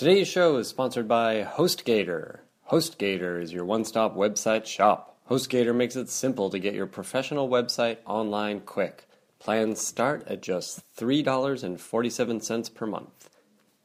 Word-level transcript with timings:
Today's 0.00 0.28
show 0.28 0.56
is 0.56 0.66
sponsored 0.66 1.06
by 1.06 1.44
HostGator. 1.44 2.38
HostGator 2.70 3.42
is 3.42 3.52
your 3.52 3.66
one 3.66 3.84
stop 3.84 4.16
website 4.16 4.64
shop. 4.64 5.18
HostGator 5.28 5.76
makes 5.76 5.94
it 5.94 6.08
simple 6.08 6.48
to 6.48 6.58
get 6.58 6.72
your 6.72 6.86
professional 6.86 7.50
website 7.50 7.98
online 8.06 8.60
quick. 8.60 9.06
Plans 9.38 9.78
start 9.78 10.26
at 10.26 10.40
just 10.40 10.80
$3.47 10.96 12.74
per 12.74 12.86
month. 12.86 13.28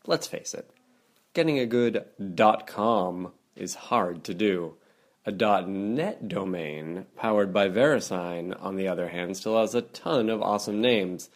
Let's 0.07 0.25
face 0.25 0.53
it, 0.53 0.69
getting 1.33 1.59
a 1.59 1.65
good 1.65 2.05
.com 2.65 3.33
is 3.57 3.75
hard 3.75 4.23
to 4.23 4.33
do. 4.33 4.75
A 5.25 5.33
.net 5.33 6.29
domain 6.29 7.07
powered 7.17 7.51
by 7.51 7.67
VeriSign, 7.67 8.55
on 8.63 8.77
the 8.77 8.87
other 8.87 9.09
hand, 9.09 9.35
still 9.35 9.59
has 9.59 9.75
a 9.75 9.81
ton 9.81 10.29
of 10.29 10.41
awesome 10.41 10.79
names. 10.79 11.29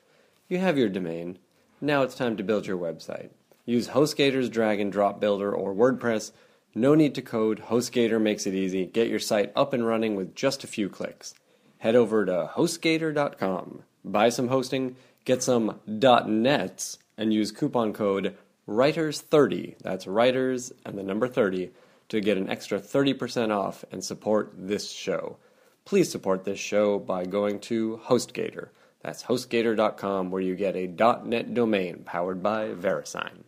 You 0.47 0.59
have 0.59 0.77
your 0.77 0.87
domain. 0.87 1.37
Now 1.81 2.03
it's 2.03 2.15
time 2.15 2.37
to 2.37 2.43
build 2.43 2.65
your 2.65 2.77
website. 2.77 3.31
Use 3.69 3.89
HostGator's 3.89 4.49
drag 4.49 4.79
and 4.79 4.91
drop 4.91 5.19
builder 5.19 5.53
or 5.53 5.75
WordPress. 5.75 6.31
No 6.73 6.95
need 6.95 7.13
to 7.13 7.21
code. 7.21 7.61
HostGator 7.67 8.19
makes 8.19 8.47
it 8.47 8.55
easy. 8.55 8.87
Get 8.87 9.09
your 9.09 9.19
site 9.19 9.51
up 9.55 9.73
and 9.73 9.85
running 9.85 10.15
with 10.15 10.33
just 10.33 10.63
a 10.63 10.67
few 10.67 10.89
clicks. 10.89 11.35
Head 11.77 11.93
over 11.95 12.25
to 12.25 12.49
HostGator.com, 12.55 13.83
buy 14.03 14.29
some 14.29 14.47
hosting, 14.47 14.95
get 15.23 15.43
some 15.43 15.81
.nets, 15.85 16.97
and 17.15 17.31
use 17.31 17.51
coupon 17.51 17.93
code 17.93 18.35
WRITERS30. 18.67 19.77
That's 19.77 20.07
writers 20.07 20.73
and 20.83 20.97
the 20.97 21.03
number 21.03 21.27
30 21.27 21.69
to 22.07 22.21
get 22.21 22.39
an 22.39 22.49
extra 22.49 22.79
30% 22.79 23.55
off 23.55 23.85
and 23.91 24.03
support 24.03 24.51
this 24.57 24.89
show. 24.89 25.37
Please 25.85 26.11
support 26.11 26.43
this 26.43 26.59
show 26.59 26.97
by 26.97 27.23
going 27.23 27.59
to 27.59 28.01
HostGator. 28.05 28.69
That's 29.03 29.25
HostGator.com, 29.25 30.31
where 30.31 30.41
you 30.41 30.55
get 30.55 30.75
a 30.75 30.87
.net 30.87 31.53
domain 31.53 32.01
powered 32.03 32.41
by 32.41 32.69
VeriSign. 32.69 33.43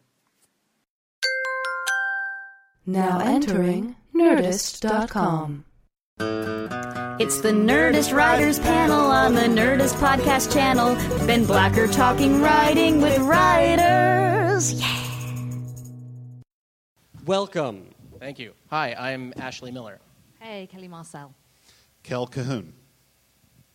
Now 2.86 3.20
entering 3.20 3.96
Nerdist.com. 4.16 5.66
It's 7.20 7.42
the 7.42 7.52
Nerdist 7.52 8.12
Writers 8.16 8.58
Panel 8.60 9.00
on 9.00 9.36
the 9.36 9.42
Nerdist 9.42 9.96
Podcast 9.96 10.52
Channel. 10.52 10.96
Ben 11.28 11.46
Blacker 11.46 11.88
talking 11.88 12.42
writing 12.42 13.00
with 13.00 13.20
writers. 13.20 14.74
Yeah. 14.74 14.98
Welcome. 17.26 17.94
Thank 18.20 18.40
you. 18.40 18.54
Hi, 18.72 18.96
I'm 18.98 19.34
Ashley 19.38 19.72
Miller. 19.72 20.00
Hey, 20.40 20.68
Kelly 20.72 20.88
Marcel. 20.88 21.36
Kell 22.02 22.26
Cahoon. 22.26 22.74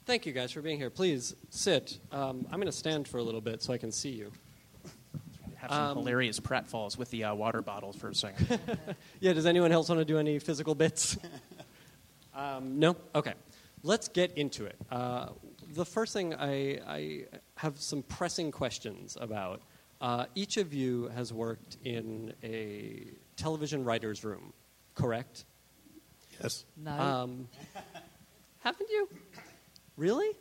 Thank 0.05 0.27
you 0.27 0.33
guys 0.33 0.51
for 0.51 0.63
being 0.63 0.79
here. 0.79 0.91
Please 0.91 1.35
sit. 1.51 1.99
Um, 2.11 2.47
I'm 2.51 2.59
going 2.59 2.67
to 2.67 2.73
stand 2.73 3.07
for 3.07 3.19
a 3.19 3.23
little 3.23 3.41
bit 3.41 3.63
so 3.63 3.73
I 3.73 3.79
can 3.79 3.93
see 3.93 4.11
you. 4.11 4.33
Have 5.69 5.89
some 5.89 5.99
hilarious 5.99 6.41
pratfalls 6.41 6.97
with 6.97 7.11
the 7.11 7.25
uh, 7.25 7.35
water 7.35 7.63
bottles 7.63 7.97
for 7.97 8.09
a 8.09 8.15
second. 8.15 8.61
Yeah, 9.21 9.33
does 9.33 9.47
anyone 9.47 9.73
else 9.73 9.89
want 9.89 10.01
to 10.01 10.05
do 10.05 10.19
any 10.19 10.39
physical 10.39 10.75
bits? 10.75 11.17
um, 12.35 12.79
no? 12.79 12.97
Okay. 13.15 13.35
Let's 13.83 14.09
get 14.09 14.37
into 14.37 14.67
it. 14.67 14.77
Uh, 14.91 15.29
the 15.75 15.85
first 15.85 16.13
thing 16.13 16.35
I, 16.35 16.81
I 16.87 17.25
have 17.57 17.79
some 17.79 18.03
pressing 18.03 18.51
questions 18.51 19.17
about. 19.21 19.63
Uh, 20.01 20.27
each 20.35 20.59
of 20.59 20.75
you 20.75 21.09
has 21.15 21.33
worked 21.33 21.79
in 21.85 22.33
a 22.43 23.07
television 23.37 23.85
writer's 23.85 24.25
room, 24.25 24.53
correct? 24.95 25.45
Yes. 26.43 26.65
No. 26.77 26.93
Um, 26.93 27.49
haven't 28.61 28.91
you? 28.91 29.09
Really? 29.97 30.37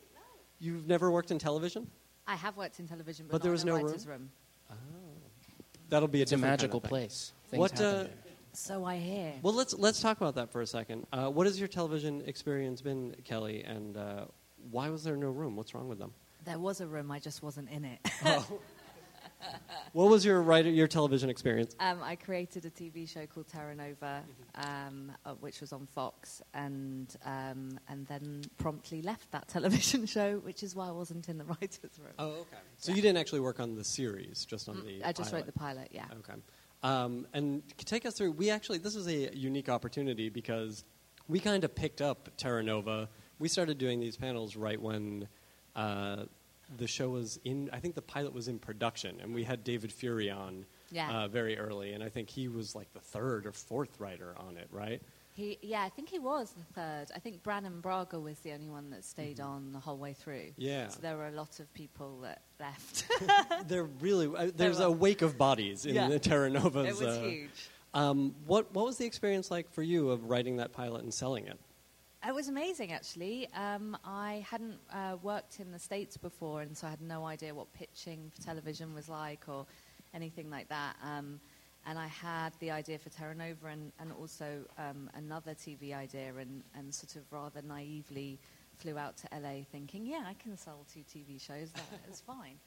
You've 0.58 0.86
never 0.86 1.10
worked 1.10 1.30
in 1.30 1.38
television? 1.38 1.86
I 2.26 2.34
have 2.34 2.56
worked 2.56 2.78
in 2.80 2.88
television, 2.88 3.26
but, 3.26 3.32
But 3.32 3.42
there 3.42 3.52
was 3.52 3.62
in 3.62 3.68
a 3.68 3.72
no 3.72 3.82
writer's 3.82 4.06
room. 4.06 4.30
That'll 5.88 6.08
be 6.08 6.20
a 6.20 6.22
It's 6.22 6.32
a 6.32 6.36
different 6.36 6.50
kind 6.50 6.60
of 6.60 6.62
magical 6.62 6.80
place. 6.80 7.32
Things 7.48 7.60
What, 7.60 7.70
happen 7.72 7.86
uh, 7.86 8.02
there. 8.04 8.12
So 8.52 8.84
I 8.84 8.96
hear. 8.96 9.34
Well, 9.42 9.52
let's 9.52 9.74
let's 9.74 10.00
talk 10.00 10.16
about 10.16 10.34
that 10.36 10.50
for 10.50 10.62
a 10.62 10.66
second. 10.66 11.06
Uh, 11.12 11.28
what 11.28 11.46
has 11.46 11.58
your 11.58 11.68
television 11.68 12.22
experience 12.26 12.80
been, 12.80 13.14
Kelly? 13.22 13.62
And 13.64 13.96
uh, 13.96 14.24
why 14.70 14.88
was 14.88 15.04
there 15.04 15.16
no 15.16 15.28
room? 15.28 15.56
What's 15.56 15.74
wrong 15.74 15.88
with 15.88 15.98
them? 15.98 16.12
There 16.44 16.58
was 16.58 16.80
a 16.80 16.86
room, 16.86 17.10
I 17.10 17.18
just 17.18 17.42
wasn't 17.42 17.68
in 17.70 17.84
it. 17.84 17.98
What 19.92 20.10
was 20.10 20.24
your 20.24 20.42
writer, 20.42 20.68
your 20.68 20.88
television 20.88 21.30
experience? 21.30 21.74
um, 21.80 22.02
I 22.02 22.16
created 22.16 22.66
a 22.66 22.70
TV 22.70 23.08
show 23.08 23.24
called 23.26 23.48
Terra 23.48 23.74
Nova, 23.74 24.22
um, 24.56 25.10
uh, 25.24 25.32
which 25.40 25.60
was 25.60 25.72
on 25.72 25.86
Fox, 25.86 26.42
and 26.52 27.14
um, 27.24 27.78
and 27.88 28.06
then 28.06 28.42
promptly 28.58 29.00
left 29.00 29.30
that 29.32 29.48
television 29.56 30.04
show, 30.04 30.38
which 30.38 30.62
is 30.62 30.74
why 30.74 30.88
I 30.88 30.90
wasn't 30.90 31.28
in 31.28 31.38
the 31.38 31.44
writers' 31.44 31.98
room. 31.98 32.12
Oh, 32.18 32.30
okay. 32.30 32.58
So 32.76 32.92
you 32.92 33.00
didn't 33.00 33.16
actually 33.18 33.40
work 33.40 33.58
on 33.58 33.74
the 33.74 33.84
series, 33.84 34.44
just 34.44 34.68
on 34.68 34.84
the. 34.84 35.02
I 35.02 35.12
just 35.12 35.30
pilot. 35.30 35.44
wrote 35.44 35.46
the 35.46 35.58
pilot, 35.58 35.88
yeah. 35.92 36.06
Okay. 36.18 36.34
Um, 36.82 37.26
and 37.32 37.62
take 37.78 38.04
us 38.04 38.14
through. 38.14 38.32
We 38.32 38.50
actually, 38.50 38.78
this 38.78 38.96
is 38.96 39.06
a 39.06 39.34
unique 39.34 39.68
opportunity 39.68 40.28
because 40.28 40.84
we 41.26 41.40
kind 41.40 41.64
of 41.64 41.74
picked 41.74 42.02
up 42.02 42.28
Terra 42.36 42.62
Nova. 42.62 43.08
We 43.38 43.48
started 43.48 43.78
doing 43.78 43.98
these 43.98 44.16
panels 44.16 44.56
right 44.56 44.80
when 44.80 45.26
uh, 45.74 46.24
the 46.76 46.86
show 46.86 47.10
was 47.10 47.38
in. 47.44 47.70
I 47.72 47.78
think 47.80 47.94
the 47.94 48.02
pilot 48.02 48.32
was 48.34 48.48
in 48.48 48.58
production, 48.58 49.18
and 49.20 49.34
we 49.34 49.44
had 49.44 49.62
David 49.64 49.92
Fury 49.92 50.30
on 50.30 50.66
Yeah. 50.90 51.10
uh, 51.24 51.28
very 51.28 51.58
early, 51.58 51.92
and 51.92 52.02
I 52.02 52.08
think 52.08 52.28
he 52.30 52.48
was 52.48 52.74
like 52.74 52.92
the 52.92 53.00
third 53.00 53.46
or 53.46 53.52
fourth 53.52 54.00
writer 54.00 54.34
on 54.38 54.56
it, 54.56 54.68
right? 54.70 55.00
He, 55.34 55.58
yeah, 55.60 55.82
I 55.82 55.90
think 55.90 56.08
he 56.08 56.18
was 56.18 56.50
the 56.52 56.64
third. 56.72 57.06
I 57.14 57.18
think 57.18 57.42
Brannon 57.42 57.80
Braga 57.82 58.18
was 58.18 58.38
the 58.38 58.52
only 58.52 58.70
one 58.70 58.88
that 58.90 59.04
stayed 59.04 59.38
on 59.38 59.70
the 59.72 59.78
whole 59.78 59.98
way 59.98 60.14
through. 60.14 60.36
Mm-hmm. 60.52 60.62
Yeah. 60.62 60.88
So 60.88 61.00
there 61.02 61.16
were 61.16 61.26
a 61.26 61.30
lot 61.32 61.60
of 61.60 61.72
people 61.74 62.20
that 62.22 62.40
left. 62.58 63.04
They're 63.68 63.84
really. 63.84 64.34
Uh, 64.34 64.50
there's 64.56 64.78
were. 64.78 64.86
a 64.86 64.90
wake 64.90 65.20
of 65.20 65.36
bodies 65.36 65.84
in 65.84 65.94
Yeah. 65.94 66.08
the 66.08 66.18
Terra 66.18 66.48
Nova's. 66.48 67.00
it 67.00 67.04
was 67.06 67.16
uh, 67.18 67.20
huge. 67.20 67.68
Um, 67.92 68.34
what 68.46 68.72
What 68.74 68.86
was 68.86 68.96
the 68.96 69.04
experience 69.06 69.50
like 69.50 69.70
for 69.70 69.82
you 69.82 70.08
of 70.10 70.24
writing 70.30 70.56
that 70.56 70.72
pilot 70.72 71.02
and 71.02 71.12
selling 71.12 71.46
it? 71.46 71.58
It 72.24 72.34
was 72.34 72.48
amazing, 72.48 72.92
actually. 72.92 73.48
Um, 73.54 73.96
I 74.04 74.44
hadn't 74.48 74.78
uh, 74.92 75.16
worked 75.22 75.60
in 75.60 75.70
the 75.70 75.78
States 75.78 76.16
before, 76.16 76.62
and 76.62 76.76
so 76.76 76.86
I 76.86 76.90
had 76.90 77.00
no 77.00 77.24
idea 77.24 77.54
what 77.54 77.72
pitching 77.72 78.30
for 78.34 78.42
television 78.42 78.94
was 78.94 79.08
like 79.08 79.44
or 79.48 79.64
anything 80.14 80.50
like 80.50 80.68
that. 80.68 80.96
Um, 81.04 81.40
and 81.86 81.98
I 81.98 82.08
had 82.08 82.50
the 82.58 82.72
idea 82.72 82.98
for 82.98 83.10
Terra 83.10 83.34
Nova 83.34 83.68
and, 83.68 83.92
and 84.00 84.12
also 84.12 84.64
um, 84.76 85.08
another 85.14 85.52
TV 85.54 85.94
idea, 85.94 86.34
and, 86.40 86.64
and 86.76 86.92
sort 86.92 87.14
of 87.14 87.22
rather 87.30 87.62
naively 87.62 88.40
flew 88.76 88.98
out 88.98 89.16
to 89.18 89.28
LA 89.32 89.62
thinking, 89.70 90.04
yeah, 90.04 90.24
I 90.26 90.34
can 90.34 90.56
sell 90.56 90.84
two 90.92 91.00
TV 91.00 91.40
shows, 91.40 91.70
that 91.72 91.82
is 92.10 92.20
fine. 92.20 92.58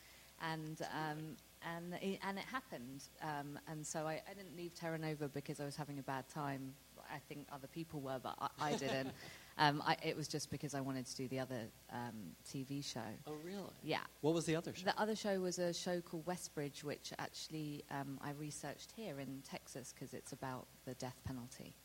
And, 0.42 0.82
um, 0.94 1.36
and, 1.68 1.94
it, 2.02 2.20
and 2.26 2.38
it 2.38 2.46
happened. 2.46 3.04
Um, 3.22 3.60
and 3.68 3.86
so 3.86 4.08
I, 4.08 4.22
I 4.30 4.34
didn't 4.34 4.56
leave 4.56 4.74
Terra 4.74 4.98
Nova 4.98 5.28
because 5.28 5.60
I 5.60 5.66
was 5.66 5.76
having 5.76 6.00
a 6.00 6.04
bad 6.04 6.30
time. 6.30 6.74
I 7.14 7.18
think 7.28 7.48
other 7.52 7.68
people 7.68 8.00
were, 8.00 8.20
but 8.22 8.36
I, 8.40 8.70
I 8.70 8.72
didn't. 8.76 9.10
um, 9.60 9.84
I, 9.86 9.98
it 10.02 10.16
was 10.16 10.28
just 10.28 10.50
because 10.50 10.74
I 10.74 10.82
wanted 10.82 11.06
to 11.06 11.16
do 11.16 11.28
the 11.28 11.40
other 11.40 11.62
um, 11.92 12.34
TV 12.48 12.84
show. 12.84 13.02
Oh, 13.28 13.34
really? 13.44 13.62
Yeah. 13.84 14.00
What 14.22 14.34
was 14.34 14.46
the 14.46 14.56
other 14.56 14.74
show? 14.74 14.86
The 14.86 15.00
other 15.00 15.16
show 15.16 15.40
was 15.40 15.60
a 15.60 15.74
show 15.74 16.02
called 16.02 16.26
Westbridge, 16.26 16.84
which 16.84 17.12
actually 17.20 17.84
um, 17.92 18.20
I 18.24 18.32
researched 18.32 18.94
here 18.96 19.20
in 19.20 19.44
Texas 19.48 19.94
because 19.94 20.14
it's 20.14 20.32
about 20.32 20.68
the 20.86 20.94
death 20.96 21.20
penalty. 21.26 21.76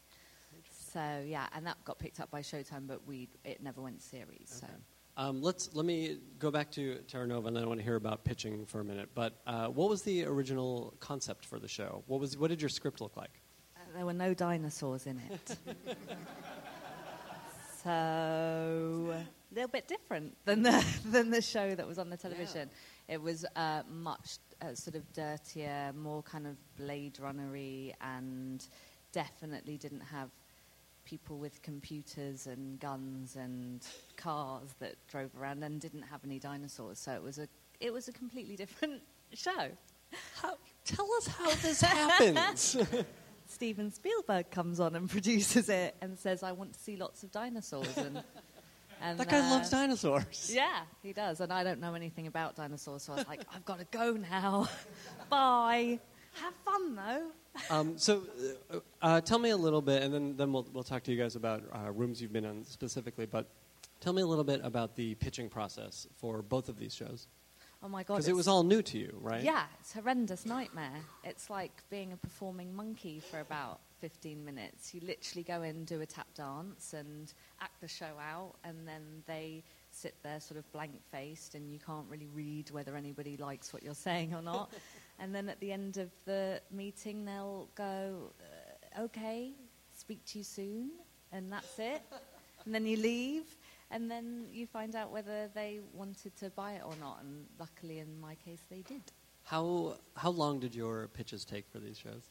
So 0.70 1.22
yeah, 1.26 1.46
and 1.54 1.66
that 1.66 1.84
got 1.84 1.98
picked 1.98 2.20
up 2.20 2.30
by 2.30 2.40
Showtime, 2.40 2.86
but 2.86 3.04
we 3.06 3.28
it 3.44 3.60
never 3.60 3.80
went 3.82 4.00
series. 4.00 4.60
So 4.60 4.68
Um, 5.16 5.42
let's 5.42 5.74
let 5.74 5.84
me 5.84 6.18
go 6.38 6.52
back 6.52 6.70
to 6.72 6.96
Terra 7.08 7.26
Nova, 7.26 7.48
and 7.48 7.56
then 7.56 7.64
I 7.64 7.66
want 7.66 7.80
to 7.80 7.84
hear 7.84 7.96
about 7.96 8.22
pitching 8.24 8.64
for 8.66 8.80
a 8.80 8.84
minute. 8.84 9.08
But 9.14 9.34
uh, 9.48 9.66
what 9.66 9.88
was 9.88 10.02
the 10.02 10.24
original 10.24 10.94
concept 11.00 11.44
for 11.44 11.58
the 11.58 11.66
show? 11.68 12.04
What 12.06 12.20
was 12.20 12.36
what 12.38 12.50
did 12.50 12.62
your 12.62 12.68
script 12.68 13.00
look 13.00 13.16
like? 13.16 13.41
uh, 13.76 13.80
there 13.96 14.06
were 14.06 14.12
no 14.12 14.32
dinosaurs 14.34 15.06
in 15.06 15.20
it. 15.30 15.56
so 17.84 19.15
a 19.15 19.55
little 19.55 19.69
bit 19.69 19.87
different 19.87 20.34
than 20.47 20.62
the 20.62 20.84
than 21.06 21.31
the 21.31 21.43
show 21.43 21.75
that 21.75 21.87
was 21.87 21.99
on 21.99 22.11
the 22.11 22.17
television. 22.17 22.71
It 23.09 23.21
was 23.21 23.45
uh, 23.56 23.83
much 23.93 24.39
uh, 24.62 24.75
sort 24.75 24.97
of 24.97 25.12
dirtier, 25.12 25.93
more 25.95 26.22
kind 26.22 26.47
of 26.47 26.56
Blade 26.77 27.19
Runnery, 27.22 27.92
and 28.01 28.66
definitely 29.13 29.77
didn't 29.77 30.01
have 30.01 30.31
people 31.04 31.36
with 31.36 31.60
computers 31.60 32.47
and 32.47 32.81
guns 32.81 33.36
and 33.36 33.87
cars 34.16 34.75
that 34.78 34.95
drove 35.07 35.30
around, 35.39 35.63
and 35.63 35.78
didn't 35.80 36.03
have 36.03 36.21
any 36.25 36.39
dinosaurs. 36.39 36.98
So 36.98 37.13
it 37.13 37.22
was 37.22 37.39
a 37.39 37.47
it 37.80 37.92
was 37.92 38.09
a 38.09 38.13
completely 38.13 38.57
different 38.57 39.03
show. 39.34 39.69
How, 40.41 40.57
tell 40.84 41.13
us 41.19 41.27
how 41.27 41.51
this 41.57 41.80
happens. 41.80 42.77
Steven 43.46 43.92
Spielberg 43.92 44.50
comes 44.50 44.80
on 44.80 44.94
and 44.94 45.08
produces 45.16 45.68
it 45.68 45.94
and 46.00 46.18
says, 46.18 46.42
"I 46.42 46.52
want 46.52 46.72
to 46.74 46.78
see 46.78 46.96
lots 46.96 47.22
of 47.22 47.32
dinosaurs." 47.32 47.96
And, 47.96 48.22
and 49.02 49.18
that 49.18 49.28
guy 49.28 49.38
uh, 49.38 49.50
loves 49.50 49.70
dinosaurs. 49.70 50.50
Yeah, 50.54 50.82
he 51.02 51.12
does, 51.12 51.41
and 51.41 51.52
I 51.52 51.64
don't 51.64 51.80
know 51.80 51.94
anything 51.94 52.26
about 52.26 52.56
dinosaurs, 52.56 53.02
so 53.02 53.12
I 53.12 53.16
was 53.16 53.28
like, 53.28 53.42
"I've 53.54 53.64
got 53.64 53.78
to 53.78 53.86
go 53.91 54.12
now. 54.12 54.68
Bye. 55.30 56.00
Have 56.34 56.54
fun 56.64 56.96
though." 56.96 57.26
Um, 57.70 57.96
so, 57.96 58.22
uh, 58.72 58.78
uh, 59.00 59.20
tell 59.20 59.38
me 59.38 59.50
a 59.50 59.56
little 59.56 59.82
bit, 59.82 60.02
and 60.02 60.12
then, 60.12 60.36
then 60.36 60.52
we'll, 60.52 60.66
we'll 60.72 60.82
talk 60.82 61.04
to 61.04 61.12
you 61.12 61.22
guys 61.22 61.36
about 61.36 61.62
uh, 61.72 61.92
rooms 61.92 62.20
you've 62.20 62.32
been 62.32 62.44
in 62.44 62.64
specifically. 62.64 63.26
But 63.26 63.46
tell 64.00 64.12
me 64.12 64.22
a 64.22 64.26
little 64.26 64.44
bit 64.44 64.60
about 64.64 64.96
the 64.96 65.14
pitching 65.14 65.48
process 65.48 66.08
for 66.16 66.42
both 66.42 66.68
of 66.68 66.78
these 66.78 66.94
shows. 66.94 67.28
Oh 67.84 67.89
my 67.89 68.03
god! 68.03 68.15
Because 68.15 68.28
it 68.28 68.34
was 68.34 68.48
all 68.48 68.63
new 68.65 68.81
to 68.81 68.98
you, 68.98 69.15
right? 69.21 69.42
Yeah, 69.42 69.65
it's 69.78 69.95
a 69.95 70.01
horrendous 70.01 70.47
nightmare. 70.47 71.03
It's 71.22 71.51
like 71.51 71.83
being 71.91 72.15
a 72.15 72.16
performing 72.16 72.75
monkey 72.75 73.21
for 73.31 73.41
about 73.41 73.81
15 74.01 74.42
minutes. 74.42 74.95
You 74.95 75.03
literally 75.04 75.42
go 75.42 75.63
in, 75.63 75.84
do 75.84 76.01
a 76.01 76.07
tap 76.07 76.28
dance, 76.34 76.95
and 76.95 77.31
act 77.60 77.78
the 77.83 77.89
show 77.89 78.13
out, 78.19 78.54
and 78.65 78.89
then 78.89 79.03
they 79.27 79.63
sit 79.91 80.15
there 80.22 80.41
sort 80.41 80.57
of 80.59 80.72
blank 80.72 80.92
faced, 81.13 81.54
and 81.54 81.71
you 81.71 81.78
can't 81.78 82.07
really 82.09 82.28
read 82.34 82.71
whether 82.71 82.97
anybody 82.97 83.36
likes 83.36 83.75
what 83.75 83.83
you're 83.83 83.95
saying 83.95 84.33
or 84.33 84.41
not. 84.41 84.72
and 85.19 85.34
then 85.34 85.51
at 85.51 85.60
the 85.60 85.71
end 85.71 85.98
of 85.98 86.10
the 86.25 86.63
meeting, 86.71 87.27
they'll 87.27 87.69
go, 87.75 88.33
uh, 88.97 89.03
okay, 89.03 89.53
speak 89.95 90.25
to 90.25 90.39
you 90.39 90.45
soon, 90.45 90.91
and 91.33 91.53
that's 91.53 91.78
it. 91.78 92.01
and 92.65 92.75
then 92.75 92.87
you 92.87 92.97
leave. 92.97 93.45
And 93.91 94.10
then 94.10 94.47
you 94.51 94.66
find 94.66 94.97
out 94.97 95.13
whether 95.13 95.48
they 95.54 95.81
wanted 95.92 96.34
to 96.36 96.51
buy 96.51 96.72
it 96.72 96.83
or 96.84 96.95
not, 97.01 97.21
and 97.22 97.47
luckily 97.59 98.01
in 98.01 98.21
my 98.21 98.34
case 98.34 98.60
they 98.71 98.83
did. 98.83 99.03
How 99.45 99.97
how 100.16 100.31
long 100.31 100.59
did 100.59 100.75
your 100.75 101.09
pitches 101.09 101.45
take 101.45 101.69
for 101.69 101.78
these 101.78 101.98
shows? 101.98 102.31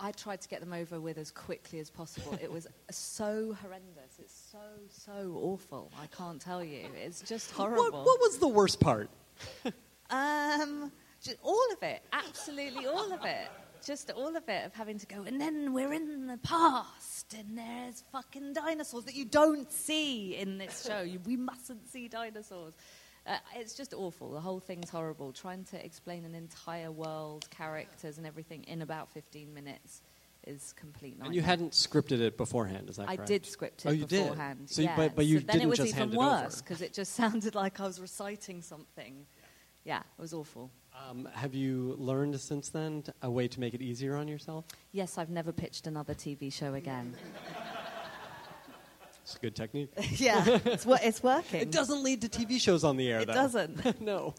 I 0.00 0.12
tried 0.12 0.42
to 0.42 0.48
get 0.48 0.60
them 0.60 0.74
over 0.74 1.00
with 1.00 1.16
as 1.16 1.30
quickly 1.30 1.78
as 1.78 1.88
possible. 1.88 2.38
it 2.42 2.52
was 2.52 2.66
so 2.90 3.56
horrendous. 3.62 4.18
It's 4.18 4.48
so, 4.52 4.58
so 4.88 5.40
awful. 5.42 5.90
I 5.98 6.06
can't 6.06 6.40
tell 6.40 6.62
you. 6.62 6.88
It's 6.94 7.22
just 7.22 7.50
horrible. 7.50 7.84
What, 7.84 7.92
what 8.04 8.20
was 8.20 8.38
the 8.38 8.48
worst 8.48 8.80
part? 8.80 9.08
Um, 10.10 10.90
just 11.20 11.36
all 11.42 11.66
of 11.72 11.82
it. 11.82 12.00
Absolutely 12.14 12.86
all 12.86 13.12
of 13.12 13.24
it. 13.26 13.48
Just 13.86 14.10
all 14.10 14.36
of 14.36 14.48
it 14.48 14.66
of 14.66 14.74
having 14.74 14.98
to 14.98 15.06
go, 15.06 15.22
and 15.22 15.40
then 15.40 15.72
we're 15.72 15.92
in 15.92 16.26
the 16.26 16.38
past, 16.38 17.34
and 17.38 17.56
there's 17.56 18.02
fucking 18.12 18.52
dinosaurs 18.52 19.04
that 19.04 19.14
you 19.14 19.24
don't 19.24 19.70
see 19.72 20.36
in 20.36 20.58
this 20.58 20.84
show. 20.86 21.00
You, 21.02 21.20
we 21.24 21.36
mustn't 21.36 21.88
see 21.88 22.08
dinosaurs. 22.08 22.74
Uh, 23.26 23.36
it's 23.54 23.74
just 23.74 23.94
awful. 23.94 24.30
The 24.32 24.40
whole 24.40 24.60
thing's 24.60 24.88
horrible. 24.90 25.32
Trying 25.32 25.64
to 25.64 25.84
explain 25.84 26.24
an 26.24 26.34
entire 26.34 26.90
world, 26.90 27.48
characters, 27.50 28.18
and 28.18 28.26
everything 28.26 28.64
in 28.64 28.82
about 28.82 29.10
15 29.12 29.52
minutes 29.52 30.02
is 30.46 30.72
complete 30.74 31.12
nightmare. 31.18 31.26
And 31.26 31.34
you 31.34 31.42
hadn't 31.42 31.72
scripted 31.72 32.20
it 32.20 32.36
beforehand, 32.38 32.88
is 32.88 32.96
that 32.96 33.08
I 33.08 33.16
correct? 33.16 33.30
I 33.30 33.34
did 33.34 33.46
script 33.46 33.84
it 33.84 33.88
Oh, 33.88 33.92
you 33.92 34.06
did? 34.06 34.22
beforehand. 34.22 34.70
So 34.70 34.80
you- 34.82 34.88
yeah. 34.88 34.96
but- 34.96 35.14
but 35.14 35.26
you 35.26 35.40
so 35.40 35.46
then 35.46 35.60
it 35.60 35.68
was 35.68 35.80
even 35.80 36.10
worse 36.12 36.62
because 36.62 36.80
it 36.80 36.94
just 36.94 37.12
sounded 37.16 37.54
like 37.54 37.80
I 37.80 37.86
was 37.86 38.00
reciting 38.00 38.62
something. 38.62 39.26
Yeah, 39.84 39.98
it 40.00 40.20
was 40.20 40.32
awful. 40.32 40.70
Um, 41.06 41.28
have 41.32 41.54
you 41.54 41.94
learned 41.98 42.38
since 42.40 42.68
then 42.70 43.04
a 43.22 43.30
way 43.30 43.48
to 43.48 43.60
make 43.60 43.74
it 43.74 43.80
easier 43.82 44.16
on 44.16 44.28
yourself? 44.28 44.64
Yes, 44.92 45.16
I've 45.18 45.30
never 45.30 45.52
pitched 45.52 45.86
another 45.86 46.14
TV 46.14 46.52
show 46.52 46.74
again. 46.74 47.14
It's 49.22 49.36
a 49.36 49.40
good 49.40 49.54
technique. 49.56 49.90
yeah, 50.12 50.42
it's, 50.64 50.86
wo- 50.86 50.96
it's 51.02 51.22
working. 51.22 51.60
It 51.60 51.70
doesn't 51.70 52.02
lead 52.02 52.22
to 52.22 52.30
TV 52.30 52.58
shows 52.58 52.82
on 52.82 52.96
the 52.96 53.10
air, 53.12 53.20
It 53.20 53.26
though. 53.26 53.32
It 53.32 53.34
doesn't. 53.34 54.00
no. 54.00 54.32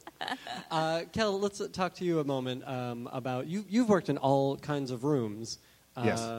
Uh, 0.72 1.02
Kell, 1.14 1.40
let's 1.40 1.62
uh, 1.62 1.68
talk 1.72 1.94
to 1.98 2.06
you 2.06 2.22
a 2.22 2.24
moment 2.24 2.68
um, 2.68 3.08
about 3.14 3.46
you. 3.46 3.64
You've 3.70 3.88
worked 3.88 4.10
in 4.10 4.18
all 4.18 4.58
kinds 4.58 4.90
of 4.90 5.04
rooms, 5.04 5.60
um, 5.96 6.06
Yes. 6.08 6.32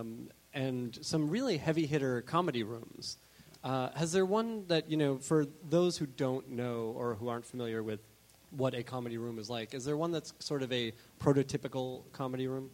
and 0.52 0.98
some 1.00 1.30
really 1.30 1.58
heavy 1.58 1.86
hitter 1.86 2.22
comedy 2.22 2.64
rooms. 2.64 3.18
Uh, 3.62 3.90
has 3.94 4.10
there 4.10 4.26
one 4.26 4.66
that 4.66 4.90
you 4.90 4.96
know, 4.96 5.18
for 5.18 5.46
those 5.68 5.96
who 5.96 6.06
don't 6.06 6.50
know 6.50 6.92
or 6.96 7.14
who 7.14 7.28
aren't 7.28 7.46
familiar 7.46 7.84
with 7.84 8.00
what 8.50 8.74
a 8.74 8.82
comedy 8.82 9.16
room 9.18 9.38
is 9.38 9.48
like? 9.50 9.74
Is 9.74 9.84
there 9.84 9.96
one 9.96 10.12
that's 10.12 10.32
sort 10.38 10.62
of 10.62 10.72
a 10.72 10.92
prototypical 11.20 12.02
comedy 12.12 12.46
room? 12.48 12.70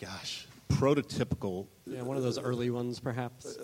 Gosh, 0.00 0.46
prototypical. 0.70 1.66
Yeah, 1.86 2.02
one 2.02 2.16
of 2.16 2.22
those 2.22 2.38
early 2.38 2.70
ones, 2.70 2.98
perhaps. 3.00 3.56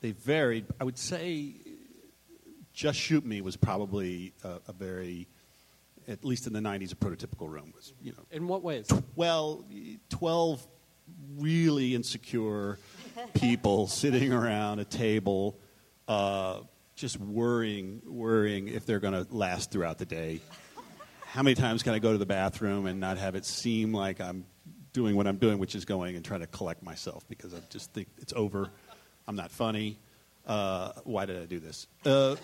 They 0.00 0.12
varied. 0.12 0.66
I 0.80 0.84
would 0.84 0.98
say, 0.98 1.54
Just 2.72 2.98
Shoot 2.98 3.24
Me 3.24 3.40
was 3.40 3.56
probably 3.56 4.32
a, 4.44 4.58
a 4.68 4.72
very, 4.72 5.26
at 6.06 6.24
least 6.24 6.46
in 6.46 6.52
the 6.52 6.60
'90s, 6.60 6.92
a 6.92 6.96
prototypical 6.96 7.48
room. 7.48 7.72
Was 7.74 7.92
you 8.02 8.12
know, 8.12 8.22
In 8.30 8.46
what 8.46 8.62
ways? 8.62 8.88
well, 9.16 9.64
twelve 10.08 10.64
really 11.38 11.94
insecure 11.94 12.78
people 13.34 13.88
sitting 13.88 14.32
around 14.32 14.78
a 14.78 14.84
table, 14.84 15.58
uh, 16.06 16.60
just 16.98 17.18
worrying, 17.18 18.02
worrying 18.04 18.68
if 18.68 18.84
they're 18.84 18.98
going 18.98 19.14
to 19.14 19.26
last 19.34 19.70
throughout 19.70 19.98
the 19.98 20.06
day. 20.06 20.40
How 21.26 21.42
many 21.42 21.54
times 21.54 21.82
can 21.82 21.94
I 21.94 21.98
go 22.00 22.12
to 22.12 22.18
the 22.18 22.26
bathroom 22.26 22.86
and 22.86 22.98
not 22.98 23.18
have 23.18 23.34
it 23.36 23.44
seem 23.46 23.94
like 23.94 24.20
I'm 24.20 24.44
doing 24.92 25.14
what 25.14 25.26
I'm 25.26 25.36
doing, 25.36 25.58
which 25.58 25.74
is 25.74 25.84
going 25.84 26.16
and 26.16 26.24
trying 26.24 26.40
to 26.40 26.46
collect 26.46 26.82
myself 26.82 27.26
because 27.28 27.54
I 27.54 27.58
just 27.70 27.92
think 27.92 28.08
it's 28.18 28.32
over. 28.34 28.68
I'm 29.28 29.36
not 29.36 29.50
funny. 29.50 29.98
Uh, 30.46 30.92
why 31.04 31.26
did 31.26 31.40
I 31.40 31.44
do 31.44 31.60
this? 31.60 31.86
Uh, 32.04 32.36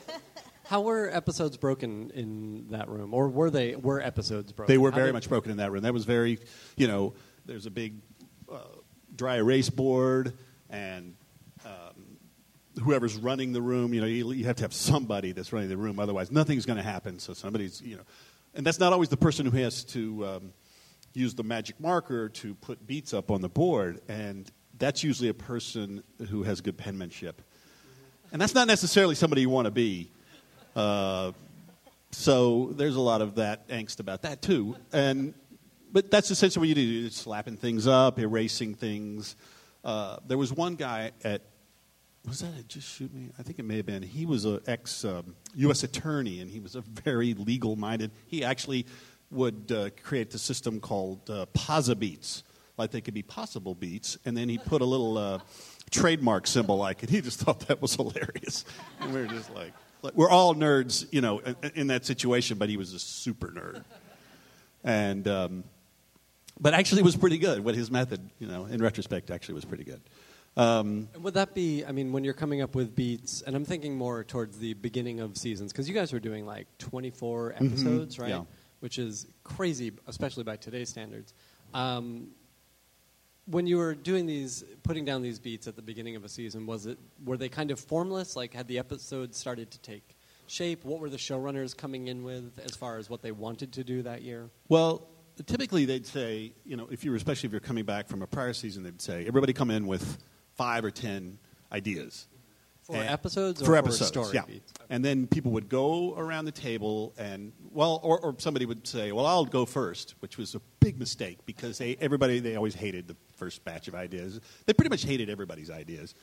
How 0.66 0.82
were 0.82 1.10
episodes 1.10 1.56
broken 1.56 2.10
in 2.14 2.68
that 2.70 2.88
room, 2.88 3.12
or 3.12 3.28
were 3.28 3.50
they 3.50 3.76
were 3.76 4.00
episodes 4.00 4.52
broken? 4.52 4.72
They 4.72 4.78
were 4.78 4.90
very 4.90 5.12
much 5.12 5.28
broken 5.28 5.50
in 5.50 5.58
that 5.58 5.72
room. 5.72 5.82
That 5.82 5.92
was 5.92 6.04
very, 6.04 6.38
you 6.76 6.86
know, 6.86 7.14
there's 7.44 7.66
a 7.66 7.70
big 7.70 7.96
uh, 8.50 8.58
dry 9.14 9.36
erase 9.36 9.68
board, 9.68 10.32
and 10.70 11.16
whoever's 12.82 13.16
running 13.16 13.52
the 13.52 13.62
room, 13.62 13.94
you 13.94 14.00
know, 14.00 14.06
you, 14.06 14.32
you 14.32 14.44
have 14.46 14.56
to 14.56 14.64
have 14.64 14.74
somebody 14.74 15.32
that's 15.32 15.52
running 15.52 15.68
the 15.68 15.76
room. 15.76 15.98
Otherwise, 15.98 16.30
nothing's 16.30 16.66
going 16.66 16.76
to 16.76 16.82
happen. 16.82 17.18
So 17.18 17.32
somebody's, 17.32 17.80
you 17.80 17.96
know, 17.96 18.02
and 18.54 18.66
that's 18.66 18.78
not 18.78 18.92
always 18.92 19.08
the 19.08 19.16
person 19.16 19.46
who 19.46 19.56
has 19.58 19.84
to 19.84 20.26
um, 20.26 20.52
use 21.12 21.34
the 21.34 21.44
magic 21.44 21.80
marker 21.80 22.28
to 22.28 22.54
put 22.54 22.86
beats 22.86 23.14
up 23.14 23.30
on 23.30 23.40
the 23.40 23.48
board, 23.48 24.00
and 24.08 24.50
that's 24.78 25.02
usually 25.02 25.28
a 25.28 25.34
person 25.34 26.02
who 26.30 26.42
has 26.42 26.60
good 26.60 26.76
penmanship. 26.76 27.42
And 28.32 28.40
that's 28.40 28.54
not 28.54 28.66
necessarily 28.66 29.14
somebody 29.14 29.42
you 29.42 29.50
want 29.50 29.66
to 29.66 29.70
be. 29.70 30.10
Uh, 30.74 31.32
so 32.10 32.72
there's 32.76 32.96
a 32.96 33.00
lot 33.00 33.22
of 33.22 33.36
that 33.36 33.68
angst 33.68 34.00
about 34.00 34.22
that 34.22 34.42
too. 34.42 34.76
And 34.92 35.34
but 35.92 36.10
that's 36.10 36.30
essentially 36.32 36.60
what 36.60 36.68
you 36.68 36.74
do: 36.74 36.80
you're 36.80 37.10
slapping 37.10 37.56
things 37.56 37.86
up, 37.86 38.18
erasing 38.18 38.74
things. 38.74 39.36
Uh, 39.84 40.16
there 40.26 40.38
was 40.38 40.52
one 40.52 40.74
guy 40.74 41.12
at 41.22 41.42
was 42.26 42.40
that 42.40 42.54
it? 42.58 42.68
Just 42.68 42.88
shoot 42.88 43.12
me. 43.12 43.30
I 43.38 43.42
think 43.42 43.58
it 43.58 43.64
may 43.64 43.76
have 43.76 43.86
been. 43.86 44.02
He 44.02 44.24
was 44.24 44.44
an 44.44 44.60
ex 44.66 45.04
um, 45.04 45.34
U.S. 45.56 45.82
attorney, 45.82 46.40
and 46.40 46.50
he 46.50 46.60
was 46.60 46.74
a 46.74 46.80
very 46.80 47.34
legal 47.34 47.76
minded. 47.76 48.10
He 48.26 48.44
actually 48.44 48.86
would 49.30 49.72
uh, 49.72 49.90
create 50.02 50.30
the 50.30 50.38
system 50.38 50.80
called 50.80 51.28
uh, 51.28 51.46
Posa 51.52 51.94
Beats, 51.94 52.42
like 52.78 52.90
they 52.90 53.00
could 53.00 53.14
be 53.14 53.22
possible 53.22 53.74
beats, 53.74 54.16
and 54.24 54.36
then 54.36 54.48
he 54.48 54.58
put 54.58 54.80
a 54.80 54.84
little 54.84 55.18
uh, 55.18 55.38
trademark 55.90 56.46
symbol 56.46 56.76
like 56.76 57.02
it. 57.02 57.10
He 57.10 57.20
just 57.20 57.40
thought 57.40 57.60
that 57.68 57.82
was 57.82 57.94
hilarious, 57.94 58.64
and 59.00 59.12
we 59.12 59.20
were 59.20 59.26
just 59.26 59.52
like, 59.54 59.72
like 60.02 60.14
we're 60.14 60.30
all 60.30 60.54
nerds, 60.54 61.06
you 61.12 61.20
know, 61.20 61.40
in, 61.40 61.56
in 61.74 61.86
that 61.88 62.06
situation. 62.06 62.58
But 62.58 62.68
he 62.68 62.76
was 62.76 62.94
a 62.94 62.98
super 62.98 63.48
nerd, 63.48 63.84
and 64.82 65.28
um, 65.28 65.64
but 66.58 66.72
actually 66.72 67.02
was 67.02 67.16
pretty 67.16 67.38
good. 67.38 67.64
What 67.64 67.74
his 67.74 67.90
method, 67.90 68.30
you 68.38 68.46
know, 68.46 68.64
in 68.64 68.82
retrospect, 68.82 69.30
actually 69.30 69.54
was 69.56 69.64
pretty 69.64 69.84
good. 69.84 70.00
Um, 70.56 71.08
And 71.14 71.24
would 71.24 71.34
that 71.34 71.54
be? 71.54 71.84
I 71.84 71.92
mean, 71.92 72.12
when 72.12 72.22
you're 72.24 72.34
coming 72.34 72.62
up 72.62 72.74
with 72.74 72.94
beats, 72.94 73.42
and 73.42 73.56
I'm 73.56 73.64
thinking 73.64 73.96
more 73.96 74.22
towards 74.22 74.58
the 74.58 74.74
beginning 74.74 75.20
of 75.20 75.36
seasons, 75.36 75.72
because 75.72 75.88
you 75.88 75.94
guys 75.94 76.12
were 76.12 76.20
doing 76.20 76.46
like 76.46 76.66
24 76.78 77.54
episodes, 77.56 78.18
right? 78.18 78.30
Mm-hmm. 78.30 78.38
yeah. 78.40 78.44
Which 78.80 78.98
is 78.98 79.26
crazy, 79.42 79.92
especially 80.06 80.44
by 80.44 80.56
today's 80.56 80.90
standards. 80.90 81.32
Um, 81.72 82.28
when 83.46 83.66
you 83.66 83.78
were 83.78 83.94
doing 83.94 84.26
these, 84.26 84.64
putting 84.82 85.04
down 85.04 85.22
these 85.22 85.38
beats 85.38 85.66
at 85.66 85.76
the 85.76 85.82
beginning 85.82 86.16
of 86.16 86.24
a 86.24 86.28
season, 86.28 86.66
was 86.66 86.86
it 86.86 86.98
were 87.24 87.36
they 87.36 87.48
kind 87.48 87.70
of 87.70 87.80
formless? 87.80 88.36
Like, 88.36 88.54
had 88.54 88.68
the 88.68 88.78
episodes 88.78 89.36
started 89.36 89.70
to 89.72 89.78
take 89.80 90.16
shape? 90.46 90.84
What 90.84 91.00
were 91.00 91.10
the 91.10 91.16
showrunners 91.16 91.76
coming 91.76 92.08
in 92.08 92.22
with 92.22 92.58
as 92.64 92.76
far 92.76 92.98
as 92.98 93.10
what 93.10 93.22
they 93.22 93.32
wanted 93.32 93.72
to 93.72 93.84
do 93.84 94.02
that 94.02 94.22
year? 94.22 94.50
Well, 94.68 95.08
typically 95.46 95.84
they'd 95.84 96.06
say, 96.06 96.52
you 96.64 96.76
know, 96.76 96.88
if 96.90 97.04
you're 97.04 97.16
especially 97.16 97.48
if 97.48 97.52
you're 97.52 97.60
coming 97.60 97.84
back 97.84 98.06
from 98.08 98.22
a 98.22 98.26
prior 98.26 98.52
season, 98.52 98.82
they'd 98.82 99.00
say 99.00 99.26
everybody 99.26 99.52
come 99.52 99.70
in 99.70 99.86
with 99.86 100.18
five 100.56 100.84
or 100.84 100.90
ten 100.90 101.38
ideas 101.72 102.26
For 102.82 102.96
And- 102.96 103.08
episodes 103.08 103.62
or 103.62 103.64
for 103.64 103.72
for 103.72 103.76
episodes, 103.76 104.08
story 104.08 104.34
yeah. 104.34 104.44
And 104.90 105.02
then 105.04 105.26
people 105.26 105.52
would 105.52 105.68
go 105.68 106.14
around 106.16 106.44
the 106.44 106.52
table 106.52 107.14
and 107.16 107.52
well, 107.72 107.98
or, 108.02 108.20
or 108.20 108.34
somebody 108.38 108.66
would 108.66 108.86
say, 108.86 109.10
"Well, 109.12 109.24
I'll 109.26 109.46
go 109.46 109.64
first, 109.64 110.14
which 110.20 110.36
was 110.36 110.54
a 110.54 110.60
big 110.80 110.98
mistake 110.98 111.38
because 111.46 111.78
they, 111.78 111.96
everybody 112.00 112.40
they 112.40 112.56
always 112.56 112.74
hated 112.74 113.08
the 113.08 113.16
first 113.36 113.64
batch 113.64 113.88
of 113.88 113.94
ideas. 113.94 114.40
They 114.66 114.74
pretty 114.74 114.90
much 114.90 115.04
hated 115.04 115.30
everybody's 115.30 115.70
ideas, 115.70 116.14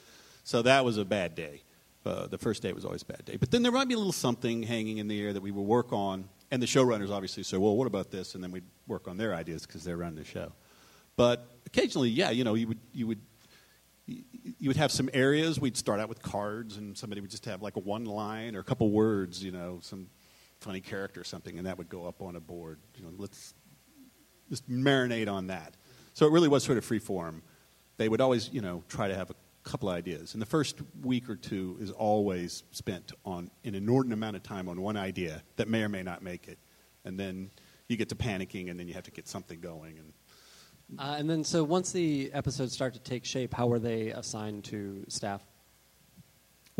so 0.44 0.62
that 0.62 0.86
was 0.86 0.98
a 0.98 1.06
bad 1.06 1.34
day. 1.36 1.64
Uh, 2.06 2.26
the 2.28 2.38
first 2.38 2.62
day 2.64 2.72
was 2.74 2.84
always 2.86 3.02
a 3.04 3.06
bad 3.06 3.26
day. 3.26 3.38
But 3.38 3.52
then 3.52 3.62
there 3.64 3.72
might 3.72 3.88
be 3.88 3.94
a 3.94 3.98
little 3.98 4.12
something 4.12 4.64
hanging 4.64 4.98
in 5.00 5.08
the 5.08 5.22
air 5.22 5.34
that 5.34 5.42
we 5.42 5.52
would 5.52 5.62
work 5.66 5.92
on, 5.94 6.30
and 6.52 6.62
the 6.62 6.68
showrunners 6.68 7.10
obviously 7.12 7.44
say, 7.44 7.58
"Well, 7.58 7.76
what 7.76 7.88
about 7.88 8.12
this?" 8.12 8.36
And 8.36 8.44
then 8.44 8.52
we'd 8.52 8.64
work 8.88 9.08
on 9.08 9.18
their 9.18 9.34
ideas 9.34 9.66
because 9.66 9.84
they're 9.84 9.98
running 9.98 10.16
the 10.16 10.24
show. 10.24 10.52
But 11.16 11.48
occasionally, 11.66 12.10
yeah, 12.10 12.30
you 12.30 12.44
know, 12.44 12.54
you 12.54 12.68
would 12.68 12.80
you 12.94 13.08
would 13.08 13.20
you 14.05 14.67
would 14.67 14.77
have 14.77 14.91
some 14.91 15.10
areas 15.13 15.60
we'd 15.60 15.77
start 15.77 16.00
out 16.00 16.10
with 16.10 16.22
cards 16.22 16.77
and 16.77 16.98
somebody 16.98 17.22
would 17.22 17.29
just 17.29 17.46
have 17.46 17.62
like 17.62 17.75
a 17.75 17.79
one 17.79 18.05
line 18.05 18.55
or 18.55 18.60
a 18.60 18.63
couple 18.63 18.89
words 18.91 19.43
you 19.43 19.51
know 19.51 19.79
some 19.81 20.08
funny 20.60 20.81
character 20.81 21.22
or 21.22 21.24
something 21.24 21.58
and 21.58 21.67
that 21.67 21.77
would 21.77 21.89
go 21.89 22.05
up 22.05 22.22
on 22.22 22.36
a 22.36 22.39
board 22.39 22.79
you 22.96 23.03
know 23.03 23.12
let's 23.17 23.53
just 24.50 24.70
marinate 24.70 25.31
on 25.31 25.48
that 25.48 25.75
so 26.13 26.25
it 26.25 26.31
really 26.31 26.48
was 26.48 26.63
sort 26.63 26.77
of 26.77 26.84
free 26.84 27.00
form 27.00 27.41
they 27.98 28.10
would 28.10 28.22
always 28.22 28.50
you 28.51 28.62
know 28.62 28.84
try 28.89 29.08
to 29.08 29.15
have 29.15 29.29
a 29.29 29.36
couple 29.63 29.89
ideas. 29.89 30.34
And 30.34 30.41
the 30.41 30.48
first 30.48 30.79
week 31.01 31.29
or 31.29 31.36
two 31.36 31.77
is 31.79 31.91
always 31.91 32.63
spent 32.72 33.12
on 33.25 33.50
an 33.63 33.75
inordinate 33.75 34.17
amount 34.17 34.36
of 34.36 34.43
time 34.43 34.67
on 34.67 34.81
one 34.81 34.98
idea 34.98 35.43
that 35.58 35.67
may 35.67 35.84
or 35.84 35.89
may 35.89 36.03
not 36.03 36.24
make 36.24 36.48
it. 36.48 36.58
And 37.05 37.20
then 37.20 37.51
you 37.88 37.98
get 37.98 38.10
to 38.10 38.15
panicking, 38.15 38.70
and 38.70 38.79
then 38.79 38.88
you 38.88 38.93
have 38.93 39.03
to 39.03 39.12
get 39.12 39.27
something 39.27 39.60
going. 39.60 39.98
And 39.98 40.13
Uh, 41.00 41.16
and 41.18 41.30
then, 41.30 41.44
so 41.44 41.64
once 41.64 41.92
the 41.92 42.32
episodes 42.34 42.74
start 42.74 42.94
to 42.94 43.00
take 43.00 43.26
shape, 43.26 43.54
how 43.54 43.68
were 43.68 43.80
they 43.80 44.10
assigned 44.10 44.64
to 44.66 45.06
staff? 45.08 45.42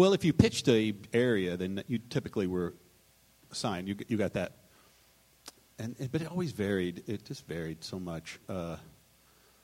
well, 0.02 0.14
if 0.14 0.26
you 0.26 0.34
pitched 0.34 0.68
a 0.68 0.96
area, 1.14 1.58
then 1.58 1.84
you 1.88 2.00
typically 2.00 2.48
were 2.48 2.74
assigned. 3.52 3.88
You 3.88 3.96
you 4.08 4.18
got 4.18 4.34
that. 4.34 4.54
And 5.78 5.96
but 6.12 6.22
it 6.22 6.28
always 6.28 6.52
varied. 6.52 7.04
It 7.08 7.26
just 7.26 7.46
varied 7.48 7.84
so 7.84 8.00
much. 8.00 8.40
Uh, 8.48 8.78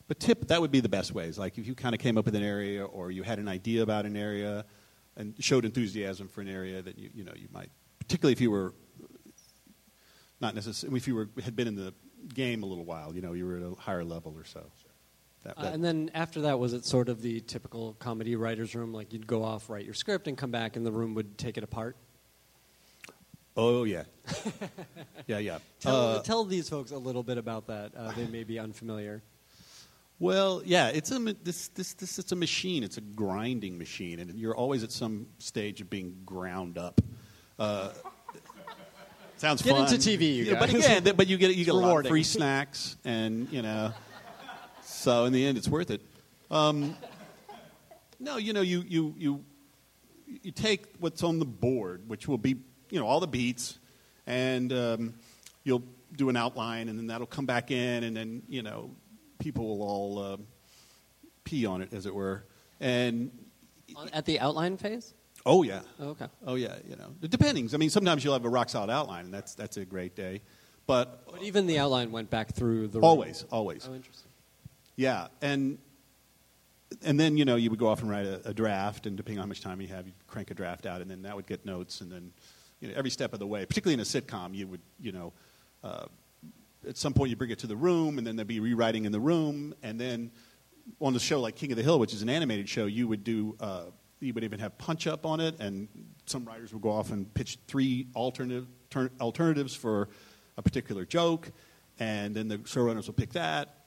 but 0.07 0.19
tip 0.19 0.47
that 0.47 0.61
would 0.61 0.71
be 0.71 0.79
the 0.79 0.89
best 0.89 1.11
ways. 1.11 1.37
Like 1.37 1.57
if 1.57 1.65
you 1.65 1.75
kind 1.75 1.95
of 1.95 1.99
came 2.01 2.17
up 2.19 2.25
with 2.25 2.35
an 2.35 2.43
area, 2.43 2.85
or 2.85 3.09
you 3.09 3.23
had 3.23 3.39
an 3.39 3.47
idea 3.47 3.81
about 3.81 4.05
an 4.05 4.15
area, 4.15 4.65
and 5.15 5.33
showed 5.39 5.65
enthusiasm 5.65 6.27
for 6.27 6.41
an 6.41 6.49
area 6.49 6.81
that 6.81 6.99
you 6.99 7.09
you 7.15 7.23
know 7.23 7.33
you 7.35 7.47
might, 7.51 7.69
particularly 7.99 8.33
if 8.33 8.41
you 8.41 8.51
were 8.51 8.73
not 10.39 10.53
necessarily 10.53 10.97
if 10.97 11.07
you 11.07 11.15
were 11.15 11.29
had 11.43 11.55
been 11.55 11.67
in 11.67 11.75
the 11.75 11.93
game 12.33 12.63
a 12.63 12.65
little 12.65 12.85
while. 12.85 13.13
You 13.15 13.21
know, 13.21 13.33
you 13.33 13.45
were 13.45 13.57
at 13.57 13.63
a 13.63 13.75
higher 13.75 14.03
level 14.03 14.33
or 14.35 14.45
so. 14.45 14.65
That, 15.43 15.57
Uh, 15.57 15.67
and 15.73 15.83
then 15.83 16.11
after 16.13 16.41
that, 16.41 16.59
was 16.59 16.73
it 16.73 16.83
sort 16.85 17.09
of 17.09 17.21
the 17.21 17.41
typical 17.41 17.93
comedy 17.99 18.35
writer's 18.35 18.75
room? 18.75 18.93
Like 18.93 19.13
you'd 19.13 19.27
go 19.27 19.43
off, 19.43 19.69
write 19.69 19.85
your 19.85 19.93
script, 19.93 20.27
and 20.27 20.37
come 20.37 20.51
back, 20.51 20.75
and 20.75 20.85
the 20.85 20.91
room 20.91 21.13
would 21.15 21.37
take 21.37 21.57
it 21.57 21.63
apart? 21.63 21.95
oh 23.59 23.85
yeah, 23.85 24.03
yeah 25.27 25.39
yeah. 25.39 25.57
Tell, 25.79 25.95
Uh, 25.95 26.21
tell 26.21 26.45
these 26.45 26.69
folks 26.69 26.91
a 26.91 26.97
little 26.97 27.23
bit 27.23 27.37
about 27.39 27.67
that. 27.67 27.91
Uh, 27.95 28.11
they 28.11 28.27
may 28.27 28.43
be 28.43 28.59
unfamiliar. 28.59 29.23
Well, 30.19 30.61
yeah, 30.65 30.89
it's 30.89 31.11
a 31.11 31.19
this 31.43 31.67
this 31.69 31.93
this 31.93 32.19
it's 32.19 32.31
a 32.31 32.35
machine. 32.35 32.83
It's 32.83 32.97
a 32.97 33.01
grinding 33.01 33.77
machine, 33.77 34.19
and 34.19 34.33
you're 34.37 34.55
always 34.55 34.83
at 34.83 34.91
some 34.91 35.27
stage 35.39 35.81
of 35.81 35.89
being 35.89 36.17
ground 36.25 36.77
up. 36.77 37.01
Sounds 39.37 39.61
Get 39.61 39.71
fun. 39.75 39.93
into 39.93 39.97
TV, 39.97 40.35
you 40.35 40.43
Yeah, 40.45 40.59
But 40.59 40.71
guys. 40.71 40.83
again, 40.85 41.03
th- 41.03 41.15
but 41.17 41.27
you 41.27 41.37
get 41.37 41.55
you 41.55 41.63
get 41.65 41.73
a 41.75 41.77
lot 41.77 41.99
of 42.05 42.07
free 42.07 42.23
snacks, 42.23 42.97
and 43.05 43.47
you 43.51 43.61
know, 43.61 43.93
so 44.83 45.25
in 45.25 45.33
the 45.33 45.45
end, 45.45 45.57
it's 45.57 45.67
worth 45.69 45.91
it. 45.91 46.01
Um, 46.49 46.95
no, 48.19 48.37
you 48.37 48.53
know, 48.53 48.61
you 48.61 48.83
you 48.87 49.13
you 49.17 49.45
you 50.41 50.51
take 50.51 50.85
what's 50.99 51.21
on 51.23 51.37
the 51.37 51.45
board, 51.45 52.07
which 52.09 52.27
will 52.27 52.39
be 52.39 52.55
you 52.89 52.99
know 52.99 53.05
all 53.05 53.19
the 53.19 53.27
beats, 53.27 53.77
and 54.25 54.73
um, 54.73 55.13
you'll 55.63 55.83
do 56.15 56.29
an 56.29 56.35
outline, 56.35 56.89
and 56.89 56.97
then 56.97 57.05
that'll 57.07 57.27
come 57.27 57.45
back 57.45 57.69
in, 57.69 58.03
and 58.05 58.17
then 58.17 58.41
you 58.49 58.63
know 58.63 58.89
people 59.37 59.67
will 59.77 59.85
all 59.87 60.17
uh, 60.19 60.37
pee 61.43 61.67
on 61.67 61.83
it, 61.83 61.93
as 61.93 62.07
it 62.07 62.15
were. 62.15 62.43
And 62.79 63.29
At 64.13 64.25
the 64.25 64.39
outline 64.39 64.77
phase? 64.77 65.13
Oh 65.47 65.63
yeah, 65.63 65.81
Oh, 65.99 66.09
okay. 66.09 66.27
oh 66.45 66.53
yeah, 66.55 66.75
you 66.87 66.95
know, 66.95 67.15
depending. 67.27 67.67
I 67.73 67.77
mean, 67.77 67.89
sometimes 67.89 68.23
you'll 68.23 68.33
have 68.33 68.45
a 68.45 68.49
rock 68.49 68.69
solid 68.69 68.91
outline, 68.91 69.25
and 69.25 69.33
that's 69.33 69.55
that's 69.55 69.77
a 69.77 69.85
great 69.85 70.15
day. 70.15 70.41
But 70.85 71.25
But 71.31 71.41
even 71.43 71.65
the 71.65 71.79
outline 71.79 72.11
went 72.11 72.29
back 72.29 72.53
through 72.53 72.89
the 72.89 72.99
room. 72.99 73.05
always, 73.05 73.43
always, 73.51 73.87
Oh, 73.89 73.95
interesting. 73.95 74.29
yeah, 74.95 75.27
and 75.41 75.79
and 77.01 77.19
then 77.19 77.35
you 77.37 77.45
know 77.45 77.55
you 77.55 77.69
would 77.69 77.79
go 77.79 77.87
off 77.87 78.01
and 78.01 78.09
write 78.09 78.25
a, 78.25 78.49
a 78.49 78.53
draft, 78.53 79.05
and 79.07 79.17
depending 79.17 79.39
on 79.39 79.43
how 79.43 79.47
much 79.47 79.61
time 79.61 79.81
you 79.81 79.87
have, 79.87 80.05
you 80.07 80.13
crank 80.27 80.51
a 80.51 80.53
draft 80.53 80.85
out, 80.85 81.01
and 81.01 81.09
then 81.09 81.23
that 81.23 81.35
would 81.35 81.47
get 81.47 81.65
notes, 81.65 82.01
and 82.01 82.11
then 82.11 82.31
you 82.79 82.87
know 82.89 82.93
every 82.95 83.09
step 83.09 83.33
of 83.33 83.39
the 83.39 83.47
way, 83.47 83.65
particularly 83.65 83.93
in 83.95 83.99
a 83.99 84.03
sitcom, 84.03 84.53
you 84.55 84.67
would 84.67 84.81
you 85.01 85.11
know 85.11 85.33
uh, 85.83 86.05
at 86.87 86.95
some 86.97 87.13
point 87.13 87.29
you 87.29 87.35
bring 87.35 87.51
it 87.51 87.59
to 87.59 87.67
the 87.67 87.75
room, 87.75 88.17
and 88.17 88.25
then 88.25 88.35
there'd 88.35 88.47
be 88.47 88.59
rewriting 88.61 89.05
in 89.05 89.11
the 89.11 89.19
room, 89.19 89.73
and 89.83 89.99
then 89.99 90.31
on 91.01 91.13
a 91.15 91.19
show 91.19 91.41
like 91.41 91.55
King 91.55 91.71
of 91.73 91.77
the 91.77 91.83
Hill, 91.83 91.99
which 91.99 92.13
is 92.13 92.21
an 92.21 92.29
animated 92.29 92.69
show, 92.69 92.85
you 92.85 93.09
would 93.09 93.25
do 93.25 93.57
uh, 93.59 93.85
you 94.19 94.33
would 94.33 94.43
even 94.43 94.59
have 94.59 94.77
punch 94.77 95.07
up 95.07 95.25
on 95.25 95.39
it, 95.39 95.59
and 95.59 95.87
some 96.25 96.45
writers 96.45 96.73
would 96.73 96.81
go 96.81 96.91
off 96.91 97.11
and 97.11 97.31
pitch 97.33 97.59
three 97.67 98.07
alternative 98.15 98.67
ter- 98.89 99.11
alternatives 99.21 99.75
for 99.75 100.09
a 100.57 100.61
particular 100.61 101.05
joke, 101.05 101.51
and 101.99 102.35
then 102.35 102.47
the 102.47 102.57
showrunners 102.59 103.07
will 103.07 103.13
pick 103.13 103.33
that. 103.33 103.85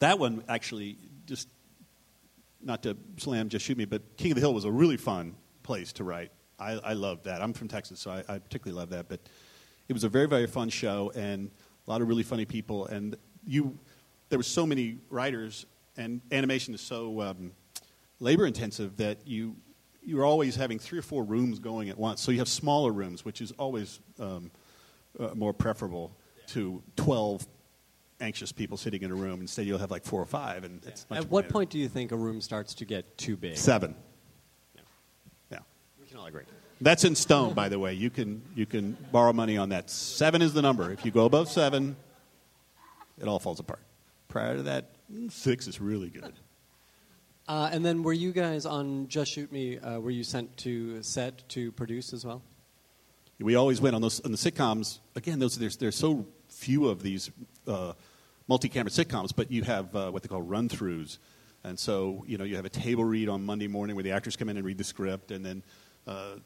That 0.00 0.18
one 0.18 0.44
actually 0.48 0.96
just 1.26 1.48
not 2.62 2.82
to 2.82 2.96
slam 3.16 3.48
just 3.48 3.64
shoot 3.64 3.78
me, 3.78 3.84
but 3.84 4.16
King 4.16 4.32
of 4.32 4.34
the 4.36 4.40
Hill 4.40 4.54
was 4.54 4.64
a 4.64 4.70
really 4.70 4.96
fun 4.96 5.34
place 5.62 5.92
to 5.94 6.04
write. 6.04 6.30
I, 6.58 6.72
I 6.72 6.94
that. 6.94 7.40
I'm 7.40 7.52
from 7.52 7.68
Texas, 7.68 8.00
so 8.00 8.10
I, 8.10 8.18
I 8.28 8.38
particularly 8.38 8.78
love 8.78 8.90
that. 8.90 9.08
But 9.08 9.20
it 9.88 9.92
was 9.92 10.04
a 10.04 10.08
very 10.08 10.26
very 10.26 10.46
fun 10.46 10.68
show 10.68 11.12
and 11.14 11.50
a 11.86 11.90
lot 11.90 12.02
of 12.02 12.08
really 12.08 12.22
funny 12.22 12.44
people. 12.44 12.86
And 12.86 13.16
you, 13.44 13.78
there 14.28 14.38
were 14.38 14.42
so 14.42 14.66
many 14.66 14.98
writers, 15.08 15.66
and 15.96 16.20
animation 16.30 16.74
is 16.74 16.80
so 16.80 17.20
um, 17.22 17.52
labor 18.20 18.46
intensive 18.46 18.96
that 18.98 19.26
you 19.26 19.56
you're 20.02 20.24
always 20.24 20.56
having 20.56 20.78
three 20.78 20.98
or 20.98 21.02
four 21.02 21.22
rooms 21.24 21.58
going 21.58 21.88
at 21.90 21.98
once. 21.98 22.20
So 22.20 22.32
you 22.32 22.38
have 22.38 22.48
smaller 22.48 22.90
rooms, 22.90 23.24
which 23.24 23.40
is 23.40 23.52
always 23.52 24.00
um, 24.18 24.50
uh, 25.18 25.34
more 25.34 25.52
preferable 25.52 26.12
to 26.48 26.82
12 26.96 27.46
anxious 28.20 28.50
people 28.50 28.76
sitting 28.76 29.02
in 29.02 29.10
a 29.10 29.14
room. 29.14 29.40
Instead, 29.40 29.66
you'll 29.66 29.78
have 29.78 29.90
like 29.90 30.04
four 30.04 30.20
or 30.20 30.26
five, 30.26 30.64
and 30.64 30.84
it's 30.86 31.06
much 31.10 31.20
At 31.20 31.30
what 31.30 31.48
point 31.48 31.70
do 31.70 31.78
you 31.78 31.88
think 31.88 32.12
a 32.12 32.16
room 32.16 32.40
starts 32.40 32.74
to 32.74 32.84
get 32.84 33.18
too 33.18 33.36
big? 33.36 33.56
Seven. 33.56 33.94
Yeah. 35.50 35.58
We 36.00 36.06
can 36.06 36.18
all 36.18 36.26
agree. 36.26 36.44
That's 36.80 37.04
in 37.04 37.14
stone, 37.14 37.52
by 37.52 37.68
the 37.68 37.78
way. 37.78 37.92
You 37.92 38.08
can 38.08 38.42
you 38.54 38.64
can 38.64 38.96
borrow 39.12 39.34
money 39.34 39.58
on 39.58 39.68
that. 39.68 39.90
Seven 39.90 40.40
is 40.40 40.54
the 40.54 40.62
number. 40.62 40.90
If 40.90 41.04
you 41.04 41.10
go 41.10 41.26
above 41.26 41.50
seven, 41.50 41.94
it 43.20 43.28
all 43.28 43.38
falls 43.38 43.60
apart. 43.60 43.80
Prior 44.28 44.56
to 44.56 44.62
that, 44.62 44.86
mm, 45.12 45.30
six 45.30 45.66
is 45.68 45.78
really 45.78 46.08
good. 46.08 46.32
Uh, 47.50 47.68
and 47.72 47.84
then 47.84 48.04
were 48.04 48.12
you 48.12 48.30
guys 48.30 48.64
on 48.64 49.08
Just 49.08 49.32
Shoot 49.32 49.50
Me? 49.50 49.76
Uh, 49.76 49.98
were 49.98 50.12
you 50.12 50.22
sent 50.22 50.56
to 50.58 51.02
set 51.02 51.48
to 51.48 51.72
produce 51.72 52.12
as 52.12 52.24
well? 52.24 52.42
We 53.40 53.56
always 53.56 53.80
went 53.80 53.96
on 53.96 54.02
those 54.02 54.20
on 54.20 54.30
the 54.30 54.38
sitcoms. 54.38 55.00
Again, 55.16 55.40
those 55.40 55.58
there's 55.58 55.76
there's 55.76 55.96
so 55.96 56.28
few 56.48 56.86
of 56.86 57.02
these 57.02 57.28
uh, 57.66 57.94
multi-camera 58.46 58.92
sitcoms, 58.92 59.34
but 59.34 59.50
you 59.50 59.64
have 59.64 59.96
uh, 59.96 60.12
what 60.12 60.22
they 60.22 60.28
call 60.28 60.42
run-throughs, 60.42 61.18
and 61.64 61.76
so 61.76 62.22
you 62.28 62.38
know 62.38 62.44
you 62.44 62.54
have 62.54 62.66
a 62.66 62.70
table 62.70 63.02
read 63.02 63.28
on 63.28 63.44
Monday 63.44 63.66
morning 63.66 63.96
where 63.96 64.04
the 64.04 64.12
actors 64.12 64.36
come 64.36 64.48
in 64.48 64.56
and 64.56 64.64
read 64.64 64.78
the 64.78 64.84
script, 64.84 65.32
and 65.32 65.44
then 65.44 65.64
uh, 66.06 66.36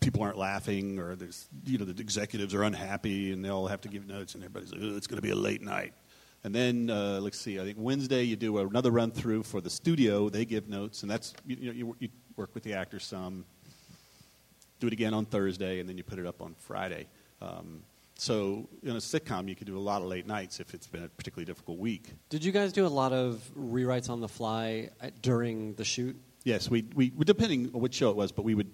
people 0.00 0.22
aren't 0.22 0.38
laughing, 0.38 0.98
or 0.98 1.14
there's 1.14 1.46
you 1.66 1.76
know 1.76 1.84
the 1.84 2.00
executives 2.00 2.54
are 2.54 2.62
unhappy, 2.62 3.32
and 3.32 3.44
they 3.44 3.50
all 3.50 3.66
have 3.66 3.82
to 3.82 3.88
give 3.88 4.06
notes, 4.06 4.34
and 4.34 4.42
everybody's 4.42 4.72
like, 4.72 4.80
"Ugh, 4.80 4.96
it's 4.96 5.08
going 5.08 5.18
to 5.18 5.22
be 5.22 5.28
a 5.28 5.36
late 5.36 5.60
night. 5.60 5.92
And 6.44 6.54
then 6.54 6.90
uh, 6.90 7.20
let's 7.22 7.38
see, 7.38 7.58
I 7.58 7.64
think 7.64 7.78
Wednesday 7.80 8.22
you 8.22 8.36
do 8.36 8.58
another 8.58 8.90
run 8.90 9.10
through 9.10 9.42
for 9.44 9.60
the 9.60 9.70
studio. 9.70 10.28
They 10.28 10.44
give 10.44 10.68
notes, 10.68 11.02
and 11.02 11.10
that's 11.10 11.34
you, 11.46 11.56
you 11.58 11.66
know 11.66 11.72
you, 11.72 11.96
you 12.00 12.08
work 12.36 12.50
with 12.54 12.62
the 12.62 12.74
actors 12.74 13.04
some 13.04 13.44
do 14.84 14.88
it 14.88 14.92
again 14.92 15.14
on 15.14 15.24
Thursday, 15.24 15.80
and 15.80 15.88
then 15.88 15.96
you 15.96 16.04
put 16.04 16.18
it 16.18 16.26
up 16.26 16.42
on 16.42 16.54
Friday. 16.58 17.06
Um, 17.40 17.82
so 18.16 18.68
in 18.82 18.90
a 18.90 18.96
sitcom, 18.96 19.48
you 19.48 19.56
could 19.56 19.66
do 19.66 19.78
a 19.78 19.80
lot 19.80 20.02
of 20.02 20.08
late 20.08 20.26
nights 20.26 20.60
if 20.60 20.74
it's 20.74 20.86
been 20.86 21.04
a 21.04 21.08
particularly 21.08 21.46
difficult 21.46 21.78
week. 21.78 22.12
Did 22.28 22.44
you 22.44 22.52
guys 22.52 22.72
do 22.72 22.86
a 22.86 22.88
lot 22.88 23.12
of 23.12 23.42
rewrites 23.58 24.10
on 24.10 24.20
the 24.20 24.28
fly 24.28 24.90
uh, 25.02 25.08
during 25.22 25.74
the 25.74 25.84
shoot? 25.84 26.16
Yes, 26.44 26.68
we, 26.68 26.84
we 26.94 27.10
depending 27.10 27.70
on 27.74 27.80
which 27.80 27.94
show 27.94 28.10
it 28.10 28.16
was, 28.16 28.30
but 28.30 28.44
we 28.44 28.54
would 28.54 28.70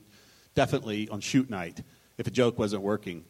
definitely 0.55 1.09
on 1.09 1.21
shoot 1.21 1.49
night, 1.49 1.83
if 2.19 2.27
a 2.27 2.31
joke 2.31 2.59
wasn't 2.59 2.83
working, 2.83 3.25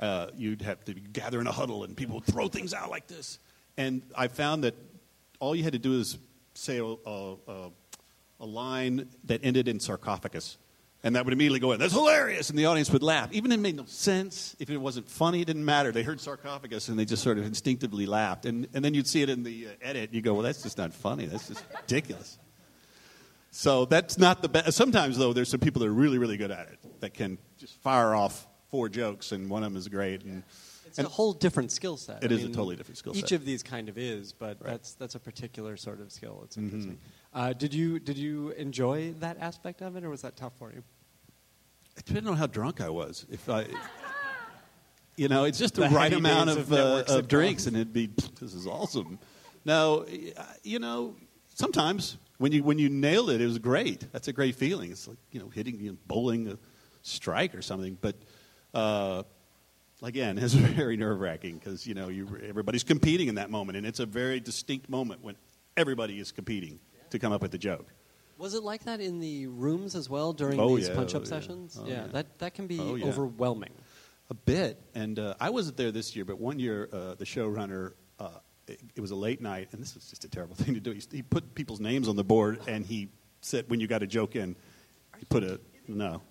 uh, 0.00 0.28
you'd 0.34 0.62
have 0.62 0.84
to 0.86 0.94
gather 0.94 1.40
in 1.40 1.46
a 1.46 1.52
huddle, 1.52 1.84
and 1.84 1.96
people 1.96 2.16
would 2.16 2.24
throw 2.24 2.48
things 2.48 2.72
out 2.72 2.90
like 2.90 3.06
this. 3.06 3.38
And 3.76 4.02
I 4.16 4.28
found 4.28 4.64
that 4.64 4.74
all 5.38 5.54
you 5.54 5.62
had 5.62 5.74
to 5.74 5.78
do 5.78 5.98
is 5.98 6.18
say 6.54 6.78
a, 6.78 6.84
a, 6.84 7.70
a, 8.40 8.46
line 8.46 9.08
that 9.24 9.40
ended 9.44 9.68
in 9.68 9.80
sarcophagus. 9.80 10.56
And 11.02 11.14
that 11.14 11.24
would 11.24 11.34
immediately 11.34 11.60
go 11.60 11.72
in. 11.72 11.78
That's 11.78 11.92
hilarious, 11.92 12.50
and 12.50 12.58
the 12.58 12.66
audience 12.66 12.90
would 12.90 13.02
laugh. 13.02 13.30
Even 13.32 13.52
if 13.52 13.58
it 13.58 13.60
made 13.60 13.76
no 13.76 13.84
sense, 13.84 14.56
if 14.58 14.70
it 14.70 14.78
wasn't 14.78 15.08
funny, 15.08 15.42
it 15.42 15.44
didn't 15.44 15.64
matter. 15.64 15.92
They 15.92 16.02
heard 16.02 16.20
sarcophagus, 16.20 16.88
and 16.88 16.98
they 16.98 17.04
just 17.04 17.22
sort 17.22 17.38
of 17.38 17.44
instinctively 17.44 18.06
laughed. 18.06 18.44
And, 18.44 18.66
and 18.74 18.84
then 18.84 18.92
you'd 18.94 19.06
see 19.06 19.22
it 19.22 19.28
in 19.28 19.44
the 19.44 19.68
uh, 19.68 19.70
edit. 19.82 20.12
You 20.12 20.20
go, 20.20 20.32
well, 20.32 20.42
that's 20.42 20.62
just 20.62 20.78
not 20.78 20.92
funny. 20.92 21.26
That's 21.26 21.48
just 21.48 21.62
ridiculous. 21.82 22.38
So 23.52 23.84
that's 23.84 24.18
not 24.18 24.42
the 24.42 24.48
best. 24.48 24.72
Sometimes, 24.72 25.16
though, 25.16 25.32
there's 25.32 25.50
some 25.50 25.60
people 25.60 25.80
that 25.80 25.88
are 25.88 25.94
really, 25.94 26.18
really 26.18 26.38
good 26.38 26.50
at 26.50 26.68
it 26.68 27.00
that 27.00 27.14
can 27.14 27.38
just 27.58 27.74
fire 27.82 28.14
off 28.14 28.46
four 28.70 28.88
jokes, 28.88 29.30
and 29.32 29.48
one 29.48 29.62
of 29.62 29.70
them 29.70 29.78
is 29.78 29.86
great. 29.88 30.24
And, 30.24 30.42
It's 30.96 30.98
and 30.98 31.06
a 31.06 31.10
whole 31.10 31.34
different 31.34 31.70
skill 31.72 31.98
set. 31.98 32.24
It 32.24 32.32
I 32.32 32.34
is 32.36 32.44
a 32.44 32.48
totally 32.48 32.74
different 32.74 32.96
skill 32.96 33.12
set. 33.12 33.24
Each 33.24 33.32
of 33.32 33.44
these 33.44 33.62
kind 33.62 33.90
of 33.90 33.98
is, 33.98 34.32
but 34.32 34.58
that's 34.60 34.94
that's 34.94 35.14
a 35.14 35.20
particular 35.20 35.76
sort 35.76 36.00
of 36.00 36.10
skill. 36.10 36.40
It's 36.44 36.56
Mm-hmm. 36.56 36.66
interesting. 36.68 36.98
Uh, 37.34 37.52
did 37.52 37.74
you 37.74 37.98
did 38.00 38.16
you 38.16 38.50
enjoy 38.52 39.12
that 39.20 39.36
aspect 39.38 39.82
of 39.82 39.94
it, 39.96 40.04
or 40.04 40.08
was 40.10 40.22
that 40.22 40.36
tough 40.36 40.54
for 40.58 40.72
you? 40.72 40.82
it 41.98 42.04
depended 42.06 42.30
on 42.30 42.36
how 42.38 42.46
drunk 42.46 42.80
I 42.80 42.88
was. 42.88 43.26
If 43.30 43.48
I, 43.50 43.66
you 45.16 45.28
know, 45.28 45.44
it's 45.44 45.58
just 45.58 45.74
the, 45.74 45.82
The 45.82 45.88
right 45.90 46.12
amount 46.12 46.50
of, 46.50 46.72
of 46.72 46.72
uh, 46.72 47.12
of 47.14 47.28
drinks, 47.28 47.66
and 47.66 47.76
it'd 47.76 47.92
be 47.92 48.06
this 48.40 48.54
is 48.54 48.66
awesome. 48.66 49.18
Now, 49.66 50.04
you 50.62 50.78
know, 50.78 51.16
sometimes 51.54 52.16
when 52.38 52.52
you 52.52 52.62
when 52.62 52.78
you 52.78 52.88
nailed 52.88 53.30
it, 53.30 53.40
it 53.42 53.46
was 53.46 53.58
great. 53.58 54.10
That's 54.12 54.28
a 54.28 54.32
great 54.32 54.54
feeling. 54.54 54.90
It's 54.92 55.06
like 55.08 55.18
you 55.30 55.40
know 55.40 55.48
hitting, 55.50 55.78
you 55.78 55.90
know, 55.92 55.96
bowling 56.06 56.48
a 56.48 56.58
strike 57.02 57.54
or 57.54 57.60
something. 57.62 57.98
But 58.00 58.16
uh, 58.74 59.22
again, 60.02 60.38
it's 60.38 60.54
very 60.54 60.96
nerve 60.96 61.20
wracking 61.20 61.58
because 61.58 61.86
you 61.86 61.94
know 61.94 62.08
you 62.08 62.28
everybody's 62.48 62.84
competing 62.84 63.28
in 63.28 63.36
that 63.36 63.50
moment, 63.50 63.76
and 63.76 63.86
it's 63.86 64.00
a 64.00 64.06
very 64.06 64.40
distinct 64.40 64.88
moment 64.88 65.22
when 65.22 65.36
everybody 65.76 66.18
is 66.18 66.32
competing 66.32 66.78
to 67.10 67.18
come 67.18 67.32
up 67.32 67.42
with 67.42 67.50
the 67.50 67.58
joke. 67.58 67.86
Was 68.38 68.54
it 68.54 68.62
like 68.62 68.84
that 68.84 69.00
in 69.00 69.18
the 69.18 69.46
rooms 69.46 69.94
as 69.94 70.10
well 70.10 70.32
during 70.34 70.60
Oh, 70.60 70.76
these 70.76 70.88
yeah, 70.88 70.94
punch-up 70.94 71.22
oh, 71.22 71.24
yeah. 71.24 71.28
sessions? 71.28 71.78
Oh, 71.80 71.86
yeah, 71.86 71.94
yeah. 71.94 72.06
that 72.08 72.38
that 72.38 72.54
can 72.54 72.66
be 72.66 72.78
Oh, 72.78 72.98
overwhelming. 73.08 73.72
A 74.28 74.34
bit, 74.34 74.80
and 74.94 75.18
uh, 75.20 75.34
I 75.38 75.50
wasn't 75.50 75.76
there 75.76 75.92
this 75.92 76.16
year, 76.16 76.24
but 76.24 76.38
one 76.40 76.58
year 76.58 76.88
uh, 76.92 77.14
the 77.14 77.24
showrunner, 77.24 77.92
uh, 78.18 78.30
it, 78.66 78.80
it 78.96 79.00
was 79.00 79.12
a 79.12 79.14
late 79.14 79.40
night, 79.40 79.68
and 79.70 79.80
this 79.80 79.94
was 79.94 80.10
just 80.10 80.24
a 80.24 80.28
terrible 80.28 80.56
thing 80.56 80.74
to 80.74 80.80
do. 80.80 80.90
He, 80.90 81.00
he 81.12 81.22
put 81.22 81.54
people's 81.54 81.78
names 81.80 82.08
on 82.08 82.16
the 82.16 82.24
board, 82.24 82.58
and 82.66 82.84
he 82.84 83.08
said, 83.40 83.66
when 83.68 83.78
you 83.78 83.86
got 83.86 84.02
a 84.02 84.06
joke 84.06 84.34
in, 84.34 84.56
he 85.18 85.24
put 85.26 85.44
a 85.44 85.60
no. 85.86 86.22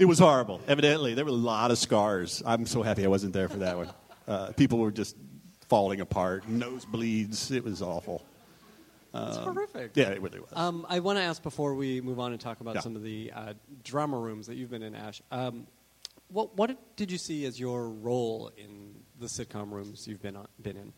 It 0.00 0.06
was 0.06 0.18
horrible. 0.18 0.60
Evidently, 0.66 1.14
there 1.14 1.24
were 1.26 1.30
a 1.30 1.34
lot 1.34 1.70
of 1.70 1.78
scars. 1.78 2.42
I'm 2.46 2.64
so 2.66 2.82
happy 2.82 3.04
I 3.04 3.08
wasn't 3.08 3.34
there 3.34 3.48
for 3.48 3.58
that 3.58 3.76
one. 3.76 3.90
Uh, 4.26 4.50
people 4.52 4.78
were 4.78 4.90
just 4.90 5.14
falling 5.68 6.00
apart, 6.00 6.44
nosebleeds. 6.50 7.50
It 7.50 7.62
was 7.62 7.82
awful. 7.82 8.24
It's 9.12 9.36
horrific. 9.36 9.90
Yeah, 9.94 10.08
it 10.10 10.22
really 10.22 10.40
was. 10.40 10.48
Um, 10.54 10.86
I 10.88 11.00
want 11.00 11.18
to 11.18 11.22
ask 11.22 11.42
before 11.42 11.74
we 11.74 12.00
move 12.00 12.18
on 12.18 12.32
and 12.32 12.40
talk 12.40 12.60
about 12.60 12.76
Yeah. 12.76 12.80
some 12.80 12.96
of 12.96 13.02
the 13.02 13.30
uh, 13.34 13.52
drama 13.84 14.16
rooms 14.16 14.46
that 14.46 14.54
you've 14.56 14.70
been 14.70 14.82
in, 14.82 14.94
Ash. 14.94 15.20
Um, 15.30 15.66
what 16.28 16.56
what 16.56 16.96
did 16.96 17.10
you 17.10 17.18
see 17.18 17.44
as 17.44 17.58
your 17.58 17.88
role 17.90 18.52
in 18.56 18.94
the 19.18 19.26
sitcom 19.26 19.70
rooms 19.72 20.06
you've 20.06 20.22
been 20.22 20.36
on, 20.36 20.46
been 20.62 20.76
in? 20.76 20.92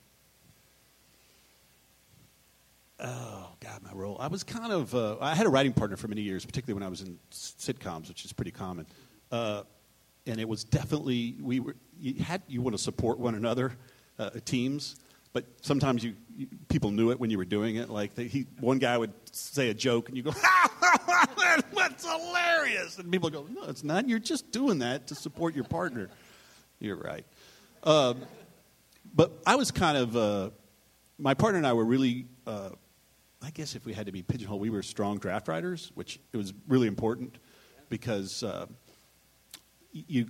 Oh 3.04 3.48
God, 3.58 3.82
my 3.82 3.92
role. 3.92 4.16
I 4.20 4.28
was 4.28 4.44
kind 4.44 4.72
of. 4.72 4.94
Uh, 4.94 5.16
I 5.20 5.34
had 5.34 5.46
a 5.46 5.48
writing 5.48 5.72
partner 5.72 5.96
for 5.96 6.06
many 6.06 6.22
years, 6.22 6.44
particularly 6.44 6.74
when 6.74 6.86
I 6.86 6.88
was 6.88 7.00
in 7.00 7.18
sitcoms, 7.32 8.08
which 8.08 8.24
is 8.24 8.32
pretty 8.32 8.52
common. 8.52 8.86
Uh, 9.32 9.64
and 10.26 10.40
it 10.40 10.48
was 10.48 10.62
definitely 10.62 11.34
we 11.40 11.58
were. 11.58 11.74
You 11.98 12.22
had 12.22 12.42
you 12.46 12.62
want 12.62 12.76
to 12.76 12.82
support 12.82 13.18
one 13.18 13.34
another, 13.34 13.72
uh, 14.20 14.30
teams, 14.44 14.96
but 15.32 15.44
sometimes 15.62 16.04
you, 16.04 16.14
you 16.36 16.46
people 16.68 16.92
knew 16.92 17.10
it 17.10 17.18
when 17.18 17.28
you 17.28 17.38
were 17.38 17.44
doing 17.44 17.74
it. 17.74 17.90
Like 17.90 18.14
they, 18.14 18.28
he, 18.28 18.46
one 18.60 18.78
guy 18.78 18.96
would 18.96 19.12
say 19.32 19.70
a 19.70 19.74
joke, 19.74 20.08
and 20.08 20.16
you 20.16 20.22
go, 20.22 20.30
"That's 21.74 22.06
hilarious," 22.06 22.98
and 22.98 23.10
people 23.10 23.30
go, 23.30 23.48
"No, 23.50 23.64
it's 23.64 23.82
not. 23.82 24.08
You're 24.08 24.20
just 24.20 24.52
doing 24.52 24.78
that 24.78 25.08
to 25.08 25.16
support 25.16 25.56
your 25.56 25.64
partner." 25.64 26.08
You're 26.78 26.96
right. 26.96 27.24
Um, 27.82 28.22
but 29.12 29.32
I 29.44 29.56
was 29.56 29.72
kind 29.72 29.98
of. 29.98 30.16
Uh, 30.16 30.50
my 31.18 31.34
partner 31.34 31.58
and 31.58 31.66
I 31.66 31.72
were 31.72 31.84
really. 31.84 32.26
I 33.42 33.50
guess 33.50 33.74
if 33.74 33.84
we 33.84 33.92
had 33.92 34.06
to 34.06 34.12
be 34.12 34.22
pigeonholed, 34.22 34.60
we 34.60 34.70
were 34.70 34.82
strong 34.82 35.18
draft 35.18 35.48
writers, 35.48 35.90
which 35.94 36.20
it 36.32 36.36
was 36.36 36.52
really 36.68 36.86
important 36.86 37.38
because 37.88 38.42
uh, 38.42 38.66
you, 39.92 40.26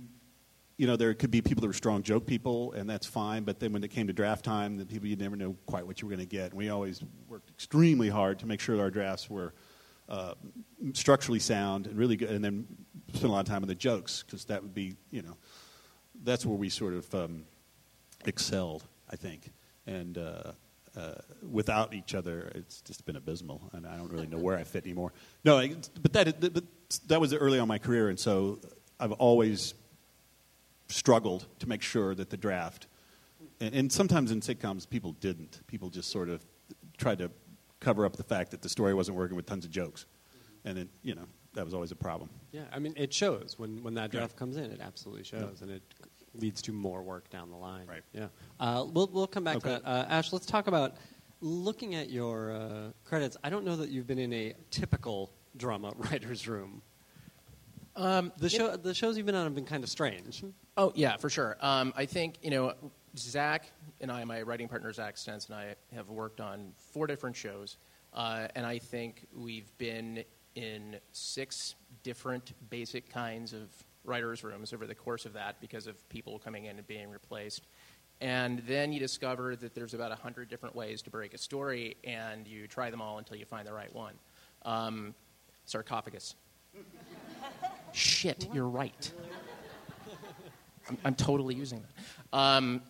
you 0.77 0.87
know, 0.87 0.95
there 0.95 1.13
could 1.13 1.31
be 1.31 1.41
people 1.41 1.61
that 1.61 1.67
were 1.67 1.73
strong 1.73 2.01
joke 2.01 2.25
people, 2.25 2.73
and 2.73 2.89
that's 2.89 3.05
fine. 3.05 3.43
But 3.43 3.59
then 3.59 3.71
when 3.71 3.83
it 3.83 3.89
came 3.89 4.07
to 4.07 4.13
draft 4.13 4.43
time, 4.43 4.77
the 4.77 4.85
people 4.85 5.07
you 5.07 5.15
never 5.15 5.35
know 5.35 5.55
quite 5.65 5.85
what 5.85 6.01
you 6.01 6.07
were 6.07 6.15
going 6.15 6.27
to 6.27 6.35
get. 6.35 6.45
And 6.45 6.53
we 6.55 6.69
always 6.69 7.01
worked 7.29 7.49
extremely 7.51 8.09
hard 8.09 8.39
to 8.39 8.47
make 8.47 8.59
sure 8.59 8.79
our 8.81 8.89
drafts 8.89 9.29
were 9.29 9.53
uh, 10.09 10.33
structurally 10.93 11.39
sound 11.39 11.87
and 11.87 11.97
really 11.97 12.15
good, 12.15 12.29
and 12.29 12.43
then 12.43 12.67
spend 13.13 13.25
a 13.25 13.31
lot 13.31 13.41
of 13.41 13.45
time 13.45 13.61
on 13.61 13.67
the 13.67 13.75
jokes 13.75 14.23
because 14.23 14.45
that 14.45 14.63
would 14.63 14.73
be, 14.73 14.95
you 15.11 15.21
know, 15.21 15.37
that's 16.23 16.45
where 16.45 16.57
we 16.57 16.69
sort 16.69 16.93
of 16.93 17.13
um, 17.13 17.45
excelled, 18.25 18.83
I 19.09 19.15
think. 19.15 19.51
And 19.85 20.17
uh, 20.17 20.53
uh, 20.95 21.13
without 21.49 21.93
each 21.93 22.13
other, 22.13 22.51
it's 22.55 22.81
just 22.81 23.05
been 23.05 23.15
abysmal, 23.15 23.69
and 23.73 23.85
I 23.87 23.97
don't 23.97 24.11
really 24.11 24.27
know 24.27 24.37
where 24.37 24.57
I 24.57 24.63
fit 24.63 24.85
anymore. 24.85 25.11
No, 25.43 25.57
I, 25.57 25.75
but 26.01 26.13
that 26.13 26.53
but 26.53 26.63
that 27.07 27.19
was 27.19 27.33
early 27.33 27.57
on 27.59 27.63
in 27.63 27.67
my 27.67 27.79
career, 27.79 28.09
and 28.09 28.19
so 28.19 28.59
I've 28.99 29.11
always 29.13 29.73
struggled 30.89 31.47
to 31.59 31.67
make 31.67 31.81
sure 31.81 32.13
that 32.15 32.29
the 32.29 32.37
draft, 32.37 32.87
and, 33.59 33.73
and 33.73 33.91
sometimes 33.91 34.31
in 34.31 34.41
sitcoms, 34.41 34.87
people 34.87 35.13
didn't. 35.13 35.61
People 35.67 35.89
just 35.89 36.11
sort 36.11 36.29
of 36.29 36.45
tried 36.97 37.17
to 37.19 37.31
cover 37.79 38.05
up 38.05 38.15
the 38.15 38.23
fact 38.23 38.51
that 38.51 38.61
the 38.61 38.69
story 38.69 38.93
wasn't 38.93 39.17
working 39.17 39.35
with 39.35 39.45
tons 39.45 39.65
of 39.65 39.71
jokes, 39.71 40.05
and 40.65 40.77
then 40.77 40.89
you 41.01 41.15
know 41.15 41.25
that 41.53 41.65
was 41.65 41.73
always 41.73 41.91
a 41.91 41.95
problem. 41.95 42.29
Yeah, 42.51 42.63
I 42.71 42.79
mean, 42.79 42.93
it 42.97 43.13
shows 43.13 43.55
when, 43.57 43.83
when 43.83 43.93
that 43.95 44.11
draft 44.11 44.33
Yeah. 44.33 44.39
comes 44.39 44.57
in. 44.57 44.65
It 44.71 44.79
absolutely 44.81 45.23
shows, 45.23 45.61
and 45.61 45.69
it 45.69 45.83
leads 46.35 46.61
to 46.63 46.71
more 46.71 47.01
work 47.01 47.29
down 47.29 47.49
the 47.49 47.57
line. 47.57 47.87
Right. 47.87 48.03
Yeah. 48.13 48.27
Uh, 48.59 48.85
we'll 48.91 49.09
we'll 49.11 49.27
come 49.27 49.43
back 49.43 49.57
Okay. 49.57 49.75
to 49.75 49.81
that. 49.83 49.87
Uh, 49.87 50.05
Ash, 50.09 50.33
let's 50.33 50.45
talk 50.45 50.67
about 50.67 50.95
looking 51.41 51.95
at 51.95 52.09
your 52.09 52.51
uh, 52.53 52.91
credits. 53.05 53.37
I 53.43 53.49
don't 53.49 53.65
know 53.65 53.75
that 53.75 53.89
you've 53.89 54.07
been 54.07 54.19
in 54.19 54.33
a 54.33 54.53
typical 54.71 55.31
drama 55.57 55.93
writers' 55.97 56.47
room. 56.47 56.81
Um, 57.95 58.31
The 58.37 58.49
show 58.49 58.75
the 58.75 58.93
shows 58.93 59.17
you've 59.17 59.25
been 59.25 59.35
on 59.35 59.43
have 59.43 59.55
been 59.55 59.65
kind 59.65 59.83
of 59.83 59.89
strange. 59.89 60.43
Oh 60.77 60.91
yeah, 60.95 61.17
for 61.17 61.29
sure. 61.29 61.57
Um, 61.61 61.93
I 61.95 62.05
think 62.05 62.37
you 62.41 62.49
know 62.49 62.73
Zach 63.15 63.65
and 64.01 64.11
I, 64.11 64.23
my 64.23 64.41
writing 64.41 64.67
partner 64.67 64.91
Zach 64.91 65.15
Stentz 65.17 65.45
and 65.47 65.55
I 65.55 65.75
have 65.93 66.09
worked 66.09 66.41
on 66.41 66.73
four 66.91 67.05
different 67.05 67.35
shows, 67.35 67.77
uh, 68.13 68.47
and 68.55 68.65
I 68.65 68.79
think 68.79 69.27
we've 69.35 69.71
been 69.77 70.23
in 70.55 70.97
six 71.11 71.75
different 72.01 72.53
basic 72.69 73.09
kinds 73.09 73.53
of 73.53 73.69
writers' 74.05 74.43
rooms 74.43 74.73
over 74.73 74.85
the 74.87 74.95
course 74.95 75.25
of 75.25 75.33
that 75.33 75.59
because 75.61 75.87
of 75.87 76.07
people 76.09 76.39
coming 76.39 76.65
in 76.65 76.77
and 76.77 76.87
being 76.87 77.09
replaced. 77.09 77.67
And 78.21 78.59
then 78.67 78.93
you 78.93 78.99
discover 78.99 79.55
that 79.55 79.73
there's 79.75 79.93
about 79.93 80.11
a 80.11 80.15
hundred 80.15 80.49
different 80.49 80.75
ways 80.75 81.01
to 81.03 81.09
break 81.09 81.33
a 81.33 81.37
story, 81.37 81.97
and 82.03 82.47
you 82.47 82.67
try 82.67 82.89
them 82.89 83.01
all 83.01 83.17
until 83.17 83.37
you 83.37 83.45
find 83.45 83.67
the 83.67 83.73
right 83.73 83.93
one. 83.93 84.13
Um, 84.63 85.13
sarcophagus. 85.65 86.35
Shit, 87.91 88.47
you're 88.53 88.69
right. 88.69 89.11
I'm, 90.89 90.97
I'm 91.05 91.15
totally 91.15 91.55
using 91.55 91.81
that. 91.81 92.37
Um, 92.37 92.81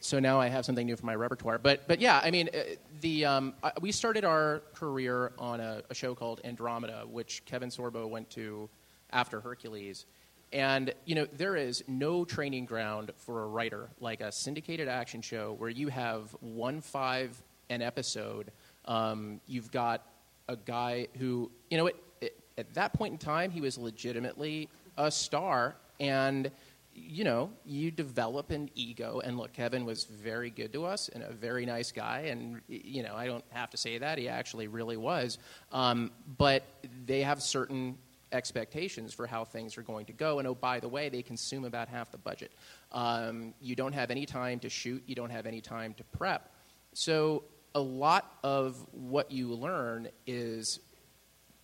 so 0.00 0.18
now 0.20 0.40
I 0.40 0.48
have 0.48 0.64
something 0.64 0.86
new 0.86 0.96
for 0.96 1.06
my 1.06 1.14
repertoire. 1.14 1.58
But, 1.58 1.88
but 1.88 2.00
yeah, 2.00 2.20
I 2.22 2.30
mean, 2.30 2.50
uh, 2.52 2.60
the, 3.00 3.24
um, 3.24 3.54
I, 3.62 3.72
we 3.80 3.92
started 3.92 4.24
our 4.24 4.62
career 4.74 5.32
on 5.38 5.60
a, 5.60 5.82
a 5.88 5.94
show 5.94 6.14
called 6.14 6.40
Andromeda, 6.44 7.04
which 7.08 7.44
Kevin 7.46 7.70
Sorbo 7.70 8.08
went 8.08 8.28
to 8.30 8.68
after 9.12 9.40
Hercules. 9.40 10.06
And, 10.52 10.92
you 11.04 11.14
know, 11.14 11.26
there 11.32 11.54
is 11.54 11.84
no 11.86 12.24
training 12.24 12.64
ground 12.64 13.12
for 13.16 13.44
a 13.44 13.46
writer 13.46 13.88
like 14.00 14.20
a 14.20 14.32
syndicated 14.32 14.88
action 14.88 15.22
show 15.22 15.54
where 15.58 15.70
you 15.70 15.88
have 15.88 16.34
one 16.40 16.80
five 16.80 17.40
an 17.68 17.82
episode. 17.82 18.50
Um, 18.84 19.40
you've 19.46 19.70
got 19.70 20.04
a 20.48 20.56
guy 20.56 21.06
who, 21.18 21.50
you 21.70 21.76
know, 21.78 21.86
it, 21.86 21.96
it, 22.20 22.36
at 22.58 22.74
that 22.74 22.92
point 22.94 23.12
in 23.12 23.18
time, 23.18 23.52
he 23.52 23.60
was 23.60 23.78
legitimately 23.78 24.68
a 24.98 25.10
star. 25.10 25.76
And, 26.00 26.50
you 26.92 27.22
know, 27.22 27.50
you 27.64 27.92
develop 27.92 28.50
an 28.50 28.70
ego. 28.74 29.20
And 29.22 29.38
look, 29.38 29.52
Kevin 29.52 29.84
was 29.84 30.04
very 30.04 30.50
good 30.50 30.72
to 30.72 30.84
us 30.84 31.08
and 31.10 31.22
a 31.22 31.30
very 31.30 31.64
nice 31.64 31.92
guy. 31.92 32.22
And, 32.22 32.60
you 32.66 33.04
know, 33.04 33.14
I 33.14 33.26
don't 33.26 33.44
have 33.50 33.70
to 33.70 33.76
say 33.76 33.98
that. 33.98 34.18
He 34.18 34.28
actually 34.28 34.66
really 34.66 34.96
was. 34.96 35.38
Um, 35.70 36.10
but 36.36 36.64
they 37.06 37.22
have 37.22 37.40
certain 37.40 37.96
expectations 38.32 39.12
for 39.12 39.26
how 39.26 39.44
things 39.44 39.76
are 39.76 39.82
going 39.82 40.06
to 40.06 40.12
go. 40.12 40.38
And 40.38 40.48
oh, 40.48 40.54
by 40.54 40.80
the 40.80 40.88
way, 40.88 41.08
they 41.08 41.22
consume 41.22 41.64
about 41.64 41.88
half 41.88 42.10
the 42.10 42.18
budget. 42.18 42.52
Um, 42.92 43.54
you 43.60 43.76
don't 43.76 43.92
have 43.92 44.10
any 44.10 44.26
time 44.26 44.60
to 44.60 44.68
shoot, 44.68 45.02
you 45.06 45.14
don't 45.14 45.30
have 45.30 45.46
any 45.46 45.60
time 45.60 45.94
to 45.94 46.04
prep. 46.04 46.50
So, 46.92 47.44
a 47.72 47.80
lot 47.80 48.32
of 48.42 48.84
what 48.90 49.30
you 49.30 49.54
learn 49.54 50.08
is 50.26 50.80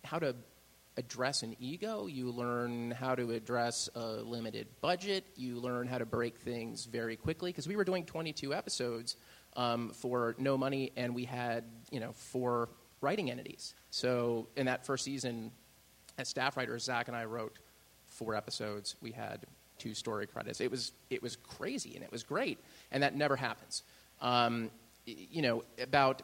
how 0.05 0.19
to 0.19 0.35
address 0.95 1.43
an 1.43 1.55
ego. 1.59 2.07
You 2.07 2.31
learn 2.31 2.91
how 2.91 3.13
to 3.15 3.31
address 3.31 3.89
a 3.93 4.05
limited 4.23 4.67
budget. 4.81 5.25
You 5.35 5.59
learn 5.59 5.85
how 5.87 5.97
to 5.97 6.05
break 6.05 6.37
things 6.37 6.85
very 6.85 7.15
quickly 7.17 7.51
because 7.51 7.67
we 7.67 7.75
were 7.75 7.83
doing 7.83 8.05
22 8.05 8.53
episodes 8.53 9.17
um, 9.55 9.91
for 9.91 10.35
no 10.37 10.57
money, 10.57 10.91
and 10.95 11.13
we 11.13 11.25
had 11.25 11.65
you 11.91 11.99
know 11.99 12.11
four 12.13 12.69
writing 13.01 13.29
entities. 13.29 13.73
So 13.89 14.47
in 14.55 14.65
that 14.65 14.85
first 14.85 15.03
season, 15.05 15.51
as 16.17 16.27
staff 16.27 16.57
writers, 16.57 16.83
Zach 16.83 17.07
and 17.07 17.15
I 17.15 17.25
wrote 17.25 17.57
four 18.07 18.35
episodes. 18.35 18.95
We 19.01 19.11
had 19.11 19.45
two 19.77 19.93
story 19.93 20.27
credits. 20.27 20.61
It 20.61 20.71
was 20.71 20.91
it 21.09 21.21
was 21.21 21.35
crazy 21.35 21.95
and 21.95 22.03
it 22.03 22.11
was 22.11 22.23
great, 22.23 22.59
and 22.91 23.03
that 23.03 23.15
never 23.15 23.35
happens. 23.35 23.83
Um, 24.21 24.71
you 25.05 25.41
know, 25.41 25.63
about 25.81 26.23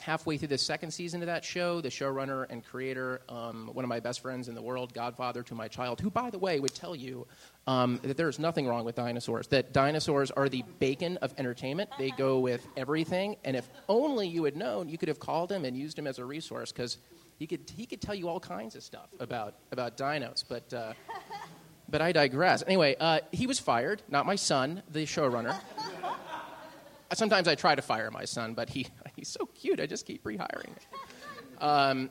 halfway 0.00 0.36
through 0.36 0.48
the 0.48 0.58
second 0.58 0.90
season 0.90 1.20
of 1.20 1.26
that 1.26 1.44
show, 1.44 1.80
the 1.80 1.88
showrunner 1.88 2.46
and 2.48 2.64
creator, 2.64 3.20
um, 3.28 3.68
one 3.72 3.84
of 3.84 3.88
my 3.88 4.00
best 4.00 4.20
friends 4.20 4.48
in 4.48 4.54
the 4.54 4.62
world, 4.62 4.94
godfather 4.94 5.42
to 5.42 5.54
my 5.54 5.68
child, 5.68 6.00
who, 6.00 6.10
by 6.10 6.30
the 6.30 6.38
way, 6.38 6.58
would 6.58 6.74
tell 6.74 6.94
you 6.94 7.26
um, 7.66 8.00
that 8.02 8.16
there 8.16 8.28
is 8.28 8.38
nothing 8.38 8.66
wrong 8.66 8.84
with 8.84 8.94
dinosaurs, 8.94 9.46
that 9.48 9.72
dinosaurs 9.72 10.30
are 10.30 10.48
the 10.48 10.64
bacon 10.78 11.18
of 11.18 11.34
entertainment. 11.38 11.90
They 11.98 12.10
go 12.10 12.38
with 12.38 12.66
everything, 12.76 13.36
and 13.44 13.56
if 13.56 13.68
only 13.88 14.26
you 14.26 14.44
had 14.44 14.56
known, 14.56 14.88
you 14.88 14.96
could 14.96 15.08
have 15.08 15.20
called 15.20 15.52
him 15.52 15.64
and 15.64 15.76
used 15.76 15.98
him 15.98 16.06
as 16.06 16.18
a 16.18 16.24
resource 16.24 16.72
because 16.72 16.96
he 17.40 17.46
could, 17.46 17.72
he 17.74 17.86
could 17.86 18.02
tell 18.02 18.14
you 18.14 18.28
all 18.28 18.38
kinds 18.38 18.76
of 18.76 18.82
stuff 18.82 19.08
about, 19.18 19.54
about 19.72 19.96
dinos. 19.96 20.44
But, 20.46 20.72
uh, 20.74 20.92
but 21.88 22.02
I 22.02 22.12
digress. 22.12 22.62
Anyway, 22.66 22.96
uh, 23.00 23.20
he 23.32 23.46
was 23.46 23.58
fired, 23.58 24.02
not 24.10 24.26
my 24.26 24.36
son, 24.36 24.82
the 24.92 25.06
showrunner. 25.06 25.58
Sometimes 27.14 27.48
I 27.48 27.54
try 27.54 27.74
to 27.74 27.80
fire 27.80 28.10
my 28.10 28.26
son, 28.26 28.52
but 28.52 28.68
he, 28.68 28.86
he's 29.16 29.28
so 29.28 29.46
cute, 29.46 29.80
I 29.80 29.86
just 29.86 30.04
keep 30.04 30.22
rehiring 30.22 30.66
him. 30.66 30.76
Um, 31.62 32.10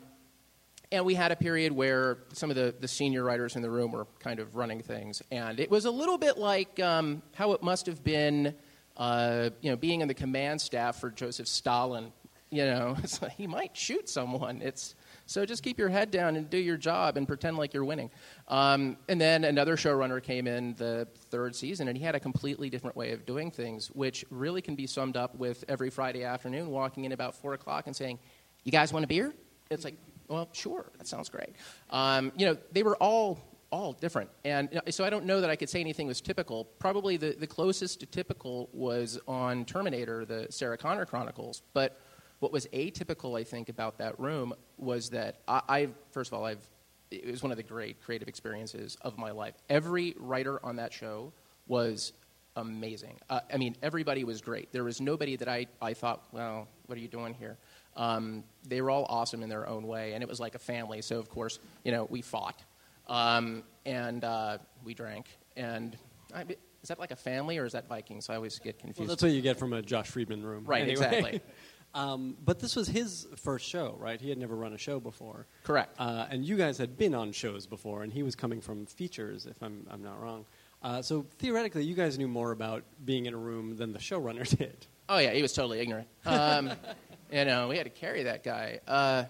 and 0.92 1.06
we 1.06 1.14
had 1.14 1.32
a 1.32 1.36
period 1.36 1.74
where 1.74 2.18
some 2.34 2.50
of 2.50 2.56
the, 2.56 2.74
the 2.80 2.88
senior 2.88 3.24
writers 3.24 3.56
in 3.56 3.62
the 3.62 3.70
room 3.70 3.92
were 3.92 4.08
kind 4.20 4.40
of 4.40 4.56
running 4.56 4.82
things. 4.82 5.22
And 5.30 5.60
it 5.60 5.70
was 5.70 5.86
a 5.86 5.92
little 5.92 6.18
bit 6.18 6.40
like 6.40 6.80
um, 6.80 7.22
how 7.36 7.52
it 7.52 7.62
must 7.62 7.86
have 7.86 8.04
been, 8.04 8.56
uh, 8.98 9.52
you 9.62 9.70
know, 9.70 9.78
being 9.78 10.02
in 10.02 10.08
the 10.08 10.16
command 10.16 10.60
staff 10.60 11.00
for 11.00 11.12
Joseph 11.12 11.48
Stalin. 11.48 12.12
You 12.50 12.66
know, 12.66 12.98
like 13.22 13.34
he 13.34 13.46
might 13.46 13.78
shoot 13.78 14.10
someone. 14.10 14.64
It's, 14.64 14.96
So 15.30 15.46
just 15.46 15.62
keep 15.62 15.78
your 15.78 15.90
head 15.90 16.10
down 16.10 16.36
and 16.36 16.50
do 16.50 16.58
your 16.58 16.76
job 16.76 17.16
and 17.16 17.28
pretend 17.28 17.56
like 17.56 17.72
you're 17.72 17.86
winning. 17.86 18.10
Um, 18.48 18.98
and 19.08 19.22
then 19.22 19.44
another 19.44 19.76
showrunner 19.76 20.24
came 20.24 20.48
in 20.48 20.74
the 20.74 21.08
third 21.30 21.56
season, 21.56 21.88
and 21.88 21.96
he 21.96 22.04
had 22.04 22.16
a 22.16 22.20
completely 22.20 22.68
different 22.68 22.96
way 22.96 23.12
of 23.12 23.28
doing 23.28 23.52
things, 23.52 23.90
which 23.92 24.26
really 24.32 24.60
can 24.60 24.74
be 24.74 24.88
summed 24.88 25.16
up 25.16 25.36
with 25.36 25.64
every 25.68 25.92
Friday 25.92 26.24
afternoon 26.24 26.72
walking 26.72 27.06
in 27.06 27.12
about 27.12 27.36
four 27.36 27.54
o'clock 27.54 27.86
and 27.86 27.96
saying, 27.96 28.18
"You 28.64 28.72
guys 28.72 28.92
want 28.92 29.06
a 29.06 29.08
beer?" 29.08 29.36
It's 29.70 29.84
like, 29.84 29.98
well, 30.30 30.50
sure, 30.52 30.92
that 30.98 31.06
sounds 31.06 31.30
great. 31.30 31.56
Um, 31.92 32.32
you 32.36 32.48
know, 32.48 32.58
they 32.72 32.82
were 32.82 32.96
all 32.96 33.40
all 33.70 33.94
different, 33.94 34.32
and 34.46 34.82
so 34.90 35.04
I 35.04 35.12
don't 35.12 35.26
know 35.26 35.42
that 35.42 35.50
I 35.52 35.56
could 35.56 35.70
say 35.70 35.80
anything 35.80 36.08
was 36.08 36.22
typical. 36.22 36.66
Probably 36.80 37.18
the, 37.18 37.36
the 37.40 37.46
closest 37.46 38.00
to 38.00 38.08
typical 38.08 38.68
was 38.74 39.20
on 39.28 39.64
Terminator, 39.66 40.26
the 40.26 40.48
Sarah 40.50 40.76
Connor 40.76 41.06
Chronicles, 41.06 41.62
but 41.74 42.00
what 42.40 42.52
was 42.52 42.68
atypical, 42.68 43.40
I 43.40 43.44
think, 43.44 43.70
about 43.70 43.98
that 43.98 44.20
room 44.20 44.54
was 44.78 45.10
that 45.10 45.42
I, 45.48 45.62
I 45.68 45.90
first 46.12 46.32
of 46.32 46.38
all, 46.38 46.46
I've 46.46 46.68
it 47.12 47.26
was 47.26 47.42
one 47.42 47.52
of 47.52 47.58
the 47.58 47.64
great 47.64 48.02
creative 48.02 48.28
experiences 48.28 48.98
of 49.02 49.18
my 49.18 49.32
life. 49.32 49.56
Every 49.70 50.16
writer 50.20 50.64
on 50.64 50.76
that 50.76 50.94
show 50.94 51.34
was 51.68 52.14
amazing. 52.56 53.18
Uh, 53.30 53.40
I 53.52 53.58
mean, 53.58 53.76
everybody 53.82 54.24
was 54.24 54.42
great. 54.42 54.72
There 54.72 54.84
was 54.84 55.02
nobody 55.02 55.36
that 55.38 55.48
I, 55.48 55.68
I 55.82 55.94
thought, 55.94 56.26
well, 56.32 56.68
what 56.86 56.98
are 56.98 57.02
you 57.02 57.08
doing 57.08 57.34
here? 57.34 57.58
Um, 57.96 58.44
they 58.68 58.82
were 58.82 58.92
all 58.92 59.06
awesome 59.10 59.42
in 59.42 59.50
their 59.50 59.68
own 59.68 59.88
way, 59.88 60.14
and 60.14 60.22
it 60.22 60.30
was 60.30 60.40
like 60.40 60.56
a 60.56 60.60
family. 60.60 61.02
So, 61.02 61.18
of 61.18 61.30
course, 61.30 61.60
you 61.84 61.92
know, 61.92 62.06
we 62.10 62.22
fought 62.22 62.62
um, 63.08 63.64
and 63.86 64.24
uh, 64.24 64.60
we 64.84 64.94
drank. 64.94 65.28
And 65.58 65.98
I, 66.34 66.42
is 66.42 66.90
that 66.90 67.00
like 67.00 67.12
a 67.12 67.16
family 67.16 67.58
or 67.58 67.66
is 67.66 67.74
that 67.74 67.88
Vikings? 67.88 68.30
I 68.30 68.36
always 68.36 68.60
get 68.60 68.80
confused. 68.80 69.00
Well, 69.00 69.08
that's 69.08 69.24
what 69.24 69.32
you 69.32 69.42
get 69.42 69.58
from 69.58 69.74
a 69.74 69.82
Josh 69.82 70.08
Friedman 70.08 70.44
room. 70.44 70.64
Right, 70.66 70.84
anyway. 70.84 70.92
exactly. 70.92 71.42
um, 71.94 72.38
but 72.44 72.60
this 72.60 72.76
was 72.76 72.88
his 72.88 73.28
first 73.36 73.68
show, 73.68 73.96
right? 74.00 74.20
He 74.20 74.30
had 74.30 74.38
never 74.38 74.56
run 74.56 74.74
a 74.74 74.78
show 74.78 75.00
before. 75.00 75.48
Correct. 75.64 75.96
Uh, 76.00 76.28
and 76.30 76.46
you 76.46 76.58
guys 76.58 76.78
had 76.78 76.98
been 76.98 77.16
on 77.16 77.32
shows 77.32 77.66
before, 77.66 78.04
and 78.04 78.14
he 78.14 78.24
was 78.24 78.36
coming 78.36 78.62
from 78.62 78.86
features, 78.86 79.46
if 79.46 79.62
I'm, 79.64 79.88
I'm 79.90 80.04
not 80.04 80.22
wrong. 80.22 80.46
Uh, 80.82 81.02
so 81.02 81.26
theoretically, 81.40 81.84
you 81.84 81.96
guys 81.96 82.18
knew 82.18 82.28
more 82.28 82.52
about 82.52 82.84
being 83.04 83.26
in 83.26 83.34
a 83.34 83.38
room 83.38 83.76
than 83.76 83.92
the 83.92 84.00
showrunner 84.00 84.48
did. 84.58 84.88
Oh 85.10 85.18
yeah, 85.18 85.32
he 85.32 85.42
was 85.42 85.54
totally 85.54 85.80
ignorant. 85.80 86.08
Um, 86.26 86.72
you 87.32 87.46
know, 87.46 87.68
we 87.68 87.78
had 87.78 87.86
to 87.86 87.90
carry 87.90 88.24
that 88.24 88.44
guy. 88.44 88.80
Uh, 88.88 89.26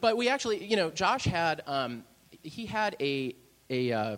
but 0.00 0.16
we 0.16 0.28
actually, 0.28 0.64
you 0.64 0.76
know, 0.76 0.90
Josh 0.90 1.24
had 1.24 1.62
um, 1.66 2.04
he 2.42 2.66
had 2.66 2.94
a 3.00 3.34
a 3.70 3.92
uh, 3.92 4.16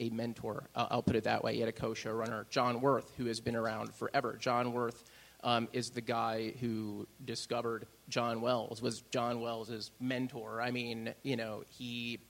a 0.00 0.10
mentor. 0.10 0.68
Uh, 0.74 0.86
I'll 0.90 1.02
put 1.02 1.16
it 1.16 1.24
that 1.24 1.44
way. 1.44 1.54
He 1.54 1.60
had 1.60 1.68
a 1.68 1.72
co-showrunner, 1.72 2.48
John 2.50 2.80
Wirth, 2.80 3.12
who 3.16 3.26
has 3.26 3.40
been 3.40 3.54
around 3.54 3.94
forever. 3.94 4.36
John 4.40 4.72
Wirth 4.72 5.04
um, 5.42 5.68
is 5.72 5.90
the 5.90 6.00
guy 6.00 6.52
who 6.60 7.06
discovered 7.24 7.86
John 8.08 8.40
Wells. 8.40 8.80
Was 8.80 9.02
John 9.10 9.40
Wells' 9.40 9.90
mentor? 10.00 10.60
I 10.60 10.70
mean, 10.70 11.14
you 11.22 11.36
know, 11.36 11.64
he 11.68 12.20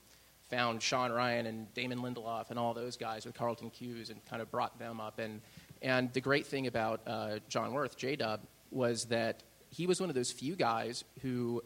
found 0.49 0.81
Shawn 0.81 1.11
Ryan 1.11 1.45
and 1.45 1.73
Damon 1.73 1.99
Lindelof 1.99 2.49
and 2.49 2.59
all 2.59 2.73
those 2.73 2.97
guys 2.97 3.25
with 3.25 3.35
Carlton 3.35 3.69
Cuse 3.69 4.09
and 4.09 4.23
kind 4.25 4.41
of 4.41 4.51
brought 4.51 4.77
them 4.79 4.99
up. 4.99 5.19
And, 5.19 5.41
and 5.81 6.11
the 6.13 6.21
great 6.21 6.45
thing 6.45 6.67
about 6.67 7.01
uh, 7.07 7.39
John 7.49 7.73
Wirth, 7.73 7.97
J 7.97 8.15
Dub, 8.15 8.41
was 8.71 9.05
that 9.05 9.43
he 9.69 9.87
was 9.87 9.99
one 9.99 10.09
of 10.09 10.15
those 10.15 10.31
few 10.31 10.55
guys 10.55 11.03
who 11.21 11.63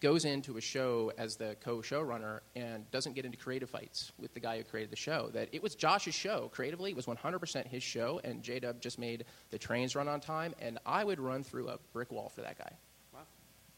goes 0.00 0.24
into 0.24 0.56
a 0.56 0.60
show 0.60 1.12
as 1.18 1.36
the 1.36 1.56
co-showrunner 1.60 2.40
and 2.54 2.88
doesn't 2.90 3.14
get 3.14 3.24
into 3.24 3.36
creative 3.36 3.68
fights 3.68 4.12
with 4.18 4.32
the 4.34 4.40
guy 4.40 4.58
who 4.58 4.64
created 4.64 4.90
the 4.90 4.96
show. 4.96 5.30
That 5.32 5.48
it 5.52 5.62
was 5.62 5.74
Josh's 5.74 6.14
show 6.14 6.50
creatively, 6.52 6.90
it 6.90 6.96
was 6.96 7.06
100% 7.06 7.66
his 7.66 7.82
show, 7.82 8.20
and 8.22 8.42
J 8.42 8.60
Dub 8.60 8.80
just 8.80 8.98
made 8.98 9.24
the 9.50 9.58
trains 9.58 9.96
run 9.96 10.08
on 10.08 10.20
time, 10.20 10.54
and 10.60 10.78
I 10.86 11.04
would 11.04 11.20
run 11.20 11.42
through 11.42 11.68
a 11.68 11.78
brick 11.92 12.12
wall 12.12 12.28
for 12.28 12.42
that 12.42 12.58
guy. 12.58 12.70
Wow, 13.12 13.20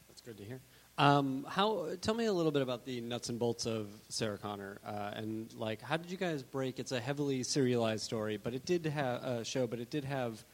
that's 0.08 0.20
good 0.20 0.36
to 0.38 0.44
hear. 0.44 0.60
Um, 0.98 1.46
how? 1.48 1.88
Tell 2.02 2.14
me 2.14 2.26
a 2.26 2.32
little 2.32 2.52
bit 2.52 2.60
about 2.60 2.84
the 2.84 3.00
nuts 3.00 3.30
and 3.30 3.38
bolts 3.38 3.64
of 3.64 3.88
Sarah 4.10 4.36
Connor, 4.36 4.78
uh, 4.84 5.12
and 5.14 5.50
like, 5.54 5.80
how 5.80 5.96
did 5.96 6.10
you 6.10 6.18
guys 6.18 6.42
break? 6.42 6.78
It's 6.78 6.92
a 6.92 7.00
heavily 7.00 7.42
serialized 7.42 8.04
story, 8.04 8.36
but 8.36 8.52
it 8.52 8.66
did 8.66 8.84
have 8.84 9.22
a 9.22 9.44
show, 9.44 9.66
but 9.66 9.80
it 9.80 9.88
did 9.88 10.04
have, 10.04 10.44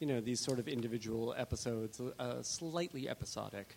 you 0.00 0.08
know, 0.08 0.20
these 0.20 0.40
sort 0.40 0.58
of 0.58 0.66
individual 0.66 1.32
episodes, 1.38 2.00
a 2.18 2.42
slightly 2.42 3.08
episodic 3.08 3.76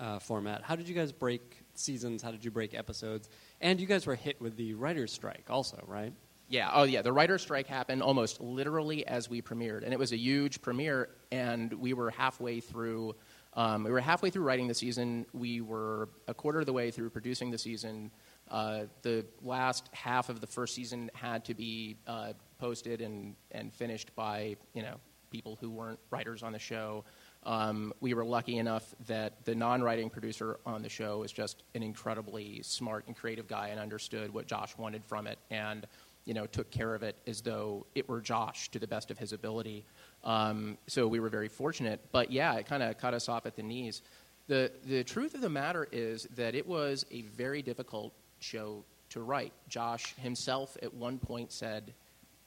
uh, 0.00 0.18
format. 0.18 0.62
How 0.62 0.74
did 0.74 0.88
you 0.88 0.94
guys 0.94 1.12
break 1.12 1.58
seasons? 1.74 2.22
How 2.22 2.30
did 2.30 2.44
you 2.44 2.50
break 2.50 2.74
episodes? 2.74 3.28
And 3.60 3.78
you 3.78 3.86
guys 3.86 4.06
were 4.06 4.14
hit 4.14 4.40
with 4.40 4.56
the 4.56 4.74
writers' 4.74 5.12
strike, 5.12 5.44
also, 5.48 5.82
right? 5.86 6.12
Yeah, 6.48 6.70
oh 6.72 6.82
yeah, 6.82 7.02
the 7.02 7.12
writer's 7.12 7.42
strike 7.42 7.68
happened 7.68 8.02
almost 8.02 8.40
literally 8.40 9.06
as 9.06 9.30
we 9.30 9.40
premiered, 9.40 9.84
and 9.84 9.92
it 9.92 9.98
was 10.00 10.10
a 10.10 10.16
huge 10.16 10.60
premiere, 10.60 11.10
and 11.30 11.72
we 11.74 11.92
were 11.92 12.10
halfway 12.10 12.58
through. 12.58 13.14
Um, 13.54 13.84
we 13.84 13.90
were 13.90 14.00
halfway 14.00 14.30
through 14.30 14.42
writing 14.42 14.66
the 14.66 14.74
season. 14.74 15.26
We 15.32 15.60
were 15.60 16.08
a 16.26 16.34
quarter 16.34 16.58
of 16.60 16.66
the 16.66 16.72
way 16.72 16.90
through 16.90 17.10
producing 17.10 17.52
the 17.52 17.58
season. 17.58 18.10
Uh, 18.50 18.86
the 19.02 19.24
last 19.42 19.90
half 19.92 20.28
of 20.28 20.40
the 20.40 20.46
first 20.48 20.74
season 20.74 21.08
had 21.14 21.44
to 21.44 21.54
be 21.54 21.96
uh, 22.08 22.32
posted 22.58 23.00
and, 23.00 23.36
and 23.52 23.72
finished 23.72 24.12
by 24.16 24.56
you 24.74 24.82
know 24.82 24.96
people 25.30 25.56
who 25.60 25.70
weren't 25.70 26.00
writers 26.10 26.42
on 26.42 26.50
the 26.50 26.58
show. 26.58 27.04
Um, 27.44 27.94
we 28.00 28.12
were 28.12 28.24
lucky 28.24 28.58
enough 28.58 28.94
that 29.06 29.44
the 29.44 29.54
non-writing 29.54 30.10
producer 30.10 30.58
on 30.66 30.82
the 30.82 30.88
show 30.88 31.18
was 31.18 31.32
just 31.32 31.62
an 31.74 31.82
incredibly 31.82 32.62
smart 32.62 33.06
and 33.06 33.16
creative 33.16 33.48
guy 33.48 33.68
and 33.68 33.80
understood 33.80 34.32
what 34.32 34.46
Josh 34.46 34.76
wanted 34.76 35.04
from 35.04 35.26
it, 35.26 35.38
and 35.50 35.86
you 36.26 36.34
know 36.34 36.46
took 36.46 36.70
care 36.70 36.94
of 36.94 37.02
it 37.02 37.16
as 37.26 37.40
though 37.40 37.86
it 37.94 38.08
were 38.08 38.20
Josh 38.20 38.68
to 38.70 38.78
the 38.78 38.86
best 38.86 39.10
of 39.10 39.18
his 39.18 39.32
ability. 39.32 39.84
Um, 40.22 40.76
so 40.86 41.08
we 41.08 41.18
were 41.18 41.30
very 41.30 41.48
fortunate. 41.48 42.00
But 42.12 42.30
yeah, 42.30 42.54
it 42.54 42.66
kind 42.66 42.82
of 42.82 42.98
cut 42.98 43.14
us 43.14 43.28
off 43.28 43.46
at 43.46 43.56
the 43.56 43.62
knees. 43.62 44.02
The, 44.50 44.72
the 44.84 45.04
truth 45.04 45.34
of 45.34 45.42
the 45.42 45.48
matter 45.48 45.86
is 45.92 46.24
that 46.34 46.54
it 46.54 46.66
was 46.66 47.06
a 47.10 47.22
very 47.22 47.62
difficult 47.62 48.12
show 48.40 48.84
to 49.10 49.20
write. 49.20 49.52
Josh 49.68 50.14
himself 50.16 50.76
at 50.82 50.92
one 50.92 51.18
point 51.18 51.52
said, 51.52 51.94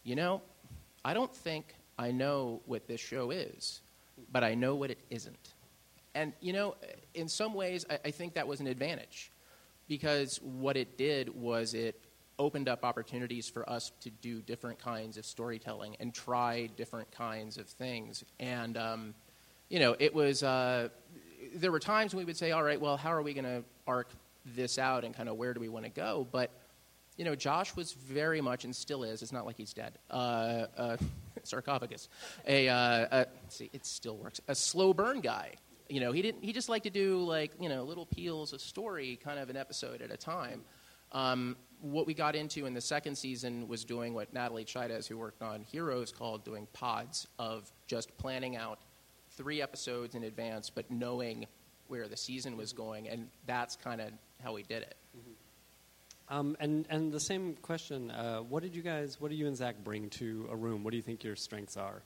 You 0.03 0.15
know, 0.15 0.41
I 1.06 1.13
don't 1.13 1.34
think 1.34 1.75
I 1.97 2.12
know 2.12 2.62
what 2.65 2.88
this 2.88 2.99
show 2.99 3.32
is, 3.32 3.82
but 4.32 4.43
I 4.43 4.56
know 4.56 4.76
what 4.76 4.91
it 4.91 4.99
isn't. 5.10 5.54
And, 6.15 6.34
you 6.41 6.54
know, 6.54 6.76
in 7.13 7.28
some 7.28 7.54
ways, 7.54 7.86
I, 7.89 7.99
I 8.06 8.12
think 8.12 8.36
that 8.36 8.47
was 8.47 8.60
an 8.60 8.67
advantage 8.67 9.32
because 9.88 10.39
what 10.41 10.78
it 10.78 10.97
did 10.97 11.34
was 11.34 11.73
it 11.73 11.99
opened 12.39 12.69
up 12.69 12.84
opportunities 12.84 13.49
for 13.49 13.67
us 13.69 13.91
to 14.02 14.10
do 14.10 14.41
different 14.41 14.80
kinds 14.80 15.17
of 15.17 15.26
storytelling 15.26 15.95
and 15.99 16.13
try 16.13 16.67
different 16.78 17.12
kinds 17.12 17.58
of 17.58 17.67
things. 17.67 18.23
And, 18.39 18.78
um, 18.78 19.13
you 19.69 19.80
know, 19.80 19.95
it 19.99 20.13
was, 20.13 20.43
uh, 20.43 20.89
there 21.56 21.71
were 21.71 21.80
times 21.80 22.13
when 22.13 22.19
we 22.19 22.26
would 22.26 22.38
say, 22.38 22.52
all 22.52 22.63
right, 22.63 22.80
well, 22.80 22.97
how 22.97 23.12
are 23.13 23.21
we 23.21 23.34
going 23.34 23.45
to 23.45 23.63
arc 23.88 24.12
this 24.45 24.78
out 24.78 25.04
and 25.04 25.15
kind 25.15 25.30
of 25.30 25.38
where 25.38 25.54
do 25.54 25.60
we 25.60 25.69
want 25.69 25.86
to 25.86 25.91
go? 25.91 26.28
But, 26.32 26.52
you 27.17 27.26
know, 27.26 27.36
Josh 27.36 27.76
was 27.76 27.93
very 27.93 28.41
much 28.41 28.65
and 28.65 28.76
still 28.76 29.04
is, 29.04 29.21
it's 29.21 29.32
not 29.32 29.45
like 29.45 29.58
he's 29.58 29.73
dead, 29.73 29.97
uh, 30.10 30.65
uh, 30.78 30.97
sarcophagus, 31.43 32.10
a, 32.47 32.67
uh, 32.69 33.26
see, 33.49 33.69
it 33.73 33.86
still 33.86 34.17
works, 34.17 34.41
a 34.47 34.56
slow 34.56 34.93
burn 34.93 35.21
guy. 35.21 35.54
You 35.89 35.99
know, 35.99 36.12
he 36.12 36.21
didn't. 36.21 36.43
He 36.43 36.54
just 36.54 36.69
liked 36.69 36.86
to 36.86 36.89
do 36.89 37.23
like 37.23 37.52
you 37.60 37.69
know 37.69 37.84
little 37.84 38.06
peels 38.06 38.54
of 38.54 38.62
story, 38.62 39.19
kind 39.21 39.38
of 39.38 39.49
an 39.49 39.58
episode 39.58 40.02
at 40.02 40.12
a 40.12 40.17
time. 40.17 40.63
Um, 41.12 41.58
what 41.82 42.08
we 42.08 42.13
got 42.13 42.36
into 42.36 42.65
in 42.65 42.73
the 42.73 42.82
second 42.82 43.15
season 43.15 43.67
was 43.67 43.84
doing 43.84 44.13
what 44.13 44.34
Natalie 44.34 44.63
Chaidez, 44.63 45.08
who 45.08 45.17
worked 45.17 45.41
on 45.41 45.62
Heroes, 45.62 46.12
called 46.12 46.45
doing 46.45 46.67
pods 46.71 47.28
of 47.38 47.71
just 47.86 48.17
planning 48.17 48.56
out 48.56 48.80
three 49.32 49.62
episodes 49.62 50.15
in 50.15 50.23
advance, 50.23 50.69
but 50.69 50.89
knowing 50.89 51.45
where 51.88 52.08
the 52.08 52.17
season 52.17 52.56
was 52.56 52.71
going, 52.71 53.10
and 53.10 53.28
that's 53.45 53.76
kind 53.76 53.99
of 53.99 54.12
how 54.41 54.54
we 54.54 54.63
did 54.63 54.84
it. 54.84 54.95
Um, 56.29 56.55
and 56.59 56.86
and 56.89 57.12
the 57.12 57.19
same 57.19 57.55
question: 57.62 58.12
uh, 58.12 58.39
What 58.39 58.63
did 58.63 58.75
you 58.75 58.81
guys? 58.81 59.19
What 59.19 59.29
do 59.29 59.36
you 59.36 59.47
and 59.47 59.55
Zach 59.55 59.75
bring 59.83 60.09
to 60.12 60.47
a 60.51 60.55
room? 60.55 60.83
What 60.83 60.91
do 60.91 60.97
you 60.97 61.03
think 61.03 61.23
your 61.23 61.36
strengths 61.36 61.77
are? 61.77 62.01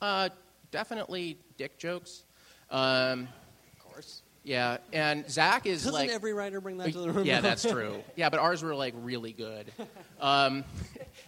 Uh, 0.00 0.28
definitely 0.70 1.38
dick 1.56 1.78
jokes. 1.78 2.24
Um, 2.70 3.28
of 3.72 3.92
course. 3.92 4.22
Yeah, 4.42 4.76
and 4.92 5.28
Zach 5.30 5.64
is 5.64 5.84
Doesn't 5.84 5.94
like 5.94 6.10
every 6.10 6.34
writer 6.34 6.60
bring 6.60 6.76
that 6.76 6.92
to 6.92 6.98
the 6.98 7.10
room? 7.10 7.24
Yeah, 7.24 7.40
that's 7.40 7.62
true. 7.62 8.02
Yeah, 8.14 8.28
but 8.28 8.40
ours 8.40 8.62
were 8.62 8.74
like 8.74 8.94
really 8.98 9.32
good. 9.32 9.72
Um, 10.20 10.64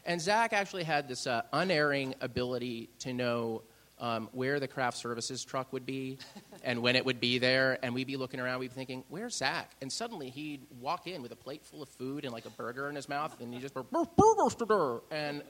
and 0.07 0.23
Zach 0.23 0.55
actually 0.55 0.85
had 0.85 1.07
this 1.07 1.27
uh, 1.27 1.43
unerring 1.53 2.15
ability 2.23 2.89
to 3.01 3.13
know 3.13 3.63
um, 3.99 4.29
where 4.33 4.61
the 4.61 4.69
craft 4.69 4.99
services 4.99 5.45
truck 5.45 5.73
would 5.73 5.87
be 5.87 6.19
and 6.65 6.83
when 6.83 6.97
it 6.97 7.05
would 7.05 7.21
be 7.21 7.39
there. 7.39 7.79
And 7.83 7.95
we'd 7.95 8.07
be 8.07 8.17
looking 8.17 8.41
around, 8.41 8.61
we'd 8.61 8.69
be 8.69 8.75
thinking, 8.75 9.05
"Where's 9.09 9.37
Zach?" 9.37 9.73
And 9.81 9.93
suddenly 9.93 10.31
he'd 10.31 10.67
walk 10.81 11.07
in 11.07 11.23
with 11.23 11.33
a 11.33 11.37
plate 11.37 11.65
full 11.65 11.83
of 11.83 11.89
food 11.89 12.25
and 12.25 12.33
like 12.33 12.47
a 12.47 12.51
burger 12.51 12.89
in 12.89 12.97
his 12.97 13.09
mouth, 13.09 13.41
and 13.41 13.53
he 13.53 13.61
just 13.61 13.75
go, 13.75 13.83
"Burr, 13.83 14.05
burr, 14.17 14.51
burr, 14.59 14.67
burr," 14.67 15.01
and 15.11 15.43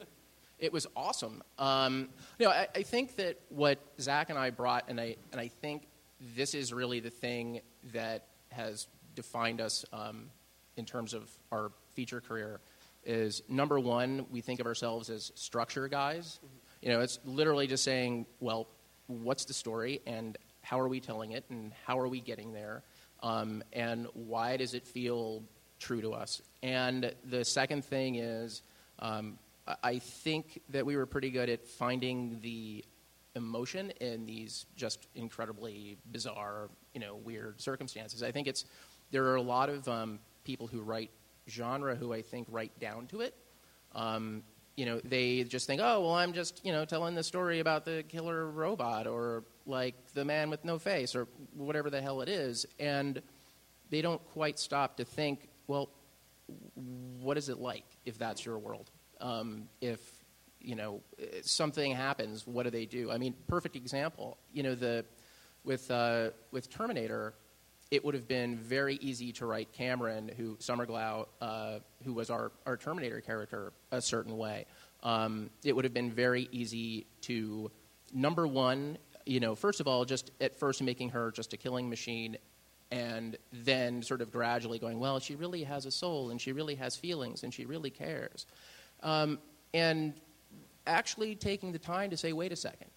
it 0.58 0.72
was 0.72 0.86
awesome. 0.96 1.42
Um, 1.58 2.08
you 2.38 2.46
know, 2.46 2.52
I, 2.52 2.68
I 2.74 2.82
think 2.82 3.16
that 3.16 3.40
what 3.48 3.78
Zach 4.00 4.30
and 4.30 4.38
I 4.38 4.50
brought, 4.50 4.84
and 4.88 5.00
I 5.00 5.16
and 5.32 5.40
I 5.40 5.48
think 5.48 5.86
this 6.34 6.54
is 6.54 6.72
really 6.72 7.00
the 7.00 7.10
thing 7.10 7.60
that 7.92 8.28
has 8.50 8.86
defined 9.14 9.60
us 9.60 9.84
um, 9.92 10.30
in 10.76 10.84
terms 10.84 11.14
of 11.14 11.30
our 11.52 11.72
feature 11.94 12.20
career. 12.20 12.60
Is 13.04 13.42
number 13.48 13.78
one, 13.78 14.26
we 14.30 14.40
think 14.40 14.58
of 14.58 14.66
ourselves 14.66 15.10
as 15.10 15.30
structure 15.36 15.86
guys. 15.86 16.40
You 16.86 16.92
know, 16.92 17.00
it's 17.00 17.18
literally 17.24 17.66
just 17.66 17.82
saying, 17.82 18.26
well, 18.38 18.68
what's 19.08 19.44
the 19.44 19.52
story 19.54 20.00
and 20.06 20.38
how 20.62 20.78
are 20.78 20.86
we 20.86 21.00
telling 21.00 21.32
it 21.32 21.44
and 21.50 21.72
how 21.84 21.98
are 21.98 22.06
we 22.06 22.20
getting 22.20 22.52
there? 22.52 22.84
um, 23.22 23.62
and 23.72 24.06
why 24.14 24.56
does 24.56 24.74
it 24.74 24.86
feel 24.86 25.42
true 25.78 26.00
to 26.00 26.12
us? 26.12 26.42
And 26.62 27.12
the 27.24 27.44
second 27.44 27.84
thing 27.84 28.16
is, 28.16 28.62
um, 28.98 29.38
I- 29.82 29.98
think 29.98 30.60
that 30.68 30.86
we 30.86 30.96
were 30.96 31.06
pretty 31.06 31.30
good 31.30 31.48
at 31.48 31.66
finding 31.66 32.40
the 32.40 32.84
emotion 33.34 33.90
in 34.00 34.26
these 34.26 34.66
just 34.76 35.08
incredibly 35.14 35.96
bizarre, 36.12 36.70
you 36.94 37.00
know, 37.00 37.16
weird 37.16 37.60
circumstances. 37.60 38.22
I 38.22 38.30
think 38.30 38.46
it's 38.46 38.64
there 39.10 39.24
are 39.24 39.36
a 39.36 39.42
lot 39.42 39.68
of 39.68 39.88
um, 39.88 40.20
people 40.44 40.66
who 40.66 40.82
write 40.82 41.10
genre 41.48 41.96
who 41.96 42.12
I 42.12 42.22
think 42.22 42.46
write 42.50 42.78
down 42.78 43.06
to 43.08 43.22
it. 43.22 43.34
Um, 43.92 44.44
you 44.76 44.84
know, 44.84 45.00
they 45.04 45.42
just 45.44 45.66
think, 45.66 45.80
oh, 45.82 46.02
well, 46.02 46.14
I'm 46.14 46.34
just, 46.34 46.64
you 46.64 46.72
know, 46.72 46.84
telling 46.84 47.14
the 47.14 47.22
story 47.22 47.60
about 47.60 47.84
the 47.84 48.04
killer 48.08 48.50
robot 48.50 49.06
or 49.06 49.44
like 49.64 49.94
the 50.12 50.24
man 50.24 50.50
with 50.50 50.64
no 50.64 50.78
face 50.78 51.14
or 51.14 51.26
whatever 51.54 51.88
the 51.88 52.00
hell 52.00 52.20
it 52.20 52.28
is. 52.28 52.66
And 52.78 53.22
they 53.88 54.02
don't 54.02 54.22
quite 54.32 54.58
stop 54.58 54.98
to 54.98 55.04
think, 55.04 55.48
well, 55.66 55.88
what 56.74 57.38
is 57.38 57.48
it 57.48 57.58
like 57.58 57.86
if 58.04 58.18
that's 58.18 58.44
your 58.44 58.58
world? 58.58 58.90
Um, 59.20 59.68
if, 59.80 60.00
you 60.60 60.74
know, 60.74 61.00
something 61.42 61.92
happens, 61.92 62.46
what 62.46 62.64
do 62.64 62.70
they 62.70 62.84
do? 62.84 63.10
I 63.10 63.16
mean, 63.16 63.34
perfect 63.48 63.76
example, 63.76 64.36
you 64.52 64.62
know, 64.62 64.74
the, 64.74 65.06
with, 65.64 65.90
uh, 65.90 66.30
with 66.50 66.68
Terminator, 66.70 67.34
it 67.90 68.04
would 68.04 68.14
have 68.14 68.26
been 68.26 68.56
very 68.56 68.96
easy 68.96 69.32
to 69.32 69.46
write 69.46 69.72
Cameron, 69.72 70.30
who 70.36 70.56
Summer 70.58 70.86
Glau, 70.86 71.26
uh, 71.40 71.78
who 72.04 72.12
was 72.12 72.30
our, 72.30 72.50
our 72.66 72.76
Terminator 72.76 73.20
character, 73.20 73.72
a 73.92 74.00
certain 74.00 74.36
way. 74.36 74.66
Um, 75.02 75.50
it 75.64 75.74
would 75.74 75.84
have 75.84 75.94
been 75.94 76.10
very 76.10 76.48
easy 76.50 77.06
to, 77.22 77.70
number 78.12 78.46
one, 78.46 78.98
you 79.24 79.40
know, 79.40 79.54
first 79.54 79.80
of 79.80 79.86
all, 79.86 80.04
just 80.04 80.32
at 80.40 80.56
first 80.56 80.82
making 80.82 81.10
her 81.10 81.30
just 81.30 81.52
a 81.52 81.56
killing 81.56 81.88
machine, 81.88 82.36
and 82.90 83.36
then 83.52 84.02
sort 84.02 84.20
of 84.20 84.30
gradually 84.30 84.78
going, 84.78 84.98
well, 84.98 85.18
she 85.18 85.34
really 85.34 85.64
has 85.64 85.86
a 85.86 85.90
soul, 85.90 86.30
and 86.30 86.40
she 86.40 86.52
really 86.52 86.76
has 86.76 86.96
feelings, 86.96 87.42
and 87.42 87.52
she 87.52 87.66
really 87.66 87.90
cares, 87.90 88.46
um, 89.02 89.38
and 89.74 90.14
actually 90.86 91.34
taking 91.34 91.72
the 91.72 91.78
time 91.78 92.10
to 92.10 92.16
say, 92.16 92.32
wait 92.32 92.52
a 92.52 92.56
second, 92.56 92.90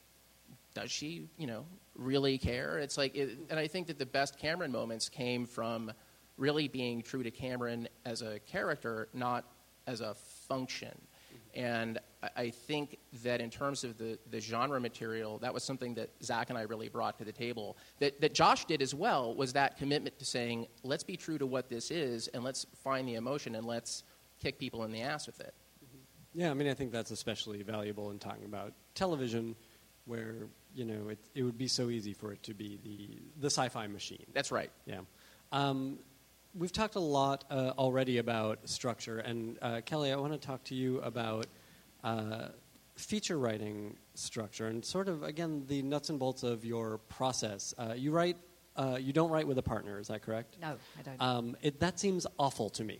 does 0.73 0.91
she, 0.91 1.27
you 1.37 1.47
know, 1.47 1.65
really 1.99 2.37
care? 2.37 2.79
It's 2.79 2.97
like, 2.97 3.15
it, 3.15 3.37
and 3.49 3.59
I 3.59 3.67
think 3.67 3.87
that 3.87 3.99
the 3.99 4.05
best 4.05 4.39
Cameron 4.39 4.71
moments 4.71 5.09
came 5.09 5.45
from 5.45 5.91
really 6.37 6.67
being 6.67 7.01
true 7.01 7.21
to 7.21 7.31
Cameron 7.31 7.87
as 8.05 8.21
a 8.21 8.39
character, 8.39 9.09
not 9.13 9.45
as 9.85 10.01
a 10.01 10.13
function. 10.47 10.89
Mm-hmm. 10.89 11.59
And 11.59 11.97
I- 12.23 12.29
I 12.35 12.49
think 12.49 12.97
that 13.23 13.39
in 13.39 13.49
terms 13.49 13.83
of 13.83 13.97
the, 13.97 14.19
the 14.29 14.39
genre 14.39 14.79
material, 14.79 15.37
that 15.39 15.53
was 15.53 15.63
something 15.63 15.93
that 15.95 16.09
Zach 16.21 16.49
and 16.49 16.57
I 16.57 16.63
really 16.63 16.89
brought 16.89 17.17
to 17.19 17.25
the 17.25 17.31
table. 17.31 17.77
That, 17.99 18.19
that 18.21 18.33
Josh 18.33 18.65
did 18.65 18.81
as 18.81 18.93
well 18.93 19.33
was 19.35 19.53
that 19.53 19.77
commitment 19.77 20.19
to 20.19 20.25
saying, 20.25 20.67
let's 20.83 21.03
be 21.03 21.15
true 21.15 21.37
to 21.37 21.45
what 21.45 21.69
this 21.69 21.91
is, 21.91 22.27
and 22.29 22.43
let's 22.43 22.65
find 22.75 23.07
the 23.07 23.15
emotion, 23.15 23.55
and 23.55 23.65
let's 23.65 24.03
kick 24.39 24.59
people 24.59 24.83
in 24.83 24.91
the 24.91 25.01
ass 25.01 25.27
with 25.27 25.39
it. 25.39 25.53
Mm-hmm. 25.85 26.39
Yeah, 26.41 26.51
I 26.51 26.53
mean, 26.53 26.67
I 26.67 26.73
think 26.73 26.91
that's 26.91 27.11
especially 27.11 27.63
valuable 27.63 28.11
in 28.11 28.19
talking 28.19 28.45
about 28.45 28.73
television, 28.95 29.55
where 30.05 30.47
you 30.73 30.85
know 30.85 31.09
it, 31.09 31.19
it 31.35 31.43
would 31.43 31.57
be 31.57 31.67
so 31.67 31.89
easy 31.89 32.13
for 32.13 32.31
it 32.31 32.43
to 32.43 32.53
be 32.53 32.79
the 32.83 33.21
the 33.41 33.47
sci-fi 33.47 33.87
machine. 33.87 34.25
That's 34.33 34.51
right. 34.51 34.71
Yeah. 34.85 35.01
Um, 35.51 35.99
we've 36.53 36.71
talked 36.71 36.95
a 36.95 36.99
lot 36.99 37.45
uh, 37.49 37.73
already 37.77 38.17
about 38.17 38.67
structure, 38.69 39.19
and 39.19 39.57
uh, 39.61 39.81
Kelly, 39.85 40.11
I 40.11 40.15
want 40.15 40.33
to 40.33 40.39
talk 40.39 40.63
to 40.65 40.75
you 40.75 40.99
about 41.01 41.47
uh, 42.03 42.49
feature 42.95 43.37
writing 43.37 43.95
structure 44.13 44.67
and 44.67 44.83
sort 44.83 45.07
of 45.07 45.23
again 45.23 45.63
the 45.67 45.81
nuts 45.81 46.09
and 46.09 46.19
bolts 46.19 46.43
of 46.43 46.65
your 46.65 46.97
process. 47.09 47.73
Uh, 47.77 47.93
you 47.95 48.11
write, 48.11 48.37
uh, 48.75 48.97
you 48.99 49.13
don't 49.13 49.29
write 49.29 49.47
with 49.47 49.57
a 49.57 49.63
partner, 49.63 49.99
is 49.99 50.07
that 50.07 50.21
correct? 50.21 50.57
No, 50.61 50.75
I 50.97 51.01
don't. 51.03 51.21
Um, 51.21 51.57
it, 51.61 51.79
that 51.79 51.99
seems 51.99 52.27
awful 52.37 52.69
to 52.71 52.83
me. 52.83 52.99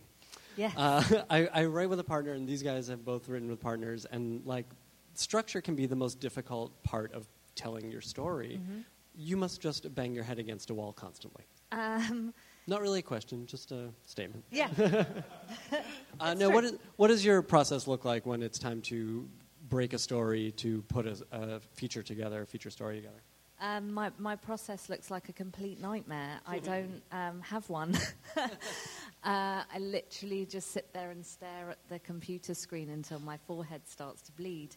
yeah. 0.56 0.70
Uh, 0.76 1.02
I, 1.30 1.48
I 1.52 1.64
write 1.66 1.88
with 1.88 2.00
a 2.00 2.04
partner, 2.04 2.32
and 2.32 2.48
these 2.48 2.62
guys 2.62 2.88
have 2.88 3.04
both 3.04 3.28
written 3.28 3.48
with 3.50 3.60
partners, 3.60 4.06
and 4.10 4.44
like 4.44 4.66
structure 5.14 5.60
can 5.60 5.74
be 5.76 5.86
the 5.86 5.96
most 5.96 6.20
difficult 6.20 6.82
part 6.82 7.12
of 7.12 7.26
telling 7.60 7.90
your 7.90 8.00
story. 8.00 8.58
Mm-hmm. 8.60 8.80
You 9.14 9.36
must 9.36 9.60
just 9.60 9.94
bang 9.94 10.14
your 10.14 10.24
head 10.24 10.38
against 10.38 10.70
a 10.70 10.74
wall 10.74 10.92
constantly. 10.92 11.44
um, 11.72 12.32
Not 12.66 12.80
really 12.80 13.00
a 13.00 13.02
question, 13.02 13.46
just 13.46 13.70
a 13.70 13.90
statement. 14.06 14.44
yeah. 14.50 14.70
Uh, 16.18 16.34
no, 16.34 16.50
what, 16.50 16.64
is, 16.64 16.74
what 16.96 17.08
does 17.08 17.24
your 17.24 17.40
process 17.40 17.86
look 17.86 18.04
like 18.04 18.26
when 18.26 18.42
it's 18.42 18.58
time 18.58 18.82
to 18.82 19.26
break 19.70 19.94
a 19.94 19.98
story 19.98 20.52
to 20.52 20.82
put 20.82 21.06
a, 21.06 21.16
a 21.32 21.60
feature 21.72 22.02
together, 22.02 22.42
a 22.42 22.46
feature 22.46 22.68
story 22.68 22.96
together? 22.96 23.22
Um, 23.60 23.92
my, 23.92 24.10
my 24.18 24.36
process 24.36 24.88
looks 24.88 25.10
like 25.10 25.28
a 25.28 25.32
complete 25.32 25.80
nightmare. 25.80 26.40
I 26.46 26.58
don't 26.58 27.02
um, 27.12 27.40
have 27.42 27.68
one. 27.68 27.94
uh, 28.36 28.48
I 29.22 29.78
literally 29.78 30.46
just 30.46 30.72
sit 30.72 30.92
there 30.92 31.10
and 31.10 31.24
stare 31.24 31.70
at 31.70 31.78
the 31.88 31.98
computer 31.98 32.54
screen 32.54 32.90
until 32.90 33.18
my 33.20 33.36
forehead 33.46 33.82
starts 33.86 34.22
to 34.22 34.32
bleed. 34.32 34.76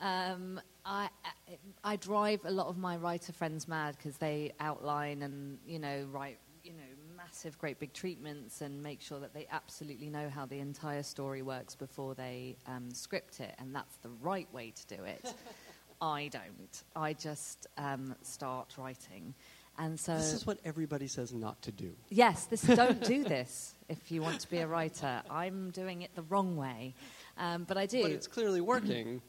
Um, 0.00 0.60
I, 0.84 1.08
I, 1.24 1.58
I 1.84 1.96
drive 1.96 2.40
a 2.44 2.50
lot 2.50 2.68
of 2.68 2.78
my 2.78 2.96
writer 2.96 3.32
friends 3.32 3.66
mad 3.68 3.96
because 3.96 4.16
they 4.18 4.52
outline 4.60 5.22
and 5.22 5.58
you 5.66 5.78
know 5.78 6.06
write 6.10 6.38
you 6.62 6.72
know 6.72 6.82
massive, 7.16 7.58
great 7.58 7.78
big 7.78 7.92
treatments 7.92 8.60
and 8.60 8.82
make 8.82 9.00
sure 9.00 9.18
that 9.20 9.34
they 9.34 9.46
absolutely 9.50 10.08
know 10.08 10.28
how 10.28 10.46
the 10.46 10.58
entire 10.60 11.02
story 11.02 11.42
works 11.42 11.74
before 11.74 12.14
they 12.14 12.56
um, 12.66 12.90
script 12.92 13.40
it, 13.40 13.54
and 13.58 13.74
that's 13.74 13.96
the 13.96 14.10
right 14.22 14.52
way 14.52 14.72
to 14.74 14.96
do 14.96 15.02
it. 15.04 15.34
I 16.00 16.28
don't. 16.28 16.82
I 16.94 17.12
just 17.12 17.66
um, 17.76 18.14
start 18.22 18.74
writing. 18.78 19.34
And 19.80 19.98
so, 19.98 20.14
This 20.16 20.32
is 20.32 20.46
what 20.46 20.58
everybody 20.64 21.06
says 21.06 21.32
not 21.32 21.60
to 21.62 21.72
do. 21.72 21.92
yes, 22.08 22.46
this 22.46 22.62
don't 22.62 23.02
do 23.04 23.24
this 23.36 23.74
if 23.88 24.10
you 24.10 24.22
want 24.22 24.40
to 24.40 24.50
be 24.50 24.58
a 24.58 24.66
writer. 24.66 25.22
I'm 25.30 25.70
doing 25.70 26.02
it 26.02 26.14
the 26.14 26.22
wrong 26.22 26.56
way, 26.56 26.94
um, 27.36 27.64
but 27.64 27.76
I 27.76 27.86
do. 27.86 28.02
But 28.02 28.10
it's 28.12 28.26
clearly 28.26 28.60
working. 28.60 29.22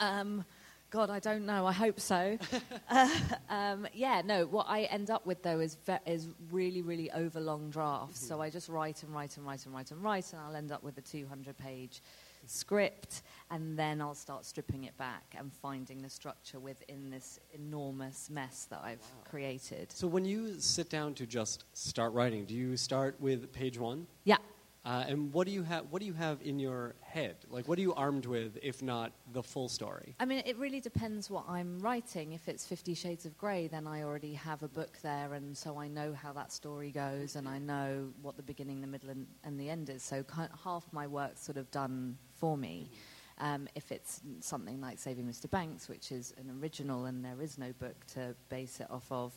Um, 0.00 0.44
God, 0.90 1.08
I 1.08 1.20
don't 1.20 1.46
know. 1.46 1.66
I 1.66 1.72
hope 1.72 1.98
so. 1.98 2.36
uh, 2.90 3.08
um, 3.48 3.86
yeah, 3.94 4.20
no. 4.22 4.44
What 4.46 4.66
I 4.68 4.82
end 4.82 5.10
up 5.10 5.24
with 5.24 5.42
though 5.42 5.60
is 5.60 5.76
ve- 5.86 5.96
is 6.04 6.28
really, 6.50 6.82
really 6.82 7.10
overlong 7.12 7.70
drafts. 7.70 8.26
So 8.26 8.42
I 8.42 8.50
just 8.50 8.68
write 8.68 9.02
and 9.02 9.14
write 9.14 9.38
and 9.38 9.46
write 9.46 9.64
and 9.64 9.74
write 9.74 9.90
and 9.90 10.02
write, 10.04 10.32
and 10.32 10.42
I'll 10.42 10.54
end 10.54 10.70
up 10.70 10.82
with 10.82 10.98
a 10.98 11.02
200-page 11.02 12.02
script, 12.46 13.22
and 13.50 13.78
then 13.78 14.02
I'll 14.02 14.14
start 14.14 14.44
stripping 14.44 14.84
it 14.84 14.96
back 14.98 15.34
and 15.38 15.50
finding 15.50 16.02
the 16.02 16.10
structure 16.10 16.60
within 16.60 17.08
this 17.08 17.38
enormous 17.54 18.28
mess 18.28 18.66
that 18.68 18.82
I've 18.84 19.00
created. 19.30 19.92
so 19.92 20.06
when 20.06 20.24
you 20.24 20.60
sit 20.60 20.90
down 20.90 21.14
to 21.14 21.26
just 21.26 21.64
start 21.72 22.12
writing, 22.12 22.44
do 22.44 22.54
you 22.54 22.76
start 22.76 23.16
with 23.20 23.50
page 23.52 23.78
one? 23.78 24.06
Yeah. 24.24 24.36
Uh, 24.84 25.04
and 25.06 25.32
what 25.32 25.46
do 25.46 25.52
you 25.52 25.62
have? 25.62 25.86
What 25.90 26.00
do 26.00 26.06
you 26.06 26.12
have 26.12 26.40
in 26.42 26.58
your 26.58 26.96
head? 27.02 27.36
Like, 27.48 27.68
what 27.68 27.78
are 27.78 27.82
you 27.82 27.94
armed 27.94 28.26
with, 28.26 28.58
if 28.62 28.82
not 28.82 29.12
the 29.32 29.42
full 29.42 29.68
story? 29.68 30.16
I 30.18 30.24
mean, 30.24 30.42
it 30.44 30.58
really 30.58 30.80
depends 30.80 31.30
what 31.30 31.44
I'm 31.48 31.78
writing. 31.78 32.32
If 32.32 32.48
it's 32.48 32.66
Fifty 32.66 32.94
Shades 32.94 33.24
of 33.24 33.38
Grey, 33.38 33.68
then 33.68 33.86
I 33.86 34.02
already 34.02 34.34
have 34.34 34.64
a 34.64 34.68
book 34.68 34.98
there, 35.02 35.34
and 35.34 35.56
so 35.56 35.78
I 35.78 35.86
know 35.86 36.12
how 36.12 36.32
that 36.32 36.52
story 36.52 36.90
goes, 36.90 37.36
and 37.36 37.48
I 37.48 37.58
know 37.58 38.08
what 38.22 38.36
the 38.36 38.42
beginning, 38.42 38.80
the 38.80 38.88
middle, 38.88 39.10
and, 39.10 39.26
and 39.44 39.58
the 39.58 39.70
end 39.70 39.88
is. 39.88 40.02
So 40.02 40.24
ki- 40.24 40.52
half 40.64 40.84
my 40.92 41.06
work's 41.06 41.42
sort 41.44 41.58
of 41.58 41.70
done 41.70 42.18
for 42.34 42.56
me. 42.56 42.90
Um, 43.38 43.68
if 43.74 43.90
it's 43.92 44.20
something 44.40 44.80
like 44.80 44.98
Saving 44.98 45.26
Mr. 45.26 45.48
Banks, 45.48 45.88
which 45.88 46.12
is 46.12 46.34
an 46.38 46.58
original 46.60 47.06
and 47.06 47.24
there 47.24 47.40
is 47.40 47.56
no 47.58 47.72
book 47.72 47.96
to 48.14 48.36
base 48.48 48.78
it 48.78 48.88
off 48.90 49.10
of, 49.10 49.36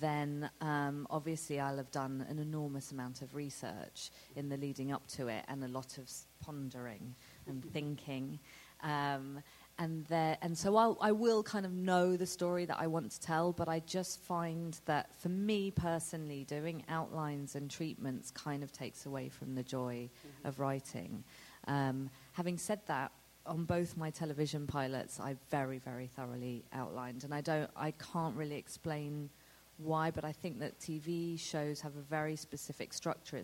then 0.00 0.50
um, 0.60 1.06
obviously 1.10 1.60
I'll 1.60 1.76
have 1.76 1.90
done 1.90 2.24
an 2.28 2.38
enormous 2.38 2.92
amount 2.92 3.22
of 3.22 3.34
research 3.34 4.10
in 4.36 4.48
the 4.48 4.56
leading 4.56 4.92
up 4.92 5.06
to 5.08 5.28
it 5.28 5.44
and 5.48 5.64
a 5.64 5.68
lot 5.68 5.98
of 5.98 6.10
pondering 6.40 7.14
and 7.46 7.64
thinking. 7.72 8.38
Um, 8.82 9.42
and 9.78 10.04
there, 10.06 10.36
and 10.42 10.56
so 10.56 10.76
I'll, 10.76 10.98
I 11.00 11.12
will 11.12 11.42
kind 11.42 11.64
of 11.64 11.72
know 11.72 12.16
the 12.16 12.26
story 12.26 12.66
that 12.66 12.78
I 12.78 12.86
want 12.86 13.10
to 13.12 13.20
tell, 13.20 13.52
but 13.52 13.68
I 13.68 13.80
just 13.80 14.20
find 14.22 14.78
that 14.84 15.14
for 15.20 15.28
me 15.28 15.70
personally, 15.70 16.44
doing 16.44 16.84
outlines 16.88 17.54
and 17.54 17.70
treatments 17.70 18.30
kind 18.30 18.62
of 18.62 18.70
takes 18.70 19.06
away 19.06 19.28
from 19.28 19.54
the 19.54 19.62
joy 19.62 20.10
of 20.44 20.60
writing. 20.60 21.24
Um, 21.66 22.10
having 22.32 22.58
said 22.58 22.80
that, 22.86 23.12
on 23.44 23.64
both 23.64 23.96
my 23.96 24.10
television 24.10 24.66
pilots, 24.66 25.18
I 25.18 25.36
very, 25.50 25.78
very 25.78 26.06
thoroughly 26.06 26.64
outlined, 26.72 27.24
and 27.24 27.34
I 27.34 27.40
don't, 27.40 27.70
I 27.74 27.92
can't 27.92 28.36
really 28.36 28.56
explain 28.56 29.30
why, 29.78 30.10
but 30.10 30.24
I 30.24 30.32
think 30.32 30.60
that 30.60 30.78
TV 30.78 31.38
shows 31.38 31.80
have 31.80 31.96
a 31.96 32.02
very 32.02 32.36
specific 32.36 32.92
structure, 32.92 33.40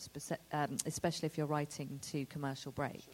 um, 0.53 0.77
especially 0.87 1.27
if 1.27 1.37
you're 1.37 1.47
writing 1.47 1.99
to 2.11 2.27
commercial 2.27 2.73
break. 2.73 3.05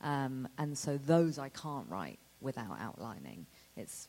Um, 0.00 0.48
and 0.58 0.76
so 0.76 0.98
those 0.98 1.38
I 1.38 1.48
can't 1.48 1.88
write 1.88 2.18
without 2.40 2.78
outlining. 2.80 3.46
It's, 3.76 4.08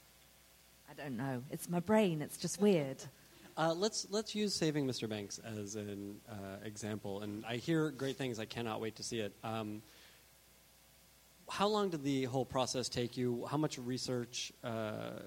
I 0.89 0.93
don't 0.93 1.17
know, 1.17 1.43
it's 1.51 1.69
my 1.69 1.79
brain, 1.79 2.21
it's 2.21 2.37
just 2.37 2.61
weird. 2.61 3.03
Uh, 3.55 3.71
let's 3.71 4.07
let's 4.09 4.33
use 4.33 4.51
Saving 4.51 4.87
Mr. 4.87 5.07
Banks 5.07 5.39
as 5.59 5.75
an 5.75 6.15
uh, 6.27 6.33
example, 6.63 7.21
and 7.21 7.45
I 7.45 7.57
hear 7.57 7.91
great 7.91 8.17
things. 8.17 8.39
I 8.39 8.45
cannot 8.45 8.81
wait 8.81 8.95
to 8.95 9.03
see 9.03 9.19
it. 9.19 9.31
Um, 9.43 9.83
how 11.47 11.67
long 11.67 11.91
did 11.91 12.03
the 12.03 12.23
whole 12.23 12.45
process 12.45 12.89
take 12.89 13.15
you? 13.15 13.45
How 13.49 13.57
much 13.57 13.77
research 13.77 14.51
uh, 14.63 15.19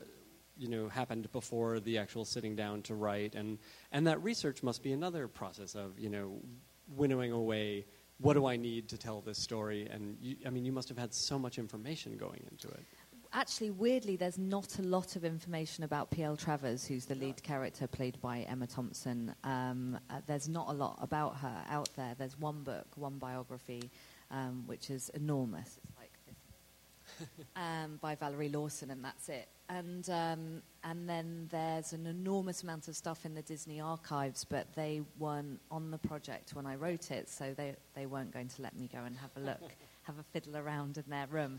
you 0.57 0.69
know 0.69 0.89
happened 0.89 1.31
before 1.33 1.81
the 1.81 1.99
actual 1.99 2.25
sitting 2.25 2.57
down 2.57 2.83
to 2.83 2.95
write, 2.95 3.35
and 3.35 3.59
and 3.93 4.07
that 4.07 4.23
research 4.23 4.63
must 4.63 4.83
be 4.83 4.93
another 4.93 5.29
process 5.29 5.75
of 5.75 5.99
you 5.99 6.09
know 6.09 6.41
winnowing 6.89 7.33
away 7.33 7.87
what 8.19 8.35
do 8.35 8.47
I 8.47 8.57
need 8.57 8.89
to 8.89 8.99
tell 8.99 9.21
this 9.21 9.39
story, 9.39 9.89
and 9.91 10.17
you, 10.21 10.37
I 10.47 10.51
mean 10.51 10.65
you 10.65 10.73
must 10.73 10.89
have 10.89 10.99
had 10.99 11.13
so 11.13 11.39
much 11.39 11.59
information 11.59 12.17
going 12.17 12.43
into 12.51 12.69
it. 12.69 12.85
Actually, 13.33 13.71
weirdly, 13.71 14.17
there's 14.17 14.39
not 14.39 14.79
a 14.79 14.83
lot 14.83 15.17
of 15.17 15.25
information 15.25 15.85
about 15.85 16.11
P.L. 16.11 16.37
Travers, 16.37 16.87
who's 16.87 17.05
the 17.05 17.17
lead 17.17 17.43
character 17.43 17.87
played 17.87 18.19
by 18.23 18.47
Emma 18.49 18.67
Thompson. 18.67 19.35
Um, 19.45 19.99
uh, 20.09 20.21
there's 20.27 20.49
not 20.49 20.69
a 20.71 20.73
lot 20.73 20.99
about 21.03 21.37
her 21.39 21.63
out 21.69 21.91
there. 21.97 22.15
There's 22.17 22.39
one 22.39 22.63
book, 22.63 22.87
one 22.95 23.19
biography, 23.19 23.91
um, 24.31 24.63
which 24.67 24.89
is 24.91 25.11
enormous. 25.11 25.79
It's 25.83 25.96
um, 27.57 27.99
by 28.01 28.15
Valerie 28.15 28.49
Lawson, 28.49 28.91
and 28.91 29.05
that's 29.05 29.29
it. 29.29 29.49
And 29.69 30.09
um, 30.11 30.63
and 30.85 31.09
then 31.09 31.49
there's 31.51 31.93
an 31.93 32.07
enormous 32.07 32.63
amount 32.63 32.89
of 32.89 32.97
stuff 32.97 33.25
in 33.25 33.35
the 33.35 33.43
Disney 33.43 33.81
archives, 33.81 34.45
but 34.45 34.73
they 34.75 35.03
weren't 35.19 35.61
on 35.71 35.91
the 35.91 35.99
project 35.99 36.55
when 36.55 36.67
I 36.67 36.77
wrote 36.77 37.11
it, 37.11 37.29
so 37.29 37.55
they 37.57 37.75
they 37.95 38.07
weren't 38.07 38.33
going 38.33 38.49
to 38.49 38.63
let 38.63 38.77
me 38.77 38.89
go 38.93 38.99
and 39.05 39.17
have 39.17 39.31
a 39.37 39.41
look, 39.41 39.73
have 40.03 40.19
a 40.19 40.25
fiddle 40.33 40.57
around 40.57 40.99
in 40.99 41.05
their 41.09 41.27
room. 41.27 41.59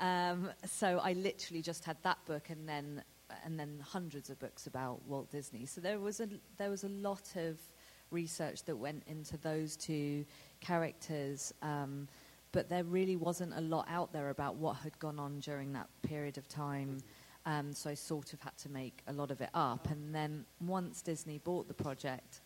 Um, 0.00 0.50
so 0.64 1.00
I 1.02 1.12
literally 1.12 1.62
just 1.62 1.84
had 1.84 1.96
that 2.02 2.18
book, 2.26 2.50
and 2.50 2.68
then 2.68 3.02
and 3.44 3.58
then 3.58 3.82
hundreds 3.84 4.30
of 4.30 4.38
books 4.38 4.66
about 4.66 5.00
Walt 5.06 5.30
Disney. 5.30 5.66
So 5.66 5.80
there 5.80 5.98
was 5.98 6.20
a 6.20 6.28
there 6.56 6.70
was 6.70 6.84
a 6.84 6.88
lot 6.88 7.34
of 7.36 7.58
research 8.10 8.64
that 8.64 8.76
went 8.76 9.02
into 9.06 9.36
those 9.38 9.76
two 9.76 10.24
characters, 10.60 11.52
um, 11.62 12.08
but 12.52 12.68
there 12.68 12.84
really 12.84 13.16
wasn't 13.16 13.52
a 13.56 13.60
lot 13.60 13.86
out 13.88 14.12
there 14.12 14.30
about 14.30 14.56
what 14.56 14.74
had 14.78 14.98
gone 14.98 15.18
on 15.18 15.40
during 15.40 15.72
that 15.72 15.88
period 16.02 16.38
of 16.38 16.48
time. 16.48 16.98
Um, 17.46 17.72
so 17.72 17.88
I 17.90 17.94
sort 17.94 18.32
of 18.32 18.40
had 18.40 18.56
to 18.58 18.68
make 18.68 19.02
a 19.06 19.12
lot 19.12 19.30
of 19.30 19.40
it 19.40 19.50
up. 19.54 19.90
And 19.90 20.14
then 20.14 20.44
once 20.60 21.00
Disney 21.02 21.38
bought 21.38 21.68
the 21.68 21.74
project, 21.74 22.40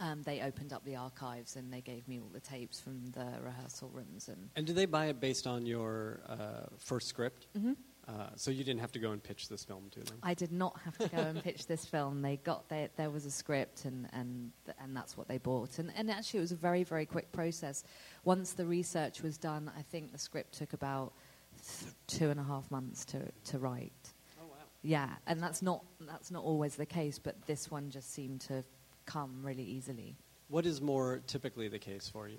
um, 0.00 0.22
they 0.22 0.42
opened 0.42 0.72
up 0.72 0.84
the 0.84 0.96
archives 0.96 1.56
and 1.56 1.72
they 1.72 1.80
gave 1.80 2.06
me 2.08 2.18
all 2.18 2.28
the 2.32 2.40
tapes 2.40 2.80
from 2.80 3.06
the 3.12 3.26
rehearsal 3.42 3.88
rooms 3.90 4.28
and 4.28 4.50
And 4.56 4.66
did 4.66 4.76
they 4.76 4.86
buy 4.86 5.06
it 5.06 5.20
based 5.20 5.46
on 5.46 5.64
your 5.64 6.20
uh, 6.28 6.66
first 6.78 7.08
script? 7.08 7.46
Mhm. 7.56 7.76
Uh, 8.08 8.26
so 8.34 8.50
you 8.50 8.64
didn't 8.64 8.80
have 8.80 8.90
to 8.92 8.98
go 8.98 9.12
and 9.12 9.22
pitch 9.22 9.48
this 9.48 9.64
film 9.64 9.88
to 9.92 10.00
them. 10.00 10.18
I 10.24 10.34
did 10.34 10.50
not 10.50 10.78
have 10.84 10.98
to 10.98 11.08
go 11.08 11.18
and 11.18 11.42
pitch 11.42 11.66
this 11.66 11.84
film. 11.84 12.20
They 12.20 12.36
got 12.36 12.68
there. 12.68 12.88
There 12.96 13.10
was 13.10 13.26
a 13.26 13.30
script, 13.30 13.84
and 13.84 14.08
and 14.12 14.50
and 14.80 14.96
that's 14.96 15.16
what 15.16 15.28
they 15.28 15.38
bought. 15.38 15.78
And 15.78 15.92
and 15.96 16.10
actually, 16.10 16.38
it 16.38 16.42
was 16.42 16.52
a 16.52 16.56
very 16.56 16.82
very 16.82 17.06
quick 17.06 17.30
process. 17.30 17.84
Once 18.24 18.54
the 18.54 18.66
research 18.66 19.22
was 19.22 19.38
done, 19.38 19.70
I 19.78 19.82
think 19.82 20.10
the 20.10 20.18
script 20.18 20.54
took 20.58 20.72
about 20.72 21.12
th- 21.56 21.92
two 22.08 22.30
and 22.30 22.40
a 22.40 22.42
half 22.42 22.68
months 22.72 23.04
to 23.06 23.30
to 23.44 23.58
write. 23.60 24.12
Oh 24.40 24.46
wow! 24.50 24.56
Yeah, 24.82 25.08
and 25.28 25.40
that's 25.40 25.62
not 25.62 25.84
that's 26.00 26.32
not 26.32 26.42
always 26.42 26.74
the 26.74 26.86
case, 26.86 27.20
but 27.20 27.46
this 27.46 27.70
one 27.70 27.90
just 27.90 28.12
seemed 28.12 28.40
to 28.42 28.64
come 29.06 29.42
really 29.44 29.64
easily. 29.64 30.16
What 30.48 30.66
is 30.66 30.80
more 30.80 31.22
typically 31.28 31.68
the 31.68 31.78
case 31.78 32.08
for 32.08 32.28
you? 32.28 32.38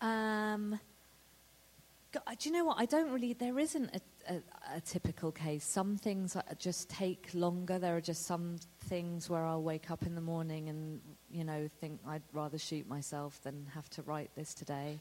Um, 0.00 0.80
do 2.12 2.48
you 2.48 2.52
know 2.52 2.64
what? 2.64 2.78
I 2.78 2.86
don't 2.86 3.10
really. 3.10 3.32
There 3.32 3.58
isn't 3.58 3.94
a, 3.94 4.00
a, 4.28 4.76
a 4.76 4.80
typical 4.80 5.32
case. 5.32 5.64
Some 5.64 5.96
things 5.96 6.36
just 6.58 6.88
take 6.88 7.30
longer. 7.34 7.78
There 7.78 7.96
are 7.96 8.00
just 8.00 8.26
some 8.26 8.56
things 8.84 9.28
where 9.30 9.44
I'll 9.44 9.62
wake 9.62 9.90
up 9.90 10.04
in 10.04 10.14
the 10.14 10.20
morning 10.20 10.68
and 10.68 11.00
you 11.30 11.44
know 11.44 11.68
think 11.80 12.00
I'd 12.06 12.22
rather 12.32 12.58
shoot 12.58 12.88
myself 12.88 13.40
than 13.42 13.66
have 13.74 13.88
to 13.90 14.02
write 14.02 14.30
this 14.36 14.54
today. 14.54 15.00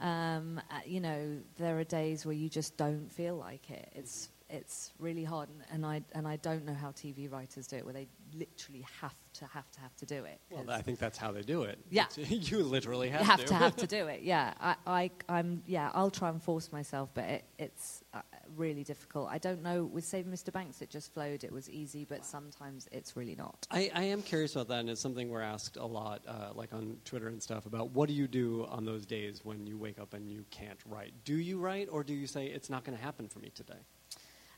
Um, 0.00 0.60
uh, 0.70 0.80
you 0.84 1.00
know, 1.00 1.38
there 1.56 1.78
are 1.78 1.84
days 1.84 2.26
where 2.26 2.34
you 2.34 2.48
just 2.48 2.76
don't 2.76 3.12
feel 3.12 3.36
like 3.36 3.70
it. 3.70 3.92
It's 3.94 4.28
it's 4.54 4.92
really 5.00 5.24
hard, 5.24 5.48
and, 5.48 5.62
and 5.72 5.86
I 5.86 6.02
and 6.12 6.28
I 6.28 6.36
don't 6.36 6.64
know 6.64 6.74
how 6.74 6.90
TV 6.90 7.30
writers 7.30 7.66
do 7.66 7.76
it, 7.76 7.84
where 7.84 7.92
they 7.92 8.06
literally 8.32 8.86
have 9.00 9.14
to 9.34 9.46
have 9.46 9.70
to 9.72 9.80
have 9.80 9.94
to 9.96 10.06
do 10.06 10.24
it. 10.24 10.40
Well, 10.50 10.70
I 10.70 10.80
think 10.80 10.98
that's 10.98 11.18
how 11.18 11.32
they 11.32 11.42
do 11.42 11.62
it. 11.64 11.78
Yeah. 11.90 12.06
you 12.16 12.62
literally 12.62 13.08
have, 13.08 13.20
you 13.20 13.26
have 13.26 13.40
to. 13.40 13.46
to 13.46 13.54
have 13.54 13.76
to 13.76 13.86
do 13.98 14.06
it. 14.06 14.22
Yeah, 14.22 14.54
I, 14.60 14.76
I, 14.86 15.10
I'm. 15.28 15.62
Yeah, 15.66 15.90
I'll 15.92 16.10
try 16.10 16.28
and 16.28 16.40
force 16.42 16.70
myself, 16.70 17.10
but 17.14 17.24
it, 17.24 17.44
it's 17.58 18.04
uh, 18.14 18.20
really 18.56 18.84
difficult. 18.84 19.28
I 19.30 19.38
don't 19.38 19.62
know. 19.62 19.84
With 19.84 20.04
Save 20.04 20.26
Mr. 20.26 20.52
Banks, 20.52 20.80
it 20.82 20.90
just 20.90 21.12
flowed. 21.12 21.42
It 21.42 21.52
was 21.52 21.68
easy, 21.68 22.04
but 22.04 22.24
sometimes 22.24 22.88
it's 22.92 23.16
really 23.16 23.34
not. 23.34 23.66
I, 23.70 23.90
I 23.92 24.02
am 24.04 24.22
curious 24.22 24.54
about 24.54 24.68
that, 24.68 24.80
and 24.80 24.90
it's 24.90 25.00
something 25.00 25.30
we're 25.30 25.42
asked 25.42 25.76
a 25.76 25.86
lot, 25.86 26.22
uh, 26.28 26.50
like 26.54 26.72
on 26.72 26.96
Twitter 27.04 27.28
and 27.28 27.42
stuff, 27.42 27.66
about 27.66 27.90
what 27.90 28.08
do 28.08 28.14
you 28.14 28.28
do 28.28 28.66
on 28.70 28.84
those 28.84 29.04
days 29.04 29.40
when 29.44 29.66
you 29.66 29.76
wake 29.76 29.98
up 29.98 30.14
and 30.14 30.30
you 30.30 30.44
can't 30.50 30.78
write? 30.86 31.12
Do 31.24 31.34
you 31.34 31.58
write, 31.58 31.88
or 31.90 32.04
do 32.04 32.14
you 32.14 32.28
say 32.28 32.46
it's 32.46 32.70
not 32.70 32.84
going 32.84 32.96
to 32.96 33.02
happen 33.02 33.28
for 33.28 33.40
me 33.40 33.50
today? 33.52 33.74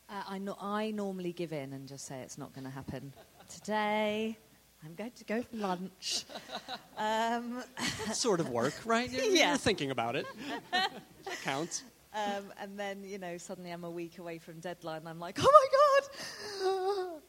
Uh, 0.09 0.23
I, 0.29 0.38
no, 0.38 0.57
I 0.61 0.90
normally 0.92 1.33
give 1.33 1.53
in 1.53 1.73
and 1.73 1.88
just 1.88 2.07
say 2.07 2.21
it's 2.21 2.38
not 2.38 2.53
going 2.55 2.64
to 2.64 2.71
happen 2.71 3.12
today. 3.53 4.38
I'm 4.85 4.95
going 4.95 5.11
to 5.12 5.25
go 5.25 5.42
for 5.42 5.57
lunch. 5.57 6.25
Um, 6.99 7.62
sort 8.14 8.40
of 8.40 8.49
work, 8.49 8.73
right? 8.87 9.11
You're, 9.11 9.25
Yeah. 9.27 9.49
you're 9.51 9.59
thinking 9.59 9.90
about 9.90 10.16
it. 10.16 10.25
that 10.73 10.90
counts. 11.45 11.83
um, 12.14 12.51
and 12.59 12.79
then 12.81 13.05
you 13.05 13.19
know 13.19 13.37
suddenly 13.37 13.71
I'm 13.71 13.85
a 13.85 13.90
week 13.90 14.16
away 14.16 14.38
from 14.38 14.61
deadline. 14.61 15.03
I'm 15.07 15.21
like, 15.21 15.37
oh 15.38 15.69
my 16.62 16.71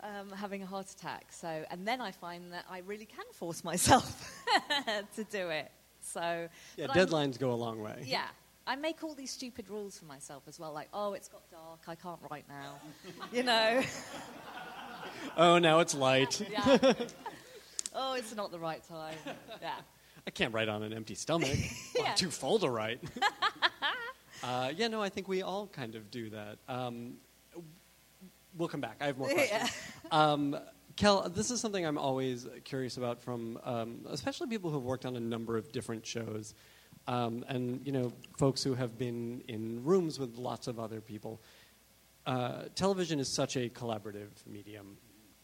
god, 0.08 0.10
um, 0.22 0.30
having 0.38 0.64
a 0.64 0.66
heart 0.66 0.90
attack. 0.90 1.34
So 1.34 1.66
and 1.70 1.86
then 1.86 2.00
I 2.00 2.12
find 2.12 2.50
that 2.54 2.64
I 2.72 2.80
really 2.80 3.06
can 3.06 3.26
force 3.34 3.66
myself 3.66 4.34
to 5.18 5.24
do 5.26 5.50
it. 5.50 5.70
So 6.00 6.48
Yeah, 6.78 6.88
but 6.88 6.96
I'm- 6.96 7.06
deadlines 7.08 7.38
go 7.38 7.52
a 7.52 7.60
long 7.60 7.82
way. 7.82 8.06
Yeah. 8.06 8.28
I 8.68 8.76
make 8.76 9.02
all 9.02 9.16
these 9.16 9.32
stupid 9.32 9.70
rules 9.70 9.98
for 9.98 10.06
myself 10.06 10.44
as 10.48 10.60
well, 10.60 10.74
like, 10.74 10.90
oh, 10.94 11.14
it's 11.14 11.30
got 11.30 11.50
dark, 11.50 11.80
I 11.88 11.96
can't 11.96 12.20
write 12.30 12.46
now. 12.50 12.76
you 13.32 13.44
know? 13.44 13.82
Oh, 15.36 15.58
now 15.58 15.80
it's 15.80 15.96
light. 15.96 16.42
Yeah. 16.52 16.94
oh, 17.96 18.16
it's 18.16 18.36
not 18.36 18.52
the 18.52 18.60
right 18.60 18.84
time. 18.88 19.16
Yeah. 19.62 19.76
I 20.26 20.32
can't 20.32 20.54
write 20.54 20.68
on 20.68 20.84
an 20.84 20.94
empty 20.94 21.16
stomach. 21.16 21.58
Yeah. 21.96 22.10
I'm 22.10 22.16
too 22.16 22.30
full 22.30 22.60
to 22.60 22.70
write. 22.70 23.00
uh, 24.44 24.72
yeah, 24.76 24.90
no, 24.90 25.02
I 25.02 25.10
think 25.10 25.28
we 25.28 25.42
all 25.42 25.68
kind 25.68 25.96
of 25.96 26.12
do 26.12 26.30
that. 26.32 26.58
Um, 26.68 27.16
we'll 28.56 28.68
come 28.68 28.82
back. 28.82 28.98
I 29.00 29.06
have 29.08 29.18
more 29.18 29.30
questions. 29.30 29.72
Um, 30.12 30.58
Kell, 30.98 31.30
this 31.30 31.52
is 31.52 31.62
something 31.62 31.86
I'm 31.86 31.98
always 31.98 32.48
curious 32.64 32.98
about 32.98 33.22
from, 33.22 33.60
um, 33.64 34.00
especially 34.10 34.48
people 34.48 34.72
who 34.72 34.78
have 34.78 34.86
worked 34.86 35.06
on 35.06 35.16
a 35.16 35.20
number 35.20 35.56
of 35.56 35.72
different 35.72 36.06
shows, 36.06 36.54
um, 37.08 37.46
and 37.48 37.82
you 37.86 37.92
know, 37.92 38.12
folks 38.38 38.64
who 38.64 38.76
have 38.76 38.98
been 38.98 39.42
in 39.48 39.84
rooms 39.84 40.20
with 40.20 40.38
lots 40.38 40.68
of 40.68 40.80
other 40.80 41.02
people. 41.02 41.42
Uh, 42.26 42.64
television 42.76 43.20
is 43.20 43.30
such 43.30 43.56
a 43.56 43.70
collaborative 43.70 44.46
medium. 44.46 44.98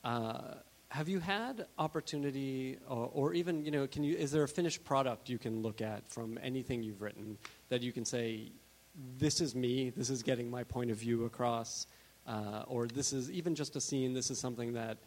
Uh, 0.04 0.56
have 0.89 1.08
you 1.08 1.19
had 1.19 1.65
opportunity, 1.80 2.78
or, 2.88 3.10
or 3.13 3.34
even 3.34 3.63
you 3.65 3.71
know, 3.71 3.88
can 3.88 4.04
you? 4.04 4.15
Is 4.15 4.32
there 4.32 4.43
a 4.43 4.47
finished 4.47 4.84
product 4.84 5.30
you 5.30 5.39
can 5.39 5.62
look 5.62 5.82
at 5.82 6.08
from 6.08 6.38
anything 6.43 6.84
you've 6.84 7.02
written 7.02 7.38
that 7.69 7.82
you 7.82 7.91
can 7.91 8.06
say, 8.06 8.52
"This 9.17 9.41
is 9.41 9.56
me. 9.56 9.89
This 9.89 10.10
is 10.10 10.21
getting 10.21 10.52
my 10.52 10.63
point 10.63 10.91
of 10.91 10.97
view 10.97 11.26
across," 11.26 11.88
uh, 12.28 12.63
or 12.67 12.86
this 12.88 13.13
is 13.13 13.32
even 13.32 13.56
just 13.56 13.76
a 13.76 13.82
scene. 13.82 14.13
This 14.13 14.30
is 14.30 14.39
something 14.39 14.73
that 14.73 14.97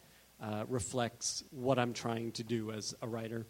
uh, 0.41 0.65
reflects 0.69 1.45
what 1.51 1.79
I'm 1.79 1.93
trying 1.93 2.33
to 2.33 2.43
do 2.43 2.73
as 2.73 2.95
a 3.03 3.07
writer. 3.07 3.47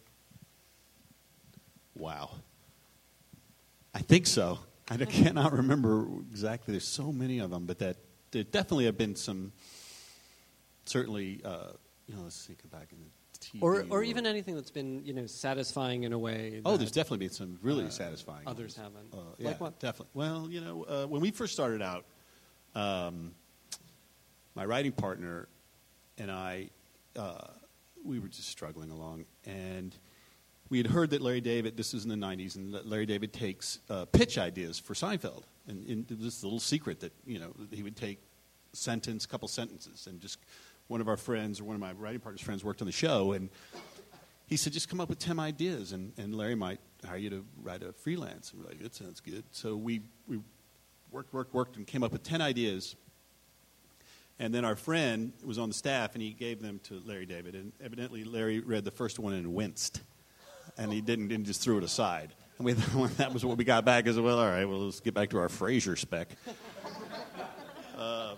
Wow. 1.94 2.30
I 3.96 4.00
think 4.00 4.26
so. 4.26 4.58
I 4.90 4.96
cannot 5.06 5.52
remember 5.54 6.06
exactly. 6.30 6.72
There's 6.72 6.86
so 6.86 7.10
many 7.10 7.38
of 7.38 7.50
them, 7.50 7.64
but 7.64 7.78
that 7.78 7.96
there 8.30 8.44
definitely 8.44 8.84
have 8.84 8.98
been 8.98 9.16
some. 9.16 9.52
Certainly, 10.84 11.40
uh, 11.42 11.68
you 12.06 12.14
know, 12.14 12.22
let's 12.22 12.44
think 12.44 12.58
back 12.70 12.88
in 12.92 12.98
the 13.00 13.38
TV. 13.38 13.62
Or, 13.62 13.80
or 13.80 13.98
world. 13.98 14.04
even 14.04 14.26
anything 14.26 14.54
that's 14.54 14.70
been, 14.70 15.02
you 15.04 15.14
know, 15.14 15.24
satisfying 15.26 16.04
in 16.04 16.12
a 16.12 16.18
way. 16.18 16.60
Oh, 16.66 16.76
there's 16.76 16.92
definitely 16.92 17.26
been 17.26 17.34
some 17.34 17.58
really 17.62 17.86
uh, 17.86 17.90
satisfying. 17.90 18.46
others 18.46 18.76
ones. 18.76 18.94
haven't. 18.94 19.14
Uh, 19.14 19.16
Like 19.16 19.38
yeah, 19.38 19.54
what? 19.56 19.80
Definitely. 19.80 20.10
Well, 20.12 20.48
you 20.50 20.60
know, 20.60 20.84
uh, 20.84 21.06
when 21.06 21.22
we 21.22 21.30
first 21.30 21.54
started 21.54 21.80
out, 21.80 22.04
um, 22.74 23.32
my 24.54 24.66
writing 24.66 24.92
partner 24.92 25.48
and 26.18 26.30
I, 26.30 26.68
uh, 27.16 27.46
we 28.04 28.18
were 28.18 28.28
just 28.28 28.50
struggling 28.50 28.90
along, 28.90 29.24
and 29.46 29.96
we 30.68 30.78
had 30.78 30.86
heard 30.86 31.10
that 31.10 31.20
Larry 31.20 31.40
David. 31.40 31.76
This 31.76 31.92
was 31.92 32.04
in 32.04 32.10
the 32.10 32.26
'90s, 32.26 32.56
and 32.56 32.72
Larry 32.84 33.06
David 33.06 33.32
takes 33.32 33.80
uh, 33.88 34.04
pitch 34.06 34.38
ideas 34.38 34.78
for 34.78 34.94
Seinfeld, 34.94 35.44
and, 35.68 35.86
and 35.88 36.10
it 36.10 36.16
was 36.16 36.24
this 36.24 36.44
little 36.44 36.60
secret 36.60 37.00
that 37.00 37.12
you 37.26 37.38
know 37.38 37.52
he 37.70 37.82
would 37.82 37.96
take 37.96 38.18
sentence, 38.72 39.26
couple 39.26 39.48
sentences, 39.48 40.06
and 40.06 40.20
just 40.20 40.38
one 40.88 41.00
of 41.00 41.08
our 41.08 41.16
friends 41.16 41.60
or 41.60 41.64
one 41.64 41.74
of 41.74 41.80
my 41.80 41.92
writing 41.92 42.20
partner's 42.20 42.42
friends 42.42 42.64
worked 42.64 42.80
on 42.80 42.86
the 42.86 42.92
show, 42.92 43.32
and 43.32 43.48
he 44.46 44.56
said, 44.56 44.72
just 44.72 44.88
come 44.88 45.00
up 45.00 45.08
with 45.08 45.18
10 45.18 45.38
ideas, 45.40 45.92
and, 45.92 46.12
and 46.16 46.34
Larry 46.34 46.54
might 46.54 46.78
hire 47.04 47.16
you 47.16 47.30
to 47.30 47.44
write 47.62 47.82
a 47.82 47.92
freelance. 47.92 48.52
And 48.52 48.62
we're 48.62 48.68
like, 48.68 48.80
that 48.80 48.94
sounds 48.94 49.20
good. 49.20 49.42
So 49.50 49.74
we, 49.74 50.02
we 50.28 50.38
worked, 51.10 51.32
worked, 51.34 51.52
worked, 51.52 51.76
and 51.76 51.86
came 51.86 52.04
up 52.04 52.12
with 52.12 52.22
10 52.22 52.40
ideas. 52.40 52.94
And 54.38 54.54
then 54.54 54.64
our 54.64 54.76
friend 54.76 55.32
was 55.44 55.58
on 55.58 55.68
the 55.68 55.74
staff, 55.74 56.14
and 56.14 56.22
he 56.22 56.30
gave 56.32 56.62
them 56.62 56.80
to 56.84 57.02
Larry 57.04 57.26
David. 57.26 57.56
And 57.56 57.72
evidently, 57.82 58.22
Larry 58.22 58.60
read 58.60 58.84
the 58.84 58.90
first 58.92 59.18
one 59.18 59.32
and 59.32 59.52
winced. 59.52 60.02
And 60.78 60.92
he 60.92 61.00
didn't, 61.00 61.32
and 61.32 61.46
just 61.46 61.62
threw 61.62 61.78
it 61.78 61.84
aside. 61.84 62.34
And 62.58 62.66
we, 62.66 62.72
that 63.16 63.32
was 63.32 63.44
what 63.44 63.58
we 63.58 63.64
got 63.64 63.84
back 63.84 64.06
as 64.06 64.18
well. 64.18 64.38
All 64.38 64.46
right, 64.46 64.64
well, 64.64 64.84
let's 64.84 65.00
get 65.00 65.14
back 65.14 65.30
to 65.30 65.38
our 65.38 65.48
Frasier 65.48 65.98
spec. 65.98 66.28
Um, 67.96 68.36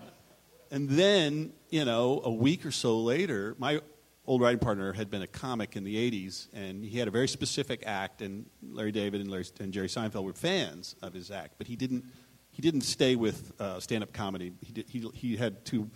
and 0.71 0.89
then, 0.89 1.51
you 1.69 1.83
know, 1.83 2.21
a 2.23 2.31
week 2.31 2.65
or 2.65 2.71
so 2.71 3.01
later, 3.01 3.55
my 3.59 3.81
old 4.25 4.41
writing 4.41 4.59
partner 4.59 4.93
had 4.93 5.09
been 5.09 5.23
a 5.23 5.27
comic 5.27 5.75
in 5.75 5.83
the 5.83 5.95
80s, 5.95 6.47
and 6.53 6.85
he 6.85 6.99
had 6.99 7.07
a 7.07 7.11
very 7.11 7.27
specific 7.27 7.83
act, 7.85 8.21
and 8.21 8.45
Larry 8.61 8.91
David 8.91 9.21
and, 9.21 9.29
Larry, 9.31 9.45
and 9.59 9.73
Jerry 9.73 9.87
Seinfeld 9.87 10.23
were 10.23 10.33
fans 10.33 10.95
of 11.01 11.13
his 11.13 11.31
act, 11.31 11.55
but 11.57 11.67
he 11.67 11.75
didn't, 11.75 12.05
he 12.51 12.61
didn't 12.61 12.81
stay 12.81 13.15
with 13.15 13.51
uh, 13.59 13.79
stand-up 13.79 14.13
comedy. 14.13 14.53
He, 14.61 14.71
did, 14.71 14.87
he, 14.87 14.99
he 15.13 15.35
had 15.35 15.65
too, 15.65 15.89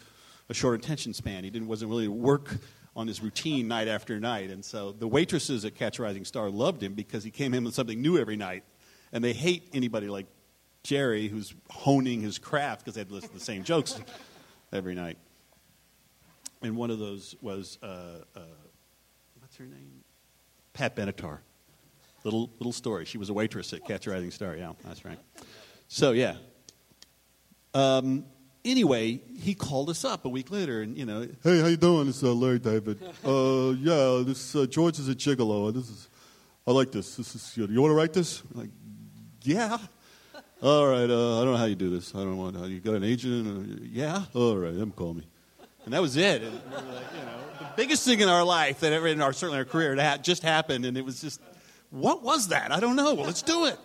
a 0.49 0.53
short 0.53 0.83
attention 0.83 1.13
span. 1.13 1.43
He 1.43 1.51
didn't, 1.51 1.67
wasn't 1.67 1.89
really 1.89 2.07
work 2.07 2.57
on 2.95 3.07
his 3.07 3.21
routine 3.21 3.67
night 3.67 3.87
after 3.87 4.19
night, 4.19 4.49
and 4.49 4.63
so 4.63 4.91
the 4.91 5.07
waitresses 5.07 5.65
at 5.65 5.75
Catch 5.75 5.99
a 5.99 6.03
Rising 6.03 6.25
Star 6.25 6.49
loved 6.49 6.83
him 6.83 6.93
because 6.93 7.23
he 7.23 7.31
came 7.31 7.53
in 7.53 7.63
with 7.63 7.73
something 7.73 8.01
new 8.01 8.17
every 8.17 8.35
night, 8.35 8.63
and 9.11 9.23
they 9.23 9.33
hate 9.33 9.69
anybody 9.73 10.07
like 10.07 10.27
Jerry 10.83 11.27
who's 11.27 11.53
honing 11.69 12.21
his 12.21 12.37
craft 12.37 12.81
because 12.81 12.95
they 12.95 13.01
had 13.01 13.09
to 13.09 13.15
listen 13.15 13.29
to 13.29 13.35
the 13.35 13.43
same 13.43 13.63
jokes 13.65 13.99
every 14.71 14.95
night. 14.95 15.17
And 16.61 16.77
one 16.77 16.91
of 16.91 16.99
those 16.99 17.35
was, 17.41 17.77
uh, 17.81 17.85
uh, 18.35 18.39
what's 19.39 19.57
her 19.57 19.65
name? 19.65 20.03
Pat 20.73 20.95
Benatar. 20.95 21.39
Little, 22.23 22.49
little 22.59 22.71
story. 22.71 23.03
She 23.03 23.17
was 23.17 23.29
a 23.29 23.33
waitress 23.33 23.73
at 23.73 23.85
Catch 23.85 24.07
a 24.07 24.11
Rising 24.11 24.31
Star. 24.31 24.55
Yeah, 24.55 24.71
that's 24.85 25.03
right. 25.03 25.19
So, 25.89 26.11
yeah. 26.11 26.35
Um, 27.73 28.25
anyway, 28.65 29.21
he 29.39 29.53
called 29.53 29.89
us 29.89 30.05
up 30.05 30.25
a 30.25 30.29
week 30.29 30.51
later, 30.51 30.81
and 30.81 30.97
you 30.97 31.05
know, 31.05 31.27
hey, 31.43 31.59
how 31.61 31.67
you 31.67 31.77
doing? 31.77 32.07
It's 32.07 32.23
uh, 32.23 32.33
Larry 32.33 32.59
David. 32.59 32.99
Uh, 33.25 33.73
yeah, 33.79 34.23
this 34.25 34.55
uh, 34.55 34.65
George 34.65 34.99
is 34.99 35.09
a 35.09 35.15
gigolo. 35.15 35.73
This 35.73 35.89
is, 35.89 36.09
I 36.65 36.71
like 36.71 36.91
this. 36.91 37.15
This 37.15 37.35
is 37.35 37.53
good. 37.55 37.69
You 37.69 37.81
want 37.81 37.91
to 37.91 37.95
write 37.95 38.13
this? 38.13 38.41
I'm 38.53 38.61
like, 38.61 38.69
yeah. 39.41 39.77
All 40.61 40.87
right. 40.87 41.09
Uh, 41.09 41.41
I 41.41 41.43
don't 41.43 41.51
know 41.51 41.57
how 41.57 41.65
you 41.65 41.75
do 41.75 41.89
this. 41.89 42.15
I 42.15 42.19
don't 42.19 42.37
want. 42.37 42.55
How 42.55 42.65
you 42.65 42.79
got 42.79 42.95
an 42.95 43.03
agent? 43.03 43.47
Uh, 43.47 43.83
yeah. 43.91 44.23
All 44.33 44.55
right. 44.55 44.73
Them 44.73 44.91
call 44.91 45.13
me. 45.13 45.23
And 45.83 45.93
that 45.93 46.01
was 46.01 46.15
it. 46.15 46.41
And 46.41 46.53
like, 46.53 46.63
you 46.71 47.25
know, 47.25 47.39
the 47.59 47.65
biggest 47.75 48.05
thing 48.05 48.21
in 48.21 48.29
our 48.29 48.45
life 48.45 48.79
that 48.79 48.93
ever 48.93 49.07
in 49.07 49.21
our 49.21 49.33
certainly 49.33 49.59
our 49.59 49.65
career 49.65 49.97
that 49.97 50.23
just 50.23 50.41
happened, 50.41 50.85
and 50.85 50.97
it 50.97 51.03
was 51.03 51.19
just, 51.19 51.41
what 51.89 52.23
was 52.23 52.47
that? 52.47 52.71
I 52.71 52.79
don't 52.79 52.95
know. 52.95 53.13
Well, 53.13 53.25
let's 53.25 53.41
do 53.41 53.65
it. 53.65 53.77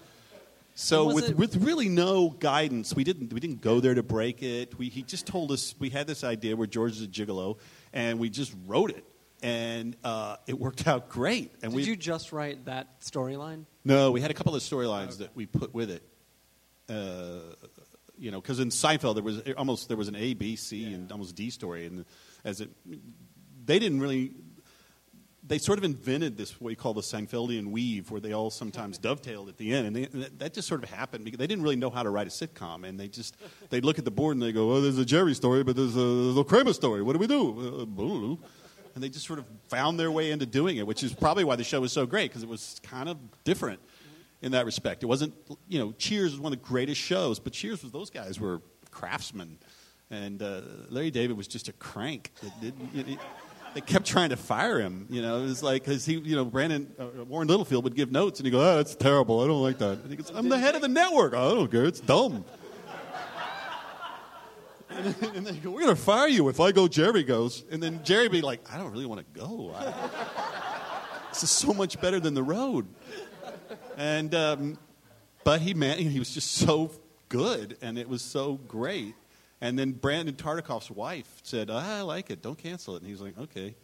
So 0.81 1.13
with, 1.13 1.31
it- 1.31 1.37
with 1.37 1.57
really 1.57 1.89
no 1.89 2.31
guidance, 2.31 2.95
we 2.95 3.03
didn't 3.03 3.33
we 3.33 3.41
didn't 3.41 3.61
go 3.63 3.81
there 3.81 3.95
to 3.95 4.03
break 4.05 4.45
it. 4.45 4.79
We, 4.79 4.89
he 4.89 5.03
just 5.03 5.27
told 5.27 5.51
us 5.51 5.75
we 5.81 5.91
had 5.91 6.07
this 6.07 6.23
idea 6.23 6.55
where 6.55 6.69
George 6.69 6.93
is 6.93 7.03
a 7.03 7.09
gigolo, 7.09 7.59
and 7.93 8.21
we 8.21 8.31
just 8.31 8.55
wrote 8.65 8.93
it, 8.93 9.05
and 9.43 9.97
uh, 10.05 10.37
it 10.47 10.57
worked 10.57 10.87
out 10.87 11.09
great. 11.09 11.51
And 11.63 11.73
Did 11.73 11.77
we 11.77 11.83
you 11.83 11.97
just 11.97 12.31
write 12.31 12.67
that 12.67 13.01
storyline? 13.01 13.65
no, 13.85 14.13
we 14.13 14.21
had 14.21 14.31
a 14.31 14.35
couple 14.35 14.55
of 14.55 14.63
storylines 14.63 15.19
that 15.19 15.35
we 15.35 15.47
put 15.47 15.75
with 15.75 15.91
it. 15.91 16.03
Uh, 16.89 17.41
you 18.17 18.31
know, 18.31 18.41
because 18.41 18.61
in 18.61 18.69
Seinfeld 18.69 19.15
there 19.17 19.25
was 19.25 19.41
almost 19.57 19.89
there 19.89 19.97
was 19.97 20.07
an 20.07 20.15
A, 20.17 20.35
B, 20.35 20.55
C, 20.55 20.95
and 20.95 21.11
almost 21.11 21.35
D 21.35 21.51
story, 21.51 21.87
and 21.87 22.05
as 22.45 22.61
it, 22.61 22.71
they 23.67 23.81
didn't 23.81 23.99
really. 24.01 24.33
They 25.49 25.59
sort 25.59 25.79
of 25.79 25.85
invented 25.85 26.37
this 26.37 26.61
what 26.61 26.69
you 26.71 26.77
call 26.77 26.93
the 26.93 27.01
Seinfeldian 27.01 27.71
weave, 27.71 28.11
where 28.11 28.21
they 28.21 28.33
all 28.33 28.51
sometimes 28.51 28.99
dovetailed 28.99 29.49
at 29.49 29.57
the 29.57 29.73
end, 29.75 29.87
and, 29.87 29.97
they, 29.97 30.29
that- 30.39 30.53
just 30.55 30.69
sort 30.69 30.83
of 30.85 30.91
happened 30.91 31.25
because 31.25 31.39
they 31.39 31.47
didn't 31.47 31.63
really 31.65 31.77
know 31.77 31.89
how 31.91 32.03
to 32.03 32.11
write 32.11 32.27
a 32.27 32.31
sitcom, 32.31 32.87
and 32.87 33.01
they 33.01 33.09
just 33.09 33.35
they'd 33.71 33.85
look 33.85 33.99
at 33.99 34.05
the 34.05 34.11
board 34.11 34.37
and 34.37 34.43
they 34.43 34.53
go, 34.53 34.73
"Oh, 34.73 34.81
there's 34.81 34.99
a 34.99 35.05
Jerry 35.05 35.35
story, 35.35 35.65
but 35.65 35.75
there's 35.75 35.97
a, 35.97 36.01
there's 36.01 36.37
a 36.37 36.45
Kramer 36.45 36.73
story. 36.73 37.03
What 37.03 37.15
do 37.15 37.19
we 37.19 37.27
do?" 37.27 37.87
Uh, 37.89 38.03
know. 38.03 38.39
And 38.95 39.03
they 39.05 39.09
just 39.09 39.27
sort 39.27 39.39
of 39.39 39.45
found 39.69 39.99
their 39.99 40.11
way 40.11 40.33
into 40.33 40.45
doing 40.45 40.77
it, 40.79 40.87
which 40.87 41.03
is 41.05 41.13
probably 41.15 41.45
why 41.45 41.55
the 41.57 41.63
show 41.65 41.81
was 41.81 41.93
so 41.93 42.05
great 42.05 42.31
because 42.31 42.43
it 42.43 42.49
was 42.49 42.81
kind 42.83 43.09
of 43.09 43.17
different 43.45 43.79
in 44.43 44.53
that 44.53 44.67
respect. 44.67 45.03
It 45.03 45.07
wasn't, 45.07 45.35
you 45.69 45.79
know, 45.79 45.93
Cheers 45.99 46.33
was 46.33 46.41
one 46.41 46.53
of 46.53 46.59
the 46.59 46.65
greatest 46.65 47.01
shows, 47.01 47.39
but 47.39 47.53
Cheers 47.53 47.83
was 47.83 47.93
those 47.93 48.11
guys 48.11 48.41
were 48.41 48.61
craftsmen, 48.91 49.59
and 50.11 50.43
uh, 50.43 50.63
Larry 50.91 51.11
David 51.13 51.37
was 51.37 51.47
just 51.47 51.69
a 51.69 51.73
crank. 51.75 52.33
That 52.43 52.61
didn't, 52.61 52.95
you 52.95 53.05
know, 53.17 53.21
they 53.79 53.93
kept 53.93 54.07
trying 54.07 54.31
to 54.31 54.37
fire 54.37 54.81
him. 54.81 55.07
You 55.09 55.23
know, 55.23 55.39
it 55.39 55.43
was 55.43 55.63
like 55.63 55.85
because 55.85 56.05
he, 56.05 56.15
you 56.15 56.35
know, 56.35 56.45
Brandon 56.45 56.93
uh, 56.99 57.25
Warren 57.25 57.47
Littlefield 57.47 57.85
would 57.85 57.95
give 57.95 58.11
notes, 58.11 58.41
and 58.41 58.47
he 58.47 58.51
go, 58.51 58.61
"Oh, 58.61 58.77
that's 58.77 58.97
terrible. 58.97 59.41
I 59.41 59.47
don't 59.47 59.63
like 59.63 59.79
that." 59.79 60.01
And 60.01 60.11
he 60.11 60.17
goes, 60.17 60.33
"I'm 60.35 60.49
the 60.49 60.59
head 60.59 60.75
of 60.75 60.81
the 60.81 60.89
network. 60.89 61.33
I 61.33 61.49
don't 61.51 61.71
care. 61.71 61.85
It's 61.85 62.01
dumb." 62.01 62.45
And 64.91 65.15
then, 65.15 65.37
and 65.37 65.47
they 65.47 65.53
go, 65.53 65.71
"We're 65.71 65.87
to 65.87 65.95
fire 65.95 66.27
you 66.27 66.49
if 66.49 66.59
I 66.59 66.73
go." 66.73 66.89
Jerry 66.89 67.23
goes, 67.23 67.63
and 67.71 67.81
then 67.81 68.03
Jerry 68.03 68.29
be 68.29 68.41
like, 68.41 68.67
"I 68.73 68.79
don't 68.79 68.91
really 68.91 69.07
want 69.07 69.21
to 69.21 69.41
go. 69.41 69.73
I, 69.77 71.29
this 71.29 71.45
is 71.45 71.51
so 71.51 71.73
much 71.73 72.01
better 72.01 72.19
than 72.19 72.35
the 72.35 72.43
road." 72.43 72.87
And 73.97 74.35
um, 74.35 74.79
but 75.45 75.61
he 75.61 75.75
man, 75.75 75.99
he 75.99 76.19
was 76.19 76.35
just 76.35 76.53
so 76.53 76.91
good, 77.29 77.77
and 77.81 77.97
it 77.97 78.09
was 78.09 78.23
so 78.23 78.55
great. 78.55 79.15
And 79.61 79.79
then 79.79 79.93
Brandon 79.93 80.35
Tartikoff's 80.35 80.91
wife 80.91 81.41
said, 81.43 81.71
"I 81.71 82.03
like 82.03 82.31
it. 82.31 82.43
Don't 82.43 82.59
cancel 82.59 82.95
it." 82.95 83.03
And 83.03 83.11
he's 83.11 83.21
like, 83.21 83.37
"Okay," 83.39 83.75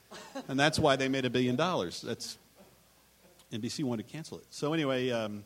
and 0.49 0.59
that's 0.59 0.79
why 0.79 0.97
they 0.97 1.09
made 1.09 1.25
a 1.25 1.31
billion 1.31 1.57
dollars. 1.57 2.01
That's 2.01 2.39
NBC 3.53 3.83
wanted 3.83 4.07
to 4.07 4.13
cancel 4.13 4.39
it. 4.39 4.45
So 4.51 4.73
anyway, 4.73 5.11
um, 5.11 5.45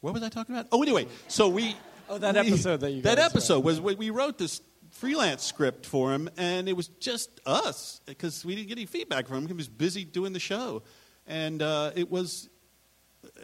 what 0.00 0.14
was 0.14 0.22
I 0.22 0.28
talking 0.28 0.54
about? 0.54 0.68
Oh, 0.70 0.82
anyway, 0.82 1.06
so 1.28 1.48
we. 1.48 1.74
Oh, 2.08 2.18
that 2.18 2.34
we- 2.34 2.40
episode 2.40 2.80
that 2.80 2.90
you 2.92 3.02
That 3.02 3.18
episode 3.18 3.64
was 3.64 3.80
we 3.80 3.94
we 3.96 4.10
wrote 4.10 4.38
this 4.38 4.60
freelance 4.90 5.42
script 5.42 5.84
for 5.84 6.12
him, 6.12 6.28
and 6.36 6.68
it 6.68 6.76
was 6.76 6.88
just 7.00 7.40
us 7.44 8.00
because 8.06 8.44
we 8.44 8.54
didn't 8.54 8.68
get 8.68 8.78
any 8.78 8.86
feedback 8.86 9.26
from 9.26 9.38
him. 9.38 9.46
He 9.48 9.54
was 9.54 9.68
busy 9.68 10.04
doing 10.04 10.32
the 10.32 10.40
show, 10.40 10.82
and 11.26 11.60
uh, 11.60 11.90
it 11.96 12.08
was 12.08 12.48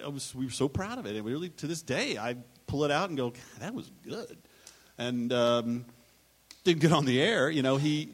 I 0.04 0.08
was, 0.08 0.34
we 0.34 0.44
were 0.44 0.50
so 0.50 0.68
proud 0.68 0.98
of 0.98 1.06
it. 1.06 1.16
And 1.16 1.24
we 1.24 1.32
really, 1.32 1.48
to 1.50 1.66
this 1.66 1.82
day, 1.82 2.18
I 2.18 2.36
pull 2.66 2.84
it 2.84 2.90
out 2.90 3.08
and 3.08 3.16
go, 3.16 3.32
that 3.60 3.74
was 3.74 3.90
good. 4.02 4.38
And 4.98 5.32
um, 5.32 5.84
didn't 6.64 6.80
get 6.80 6.92
on 6.92 7.04
the 7.04 7.22
air. 7.22 7.48
You 7.48 7.62
know, 7.62 7.76
he, 7.76 8.10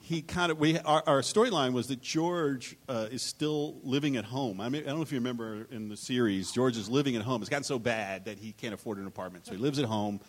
he 0.00 0.22
kind 0.22 0.52
of, 0.52 0.58
we, 0.58 0.78
our, 0.78 1.02
our 1.06 1.20
storyline 1.20 1.72
was 1.72 1.88
that 1.88 2.00
George 2.00 2.76
uh, 2.88 3.08
is 3.10 3.22
still 3.22 3.76
living 3.82 4.16
at 4.16 4.24
home. 4.24 4.60
I, 4.60 4.68
mean, 4.68 4.82
I 4.84 4.86
don't 4.86 4.96
know 4.96 5.02
if 5.02 5.12
you 5.12 5.18
remember 5.18 5.66
in 5.70 5.88
the 5.88 5.96
series, 5.96 6.52
George 6.52 6.76
is 6.76 6.88
living 6.88 7.16
at 7.16 7.22
home. 7.22 7.42
It's 7.42 7.50
gotten 7.50 7.64
so 7.64 7.78
bad 7.78 8.26
that 8.26 8.38
he 8.38 8.52
can't 8.52 8.72
afford 8.72 8.98
an 8.98 9.06
apartment. 9.06 9.46
So 9.46 9.52
he 9.52 9.58
lives 9.58 9.78
at 9.78 9.84
home. 9.84 10.20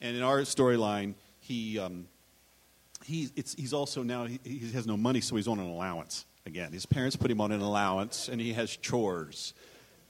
And 0.00 0.16
in 0.16 0.22
our 0.22 0.40
storyline, 0.42 1.14
he, 1.40 1.78
um, 1.78 2.06
he, 3.04 3.28
it's, 3.36 3.54
he's 3.54 3.72
also 3.72 4.02
now, 4.02 4.24
he, 4.24 4.40
he 4.44 4.70
has 4.70 4.86
no 4.86 4.96
money, 4.96 5.20
so 5.20 5.36
he's 5.36 5.48
on 5.48 5.58
an 5.58 5.66
allowance 5.66 6.24
again. 6.46 6.72
His 6.72 6.86
parents 6.86 7.16
put 7.16 7.30
him 7.30 7.40
on 7.40 7.52
an 7.52 7.60
allowance, 7.60 8.28
and 8.28 8.40
he 8.40 8.52
has 8.54 8.74
chores 8.76 9.52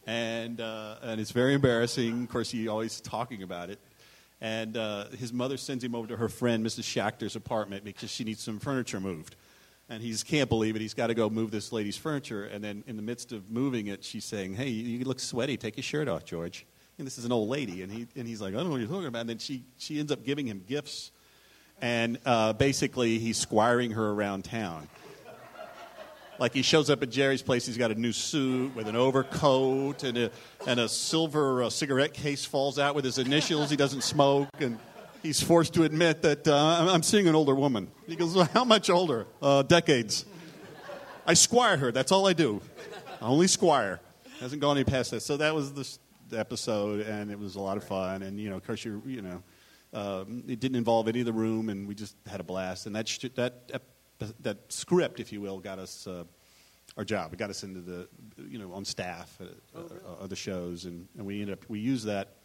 and 0.07 0.61
uh, 0.61 0.97
and 1.03 1.21
it's 1.21 1.31
very 1.31 1.55
embarrassing. 1.55 2.25
Of 2.25 2.29
course, 2.31 2.51
he's 2.51 2.69
always 2.69 3.01
talking 3.01 3.43
about 3.43 3.71
it. 3.71 3.79
And 4.41 4.77
uh, 4.77 5.09
his 5.11 5.33
mother 5.33 5.57
sends 5.57 5.85
him 5.85 5.95
over 5.95 6.09
to 6.09 6.17
her 6.17 6.29
friend 6.29 6.65
Mrs. 6.65 6.85
Schachter's 6.85 7.37
apartment 7.37 7.85
because 7.85 8.11
she 8.11 8.25
needs 8.25 8.43
some 8.43 8.59
furniture 8.59 9.01
moved. 9.01 9.37
And 9.89 10.03
he 10.03 10.15
can't 10.17 10.49
believe 10.49 10.77
it. 10.77 10.83
He's 10.83 10.95
got 10.95 11.09
to 11.09 11.15
go 11.15 11.29
move 11.29 11.51
this 11.51 11.73
lady's 11.73 11.97
furniture. 11.97 12.45
And 12.45 12.63
then, 12.63 12.85
in 12.87 12.97
the 12.97 13.03
midst 13.03 13.33
of 13.33 13.51
moving 13.51 13.89
it, 13.89 14.05
she's 14.05 14.25
saying, 14.25 14.55
"Hey, 14.55 14.69
you 14.69 15.05
look 15.05 15.19
sweaty. 15.19 15.57
Take 15.57 15.77
your 15.77 15.83
shirt 15.83 16.07
off, 16.07 16.25
George." 16.25 16.65
And 16.97 17.07
this 17.07 17.19
is 17.19 17.25
an 17.25 17.33
old 17.33 17.49
lady, 17.49 17.83
and 17.83 17.91
he 17.91 18.07
and 18.15 18.29
he's 18.29 18.41
like, 18.41 18.55
"I 18.55 18.59
don't 18.59 18.67
know 18.67 18.71
what 18.71 18.81
you're 18.81 18.89
talking 18.89 19.07
about." 19.07 19.23
And 19.23 19.31
then 19.31 19.39
she 19.39 19.65
she 19.79 19.99
ends 19.99 20.13
up 20.13 20.25
giving 20.25 20.47
him 20.47 20.63
gifts, 20.67 21.11
and 21.81 22.19
uh, 22.25 22.53
basically 22.53 23.19
he's 23.19 23.37
squiring 23.37 23.91
her 23.91 24.11
around 24.11 24.45
town. 24.45 24.87
Like 26.41 26.55
he 26.55 26.63
shows 26.63 26.89
up 26.89 27.03
at 27.03 27.11
Jerry's 27.11 27.43
place, 27.43 27.67
he's 27.67 27.77
got 27.77 27.91
a 27.91 27.95
new 27.95 28.13
suit 28.13 28.75
with 28.75 28.89
an 28.89 28.97
overcoat 28.97 30.05
and 30.05 30.17
a, 30.17 30.31
and 30.67 30.81
a 30.81 30.89
silver 30.89 31.65
uh, 31.65 31.69
cigarette 31.69 32.15
case 32.15 32.47
falls 32.47 32.79
out 32.79 32.95
with 32.95 33.05
his 33.05 33.19
initials. 33.19 33.69
He 33.69 33.77
doesn't 33.77 34.03
smoke, 34.03 34.49
and 34.59 34.79
he's 35.23 35.43
forced 35.43 35.75
to 35.75 35.83
admit 35.83 36.23
that 36.23 36.49
uh, 36.49 36.89
I'm, 36.91 37.03
seeing 37.03 37.29
an 37.29 37.35
older 37.35 37.55
woman. 37.55 37.89
He 38.07 38.17
goes, 38.17 38.35
well, 38.35 38.49
How 38.55 38.65
much 38.65 38.89
older? 38.89 39.27
Uh, 39.43 39.63
decades. 39.65 40.25
I 41.27 41.35
squire 41.35 41.77
her. 41.77 41.93
That's 41.93 42.11
all 42.11 42.27
I 42.27 42.33
do. 42.33 42.63
I 43.21 43.27
only 43.27 43.47
squire. 43.47 44.01
Hasn't 44.41 44.63
gone 44.63 44.79
any 44.79 44.85
past 44.85 45.11
that. 45.11 45.21
So 45.21 45.37
that 45.37 45.55
was 45.55 45.75
the 45.75 46.39
episode, 46.39 47.07
and 47.07 47.31
it 47.31 47.39
was 47.39 47.57
a 47.57 47.61
lot 47.61 47.77
of 47.77 47.85
fun. 47.85 48.23
And 48.23 48.41
you 48.41 48.49
know, 48.49 48.57
of 48.57 48.67
course, 48.67 48.83
you're 48.83 49.03
you 49.07 49.21
know, 49.21 49.43
um, 49.93 50.45
it 50.49 50.59
didn't 50.59 50.77
involve 50.77 51.07
any 51.07 51.21
of 51.21 51.27
the 51.27 51.35
room, 51.35 51.69
and 51.69 51.87
we 51.87 51.95
just 51.95 52.17
had 52.27 52.41
a 52.41 52.45
blast. 52.45 52.87
And 52.87 52.97
that 52.97 53.07
sh- 53.07 53.27
that 53.35 53.71
that 54.41 54.59
script, 54.73 55.21
if 55.21 55.33
you 55.33 55.41
will, 55.41 55.59
got 55.59 55.79
us 55.79 56.07
uh, 56.07 56.25
our 56.97 57.05
job. 57.05 57.33
It 57.33 57.39
got 57.39 57.51
us 57.51 57.63
into 57.63 57.81
the 57.81 58.09
you 58.49 58.59
know 58.59 58.73
on 58.73 58.85
staff 58.85 59.39
at 59.41 59.49
uh, 59.75 59.81
uh, 59.81 60.23
other 60.23 60.37
shows, 60.37 60.85
and, 60.85 61.07
and 61.17 61.27
we 61.27 61.41
ended 61.41 61.59
up 61.59 61.65
we 61.69 61.79
used 61.81 62.07
that, 62.07 62.37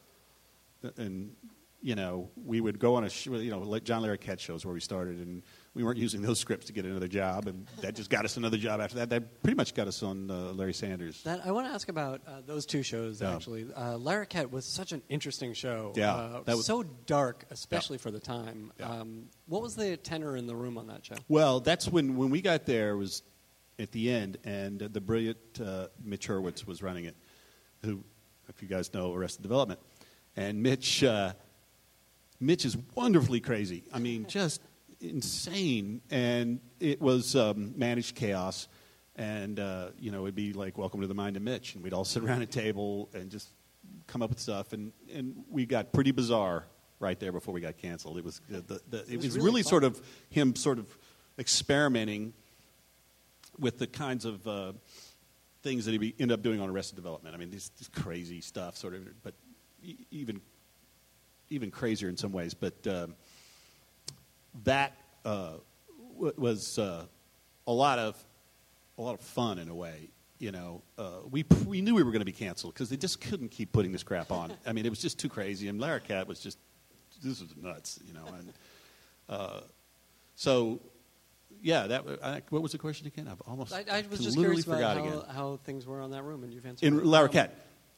and 0.97 1.35
you 1.81 1.95
know 1.95 2.29
we 2.35 2.61
would 2.61 2.79
go 2.79 2.95
on 2.95 3.03
a 3.03 3.09
sh- 3.09 3.27
you 3.27 3.51
know 3.51 3.59
like 3.59 3.83
John 3.83 4.03
Larroquette 4.03 4.39
shows 4.39 4.65
where 4.65 4.73
we 4.73 4.79
started, 4.79 5.17
and 5.17 5.43
we 5.75 5.83
weren't 5.83 5.97
using 5.99 6.21
those 6.21 6.39
scripts 6.39 6.67
to 6.67 6.73
get 6.73 6.85
another 6.85 7.07
job, 7.09 7.47
and 7.47 7.67
that 7.81 7.95
just 7.95 8.09
got 8.09 8.23
us 8.23 8.37
another 8.37 8.57
job 8.57 8.79
after 8.79 8.95
that. 8.95 9.09
That 9.09 9.43
pretty 9.43 9.57
much 9.57 9.75
got 9.75 9.87
us 9.87 10.01
on 10.01 10.31
uh, 10.31 10.53
Larry 10.53 10.73
Sanders. 10.73 11.21
That 11.23 11.41
I 11.45 11.51
want 11.51 11.67
to 11.67 11.73
ask 11.73 11.89
about 11.89 12.21
uh, 12.25 12.41
those 12.45 12.65
two 12.65 12.81
shows. 12.81 13.21
Yeah. 13.21 13.35
Actually, 13.35 13.67
uh, 13.75 13.95
Larroquette 13.97 14.49
was 14.49 14.65
such 14.65 14.93
an 14.93 15.01
interesting 15.09 15.53
show. 15.53 15.91
Yeah, 15.95 16.13
uh, 16.15 16.43
that 16.45 16.55
was- 16.55 16.65
so 16.65 16.83
dark, 16.83 17.45
especially 17.51 17.97
for 17.97 18.09
the 18.09 18.21
time. 18.21 18.71
Yeah. 18.79 18.89
Um, 18.89 19.25
what 19.47 19.61
was 19.61 19.75
the 19.75 19.97
tenor 19.97 20.37
in 20.37 20.47
the 20.47 20.55
room 20.55 20.77
on 20.77 20.87
that 20.87 21.05
show? 21.05 21.15
Well, 21.27 21.59
that's 21.59 21.89
when 21.89 22.15
when 22.15 22.29
we 22.29 22.41
got 22.41 22.65
there 22.65 22.95
was 22.95 23.21
at 23.77 23.91
the 23.91 24.09
end, 24.09 24.37
and 24.45 24.81
uh, 24.81 24.87
the 24.89 25.01
brilliant 25.01 25.37
uh, 25.61 25.87
Mitch 26.01 26.29
Hurwitz 26.29 26.65
was 26.65 26.81
running 26.81 27.03
it, 27.03 27.17
who, 27.83 28.01
if 28.47 28.61
you 28.61 28.69
guys 28.69 28.93
know 28.93 29.13
Arrested 29.13 29.41
Development, 29.41 29.81
and 30.37 30.63
Mitch 30.63 31.03
uh, 31.03 31.33
Mitch 32.39 32.63
is 32.63 32.77
wonderfully 32.95 33.41
crazy. 33.41 33.83
I 33.93 33.99
mean, 33.99 34.25
just 34.27 34.61
insane, 35.01 36.01
and 36.09 36.59
it 36.79 37.01
was 37.01 37.35
um, 37.35 37.73
managed 37.77 38.15
chaos. 38.15 38.67
And 39.15 39.59
uh, 39.59 39.89
you 39.97 40.11
know, 40.11 40.23
it'd 40.23 40.35
be 40.35 40.53
like 40.53 40.77
"Welcome 40.77 41.01
to 41.01 41.07
the 41.07 41.13
Mind 41.13 41.37
of 41.37 41.43
Mitch," 41.43 41.75
and 41.75 41.83
we'd 41.83 41.93
all 41.93 42.05
sit 42.05 42.23
around 42.23 42.41
a 42.41 42.47
table 42.47 43.09
and 43.13 43.29
just 43.29 43.49
come 44.07 44.21
up 44.21 44.29
with 44.29 44.39
stuff, 44.39 44.73
and, 44.73 44.91
and 45.13 45.43
we 45.49 45.65
got 45.65 45.93
pretty 45.93 46.11
bizarre 46.11 46.65
right 46.99 47.19
there 47.19 47.31
before 47.31 47.53
we 47.53 47.61
got 47.61 47.77
canceled. 47.77 48.17
It 48.17 48.23
was 48.23 48.41
the, 48.49 48.61
the, 48.61 48.81
the, 48.89 48.97
it, 49.11 49.17
was 49.17 49.25
was, 49.25 49.35
really 49.35 49.45
really 49.45 49.63
sort 49.63 49.83
of 49.83 50.01
him 50.29 50.55
sort 50.55 50.79
of 50.79 50.97
experimenting 51.37 52.33
with 53.57 53.77
the 53.77 53.87
kinds 53.87 54.25
of 54.25 54.47
uh, 54.47 54.73
things 55.63 55.85
that 55.85 55.91
he 55.91 55.97
be, 55.97 56.15
end 56.19 56.31
up 56.31 56.41
doing 56.41 56.59
on 56.59 56.69
Arrested 56.69 56.95
Development. 56.95 57.33
I 57.33 57.37
mean, 57.37 57.49
this, 57.49 57.69
this 57.69 57.87
crazy 57.87 58.41
stuff, 58.41 58.77
sort 58.77 58.93
of, 58.93 59.23
but 59.23 59.33
even 60.11 60.41
even 61.49 61.69
crazier 61.69 62.09
in 62.09 62.17
some 62.17 62.31
ways. 62.31 62.53
But 62.53 62.87
um, 62.87 63.15
that 64.63 64.93
uh, 65.23 65.53
w- 66.15 66.33
was 66.37 66.79
uh, 66.79 67.05
a 67.67 67.71
lot 67.71 67.99
of 67.99 68.17
a 68.97 69.01
lot 69.01 69.13
of 69.13 69.21
fun 69.21 69.59
in 69.59 69.69
a 69.69 69.75
way. 69.75 70.09
You 70.39 70.51
know, 70.51 70.81
uh, 70.97 71.19
we 71.29 71.45
we 71.65 71.81
knew 71.81 71.95
we 71.95 72.03
were 72.03 72.11
going 72.11 72.19
to 72.21 72.25
be 72.25 72.31
canceled 72.31 72.73
because 72.73 72.89
they 72.89 72.97
just 72.97 73.21
couldn't 73.21 73.49
keep 73.49 73.71
putting 73.71 73.91
this 73.91 74.03
crap 74.03 74.31
on. 74.31 74.53
I 74.65 74.73
mean, 74.73 74.85
it 74.85 74.89
was 74.89 75.01
just 75.01 75.17
too 75.19 75.29
crazy, 75.29 75.67
and 75.69 75.79
Larroquette 75.79 76.27
was 76.27 76.39
just 76.39 76.57
this 77.23 77.41
was 77.41 77.55
nuts. 77.55 77.99
You 78.05 78.13
know, 78.13 78.25
and 78.37 78.53
uh, 79.29 79.61
so 80.35 80.79
yeah, 81.61 81.87
that 81.87 82.05
I, 82.23 82.41
what 82.49 82.61
was 82.61 82.73
the 82.73 82.77
question 82.77 83.07
again? 83.07 83.27
I've 83.29 83.41
almost 83.47 83.73
I, 83.73 83.85
I 83.89 84.03
was 84.09 84.19
just 84.19 84.37
curious 84.37 84.65
about 84.67 84.97
how, 84.97 85.33
how 85.33 85.59
things 85.63 85.85
were 85.85 86.01
on 86.01 86.11
that 86.11 86.23
room, 86.23 86.43
and 86.43 86.53
you've 86.53 86.65
answered. 86.65 86.85
In 86.85 86.99
it. 86.99 87.03
Um, 87.03 87.07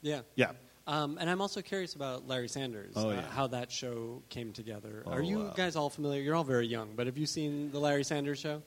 Yeah. 0.00 0.20
yeah. 0.36 0.52
Um, 0.88 1.18
and 1.20 1.28
I'm 1.28 1.42
also 1.42 1.60
curious 1.60 1.94
about 1.94 2.26
Larry 2.26 2.48
Sanders, 2.48 2.94
Oh, 2.96 3.10
uh, 3.10 3.12
yeah. 3.12 3.22
how 3.30 3.46
that 3.48 3.70
show 3.70 4.22
came 4.30 4.54
together. 4.54 5.02
Oh, 5.06 5.10
Are 5.12 5.22
you 5.22 5.40
wow. 5.40 5.52
guys 5.54 5.76
all 5.76 5.90
familiar? 5.90 6.22
You're 6.22 6.34
all 6.34 6.44
very 6.44 6.66
young, 6.66 6.94
but 6.96 7.06
have 7.06 7.18
you 7.18 7.26
seen 7.26 7.70
the 7.70 7.78
Larry 7.78 8.02
Sanders 8.04 8.38
show? 8.38 8.62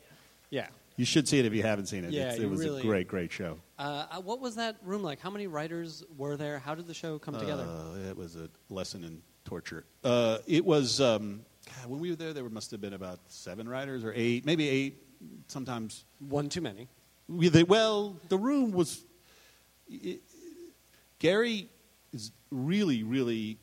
Yeah. 0.51 0.67
You 0.97 1.05
should 1.05 1.27
see 1.27 1.39
it 1.39 1.45
if 1.45 1.53
you 1.53 1.63
haven't 1.63 1.87
seen 1.87 2.03
it. 2.05 2.11
Yeah, 2.11 2.31
it 2.35 2.47
was 2.47 2.59
really- 2.59 2.81
a 2.81 2.85
great, 2.85 3.07
great 3.07 3.31
show. 3.31 3.57
Uh, 3.79 4.05
uh, 4.11 4.21
what 4.21 4.39
was 4.39 4.55
that 4.57 4.75
room 4.83 5.01
like? 5.01 5.19
How 5.19 5.31
many 5.31 5.47
writers 5.47 6.03
were 6.15 6.37
there? 6.37 6.59
How 6.59 6.75
did 6.75 6.85
the 6.85 6.93
show 6.93 7.17
come 7.17 7.33
together? 7.39 7.63
Uh, 7.63 8.07
it 8.09 8.15
was 8.15 8.35
a 8.35 8.49
lesson 8.69 9.03
in 9.03 9.23
torture. 9.43 9.83
Uh, 10.03 10.37
it 10.45 10.63
was 10.63 11.01
um, 11.01 11.41
God, 11.65 11.89
when 11.89 11.99
we 11.99 12.11
were 12.11 12.15
there. 12.15 12.33
There 12.33 12.47
must 12.49 12.69
have 12.69 12.81
been 12.81 12.93
about 12.93 13.19
seven 13.29 13.67
writers 13.67 14.03
or 14.03 14.13
eight, 14.15 14.45
maybe 14.45 14.69
eight. 14.69 15.01
Sometimes 15.47 16.05
One 16.19 16.49
too 16.49 16.61
many. 16.61 16.87
we, 17.27 17.49
they, 17.49 17.63
well, 17.63 18.15
the 18.29 18.37
room 18.37 18.71
was. 18.73 19.03
It, 19.89 20.21
Garry 21.17 21.57
is 21.61 21.65
really, 22.51 23.03
really 23.03 23.57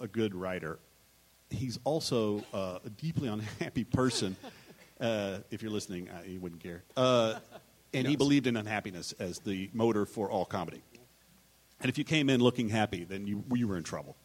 a 0.00 0.08
good 0.08 0.34
writer. 0.34 0.78
He's 1.50 1.78
also 1.84 2.42
uh, 2.52 2.78
a 2.84 2.90
deeply 2.90 3.28
unhappy 3.28 3.84
person. 3.84 4.36
Uh, 5.00 5.38
if 5.50 5.62
you're 5.62 5.72
listening, 5.72 6.08
uh, 6.08 6.22
you 6.26 6.40
wouldn't 6.40 6.62
care. 6.62 6.82
Uh, 6.96 7.34
and 7.94 8.06
he 8.06 8.16
believed 8.16 8.46
in 8.46 8.56
unhappiness 8.56 9.12
as 9.18 9.38
the 9.40 9.68
motor 9.72 10.06
for 10.06 10.30
all 10.30 10.44
comedy. 10.44 10.82
And 11.80 11.88
if 11.88 11.98
you 11.98 12.04
came 12.04 12.30
in 12.30 12.40
looking 12.40 12.68
happy, 12.68 13.04
then 13.04 13.26
you, 13.26 13.44
you 13.52 13.68
were 13.68 13.76
in 13.76 13.82
trouble. 13.82 14.16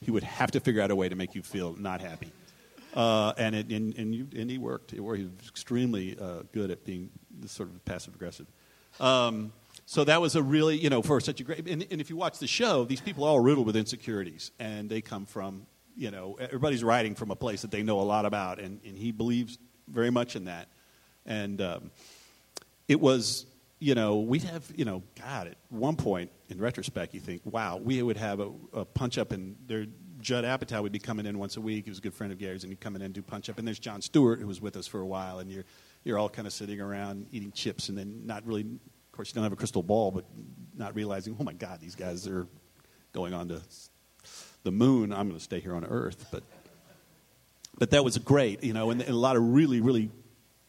He 0.00 0.10
would 0.10 0.24
have 0.24 0.50
to 0.52 0.60
figure 0.60 0.82
out 0.82 0.90
a 0.90 0.96
way 0.96 1.08
to 1.08 1.14
make 1.14 1.34
you 1.34 1.42
feel 1.42 1.76
not 1.78 2.00
happy. 2.00 2.32
Uh, 2.94 3.32
and, 3.38 3.54
it, 3.54 3.68
and, 3.68 3.96
and, 3.96 4.14
you, 4.14 4.26
and 4.36 4.50
he 4.50 4.58
worked. 4.58 4.90
He 4.90 5.00
was 5.00 5.20
extremely 5.48 6.18
uh, 6.18 6.42
good 6.52 6.70
at 6.70 6.84
being 6.84 7.10
sort 7.46 7.68
of 7.68 7.84
passive 7.84 8.14
aggressive. 8.14 8.46
Um, 9.00 9.52
so 9.86 10.04
that 10.04 10.20
was 10.20 10.36
a 10.36 10.42
really, 10.42 10.76
you 10.76 10.90
know, 10.90 11.02
for 11.02 11.20
such 11.20 11.40
a 11.40 11.44
great. 11.44 11.68
And, 11.68 11.86
and 11.90 12.00
if 12.00 12.10
you 12.10 12.16
watch 12.16 12.38
the 12.38 12.46
show, 12.46 12.84
these 12.84 13.00
people 13.00 13.24
are 13.24 13.28
all 13.28 13.40
riddled 13.40 13.66
with 13.66 13.76
insecurities, 13.76 14.52
and 14.58 14.88
they 14.88 15.00
come 15.00 15.26
from, 15.26 15.66
you 15.96 16.10
know, 16.10 16.36
everybody's 16.40 16.82
writing 16.82 17.14
from 17.14 17.30
a 17.30 17.36
place 17.36 17.62
that 17.62 17.70
they 17.70 17.82
know 17.82 18.00
a 18.00 18.02
lot 18.02 18.24
about, 18.24 18.58
and, 18.58 18.80
and 18.84 18.96
he 18.96 19.12
believes 19.12 19.58
very 19.88 20.10
much 20.10 20.36
in 20.36 20.44
that. 20.46 20.68
And 21.26 21.60
um, 21.60 21.90
it 22.88 23.00
was, 23.00 23.46
you 23.78 23.94
know, 23.94 24.20
we'd 24.20 24.44
have, 24.44 24.64
you 24.74 24.84
know, 24.84 25.02
God, 25.20 25.48
at 25.48 25.56
one 25.68 25.96
point, 25.96 26.30
in 26.48 26.58
retrospect, 26.58 27.14
you 27.14 27.20
think, 27.20 27.42
wow, 27.44 27.76
we 27.76 28.02
would 28.02 28.16
have 28.16 28.40
a, 28.40 28.50
a 28.72 28.84
punch 28.84 29.18
up, 29.18 29.32
and 29.32 29.56
there, 29.66 29.86
Judd 30.20 30.44
Apatow 30.44 30.82
would 30.82 30.92
be 30.92 31.00
coming 31.00 31.26
in 31.26 31.36
once 31.36 31.56
a 31.56 31.60
week. 31.60 31.84
He 31.84 31.90
was 31.90 31.98
a 31.98 32.02
good 32.02 32.14
friend 32.14 32.32
of 32.32 32.38
Garry's, 32.38 32.62
and 32.62 32.70
he'd 32.70 32.80
come 32.80 32.94
in 32.94 33.02
and 33.02 33.12
do 33.12 33.22
punch 33.22 33.50
up. 33.50 33.58
And 33.58 33.66
there's 33.66 33.80
Jon 33.80 34.00
Stewart, 34.00 34.38
who 34.38 34.46
was 34.46 34.60
with 34.60 34.76
us 34.76 34.86
for 34.86 35.00
a 35.00 35.06
while, 35.06 35.40
and 35.40 35.50
you're, 35.50 35.64
you're 36.04 36.16
all 36.16 36.28
kind 36.28 36.46
of 36.46 36.52
sitting 36.52 36.80
around 36.80 37.26
eating 37.32 37.50
chips, 37.50 37.88
and 37.88 37.98
then 37.98 38.24
not 38.24 38.46
really, 38.46 38.66
of 39.12 39.16
course, 39.16 39.28
you 39.28 39.34
don't 39.34 39.44
have 39.44 39.52
a 39.52 39.56
crystal 39.56 39.82
ball, 39.82 40.10
but 40.10 40.24
not 40.74 40.94
realizing, 40.94 41.36
oh 41.38 41.44
my 41.44 41.52
God, 41.52 41.80
these 41.80 41.94
guys 41.94 42.26
are 42.26 42.46
going 43.12 43.34
on 43.34 43.48
to 43.48 43.60
the 44.62 44.70
moon. 44.70 45.12
I'm 45.12 45.28
going 45.28 45.38
to 45.38 45.44
stay 45.44 45.60
here 45.60 45.74
on 45.74 45.84
Earth. 45.84 46.28
But 46.30 46.42
but 47.78 47.90
that 47.90 48.02
was 48.02 48.16
great, 48.16 48.64
you 48.64 48.72
know, 48.72 48.90
and, 48.90 49.02
and 49.02 49.10
a 49.10 49.16
lot 49.16 49.36
of 49.36 49.42
really, 49.42 49.82
really 49.82 50.10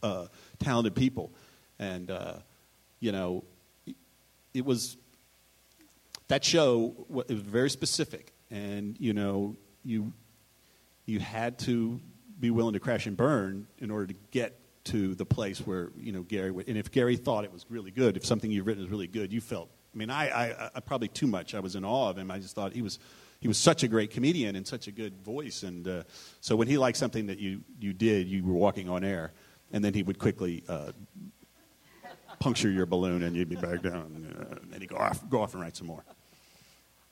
uh, 0.02 0.28
talented 0.60 0.94
people, 0.94 1.32
and 1.80 2.12
uh, 2.12 2.34
you 3.00 3.14
know, 3.14 3.46
it 4.54 4.66
was 4.66 4.98
that 6.28 6.44
show. 6.44 6.94
It 7.30 7.34
was 7.34 7.44
very 7.44 7.70
specific, 7.70 8.34
and 8.52 9.00
you 9.00 9.14
know, 9.14 9.56
you 9.86 10.12
you 11.06 11.20
had 11.20 11.60
to 11.60 12.02
be 12.42 12.52
willing 12.52 12.74
to 12.74 12.80
crash 12.82 13.06
and 13.06 13.16
burn 13.16 13.68
in 13.80 13.90
order 13.90 14.08
to 14.08 14.16
get 14.32 14.60
to 14.86 15.16
the 15.16 15.26
place 15.26 15.60
where 15.60 15.92
you 15.98 16.12
know 16.12 16.24
Garry. 16.24 16.52
Would, 16.52 16.68
and 16.68 16.78
if 16.78 16.92
Garry 16.92 17.16
thought 17.16 17.44
it 17.44 17.54
was 17.54 17.66
really 17.70 17.92
good, 17.92 18.18
if 18.18 18.26
something 18.26 18.52
you've 18.52 18.68
written 18.68 18.84
is 18.84 18.90
really 18.90 19.08
good, 19.08 19.32
you 19.32 19.42
felt. 19.42 19.70
I 19.94 19.98
mean, 19.98 20.10
I, 20.10 20.30
I, 20.30 20.70
I 20.76 20.80
probably 20.80 21.08
too 21.08 21.28
much. 21.28 21.54
I 21.54 21.60
was 21.60 21.76
in 21.76 21.86
awe 21.86 22.10
of 22.10 22.18
him. 22.18 22.32
I 22.32 22.40
just 22.40 22.56
thought 22.56 22.74
he 22.74 22.82
was 22.82 23.00
he 23.40 23.48
was 23.48 23.58
such 23.58 23.84
a 23.84 23.88
great 23.88 24.12
comedian 24.12 24.56
and 24.56 24.66
such 24.66 24.88
a 24.88 24.92
good 24.92 25.22
voice. 25.24 25.64
And 25.64 25.88
uh, 25.88 26.04
so 26.42 26.56
when 26.56 26.68
he 26.68 26.78
liked 26.78 26.98
something 26.98 27.28
that 27.28 27.40
you 27.40 27.62
you 27.80 27.94
did, 27.94 28.28
you 28.28 28.44
were 28.44 28.54
walking 28.54 28.90
on 28.90 29.04
air, 29.04 29.32
and 29.72 29.84
then 29.84 29.94
he 29.94 30.04
would 30.04 30.20
quickly. 30.20 30.64
Uh, 30.68 30.92
Puncture 32.40 32.70
your 32.70 32.86
balloon 32.86 33.24
and 33.24 33.38
you'd 33.38 33.48
be 33.48 33.56
back 33.56 33.82
down, 33.82 34.36
uh, 34.38 34.56
and 34.62 34.70
then 34.70 34.82
he'd 34.82 34.90
go 34.90 34.98
off, 34.98 35.24
go 35.30 35.42
off 35.42 35.54
and 35.54 35.62
write 35.62 35.78
some 35.78 35.88
more. 35.88 36.04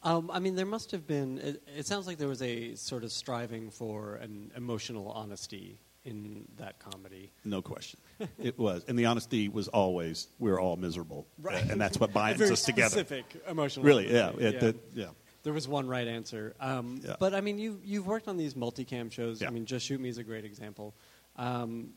Um, 0.04 0.30
I 0.30 0.40
mean, 0.40 0.56
there 0.56 0.66
must 0.66 0.92
have 0.92 1.08
been. 1.08 1.38
It, 1.38 1.64
it 1.78 1.88
sounds 1.88 2.06
like 2.06 2.18
there 2.18 2.28
was 2.28 2.42
a 2.42 2.76
sort 2.76 3.06
of 3.06 3.14
striving 3.14 3.70
for 3.70 4.16
an 4.16 4.52
emotional 4.58 5.10
honesty 5.10 5.78
in 6.06 6.46
that 6.58 6.80
comedy. 6.80 7.32
No 7.46 7.62
question. 7.62 8.00
it 8.40 8.58
was. 8.58 8.84
And 8.88 8.98
the 8.98 9.06
honesty 9.06 9.50
was 9.50 9.68
always, 9.68 10.28
we 10.40 10.50
are 10.52 10.60
all 10.60 10.76
miserable. 10.78 11.28
Right. 11.42 11.70
And 11.70 11.80
that's 11.80 12.00
what 12.00 12.12
binds 12.14 12.42
us 12.42 12.64
together. 12.64 12.90
specific 12.90 13.26
emotional. 13.48 13.86
Really, 13.86 14.12
yeah. 14.12 14.30
It, 14.38 14.60
that- 14.60 14.76
yeah. 14.94 15.08
There 15.44 15.54
was 15.54 15.68
one 15.68 15.88
right 15.88 16.08
answer. 16.08 16.54
Um, 16.60 17.02
Yeah. 17.04 17.16
But 17.20 17.34
I 17.34 17.42
mean, 17.42 17.58
you, 17.58 17.80
you've 17.84 18.06
worked 18.06 18.28
on 18.28 18.38
these 18.38 18.54
multicam 18.54 19.12
shows. 19.12 19.42
Yeah. 19.42 19.48
I 19.48 19.52
mean, 19.52 19.66
Just 19.66 19.88
Shoot 19.88 20.00
Me 20.00 20.08
is 20.10 20.20
a 20.20 20.24
great 20.24 20.46
example. 20.46 20.94
Um, 21.36 21.94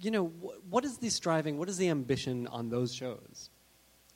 you 0.00 0.10
know, 0.10 0.26
wh- 0.26 0.72
what 0.72 0.84
is 0.84 0.96
the 0.98 1.10
striving, 1.10 1.58
what 1.58 1.68
is 1.68 1.76
the 1.76 1.88
ambition 1.90 2.46
on 2.46 2.68
those 2.70 2.94
shows? 2.94 3.50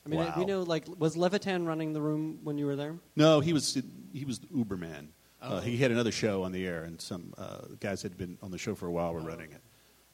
I 0.06 0.08
mean, 0.08 0.20
Wow. 0.20 0.34
you 0.38 0.46
know, 0.46 0.62
like, 0.62 0.86
was 0.98 1.16
Levitan 1.16 1.66
running 1.66 1.92
the 1.92 2.00
room 2.00 2.38
when 2.42 2.56
you 2.58 2.66
were 2.66 2.74
there? 2.76 2.96
No, 3.16 3.40
he 3.40 3.52
was 3.52 3.80
he 4.12 4.24
was 4.24 4.38
the 4.40 4.46
Uberman. 4.48 5.08
Oh. 5.42 5.56
Uh, 5.56 5.60
he 5.60 5.76
had 5.76 5.90
another 5.90 6.12
show 6.12 6.44
on 6.44 6.52
the 6.52 6.64
air, 6.66 6.84
and 6.84 7.00
some 7.00 7.34
uh, 7.36 7.62
guys 7.80 8.00
had 8.02 8.16
been 8.16 8.38
on 8.42 8.50
the 8.52 8.58
show 8.58 8.74
for 8.76 8.86
a 8.86 8.90
while 8.92 9.12
were 9.12 9.20
running 9.20 9.50
it. 9.52 9.60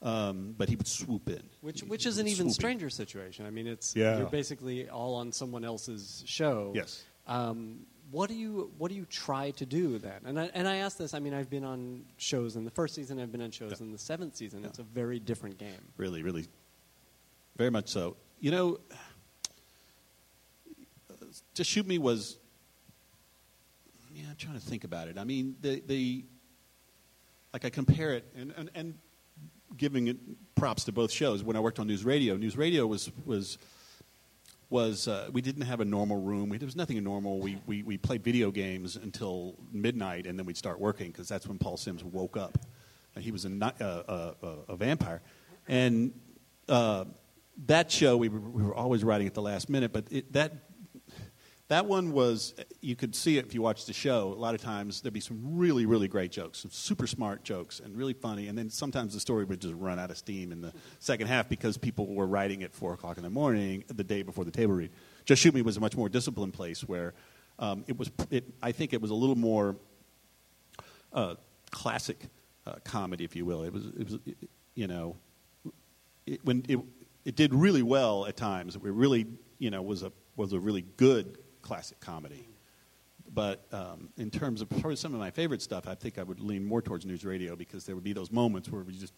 Um, 0.00 0.54
but 0.56 0.68
he 0.68 0.76
would 0.76 0.86
swoop 0.86 1.28
in. 1.28 1.42
Which, 1.60 1.80
He- 1.80 1.86
which 1.86 2.06
is 2.06 2.18
an 2.18 2.26
even 2.28 2.46
swooping. 2.46 2.52
stranger 2.54 2.88
situation. 2.90 3.44
I 3.46 3.50
mean, 3.50 3.66
it's 3.66 3.94
Yeah. 3.96 4.18
you're 4.18 4.30
basically 4.30 4.88
all 4.88 5.16
on 5.16 5.32
someone 5.32 5.64
else's 5.64 6.22
show. 6.26 6.72
Yes. 6.74 7.02
Um, 7.26 7.80
what 8.10 8.28
do 8.30 8.34
you 8.36 8.72
what 8.78 8.88
do 8.90 8.94
you 8.94 9.04
try 9.04 9.50
to 9.50 9.66
do 9.66 9.98
then? 9.98 10.20
And 10.24 10.40
I, 10.40 10.50
and 10.54 10.66
I 10.66 10.76
ask 10.76 10.96
this. 10.96 11.12
I 11.12 11.18
mean, 11.18 11.34
I've 11.34 11.50
been 11.50 11.64
on 11.64 12.04
shows 12.16 12.56
in 12.56 12.64
the 12.64 12.70
first 12.70 12.94
season. 12.94 13.18
I've 13.20 13.30
been 13.32 13.42
on 13.42 13.50
shows 13.50 13.72
Yeah. 13.80 13.84
in 13.86 13.92
the 13.92 13.98
seventh 13.98 14.34
season. 14.36 14.62
Yeah. 14.62 14.68
It's 14.68 14.78
a 14.78 14.82
very 14.84 15.18
different 15.20 15.58
game. 15.58 15.82
Really, 15.98 16.22
really, 16.22 16.46
very 17.58 17.70
much 17.70 17.88
so. 17.88 18.16
You 18.40 18.50
know, 18.52 18.78
just 21.54 21.68
shoot 21.70 21.86
me 21.86 21.98
was. 21.98 22.38
Yeah, 24.18 24.30
I'm 24.30 24.36
trying 24.36 24.58
to 24.58 24.60
think 24.60 24.82
about 24.82 25.06
it. 25.06 25.16
I 25.16 25.22
mean, 25.22 25.54
the 25.60 25.80
the 25.86 26.24
like 27.52 27.64
I 27.64 27.70
compare 27.70 28.14
it 28.14 28.24
and 28.36 28.52
and, 28.56 28.70
and 28.74 28.94
giving 29.76 30.08
it 30.08 30.16
props 30.56 30.84
to 30.84 30.92
both 30.92 31.12
shows. 31.12 31.44
When 31.44 31.54
I 31.54 31.60
worked 31.60 31.78
on 31.78 31.86
News 31.86 32.04
Radio, 32.04 32.36
News 32.36 32.56
Radio 32.56 32.84
was 32.84 33.12
was 33.24 33.58
was 34.70 35.06
uh, 35.06 35.28
we 35.32 35.40
didn't 35.40 35.62
have 35.62 35.78
a 35.78 35.84
normal 35.84 36.20
room. 36.20 36.48
We, 36.48 36.58
there 36.58 36.66
was 36.66 36.74
nothing 36.74 37.02
normal. 37.04 37.38
We, 37.38 37.58
we 37.66 37.84
we 37.84 37.96
played 37.96 38.24
video 38.24 38.50
games 38.50 38.96
until 38.96 39.54
midnight, 39.70 40.26
and 40.26 40.36
then 40.36 40.46
we'd 40.46 40.56
start 40.56 40.80
working 40.80 41.12
because 41.12 41.28
that's 41.28 41.46
when 41.46 41.58
Paul 41.58 41.76
Simms 41.76 42.02
woke 42.02 42.36
up. 42.36 42.58
And 43.14 43.22
he 43.22 43.30
was 43.30 43.44
a, 43.44 43.50
uh, 43.62 43.84
uh, 43.84 44.34
uh, 44.42 44.48
a 44.68 44.76
vampire, 44.76 45.22
and 45.68 46.12
uh, 46.68 47.04
that 47.66 47.92
show 47.92 48.16
we 48.16 48.28
were, 48.28 48.40
we 48.40 48.64
were 48.64 48.74
always 48.74 49.04
writing 49.04 49.28
at 49.28 49.34
the 49.34 49.42
last 49.42 49.68
minute. 49.68 49.92
But 49.92 50.06
it, 50.10 50.32
that 50.32 50.67
that 51.68 51.84
one 51.84 52.12
was 52.12 52.54
you 52.80 52.96
could 52.96 53.14
see 53.14 53.36
it 53.38 53.46
if 53.46 53.54
you 53.54 53.60
watched 53.60 53.86
the 53.86 53.92
show. 53.92 54.32
A 54.32 54.40
lot 54.40 54.54
of 54.54 54.60
times 54.62 55.02
there'd 55.02 55.12
be 55.12 55.20
some 55.20 55.38
really 55.58 55.86
really 55.86 56.08
great 56.08 56.32
jokes, 56.32 56.60
some 56.60 56.70
super 56.70 57.06
smart 57.06 57.44
jokes, 57.44 57.80
and 57.80 57.96
really 57.96 58.14
funny. 58.14 58.48
And 58.48 58.56
then 58.56 58.70
sometimes 58.70 59.14
the 59.14 59.20
story 59.20 59.44
would 59.44 59.60
just 59.60 59.74
run 59.74 59.98
out 59.98 60.10
of 60.10 60.16
steam 60.16 60.50
in 60.50 60.60
the 60.60 60.72
second 60.98 61.26
half 61.26 61.48
because 61.48 61.76
people 61.76 62.06
were 62.06 62.26
writing 62.26 62.62
at 62.62 62.72
four 62.72 62.94
o'clock 62.94 63.18
in 63.18 63.22
the 63.22 63.30
morning 63.30 63.84
the 63.88 64.04
day 64.04 64.22
before 64.22 64.44
the 64.44 64.50
table 64.50 64.74
read. 64.74 64.90
Just 65.24 65.42
Shoot 65.42 65.54
Me 65.54 65.62
was 65.62 65.76
a 65.76 65.80
much 65.80 65.96
more 65.96 66.08
disciplined 66.08 66.54
place 66.54 66.82
where 66.82 67.14
um, 67.58 67.84
it 67.86 67.98
was. 67.98 68.10
It, 68.30 68.44
I 68.62 68.72
think 68.72 68.92
it 68.92 69.02
was 69.02 69.10
a 69.10 69.14
little 69.14 69.36
more 69.36 69.76
uh, 71.12 71.34
classic 71.70 72.18
uh, 72.66 72.76
comedy, 72.84 73.24
if 73.24 73.36
you 73.36 73.44
will. 73.44 73.62
It 73.64 73.72
was, 73.72 73.86
it 73.86 74.04
was 74.04 74.18
you 74.74 74.86
know, 74.86 75.16
it, 76.26 76.40
when 76.44 76.64
it, 76.68 76.78
it 77.24 77.36
did 77.36 77.52
really 77.52 77.82
well 77.82 78.26
at 78.26 78.36
times. 78.36 78.76
It 78.76 78.82
really, 78.82 79.26
you 79.58 79.70
know, 79.70 79.82
was 79.82 80.02
a 80.02 80.12
was 80.36 80.52
a 80.52 80.60
really 80.60 80.82
good 80.96 81.36
classic 81.62 82.00
comedy. 82.00 82.48
But 83.32 83.66
um, 83.72 84.08
in 84.16 84.30
terms 84.30 84.62
of 84.62 84.70
probably 84.70 84.96
some 84.96 85.12
of 85.12 85.20
my 85.20 85.30
favorite 85.30 85.60
stuff, 85.60 85.86
I 85.86 85.94
think 85.94 86.18
I 86.18 86.22
would 86.22 86.40
lean 86.40 86.64
more 86.64 86.80
towards 86.80 87.04
news 87.04 87.24
radio 87.24 87.56
because 87.56 87.84
there 87.84 87.94
would 87.94 88.04
be 88.04 88.14
those 88.14 88.32
moments 88.32 88.70
where 88.70 88.82
we 88.82 88.94
just 88.94 89.12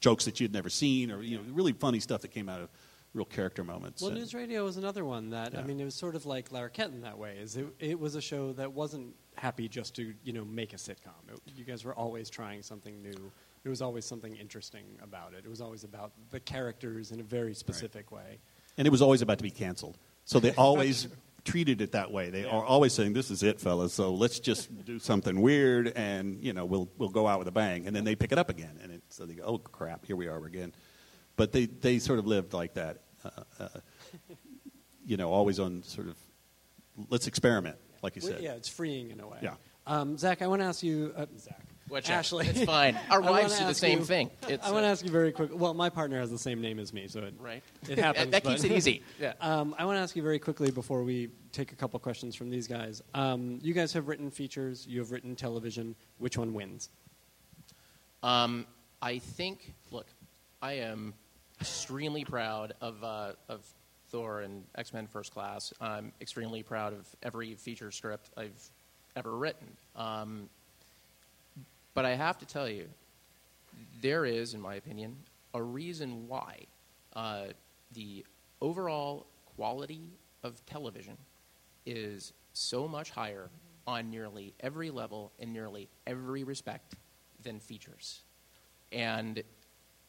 jokes 0.00 0.24
that 0.24 0.40
you'd 0.40 0.52
never 0.52 0.68
seen, 0.68 1.12
or 1.12 1.22
you 1.22 1.36
know, 1.36 1.44
really 1.52 1.72
funny 1.72 2.00
stuff 2.00 2.22
that 2.22 2.32
came 2.32 2.48
out 2.48 2.60
of 2.60 2.68
real 3.14 3.24
character 3.24 3.62
moments. 3.62 4.02
Well, 4.02 4.10
And- 4.10 4.18
news 4.18 4.34
radio 4.34 4.64
was 4.64 4.78
another 4.78 5.04
one 5.04 5.30
that 5.30 5.56
I 5.56 5.62
mean, 5.62 5.78
it 5.78 5.84
was 5.84 5.94
sort 5.94 6.16
of 6.16 6.26
like 6.26 6.48
Larroquette 6.48 6.92
in 6.92 7.02
that 7.02 7.18
way. 7.18 7.36
Is 7.38 7.56
it, 7.56 7.66
it 7.78 8.00
was 8.00 8.16
a 8.16 8.20
show 8.20 8.52
that 8.54 8.72
wasn't 8.72 9.14
happy 9.36 9.68
just 9.68 9.94
to 9.96 10.12
you 10.24 10.32
know 10.32 10.44
make 10.44 10.72
a 10.72 10.76
sitcom. 10.76 11.12
It, 11.32 11.38
you 11.54 11.64
guys 11.64 11.84
were 11.84 11.94
always 11.94 12.28
trying 12.30 12.62
something 12.62 13.00
new. 13.00 13.30
There 13.62 13.70
was 13.70 13.80
always 13.80 14.04
something 14.04 14.34
interesting 14.34 14.84
about 15.04 15.34
it. 15.34 15.44
It 15.44 15.48
was 15.48 15.60
always 15.60 15.84
about 15.84 16.10
the 16.30 16.40
characters 16.40 17.12
in 17.12 17.20
a 17.20 17.22
very 17.22 17.54
specific 17.54 18.10
way. 18.10 18.40
and 18.76 18.88
it 18.88 18.90
was 18.90 19.02
always 19.02 19.22
about 19.22 19.38
to 19.38 19.44
be 19.44 19.52
canceled. 19.52 19.98
So 20.24 20.40
they 20.40 20.52
always 20.56 21.06
treated 21.44 21.80
it 21.80 21.92
that 21.92 22.10
way. 22.10 22.30
They 22.30 22.44
are 22.44 22.64
always 22.64 22.92
saying, 22.92 23.12
"This 23.12 23.30
is 23.30 23.42
it, 23.42 23.60
fellas. 23.60 23.92
So 23.92 24.12
let's 24.14 24.38
just 24.40 24.84
do 24.84 24.98
something 24.98 25.40
weird, 25.40 25.88
and 25.96 26.40
you 26.42 26.52
know, 26.52 26.64
we'll 26.64 26.88
we'll 26.98 27.08
go 27.08 27.26
out 27.26 27.38
with 27.38 27.48
a 27.48 27.52
bang." 27.52 27.86
And 27.86 27.94
then 27.94 28.04
they 28.04 28.14
pick 28.14 28.32
it 28.32 28.38
up 28.38 28.48
again, 28.50 28.78
and 28.82 28.92
it, 28.92 29.02
so 29.08 29.26
they 29.26 29.34
go, 29.34 29.42
"Oh 29.44 29.58
crap, 29.58 30.06
here 30.06 30.16
we 30.16 30.28
are 30.28 30.44
again." 30.44 30.72
But 31.36 31.52
they 31.52 31.66
they 31.66 31.98
sort 31.98 32.18
of 32.18 32.26
lived 32.26 32.52
like 32.52 32.74
that, 32.74 32.98
uh, 33.24 33.30
uh, 33.58 33.68
you 35.06 35.16
know, 35.16 35.30
always 35.32 35.58
on 35.58 35.82
sort 35.82 36.08
of 36.08 36.16
let's 37.08 37.26
experiment, 37.26 37.76
like 38.02 38.16
you 38.16 38.22
Well, 38.22 38.32
said. 38.32 38.42
yeah, 38.42 38.52
it's 38.52 38.68
freeing 38.68 39.10
in 39.10 39.20
a 39.20 39.26
way. 39.28 39.38
Yeah. 39.42 39.54
Um, 39.86 40.16
Zack, 40.18 40.42
I 40.42 40.46
want 40.46 40.60
to 40.62 40.66
ask 40.66 40.82
you. 40.82 41.12
Uh, 41.16 41.26
Zack. 41.38 41.66
Which 41.92 42.08
Ashley. 42.08 42.46
It's 42.48 42.64
fine. 42.64 42.98
Our 43.10 43.20
wives 43.20 43.58
do 43.58 43.66
the 43.66 43.74
same 43.74 43.98
you- 43.98 44.04
thing. 44.06 44.30
It's, 44.48 44.66
I 44.66 44.70
want 44.70 44.84
to 44.84 44.88
uh, 44.88 44.92
ask 44.92 45.04
you 45.04 45.10
very 45.10 45.30
quick. 45.30 45.50
Well, 45.52 45.74
my 45.74 45.90
partner 45.90 46.18
has 46.20 46.30
the 46.30 46.38
same 46.38 46.62
name 46.62 46.78
as 46.78 46.90
me, 46.90 47.06
so 47.06 47.20
it, 47.20 47.34
Right. 47.38 47.62
it 47.86 47.98
happens. 47.98 48.30
that 48.30 48.44
keeps 48.44 48.62
but- 48.62 48.70
it 48.70 48.74
easy. 48.74 49.02
Yeah. 49.20 49.34
Um, 49.42 49.74
I 49.78 49.84
want 49.84 49.98
to 49.98 50.00
ask 50.00 50.16
you 50.16 50.22
very 50.22 50.38
quickly 50.38 50.70
before 50.70 51.02
we 51.02 51.28
take 51.52 51.70
a 51.72 51.74
couple 51.74 52.00
questions 52.00 52.34
from 52.34 52.48
these 52.48 52.66
guys. 52.66 53.02
Um, 53.12 53.58
you 53.62 53.74
guys 53.74 53.92
have 53.92 54.08
written 54.08 54.30
features. 54.30 54.86
You 54.86 55.00
have 55.00 55.10
written 55.12 55.36
television. 55.36 55.94
Which 56.16 56.38
one 56.38 56.54
wins? 56.54 56.88
Um, 58.22 58.66
I 59.02 59.18
think. 59.18 59.74
Look, 59.90 60.06
I 60.62 60.72
am 60.78 61.12
extremely 61.60 62.24
proud 62.24 62.72
of 62.80 63.04
uh, 63.04 63.32
of 63.50 63.66
Thor 64.08 64.40
and 64.40 64.64
X 64.76 64.94
Men 64.94 65.06
First 65.06 65.34
Class. 65.34 65.74
I'm 65.78 66.10
extremely 66.22 66.62
proud 66.62 66.94
of 66.94 67.06
every 67.22 67.54
feature 67.54 67.90
script 67.90 68.30
I've 68.34 68.70
ever 69.14 69.36
written. 69.36 69.66
Um, 69.94 70.48
but 71.94 72.04
I 72.04 72.14
have 72.14 72.38
to 72.38 72.46
tell 72.46 72.68
you, 72.68 72.88
there 74.00 74.24
is, 74.24 74.54
in 74.54 74.60
my 74.60 74.74
opinion, 74.74 75.16
a 75.54 75.62
reason 75.62 76.26
why 76.28 76.66
uh, 77.14 77.46
the 77.92 78.24
overall 78.60 79.26
quality 79.56 80.02
of 80.42 80.64
television 80.66 81.16
is 81.86 82.32
so 82.52 82.88
much 82.88 83.10
higher 83.10 83.50
on 83.86 84.10
nearly 84.10 84.54
every 84.60 84.90
level 84.90 85.32
in 85.38 85.52
nearly 85.52 85.88
every 86.06 86.44
respect 86.44 86.94
than 87.42 87.58
features. 87.58 88.22
And 88.92 89.42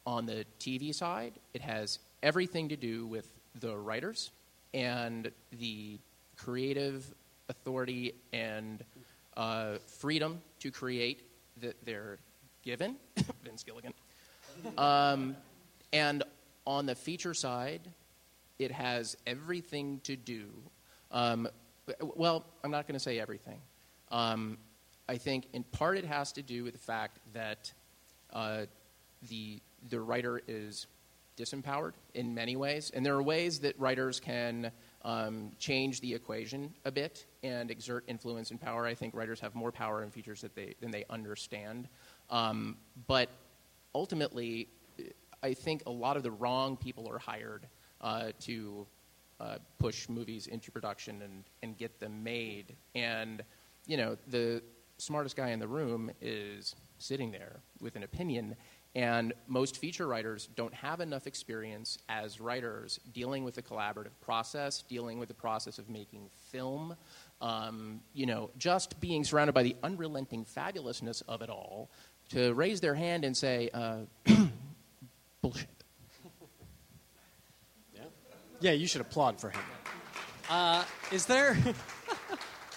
on 0.06 0.26
the 0.26 0.44
TV 0.60 0.94
side, 0.94 1.32
it 1.54 1.60
has 1.62 1.98
everything 2.22 2.68
to 2.68 2.76
do 2.76 3.06
with 3.06 3.28
the 3.60 3.76
writers 3.76 4.30
and 4.72 5.30
the 5.58 5.98
creative 6.36 7.12
authority 7.48 8.14
and 8.32 8.84
uh, 9.36 9.74
freedom 9.86 10.40
to 10.60 10.70
create 10.70 11.22
that 11.60 11.76
they're 11.84 12.18
given. 12.62 12.96
Vince 13.44 13.62
Gilligan. 13.62 13.94
Um, 14.78 15.36
and 15.92 16.22
on 16.66 16.86
the 16.86 16.94
feature 16.94 17.34
side, 17.34 17.90
it 18.58 18.70
has 18.70 19.16
everything 19.26 20.00
to 20.04 20.16
do. 20.16 20.48
Um, 21.10 21.48
well, 22.00 22.44
I'm 22.62 22.70
not 22.70 22.86
going 22.86 22.94
to 22.94 23.02
say 23.02 23.18
everything. 23.18 23.60
Um, 24.10 24.58
I 25.08 25.16
think 25.18 25.48
in 25.52 25.64
part 25.64 25.98
it 25.98 26.04
has 26.04 26.32
to 26.32 26.42
do 26.42 26.64
with 26.64 26.72
the 26.72 26.78
fact 26.78 27.18
that 27.34 27.72
uh, 28.32 28.66
the 29.28 29.60
the 29.90 30.00
writer 30.00 30.40
is 30.48 30.86
disempowered 31.36 31.92
in 32.14 32.34
many 32.34 32.56
ways, 32.56 32.90
and 32.94 33.04
there 33.04 33.14
are 33.14 33.22
ways 33.22 33.60
that 33.60 33.78
writers 33.78 34.18
can 34.18 34.70
um, 35.04 35.50
change 35.58 36.00
the 36.00 36.12
equation 36.14 36.72
a 36.84 36.90
bit 36.90 37.26
and 37.42 37.70
exert 37.70 38.04
influence 38.08 38.50
and 38.50 38.60
power. 38.60 38.86
I 38.86 38.94
think 38.94 39.14
writers 39.14 39.40
have 39.40 39.54
more 39.54 39.70
power 39.70 40.02
in 40.02 40.10
features 40.10 40.40
that 40.40 40.54
they 40.54 40.74
than 40.80 40.90
they 40.90 41.04
understand. 41.10 41.88
Um, 42.30 42.76
but 43.06 43.28
ultimately, 43.94 44.68
I 45.42 45.52
think 45.52 45.82
a 45.86 45.90
lot 45.90 46.16
of 46.16 46.22
the 46.22 46.30
wrong 46.30 46.76
people 46.76 47.08
are 47.08 47.18
hired 47.18 47.66
uh, 48.00 48.32
to 48.40 48.86
uh, 49.40 49.58
push 49.78 50.08
movies 50.08 50.46
into 50.46 50.70
production 50.70 51.22
and, 51.22 51.44
and 51.62 51.76
get 51.76 52.00
them 52.00 52.22
made. 52.22 52.74
And, 52.94 53.42
you 53.86 53.96
know, 53.96 54.16
the 54.28 54.62
smartest 54.96 55.36
guy 55.36 55.50
in 55.50 55.58
the 55.58 55.68
room 55.68 56.10
is 56.20 56.74
sitting 56.98 57.30
there 57.30 57.60
with 57.80 57.96
an 57.96 58.04
opinion. 58.04 58.56
And 58.94 59.32
most 59.48 59.78
feature 59.78 60.06
writers 60.06 60.48
don't 60.54 60.72
have 60.72 61.00
enough 61.00 61.26
experience 61.26 61.98
as 62.08 62.40
writers 62.40 63.00
dealing 63.12 63.42
with 63.42 63.56
the 63.56 63.62
collaborative 63.62 64.12
process, 64.20 64.82
dealing 64.82 65.18
with 65.18 65.26
the 65.26 65.34
process 65.34 65.78
of 65.78 65.90
making 65.90 66.28
film, 66.52 66.96
um, 67.40 68.00
you 68.12 68.26
know, 68.26 68.50
just 68.56 69.00
being 69.00 69.24
surrounded 69.24 69.52
by 69.52 69.64
the 69.64 69.74
unrelenting 69.82 70.44
fabulousness 70.44 71.22
of 71.26 71.42
it 71.42 71.50
all, 71.50 71.90
to 72.30 72.54
raise 72.54 72.80
their 72.80 72.94
hand 72.94 73.24
and 73.24 73.36
say, 73.36 73.68
uh, 73.74 73.98
bullshit. 75.42 75.68
Yeah. 77.92 78.02
Yeah, 78.60 78.72
you 78.72 78.86
should 78.86 79.00
applaud 79.00 79.40
for 79.40 79.50
him. 79.50 79.60
Uh, 80.48 80.84
is 81.10 81.26
there 81.26 81.56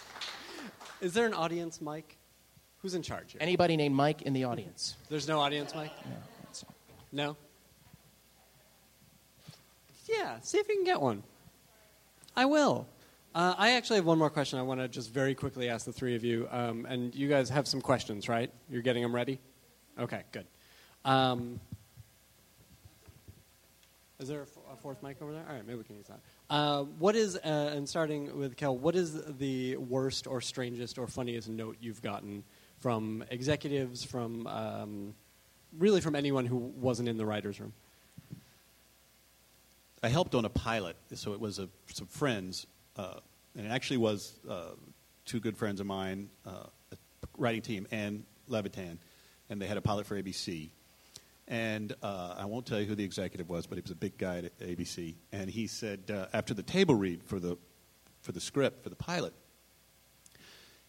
is 1.01 1.13
there 1.13 1.27
an 1.27 1.33
audience 1.33 1.79
mic? 1.79 2.16
Who's 2.87 2.93
in 2.93 3.01
charge 3.01 3.33
here? 3.33 3.41
Anybody 3.41 3.75
named 3.75 3.93
Mike 3.93 4.21
in 4.21 4.31
the 4.31 4.45
audience? 4.45 4.95
There's 5.09 5.27
no 5.27 5.41
audience 5.41 5.75
Mike? 5.75 5.91
No. 6.05 6.15
No. 7.11 7.37
Yeah, 10.05 10.39
see 10.39 10.57
if 10.57 10.69
you 10.69 10.75
can 10.75 10.85
get 10.85 11.01
one. 11.01 11.21
I 12.33 12.45
will. 12.45 12.87
Uh, 13.35 13.55
I 13.57 13.71
actually 13.73 13.97
have 13.97 14.05
one 14.05 14.17
more 14.17 14.29
question 14.29 14.57
I 14.57 14.61
want 14.61 14.79
to 14.79 14.87
just 14.87 15.11
very 15.11 15.35
quickly 15.35 15.67
ask 15.67 15.85
the 15.85 15.91
three 15.91 16.15
of 16.15 16.23
you. 16.23 16.47
Um, 16.49 16.85
and 16.85 17.13
you 17.13 17.27
guys 17.27 17.49
have 17.49 17.67
some 17.67 17.81
questions, 17.81 18.29
right? 18.29 18.49
You're 18.69 18.81
getting 18.81 19.03
them 19.03 19.13
ready? 19.13 19.41
Okay, 19.99 20.23
good. 20.31 20.45
Um, 21.03 21.59
is 24.19 24.29
there 24.29 24.39
a, 24.39 24.43
f- 24.43 24.57
a 24.73 24.77
fourth 24.77 25.03
mic 25.03 25.21
over 25.21 25.33
there? 25.33 25.43
All 25.45 25.55
right, 25.55 25.67
maybe 25.67 25.79
we 25.79 25.83
can 25.83 25.97
use 25.97 26.07
that. 26.07 26.21
Uh, 26.49 26.83
what 26.99 27.17
is, 27.17 27.35
uh, 27.35 27.73
and 27.75 27.89
starting 27.89 28.37
with 28.37 28.55
Kell, 28.55 28.77
what 28.77 28.95
is 28.95 29.21
the 29.37 29.75
worst 29.75 30.25
or 30.25 30.39
strangest 30.39 30.97
or 30.97 31.05
funniest 31.05 31.49
note 31.49 31.75
you've 31.81 32.01
gotten 32.01 32.45
from 32.79 33.23
executives, 33.29 34.03
from 34.03 34.47
um, 34.47 35.13
really 35.77 36.01
from 36.01 36.15
anyone 36.15 36.45
who 36.45 36.57
wasn't 36.57 37.09
in 37.09 37.17
the 37.17 37.25
writer's 37.25 37.59
room? 37.59 37.73
I 40.03 40.09
helped 40.09 40.35
on 40.35 40.45
a 40.45 40.49
pilot, 40.49 40.95
so 41.15 41.33
it 41.33 41.39
was 41.39 41.57
a, 41.59 41.69
some 41.91 42.07
friends, 42.07 42.67
uh, 42.97 43.15
and 43.55 43.65
it 43.65 43.69
actually 43.69 43.97
was 43.97 44.39
uh, 44.47 44.71
two 45.25 45.39
good 45.39 45.57
friends 45.57 45.79
of 45.79 45.87
mine, 45.87 46.29
uh, 46.45 46.65
a 46.91 46.97
writing 47.37 47.61
team, 47.61 47.87
and 47.91 48.23
Levitan, 48.47 48.99
and 49.49 49.61
they 49.61 49.65
had 49.65 49.77
a 49.77 49.81
pilot 49.81 50.05
for 50.05 50.21
ABC. 50.21 50.69
And 51.47 51.95
uh, 52.03 52.35
I 52.37 52.45
won't 52.45 52.65
tell 52.65 52.79
you 52.79 52.85
who 52.85 52.95
the 52.95 53.05
executive 53.05 53.49
was, 53.49 53.65
but 53.65 53.77
he 53.77 53.81
was 53.81 53.91
a 53.91 53.95
big 53.95 54.17
guy 54.17 54.39
at 54.39 54.59
ABC. 54.59 55.15
And 55.31 55.49
he 55.49 55.65
said 55.67 56.11
uh, 56.11 56.27
after 56.33 56.53
the 56.53 56.63
table 56.63 56.95
read 56.95 57.23
for 57.23 57.39
the 57.39 57.57
for 58.21 58.33
the 58.33 58.41
script 58.41 58.83
for 58.83 58.89
the 58.89 58.95
pilot, 58.95 59.33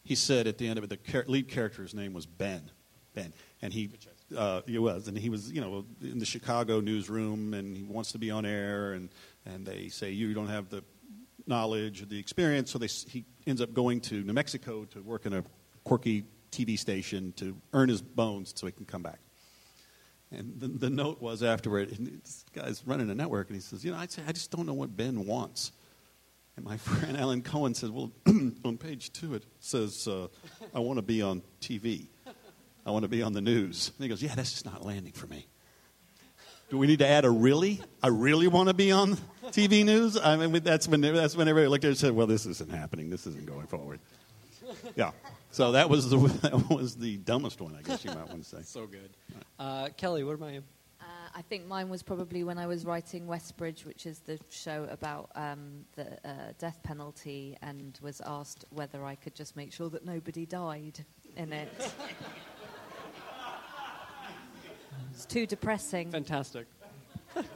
he 0.08 0.14
said 0.14 0.46
at 0.46 0.56
the 0.56 0.66
end 0.66 0.78
of 0.78 0.84
it, 0.84 0.88
the 0.88 0.96
char- 0.96 1.26
lead 1.26 1.48
character's 1.48 1.92
name 1.92 2.14
was 2.14 2.24
Ben. 2.24 2.70
Ben, 3.14 3.34
and 3.60 3.74
he 3.74 3.90
uh, 4.34 4.62
he 4.66 4.78
was, 4.78 5.06
and 5.06 5.18
he 5.18 5.28
was, 5.28 5.52
you 5.52 5.60
know, 5.60 5.84
in 6.00 6.18
the 6.18 6.24
Chicago 6.24 6.80
newsroom, 6.80 7.52
and 7.52 7.76
he 7.76 7.82
wants 7.82 8.12
to 8.12 8.18
be 8.18 8.30
on 8.30 8.46
air, 8.46 8.94
and 8.94 9.10
and 9.44 9.66
they 9.66 9.88
say 9.88 10.10
you 10.10 10.32
don't 10.32 10.48
have 10.48 10.70
the 10.70 10.82
knowledge 11.46 12.00
or 12.00 12.06
the 12.06 12.18
experience, 12.18 12.70
so 12.70 12.78
they, 12.78 12.86
he 12.86 13.26
ends 13.46 13.60
up 13.60 13.74
going 13.74 14.00
to 14.00 14.22
New 14.22 14.32
Mexico 14.32 14.86
to 14.86 15.02
work 15.02 15.26
in 15.26 15.34
a 15.34 15.44
quirky 15.84 16.24
TV 16.52 16.78
station 16.78 17.34
to 17.34 17.54
earn 17.74 17.90
his 17.90 18.00
bones 18.00 18.54
so 18.56 18.66
he 18.66 18.72
can 18.72 18.86
come 18.86 19.02
back. 19.02 19.18
And 20.30 20.58
the, 20.58 20.68
the 20.68 20.90
note 20.90 21.20
was 21.20 21.42
afterward, 21.42 21.92
and 21.92 22.20
this 22.22 22.46
guy's 22.54 22.82
running 22.86 23.10
a 23.10 23.14
network, 23.14 23.48
and 23.48 23.56
he 23.56 23.60
says, 23.60 23.84
you 23.84 23.92
know, 23.92 23.98
I, 23.98 24.06
say, 24.06 24.22
I 24.26 24.32
just 24.32 24.50
don't 24.50 24.64
know 24.64 24.74
what 24.74 24.96
Ben 24.96 25.26
wants. 25.26 25.72
And 26.58 26.66
my 26.66 26.76
friend 26.76 27.16
Alan 27.16 27.42
Cohen 27.42 27.72
says, 27.72 27.88
well, 27.90 28.10
on 28.26 28.78
page 28.78 29.12
two 29.12 29.34
it 29.34 29.44
says, 29.60 30.08
uh, 30.08 30.26
I 30.74 30.80
want 30.80 30.98
to 30.98 31.02
be 31.02 31.22
on 31.22 31.40
TV. 31.60 32.08
I 32.84 32.90
want 32.90 33.04
to 33.04 33.08
be 33.08 33.22
on 33.22 33.32
the 33.32 33.40
news. 33.40 33.92
And 33.96 34.02
he 34.02 34.08
goes, 34.08 34.20
yeah, 34.20 34.34
that's 34.34 34.50
just 34.50 34.66
not 34.66 34.84
landing 34.84 35.12
for 35.12 35.28
me. 35.28 35.46
Do 36.68 36.76
we 36.76 36.88
need 36.88 36.98
to 36.98 37.06
add 37.06 37.24
a 37.24 37.30
really? 37.30 37.80
I 38.02 38.08
really 38.08 38.48
want 38.48 38.68
to 38.70 38.74
be 38.74 38.90
on 38.90 39.16
TV 39.46 39.84
news? 39.84 40.18
I 40.18 40.36
mean, 40.36 40.64
that's 40.64 40.88
when, 40.88 41.00
that's 41.00 41.36
when 41.36 41.46
everybody 41.46 41.68
looked 41.68 41.84
at 41.84 41.88
it 41.88 41.90
and 41.90 41.98
said, 41.98 42.12
well, 42.12 42.26
this 42.26 42.44
isn't 42.44 42.70
happening. 42.70 43.08
This 43.08 43.26
isn't 43.28 43.46
going 43.46 43.68
forward. 43.68 44.00
Yeah. 44.96 45.12
So 45.52 45.72
that 45.72 45.88
was 45.88 46.10
the 46.10 46.16
that 46.42 46.70
was 46.70 46.96
the 46.96 47.18
dumbest 47.18 47.60
one, 47.60 47.76
I 47.78 47.82
guess 47.82 48.04
you 48.04 48.10
might 48.10 48.28
want 48.28 48.42
to 48.42 48.48
say. 48.48 48.62
So 48.64 48.86
good. 48.86 49.10
Uh, 49.58 49.88
Kelly, 49.96 50.24
what 50.24 50.42
am 50.42 50.54
you? 50.54 50.62
I 51.38 51.42
think 51.42 51.68
mine 51.68 51.88
was 51.88 52.02
probably 52.02 52.42
when 52.42 52.58
I 52.58 52.66
was 52.66 52.84
writing 52.84 53.28
Westbridge, 53.28 53.84
which 53.84 54.06
is 54.06 54.18
the 54.18 54.40
show 54.50 54.88
about 54.90 55.30
um, 55.36 55.84
the 55.94 56.14
uh, 56.28 56.52
death 56.58 56.82
penalty, 56.82 57.56
and 57.62 57.96
was 58.02 58.20
asked 58.26 58.64
whether 58.70 59.04
I 59.04 59.14
could 59.14 59.36
just 59.36 59.54
make 59.54 59.72
sure 59.72 59.88
that 59.90 60.04
nobody 60.04 60.46
died 60.46 61.04
in 61.36 61.52
it. 61.52 61.92
it's 65.12 65.26
too 65.26 65.46
depressing. 65.46 66.10
Fantastic. 66.10 66.66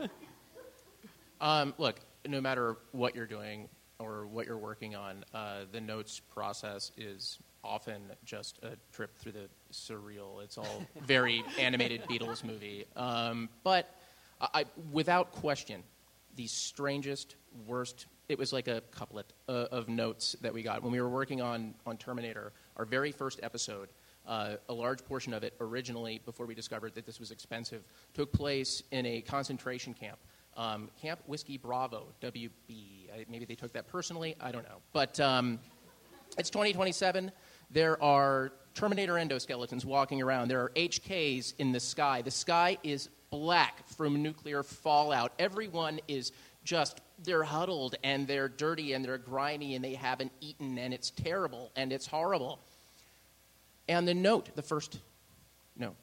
Um, 1.41 1.75
look, 1.77 1.99
no 2.25 2.41
matter 2.41 2.77
what 2.93 3.17
you're 3.17 3.27
doing 3.27 3.69
or 3.99 4.29
what 4.29 4.47
you're 4.47 4.57
working 4.57 4.95
on, 4.95 5.25
uh, 5.35 5.65
the 5.73 5.81
notes 5.81 6.21
process 6.21 6.93
is 6.97 7.41
often 7.65 8.03
just 8.25 8.59
a 8.63 8.77
trip 8.93 9.17
through 9.17 9.33
the 9.33 9.49
surreal. 9.73 10.43
It's 10.43 10.59
all 10.59 10.85
very 11.07 11.45
animated 11.59 12.03
Beatles 12.05 12.45
movie. 12.45 12.87
Um, 12.97 13.49
but 13.63 13.95
I, 14.41 14.65
without 14.91 15.33
question, 15.33 15.83
the 16.37 16.47
strangest, 16.47 17.37
worst. 17.67 18.07
It 18.29 18.39
was 18.39 18.53
like 18.53 18.69
a 18.69 18.81
couplet 18.91 19.33
uh, 19.49 19.67
of 19.71 19.89
notes 19.89 20.37
that 20.41 20.53
we 20.53 20.63
got 20.63 20.83
when 20.83 20.93
we 20.93 21.01
were 21.01 21.09
working 21.09 21.41
on 21.41 21.75
on 21.87 21.97
Terminator. 21.97 22.53
Our 22.77 22.85
very 22.85 23.13
first 23.13 23.41
episode. 23.43 23.91
Uh, 24.25 24.55
a 24.69 24.73
large 24.73 25.05
portion 25.05 25.35
of 25.35 25.43
it, 25.43 25.53
originally, 25.61 26.21
before 26.25 26.47
we 26.47 26.55
discovered 26.55 26.95
that 26.95 27.05
this 27.05 27.19
was 27.19 27.33
expensive, 27.33 27.83
took 28.15 28.33
place 28.33 28.81
in 28.93 29.05
a 29.05 29.21
concentration 29.21 29.93
camp. 29.93 30.17
Um, 30.57 30.91
camp 31.01 31.21
Whiskey 31.27 31.59
Bravo, 31.59 32.07
WB. 32.23 33.11
I, 33.13 33.25
maybe 33.29 33.45
they 33.45 33.57
took 33.57 33.73
that 33.73 33.89
personally. 33.89 34.37
I 34.41 34.53
don't 34.53 34.63
know. 34.63 34.79
But 34.93 35.19
um, 35.19 35.59
it's 36.39 36.51
2027. 36.51 37.33
There 37.73 38.03
are 38.03 38.53
Terminator 38.75 39.15
endoskeletons 39.15 39.85
walking 39.85 40.23
around. 40.23 40.49
There 40.49 40.63
are 40.63 40.71
HKs 40.71 41.55
in 41.59 41.73
the 41.73 41.81
sky. 41.81 42.23
The 42.23 42.31
sky 42.31 42.79
is 42.83 43.09
black 43.31 43.87
from 43.89 44.23
nuclear 44.23 44.63
fallout. 44.63 45.33
Everyone 45.39 46.01
is 46.09 46.33
just, 46.65 47.01
they're 47.23 47.43
huddled 47.43 47.97
and 48.03 48.27
they're 48.27 48.49
dirty 48.49 48.93
and 48.93 49.05
they're 49.05 49.19
grimy 49.19 49.75
and 49.75 49.85
they 49.85 49.95
haven't 49.95 50.33
eaten 50.41 50.79
and 50.79 50.95
it's 50.95 51.11
terrible 51.11 51.71
and 51.77 51.93
it's 51.93 52.07
horrible. 52.07 52.61
And 53.89 54.07
the 54.07 54.15
note, 54.15 54.55
the 54.55 54.63
first 54.63 54.99
note, 55.77 55.97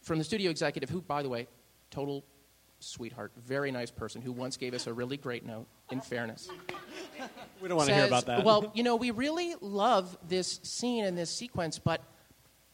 from 0.00 0.18
the 0.18 0.24
studio 0.24 0.50
executive, 0.50 0.90
who, 0.90 1.02
by 1.02 1.22
the 1.22 1.28
way, 1.28 1.46
total 1.90 2.24
sweetheart, 2.80 3.32
very 3.46 3.70
nice 3.70 3.90
person, 3.90 4.22
who 4.22 4.32
once 4.32 4.56
gave 4.56 4.74
us 4.74 4.86
a 4.86 4.92
really 4.92 5.16
great 5.16 5.44
note, 5.44 5.66
in 5.90 6.00
fairness. 6.00 6.48
We 7.60 7.68
don't 7.68 7.76
want 7.76 7.88
to 7.88 7.94
hear 7.94 8.06
about 8.06 8.26
that. 8.26 8.44
Well, 8.44 8.70
you 8.74 8.82
know, 8.82 8.96
we 8.96 9.10
really 9.10 9.54
love 9.60 10.16
this 10.28 10.60
scene 10.62 11.04
and 11.04 11.16
this 11.16 11.30
sequence, 11.30 11.78
but 11.78 12.02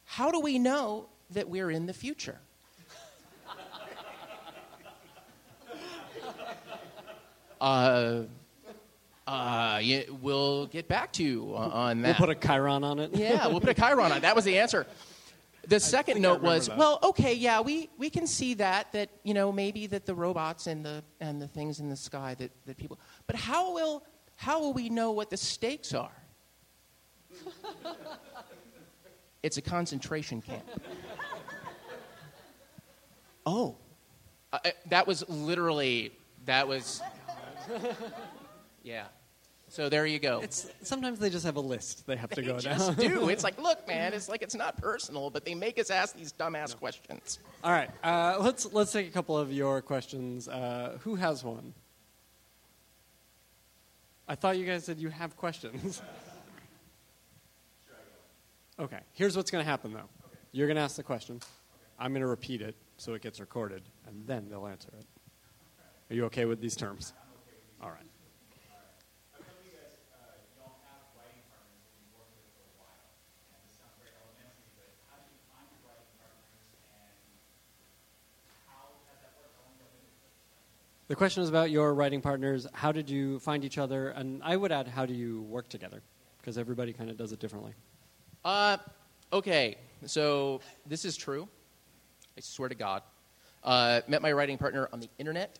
how 0.05 0.31
do 0.31 0.41
we 0.41 0.59
know 0.59 1.07
that 1.31 1.49
we're 1.49 1.71
in 1.71 1.87
the 1.87 1.93
future? 1.93 2.39
uh, 7.61 8.23
uh, 9.27 9.81
yeah, 9.83 10.03
we'll 10.23 10.67
get 10.67 10.89
back 10.89 11.13
to 11.13 11.23
you 11.23 11.55
on- 11.55 11.73
on 11.73 12.03
we'll 12.03 12.15
put 12.15 12.31
a 12.31 12.35
chyron 12.35 12.83
on 12.83 12.99
it. 12.99 13.15
Yeah, 13.15 13.47
we'll 13.49 13.61
put 13.61 13.69
a 13.69 13.75
chyron 13.75 14.11
on. 14.11 14.13
it. 14.13 14.23
That 14.23 14.35
was 14.35 14.47
the 14.47 14.59
answer. 14.59 14.87
The 15.67 15.81
second 15.81 16.23
note 16.23 16.41
was, 16.41 16.69
that. 16.69 16.79
well, 16.79 16.99
okay, 17.03 17.35
yeah, 17.35 17.61
we, 17.61 17.91
we 17.99 18.09
can 18.09 18.27
see 18.27 18.55
that 18.55 18.91
that 18.93 19.11
you 19.23 19.35
know 19.35 19.53
maybe 19.53 19.87
that 19.89 20.07
the 20.07 20.15
robots 20.15 20.67
and 20.67 20.83
the 20.83 21.05
and 21.21 21.43
the 21.43 21.49
things 21.49 21.79
in 21.79 21.91
the 21.91 21.97
sky 21.97 22.35
that, 22.39 22.51
that 22.65 22.79
people, 22.79 22.99
but 23.27 23.37
how 23.37 23.75
will 23.75 24.03
how 24.39 24.61
will 24.61 24.73
we 24.73 24.89
know 24.89 25.11
what 25.11 25.31
the 25.31 25.37
stakes 25.37 25.93
are? 25.93 26.13
it's 29.43 29.57
a 29.57 29.61
concentration 29.61 30.41
camp. 30.41 30.63
oh, 33.45 33.75
uh, 34.53 34.59
uh, 34.65 34.71
that 34.87 35.09
was 35.09 35.29
literally 35.29 36.13
that 36.45 36.69
was 36.69 37.03
yeah. 38.85 39.07
So 39.71 39.89
there 39.89 40.07
you 40.07 40.21
go. 40.21 40.39
It's 40.41 40.71
sometimes 40.83 41.19
they 41.19 41.31
just 41.31 41.45
have 41.45 41.57
a 41.57 41.61
list 41.61 42.07
they 42.07 42.15
have 42.15 42.31
to 42.31 42.41
go 42.41 42.55
They 42.55 42.61
just 42.63 42.97
down. 42.97 43.09
do. 43.09 43.29
It's 43.31 43.43
like, 43.43 43.61
look, 43.61 43.89
man, 43.89 44.13
it's 44.15 44.29
like 44.29 44.43
it's 44.43 44.55
not 44.55 44.77
personal, 44.77 45.31
but 45.31 45.45
they 45.45 45.57
make 45.57 45.81
us 45.81 45.91
ask 45.91 46.15
these 46.15 46.33
dumbass 46.33 46.77
questions. 46.77 47.41
All 47.65 47.73
right, 47.73 47.91
uh, 48.05 48.37
let's 48.41 48.73
let's 48.73 48.93
take 48.93 49.09
a 49.09 49.11
couple 49.11 49.37
of 49.37 49.53
your 49.53 49.83
questions. 49.83 50.47
Uh, 50.47 50.97
who 51.01 51.17
has 51.17 51.43
one? 51.43 51.75
I 54.29 54.35
thought 54.35 54.59
you 54.59 54.67
guys 54.67 54.85
said 54.85 54.99
you 54.99 55.09
have 55.09 55.37
questions. 55.37 56.03
okay, 58.79 59.01
here's 59.15 59.37
what's 59.37 59.51
going 59.51 59.65
to 59.65 59.71
happen 59.71 59.95
though. 59.95 60.01
Okay. 60.01 60.39
You're 60.53 60.67
going 60.67 60.77
to 60.77 60.83
ask 60.83 60.97
the 60.97 61.03
question. 61.03 61.37
Okay. 61.37 61.47
I'm 61.99 62.13
going 62.13 62.21
to 62.21 62.29
repeat 62.29 62.61
it 62.61 62.77
so 62.99 63.15
it 63.15 63.23
gets 63.23 63.41
recorded, 63.41 63.83
and 64.07 64.27
then 64.27 64.49
they'll 64.51 64.67
answer 64.67 64.91
it. 64.99 65.07
Are 66.11 66.15
you 66.15 66.27
okay 66.27 66.45
with 66.45 66.61
these 66.61 66.77
terms? 66.77 67.15
All 67.83 67.91
right. 67.91 68.09
The 81.09 81.17
question 81.17 81.43
is 81.43 81.49
about 81.49 81.71
your 81.71 81.95
writing 81.95 82.21
partners. 82.21 82.67
How 82.75 82.93
did 82.93 83.09
you 83.09 83.39
find 83.39 83.65
each 83.65 83.79
other? 83.79 84.11
And 84.11 84.43
I 84.45 84.55
would 84.55 84.71
add, 84.71 84.87
how 84.87 85.07
do 85.07 85.15
you 85.15 85.41
work 85.41 85.67
together? 85.71 86.03
Because 86.37 86.59
everybody 86.59 86.93
kind 86.93 87.09
of 87.09 87.17
does 87.17 87.33
it 87.33 87.41
differently. 87.41 87.73
Uh, 88.45 88.77
okay, 89.33 89.77
so 90.05 90.61
this 90.85 91.07
is 91.07 91.17
true. 91.17 91.49
I 92.37 92.43
swear 92.43 92.69
to 92.69 92.75
God. 92.75 93.03
Uh, 93.65 94.03
met 94.07 94.21
my 94.21 94.33
writing 94.33 94.59
partner 94.59 94.91
on 94.93 95.01
the 95.01 95.09
internet 95.17 95.59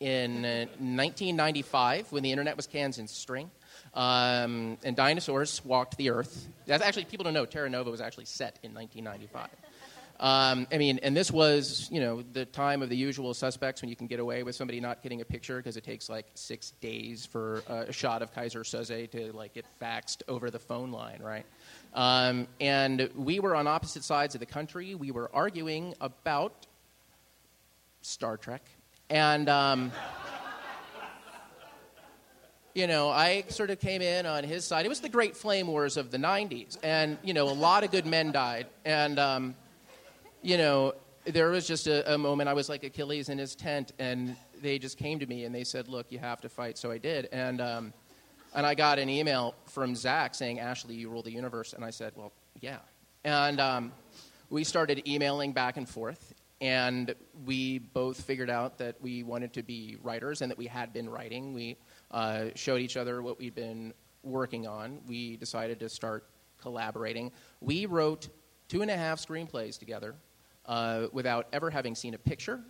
in 0.00 0.44
uh, 0.44 0.68
1995 0.78 2.12
when 2.12 2.22
the 2.22 2.30
internet 2.30 2.58
was 2.58 2.66
cans 2.66 2.98
and 2.98 3.08
string. 3.08 3.50
Um, 3.94 4.76
and 4.84 4.94
dinosaurs 4.94 5.64
walked 5.64 5.96
the 5.96 6.10
earth. 6.10 6.46
That's 6.66 6.82
actually, 6.82 7.06
people 7.06 7.24
don't 7.24 7.32
know, 7.34 7.46
Terra 7.46 7.70
Nova 7.70 7.90
was 7.90 8.02
actually 8.02 8.26
set 8.26 8.58
in 8.62 8.74
1995. 8.74 9.48
Um, 10.20 10.66
I 10.70 10.76
mean, 10.76 11.00
and 11.02 11.16
this 11.16 11.30
was, 11.30 11.88
you 11.90 11.98
know, 11.98 12.22
the 12.34 12.44
time 12.44 12.82
of 12.82 12.90
the 12.90 12.96
usual 12.96 13.32
suspects 13.32 13.80
when 13.80 13.88
you 13.88 13.96
can 13.96 14.06
get 14.06 14.20
away 14.20 14.42
with 14.42 14.54
somebody 14.54 14.78
not 14.78 15.02
getting 15.02 15.22
a 15.22 15.24
picture 15.24 15.56
because 15.56 15.78
it 15.78 15.84
takes 15.84 16.10
like 16.10 16.26
six 16.34 16.72
days 16.82 17.24
for 17.24 17.62
a 17.66 17.90
shot 17.90 18.20
of 18.20 18.30
Keyser 18.34 18.60
Söze 18.60 19.10
to 19.12 19.32
like 19.32 19.54
get 19.54 19.64
faxed 19.80 20.22
over 20.28 20.50
the 20.50 20.58
phone 20.58 20.92
line, 20.92 21.20
right? 21.22 21.46
Um, 21.94 22.48
and 22.60 23.08
we 23.16 23.40
were 23.40 23.56
on 23.56 23.66
opposite 23.66 24.04
sides 24.04 24.34
of 24.34 24.40
the 24.40 24.46
country. 24.46 24.94
We 24.94 25.10
were 25.10 25.30
arguing 25.34 25.94
about 26.00 26.66
Star 28.02 28.36
Trek, 28.36 28.62
and. 29.08 29.48
Um, 29.48 29.90
you 32.72 32.86
know, 32.86 33.10
I 33.10 33.44
sort 33.48 33.70
of 33.70 33.80
came 33.80 34.00
in 34.00 34.26
on 34.26 34.44
his 34.44 34.64
side. 34.64 34.86
It 34.86 34.88
was 34.88 35.00
the 35.00 35.08
Great 35.08 35.36
Flame 35.36 35.66
Wars 35.66 35.96
of 35.96 36.12
the 36.12 36.18
'90s, 36.18 36.78
and 36.84 37.18
you 37.24 37.34
know, 37.34 37.48
a 37.48 37.50
lot 37.50 37.82
of 37.82 37.90
good 37.90 38.06
men 38.06 38.30
died, 38.30 38.68
and 38.84 39.18
um, 39.18 39.56
you 40.42 40.56
know, 40.56 40.94
there 41.24 41.50
was 41.50 41.66
just 41.66 41.86
a, 41.86 42.14
a 42.14 42.18
moment 42.18 42.48
I 42.48 42.54
was 42.54 42.68
like 42.68 42.82
Achilles 42.84 43.28
in 43.28 43.38
his 43.38 43.54
tent, 43.54 43.92
and 43.98 44.36
they 44.62 44.78
just 44.78 44.96
came 44.98 45.18
to 45.18 45.26
me 45.26 45.44
and 45.44 45.54
they 45.54 45.64
said, 45.64 45.88
"Look, 45.88 46.06
you 46.10 46.18
have 46.18 46.40
to 46.42 46.48
fight." 46.48 46.78
So 46.78 46.90
I 46.90 46.98
did, 46.98 47.28
and 47.32 47.60
um, 47.60 47.92
and 48.54 48.66
I 48.66 48.74
got 48.74 48.98
an 48.98 49.08
email 49.08 49.54
from 49.66 49.94
Zack 49.94 50.34
saying, 50.34 50.60
"Ashley, 50.60 50.94
you 50.94 51.10
rule 51.10 51.22
the 51.22 51.32
universe," 51.32 51.72
and 51.72 51.84
I 51.84 51.90
said, 51.90 52.12
"Well, 52.16 52.32
yeah," 52.60 52.78
and 53.24 53.60
um, 53.60 53.92
we 54.48 54.64
started 54.64 55.06
emailing 55.06 55.52
back 55.52 55.76
and 55.76 55.88
forth, 55.88 56.34
and 56.60 57.14
we 57.44 57.78
both 57.78 58.20
figured 58.20 58.50
out 58.50 58.78
that 58.78 59.00
we 59.00 59.22
wanted 59.22 59.52
to 59.54 59.62
be 59.62 59.98
writers 60.02 60.40
and 60.40 60.50
that 60.50 60.58
we 60.58 60.66
had 60.66 60.92
been 60.92 61.08
writing. 61.08 61.52
We 61.52 61.76
uh, 62.10 62.46
showed 62.54 62.80
each 62.80 62.96
other 62.96 63.22
what 63.22 63.38
we'd 63.38 63.54
been 63.54 63.92
working 64.22 64.66
on. 64.66 65.00
We 65.06 65.36
decided 65.36 65.80
to 65.80 65.88
start 65.88 66.26
collaborating. 66.60 67.32
We 67.60 67.86
wrote 67.86 68.28
two 68.68 68.82
and 68.82 68.90
a 68.90 68.96
half 68.96 69.18
screenplays 69.18 69.78
together 69.78 70.14
uh, 70.66 71.06
without 71.12 71.46
ever 71.52 71.70
having 71.70 71.94
seen 71.94 72.14
a 72.14 72.18
picture 72.18 72.60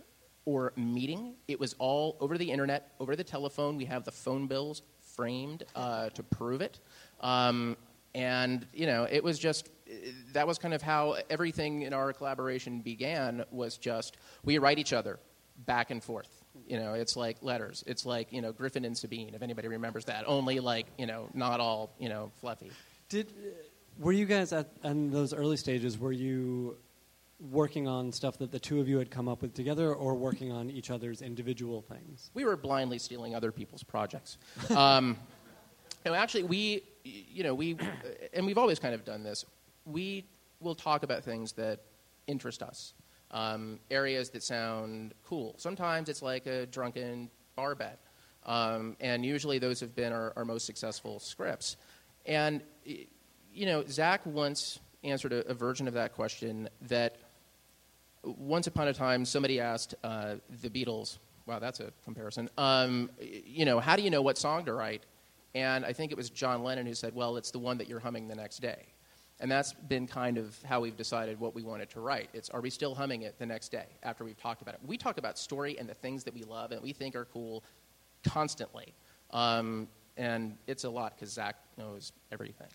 or 0.45 0.73
meeting. 0.75 1.35
It 1.47 1.59
was 1.59 1.75
all 1.77 2.17
over 2.19 2.37
the 2.37 2.49
internet, 2.49 2.93
over 2.99 3.15
the 3.15 3.23
telephone. 3.23 3.77
We 3.77 3.85
have 3.85 4.03
the 4.03 4.11
phone 4.11 4.47
bills 4.47 4.81
framed 5.15 5.63
uh, 5.75 6.09
to 6.09 6.23
prove 6.23 6.61
it. 6.61 6.79
Um, 7.19 7.77
and, 8.15 8.65
you 8.73 8.87
know, 8.87 9.07
it 9.09 9.23
was 9.23 9.39
just, 9.39 9.69
that 10.33 10.47
was 10.47 10.57
kind 10.57 10.73
of 10.73 10.81
how 10.81 11.17
everything 11.29 11.83
in 11.83 11.93
our 11.93 12.11
collaboration 12.13 12.81
began 12.81 13.45
was 13.51 13.77
just, 13.77 14.17
we 14.43 14.57
write 14.57 14.79
each 14.79 14.93
other 14.93 15.19
back 15.65 15.91
and 15.91 16.03
forth. 16.03 16.43
You 16.67 16.79
know, 16.79 16.93
it's 16.93 17.15
like 17.15 17.37
letters. 17.41 17.83
It's 17.87 18.05
like, 18.05 18.33
you 18.33 18.41
know, 18.41 18.51
Griffin 18.51 18.83
and 18.83 18.97
Sabine, 18.97 19.33
if 19.33 19.41
anybody 19.41 19.67
remembers 19.67 20.05
that. 20.05 20.25
Only 20.27 20.59
like, 20.59 20.87
you 20.97 21.05
know, 21.05 21.29
not 21.33 21.59
all, 21.59 21.93
you 21.99 22.09
know, 22.09 22.31
fluffy. 22.41 22.71
Did 23.09 23.33
were 23.99 24.11
you 24.11 24.25
guys 24.25 24.51
at 24.51 24.69
in 24.83 25.11
those 25.11 25.33
early 25.33 25.57
stages? 25.57 25.97
Were 25.97 26.11
you 26.11 26.77
working 27.49 27.87
on 27.87 28.11
stuff 28.11 28.37
that 28.37 28.51
the 28.51 28.59
two 28.59 28.79
of 28.79 28.87
you 28.87 28.99
had 28.99 29.09
come 29.09 29.27
up 29.27 29.41
with 29.41 29.53
together, 29.53 29.93
or 29.93 30.13
working 30.15 30.51
on 30.51 30.69
each 30.69 30.91
other's 30.91 31.21
individual 31.21 31.81
things? 31.81 32.29
we 32.33 32.45
were 32.45 32.55
blindly 32.55 32.99
stealing 32.99 33.33
other 33.33 33.51
people's 33.51 33.83
projects. 33.83 34.37
Um, 34.75 35.17
No, 36.05 36.13
actually, 36.13 36.43
we, 36.43 36.83
you 37.03 37.43
know, 37.43 37.53
we, 37.53 37.77
and 38.33 38.45
we've 38.45 38.57
always 38.57 38.79
kind 38.79 38.95
of 38.95 39.05
done 39.05 39.23
this. 39.23 39.45
We 39.85 40.25
will 40.59 40.75
talk 40.75 41.03
about 41.03 41.23
things 41.23 41.51
that 41.53 41.81
interest 42.27 42.63
us, 42.63 42.93
um, 43.31 43.79
areas 43.91 44.29
that 44.31 44.41
sound 44.41 45.13
cool. 45.23 45.55
Sometimes 45.57 46.09
it's 46.09 46.21
like 46.21 46.47
a 46.47 46.65
drunken 46.65 47.29
bar 47.55 47.75
bet, 47.75 47.99
um, 48.45 48.95
and 48.99 49.23
usually 49.23 49.59
those 49.59 49.79
have 49.79 49.95
been 49.95 50.11
our, 50.11 50.33
our 50.35 50.45
most 50.45 50.65
successful 50.65 51.19
scripts. 51.19 51.77
And, 52.25 52.61
you 52.83 53.65
know, 53.65 53.83
Zack 53.87 54.25
once 54.25 54.79
answered 55.03 55.33
a, 55.33 55.47
a 55.47 55.53
version 55.53 55.87
of 55.87 55.93
that 55.95 56.13
question 56.13 56.67
that 56.83 57.17
once 58.23 58.67
upon 58.67 58.87
a 58.87 58.93
time 58.93 59.25
somebody 59.25 59.59
asked 59.59 59.95
uh, 60.03 60.35
the 60.61 60.69
Beatles, 60.69 61.17
wow, 61.45 61.59
that's 61.59 61.79
a 61.79 61.91
comparison, 62.03 62.49
um, 62.57 63.09
you 63.19 63.65
know, 63.65 63.79
how 63.79 63.95
do 63.95 64.03
you 64.03 64.09
know 64.09 64.21
what 64.21 64.37
song 64.37 64.65
to 64.65 64.73
write? 64.73 65.03
And 65.53 65.85
I 65.85 65.93
think 65.93 66.11
it 66.11 66.17
was 66.17 66.29
John 66.29 66.63
Lennon 66.63 66.85
who 66.85 66.93
said, 66.93 67.13
well, 67.13 67.37
it's 67.37 67.51
the 67.51 67.59
one 67.59 67.77
that 67.77 67.89
you're 67.89 67.99
humming 67.99 68.27
the 68.27 68.35
next 68.35 68.59
day. 68.59 68.87
And 69.39 69.51
that's 69.51 69.73
been 69.73 70.05
kind 70.05 70.37
of 70.37 70.55
how 70.63 70.81
we've 70.81 70.95
decided 70.95 71.39
what 71.39 71.55
we 71.55 71.63
wanted 71.63 71.89
to 71.91 71.99
write. 71.99 72.29
It's 72.33 72.49
are 72.51 72.61
we 72.61 72.69
still 72.69 72.93
humming 72.93 73.23
it 73.23 73.39
the 73.39 73.45
next 73.45 73.69
day 73.69 73.87
after 74.03 74.23
we've 74.23 74.37
talked 74.37 74.61
about 74.61 74.75
it? 74.75 74.81
We 74.85 74.97
talk 74.97 75.17
about 75.17 75.37
story 75.37 75.79
and 75.79 75.89
the 75.89 75.95
things 75.95 76.23
that 76.25 76.33
we 76.33 76.43
love 76.43 76.71
and 76.71 76.81
we 76.81 76.93
think 76.93 77.15
are 77.15 77.25
cool 77.25 77.63
constantly. 78.23 78.93
Um, 79.31 79.87
and 80.15 80.57
it's 80.67 80.83
a 80.83 80.89
lot 80.89 81.15
because 81.15 81.33
Zack 81.33 81.55
knows 81.75 82.11
everything. 82.31 82.67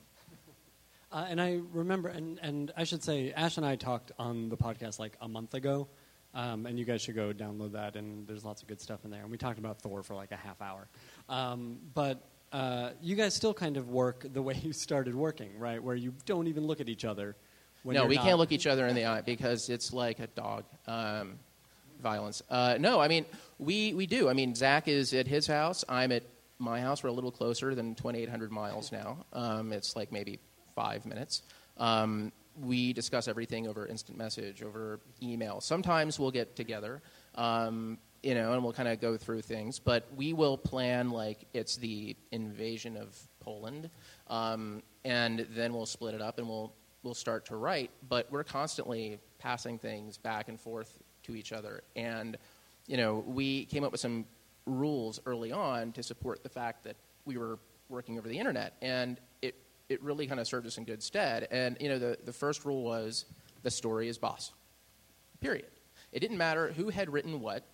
Uh, 1.17 1.25
and 1.31 1.41
I 1.41 1.61
remember, 1.73 2.11
and, 2.11 2.39
and 2.43 2.71
I 2.77 2.85
should 2.85 3.03
say, 3.03 3.33
Ash 3.33 3.57
and 3.57 3.65
I 3.65 3.77
talked 3.77 4.13
on 4.19 4.51
the 4.51 4.57
podcast 4.59 4.99
like 4.99 5.17
a 5.23 5.27
month 5.27 5.55
ago, 5.55 5.89
um, 6.35 6.67
and 6.67 6.79
you 6.79 6.85
guys 6.85 7.01
should 7.01 7.15
go 7.15 7.33
download 7.33 7.73
that, 7.73 7.97
and 7.97 8.27
there's 8.27 8.45
lots 8.45 8.61
of 8.61 8.69
good 8.69 8.83
stuff 8.83 9.03
in 9.07 9.11
there. 9.11 9.23
And 9.23 9.31
we 9.31 9.39
talked 9.39 9.59
about 9.59 9.81
Thor 9.81 10.03
for 10.03 10.15
like 10.15 10.31
a 10.31 10.37
half 10.37 10.61
hour. 10.61 10.89
Um, 11.31 11.79
but 11.95 12.21
uh, 12.53 12.91
you 13.01 13.17
guys 13.17 13.33
still 13.33 13.55
kind 13.55 13.79
of 13.79 13.89
work 13.89 14.27
the 14.31 14.43
way 14.49 14.61
you 14.63 14.75
started 14.75 15.15
working, 15.15 15.59
right? 15.59 15.83
Where 15.83 15.97
you 15.97 16.13
don't 16.27 16.49
even 16.49 16.67
look 16.67 16.83
at 16.83 16.89
each 16.91 17.07
other. 17.07 17.35
When 17.83 17.95
no, 17.95 18.05
we 18.05 18.17
not- 18.17 18.25
can't 18.25 18.37
look 18.37 18.53
each 18.53 18.67
other 18.67 18.87
in 18.87 18.95
the 18.95 19.07
eye 19.07 19.23
because 19.23 19.71
it's 19.71 19.95
like 19.95 20.19
a 20.19 20.27
dog 20.27 20.65
um, 20.87 21.39
violence. 22.03 22.43
Uh, 22.51 22.77
no, 22.79 23.01
I 23.01 23.09
mean 23.09 23.25
we 23.59 23.95
we 23.95 24.07
do. 24.07 24.29
I 24.29 24.35
mean 24.35 24.55
Zack 24.55 24.87
is 24.87 25.15
at 25.15 25.27
his 25.27 25.47
house. 25.47 25.83
I'm 25.89 26.13
at 26.13 26.25
my 26.59 26.83
house. 26.83 27.03
We're 27.03 27.09
a 27.09 27.15
little 27.15 27.31
closer 27.31 27.75
than 27.75 27.95
2,800 27.95 28.53
miles 28.53 28.93
now. 28.93 29.25
Um, 29.33 29.73
it's 29.73 29.97
like 29.97 30.13
maybe 30.13 30.41
five 30.77 31.05
minutes. 31.07 31.43
Um, 31.79 32.31
we 32.63 32.93
discuss 32.93 33.29
everything 33.29 33.67
over 33.67 33.87
instant 33.87 34.17
message, 34.17 34.63
over 34.63 35.01
email. 35.23 35.61
Sometimes 35.61 36.21
we'll 36.21 36.31
get 36.31 36.57
together, 36.57 37.03
um, 37.35 37.99
you 38.23 38.35
know, 38.35 38.53
and 38.53 38.63
we'll 38.63 38.73
kind 38.73 38.89
of 38.89 39.01
go 39.01 39.17
through 39.17 39.43
things. 39.43 39.79
But 39.79 40.07
we 40.17 40.33
will 40.33 40.57
plan 40.57 41.11
like 41.11 41.47
it's 41.53 41.77
the 41.77 42.17
invasion 42.31 42.97
of 42.97 43.17
Poland, 43.41 43.91
um, 44.29 44.83
and 45.05 45.47
then 45.51 45.73
we'll 45.75 45.87
split 45.87 46.15
it 46.15 46.23
up 46.23 46.39
and 46.39 46.49
we'll 46.49 46.73
we'll 47.03 47.15
start 47.15 47.47
to 47.47 47.57
write. 47.57 47.91
But 48.09 48.31
we're 48.31 48.45
constantly 48.45 49.19
passing 49.39 49.79
things 49.79 50.17
back 50.17 50.49
and 50.49 50.61
forth 50.61 50.99
to 51.25 51.35
each 51.35 51.53
other, 51.53 51.83
and 51.95 52.37
you 52.87 52.97
know, 52.97 53.25
we 53.27 53.65
came 53.67 53.83
up 53.83 53.93
with 53.93 54.01
some 54.01 54.25
rules 54.65 55.21
early 55.27 55.53
on 55.53 55.93
to 55.93 56.03
support 56.03 56.43
the 56.43 56.49
fact 56.49 56.85
that 56.85 56.97
we 57.25 57.37
were 57.37 57.59
working 57.89 58.19
over 58.19 58.29
the 58.29 58.39
internet, 58.39 58.75
and 58.81 59.21
it 59.89 60.03
really 60.03 60.27
kind 60.27 60.41
of 60.41 60.47
served 60.47 60.67
us 60.67 60.79
in 60.79 60.85
good 60.85 61.03
stead. 61.03 61.49
And 61.51 61.77
you 61.81 61.89
know, 61.89 61.99
the 61.99 62.19
the 62.25 62.33
first 62.33 62.65
rule 62.65 62.83
was 62.83 63.25
the 63.63 63.71
story 63.71 64.09
is 64.09 64.19
boss. 64.19 64.53
Period. 65.41 65.67
It 66.13 66.21
didn't 66.21 66.39
matter 66.39 66.73
who 66.73 66.89
had 66.89 67.13
written 67.13 67.41
what, 67.41 67.65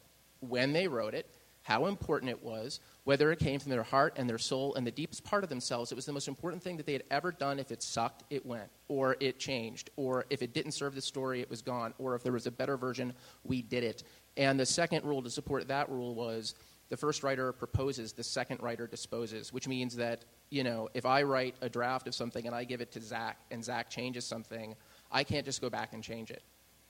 when 0.41 0.73
they 0.73 0.89
wrote 0.89 1.15
it, 1.15 1.27
how 1.63 1.87
important 1.87 2.31
it 2.31 2.43
was, 2.43 2.81
whether 3.05 3.31
it 3.31 3.39
came 3.39 3.61
from 3.61 3.71
their 3.71 3.83
heart 3.83 4.15
and 4.17 4.29
their 4.29 4.39
soul 4.39 4.75
and 4.75 4.87
the 4.87 4.91
deepest 4.91 5.23
part 5.23 5.45
of 5.45 5.51
themselves. 5.51 5.93
It 5.93 5.95
was 5.95 6.07
the 6.07 6.13
most 6.13 6.29
important 6.29 6.63
thing 6.63 6.77
that 6.77 6.87
they 6.87 6.93
had 6.93 7.05
ever 7.11 7.31
done. 7.31 7.59
If 7.59 7.71
it 7.71 7.83
sucked, 7.83 8.25
it 8.31 8.45
went, 8.45 8.69
or 8.89 9.17
it 9.21 9.39
changed, 9.39 9.91
or 9.97 10.27
if 10.29 10.43
it 10.43 10.53
didn't 10.53 10.73
serve 10.73 10.95
the 10.95 11.03
story, 11.03 11.41
it 11.41 11.49
was 11.49 11.63
gone, 11.63 11.95
or 11.99 12.15
if 12.15 12.23
there 12.23 12.33
was 12.33 12.47
a 12.47 12.51
better 12.51 12.77
version, 12.77 13.13
we 13.45 13.63
did 13.63 13.85
it. 13.85 14.03
And 14.37 14.59
the 14.59 14.67
second 14.67 15.05
rule 15.05 15.23
to 15.23 15.31
support 15.31 15.69
that 15.69 15.89
rule 15.89 16.15
was 16.15 16.55
the 16.89 16.97
first 16.97 17.23
writer 17.23 17.53
proposes, 17.53 18.13
the 18.13 18.23
second 18.23 18.63
writer 18.63 18.87
disposes, 18.87 19.53
which 19.53 19.67
means 19.67 19.97
that, 19.97 20.25
you 20.51 20.63
know, 20.63 20.89
if 20.95 21.07
I 21.07 21.23
write 21.23 21.55
a 21.61 21.69
draft 21.69 22.07
of 22.07 22.15
something 22.15 22.47
and 22.47 22.55
I 22.55 22.65
give 22.65 22.81
it 22.81 22.93
to 22.93 23.01
Zack 23.01 23.39
and 23.51 23.65
Zack 23.65 23.89
changes 23.89 24.27
something, 24.27 24.75
I 25.11 25.25
can't 25.25 25.45
just 25.45 25.61
go 25.61 25.71
back 25.71 25.93
and 25.95 26.03
change 26.03 26.31
it. 26.31 26.43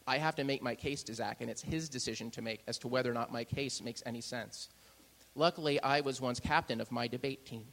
I 0.06 0.18
have 0.18 0.34
to 0.36 0.44
make 0.44 0.62
my 0.62 0.74
case 0.74 1.02
to 1.04 1.14
Zack, 1.14 1.40
and 1.40 1.48
it's 1.48 1.62
his 1.62 1.88
decision 1.88 2.30
to 2.32 2.42
make 2.42 2.62
as 2.66 2.78
to 2.78 2.88
whether 2.88 3.10
or 3.10 3.14
not 3.14 3.32
my 3.32 3.44
case 3.44 3.80
makes 3.82 4.02
any 4.04 4.20
sense. 4.20 4.68
Luckily, 5.34 5.80
I 5.82 6.00
was 6.00 6.20
once 6.20 6.40
captain 6.40 6.80
of 6.80 6.90
my 6.90 7.06
debate 7.06 7.46
team. 7.46 7.64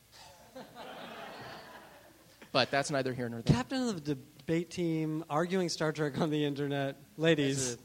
but 2.52 2.72
that's 2.72 2.92
neither 2.92 3.14
here 3.14 3.30
nor 3.30 3.42
there. 3.42 3.56
Captain 3.56 3.90
of 3.90 4.06
the 4.06 4.16
debate 4.16 4.70
team, 4.70 5.26
arguing 5.30 5.70
Star 5.70 5.92
Trek 5.92 6.20
on 6.20 6.30
the 6.30 6.46
internet. 6.46 6.98
Ladies, 7.18 7.78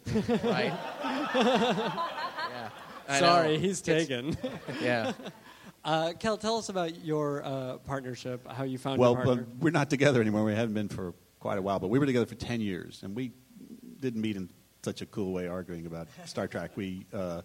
right? 0.44 0.72
yeah. 3.08 3.12
Know. 3.20 3.26
sorry, 3.26 3.58
he's 3.58 3.80
It's- 3.80 4.06
taken. 4.06 4.36
Yeah. 4.82 5.12
Uh, 5.86 6.14
Kell, 6.14 6.38
tell 6.38 6.56
us 6.56 6.70
about 6.70 7.04
your 7.04 7.44
uh, 7.44 7.76
partnership, 7.76 8.50
how 8.50 8.64
you 8.64 8.78
found 8.78 8.98
Well, 8.98 9.12
your 9.12 9.22
partner. 9.22 9.42
but 9.42 9.62
we're 9.62 9.70
not 9.70 9.90
together 9.90 10.22
anymore. 10.22 10.42
We 10.42 10.54
haven't 10.54 10.72
been 10.72 10.88
for 10.88 11.12
quite 11.40 11.58
a 11.58 11.62
while, 11.62 11.78
but 11.78 11.88
we 11.88 11.98
were 11.98 12.06
together 12.06 12.24
for 12.24 12.36
10 12.36 12.62
years, 12.62 13.02
and 13.02 13.14
we 13.14 13.32
didn't 14.00 14.22
meet 14.22 14.36
in 14.36 14.48
such 14.82 15.02
a 15.02 15.06
cool 15.06 15.34
way 15.34 15.46
arguing 15.46 15.84
about 15.84 16.08
Star 16.24 16.48
Trek. 16.48 16.70
We 16.74 17.04
uh, 17.12 17.42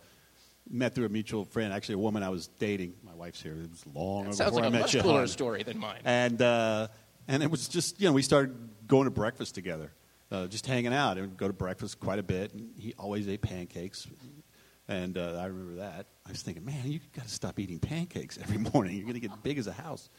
met 0.70 0.95
through 0.95 1.07
a 1.07 1.10
mutual 1.10 1.43
friend, 1.43 1.74
actually, 1.74 1.95
a 1.95 1.97
woman 1.97 2.24
I 2.24 2.30
was 2.30 2.47
dating. 2.47 2.93
My 3.03 3.14
wife's 3.14 3.41
here. 3.41 3.55
It 3.62 3.70
was 3.72 3.86
long 3.93 4.24
That 4.24 4.30
before 4.32 4.45
sounds 4.45 4.55
like 4.55 4.64
I 4.64 4.68
a 4.68 4.72
met 4.72 4.82
much 4.84 4.93
you. 4.93 5.01
cooler 5.01 5.20
hon. 5.20 5.28
story 5.28 5.64
than 5.64 5.78
mine. 5.78 5.99
And, 6.05 6.41
uh, 6.41 6.88
and 7.28 7.43
it 7.43 7.51
was 7.51 7.68
just, 7.68 7.99
you 7.99 8.07
know, 8.07 8.14
we 8.14 8.22
started 8.22 8.55
going 8.88 9.03
to 9.03 9.12
breakfast 9.12 9.53
together, 9.53 9.91
uh, 10.32 10.47
just 10.47 10.66
hanging 10.66 10.93
out. 10.93 11.18
And 11.18 11.36
go 11.36 11.47
to 11.47 11.53
breakfast 11.53 11.99
quite 11.99 12.20
a 12.20 12.24
bit. 12.24 12.53
And 12.53 12.70
he 12.80 12.93
always 12.97 13.28
ate 13.28 13.41
pancakes. 13.41 14.07
And 14.89 15.19
uh, 15.19 15.39
I 15.39 15.45
remember 15.45 15.75
that. 15.75 16.07
I 16.25 16.31
was 16.31 16.41
thinking, 16.41 16.65
man, 16.65 16.81
you 16.83 16.99
got 17.15 17.25
to 17.25 17.31
stop 17.31 17.59
eating 17.59 17.79
pancakes 17.79 18.39
every 18.41 18.57
morning. 18.73 18.95
You're 18.95 19.03
going 19.05 19.13
to 19.13 19.19
get 19.19 19.43
big 19.43 19.59
as 19.59 19.67
a 19.67 19.71
house. 19.71 20.09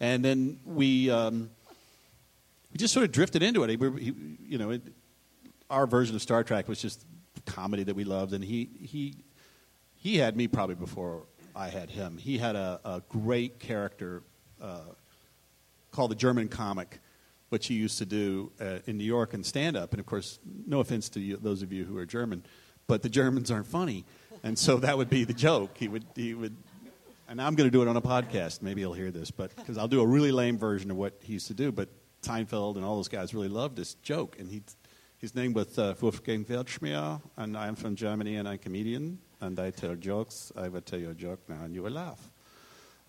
And 0.00 0.24
then 0.24 0.58
we, 0.66 1.10
um, 1.10 1.48
we 2.72 2.76
just 2.76 2.92
sort 2.92 3.04
of 3.04 3.12
drifted 3.12 3.42
into 3.44 3.62
it. 3.62 3.70
You 3.80 4.58
know, 4.58 4.70
it, 4.72 4.82
our 5.70 5.86
version 5.86 6.16
of 6.16 6.22
Star 6.22 6.42
Trek 6.42 6.66
was 6.66 6.82
just 6.82 7.06
comedy 7.46 7.84
that 7.84 7.94
we 7.94 8.04
loved, 8.04 8.32
and 8.32 8.44
he 8.44 8.68
he 8.82 9.14
he 9.94 10.16
had 10.18 10.36
me 10.36 10.48
probably 10.48 10.74
before 10.74 11.22
I 11.54 11.68
had 11.68 11.90
him. 11.90 12.18
He 12.18 12.36
had 12.38 12.56
a, 12.56 12.80
a 12.84 13.02
great 13.08 13.58
character 13.58 14.22
uh, 14.60 14.80
called 15.90 16.10
the 16.10 16.16
German 16.16 16.48
comic, 16.48 16.98
which 17.48 17.68
he 17.68 17.74
used 17.74 17.98
to 17.98 18.06
do 18.06 18.52
uh, 18.60 18.78
in 18.86 18.98
New 18.98 19.04
York 19.04 19.34
and 19.34 19.46
stand 19.46 19.76
up. 19.76 19.92
And 19.92 20.00
of 20.00 20.06
course, 20.06 20.38
no 20.66 20.80
offense 20.80 21.08
to 21.10 21.20
you, 21.20 21.36
those 21.36 21.62
of 21.62 21.72
you 21.72 21.84
who 21.84 21.96
are 21.96 22.06
German, 22.06 22.44
but 22.86 23.02
the 23.02 23.08
Germans 23.08 23.50
aren't 23.50 23.66
funny, 23.66 24.04
and 24.42 24.58
so 24.58 24.76
that 24.78 24.96
would 24.96 25.10
be 25.10 25.24
the 25.24 25.34
joke. 25.34 25.76
He 25.76 25.88
would 25.88 26.04
he 26.14 26.34
would. 26.34 26.56
And 27.28 27.42
I'm 27.42 27.56
going 27.56 27.68
to 27.68 27.72
do 27.72 27.82
it 27.82 27.88
on 27.88 27.96
a 27.96 28.00
podcast. 28.00 28.62
Maybe 28.62 28.82
he'll 28.82 28.92
hear 28.92 29.10
this, 29.10 29.32
but 29.32 29.54
because 29.56 29.76
I'll 29.76 29.88
do 29.88 30.00
a 30.00 30.06
really 30.06 30.30
lame 30.30 30.58
version 30.58 30.92
of 30.92 30.96
what 30.96 31.14
he 31.22 31.32
used 31.32 31.48
to 31.48 31.54
do. 31.54 31.72
But 31.72 31.88
Seinfeld 32.22 32.76
and 32.76 32.84
all 32.84 32.96
those 32.96 33.08
guys 33.08 33.34
really 33.34 33.48
loved 33.48 33.76
this 33.76 33.94
joke, 33.94 34.36
and 34.38 34.48
he, 34.48 34.62
his 35.18 35.34
name 35.34 35.52
was 35.52 35.78
uh, 35.78 35.94
Wolfgang 36.00 36.44
Weltschmier, 36.44 37.20
and 37.36 37.56
I'm 37.56 37.74
from 37.74 37.96
Germany, 37.96 38.36
and 38.36 38.46
I'm 38.46 38.54
a 38.54 38.58
comedian, 38.58 39.18
and 39.40 39.58
I 39.58 39.70
tell 39.70 39.94
jokes. 39.96 40.52
I 40.56 40.68
will 40.68 40.80
tell 40.82 40.98
you 40.98 41.10
a 41.10 41.14
joke 41.14 41.40
now, 41.48 41.62
and 41.64 41.74
you 41.74 41.82
will 41.82 41.92
laugh. 41.92 42.30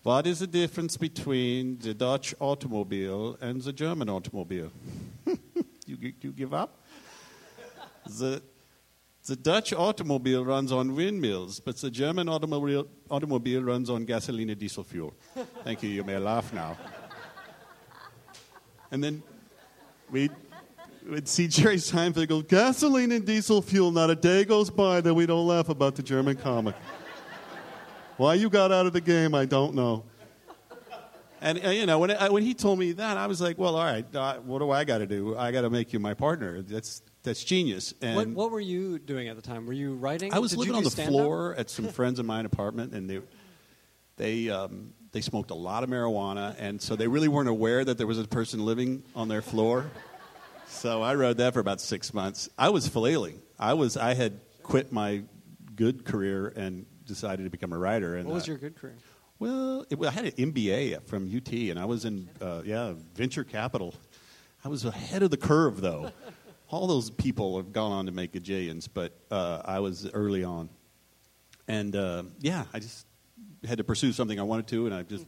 What 0.04 0.26
is 0.26 0.38
the 0.38 0.46
difference 0.46 0.96
between 0.96 1.78
the 1.78 1.92
Dutch 1.92 2.34
automobile 2.38 3.36
and 3.40 3.60
the 3.60 3.72
German 3.72 4.08
automobile? 4.08 4.70
you, 5.86 6.12
you 6.20 6.32
give 6.32 6.54
up? 6.54 6.82
The, 8.06 8.40
the 9.28 9.36
Dutch 9.36 9.74
automobile 9.74 10.42
runs 10.42 10.72
on 10.72 10.96
windmills, 10.96 11.60
but 11.60 11.76
the 11.76 11.90
German 11.90 12.30
automobile, 12.30 12.88
automobile 13.10 13.62
runs 13.62 13.90
on 13.90 14.06
gasoline 14.06 14.48
and 14.48 14.58
diesel 14.58 14.82
fuel. 14.82 15.12
Thank 15.64 15.82
you. 15.82 15.90
You 15.90 16.02
may 16.02 16.16
laugh 16.16 16.50
now. 16.52 16.78
And 18.90 19.04
then 19.04 19.22
we'd, 20.10 20.32
we'd 21.06 21.28
see 21.28 21.46
Jerry 21.46 21.76
Seinfeld 21.76 22.26
go, 22.28 22.40
gasoline 22.40 23.12
and 23.12 23.26
diesel 23.26 23.60
fuel, 23.60 23.90
not 23.90 24.08
a 24.08 24.14
day 24.14 24.46
goes 24.46 24.70
by 24.70 25.02
that 25.02 25.12
we 25.12 25.26
don't 25.26 25.46
laugh 25.46 25.68
about 25.68 25.94
the 25.94 26.02
German 26.02 26.36
comic. 26.36 26.74
Why 28.16 28.32
you 28.34 28.48
got 28.48 28.72
out 28.72 28.86
of 28.86 28.94
the 28.94 29.00
game, 29.02 29.34
I 29.34 29.44
don't 29.44 29.74
know. 29.74 30.04
And, 31.40 31.64
uh, 31.64 31.68
you 31.68 31.86
know, 31.86 31.98
when, 31.98 32.10
I, 32.10 32.30
when 32.30 32.42
he 32.42 32.54
told 32.54 32.78
me 32.78 32.92
that, 32.92 33.16
I 33.16 33.26
was 33.26 33.40
like, 33.40 33.58
well, 33.58 33.76
all 33.76 33.84
right, 33.84 34.06
uh, 34.16 34.38
what 34.38 34.58
do 34.58 34.70
I 34.70 34.84
got 34.84 34.98
to 34.98 35.06
do? 35.06 35.36
I 35.36 35.52
got 35.52 35.60
to 35.60 35.70
make 35.70 35.92
you 35.92 36.00
my 36.00 36.14
partner. 36.14 36.62
That's, 36.62 37.02
that's 37.22 37.42
genius. 37.44 37.94
And 38.00 38.16
what, 38.16 38.28
what 38.28 38.50
were 38.50 38.60
you 38.60 38.98
doing 38.98 39.28
at 39.28 39.36
the 39.36 39.42
time? 39.42 39.66
Were 39.66 39.72
you 39.72 39.94
writing? 39.94 40.32
I 40.32 40.38
was 40.38 40.52
Did 40.52 40.60
living 40.60 40.74
on 40.76 40.84
the 40.84 40.90
floor 40.90 41.54
at 41.56 41.70
some 41.70 41.88
friends 41.88 42.18
of 42.18 42.26
mine 42.26 42.46
apartment, 42.46 42.94
and 42.94 43.08
they 43.08 43.20
they 44.16 44.50
um, 44.50 44.92
they 45.12 45.20
smoked 45.20 45.50
a 45.50 45.54
lot 45.54 45.82
of 45.82 45.90
marijuana, 45.90 46.54
and 46.58 46.80
so 46.80 46.96
they 46.96 47.08
really 47.08 47.28
weren't 47.28 47.48
aware 47.48 47.84
that 47.84 47.98
there 47.98 48.06
was 48.06 48.18
a 48.18 48.26
person 48.26 48.64
living 48.64 49.02
on 49.14 49.28
their 49.28 49.42
floor. 49.42 49.90
So 50.66 51.02
I 51.02 51.14
rode 51.14 51.38
that 51.38 51.54
for 51.54 51.60
about 51.60 51.80
six 51.80 52.12
months. 52.12 52.48
I 52.58 52.68
was 52.68 52.86
flailing. 52.86 53.40
I 53.58 53.74
was 53.74 53.96
I 53.96 54.14
had 54.14 54.40
quit 54.62 54.92
my 54.92 55.22
good 55.74 56.04
career 56.04 56.52
and 56.54 56.86
decided 57.06 57.44
to 57.44 57.50
become 57.50 57.72
a 57.72 57.78
writer. 57.78 58.16
And 58.16 58.26
What 58.26 58.34
was 58.34 58.44
uh, 58.44 58.52
your 58.52 58.58
good 58.58 58.76
career? 58.76 58.96
Well, 59.38 59.86
it, 59.88 59.98
I 60.04 60.10
had 60.10 60.26
an 60.26 60.32
MBA 60.32 61.06
from 61.06 61.24
UT, 61.34 61.52
and 61.52 61.78
I 61.78 61.84
was 61.84 62.04
in 62.04 62.28
uh, 62.40 62.62
yeah 62.64 62.94
venture 63.14 63.44
capital. 63.44 63.94
I 64.64 64.68
was 64.68 64.84
ahead 64.84 65.22
of 65.22 65.30
the 65.30 65.36
curve, 65.36 65.80
though. 65.80 66.10
All 66.68 66.86
those 66.86 67.10
people 67.10 67.56
have 67.56 67.72
gone 67.72 67.92
on 67.92 68.06
to 68.06 68.12
make 68.12 68.32
gajillions, 68.32 68.88
but 68.92 69.18
uh, 69.30 69.62
I 69.64 69.80
was 69.80 70.08
early 70.12 70.44
on. 70.44 70.68
And 71.66 71.96
uh, 71.96 72.24
yeah, 72.40 72.64
I 72.72 72.78
just 72.78 73.06
had 73.66 73.78
to 73.78 73.84
pursue 73.84 74.12
something 74.12 74.38
I 74.38 74.42
wanted 74.42 74.68
to, 74.68 74.86
and 74.86 74.94
I 74.94 75.02
just 75.02 75.26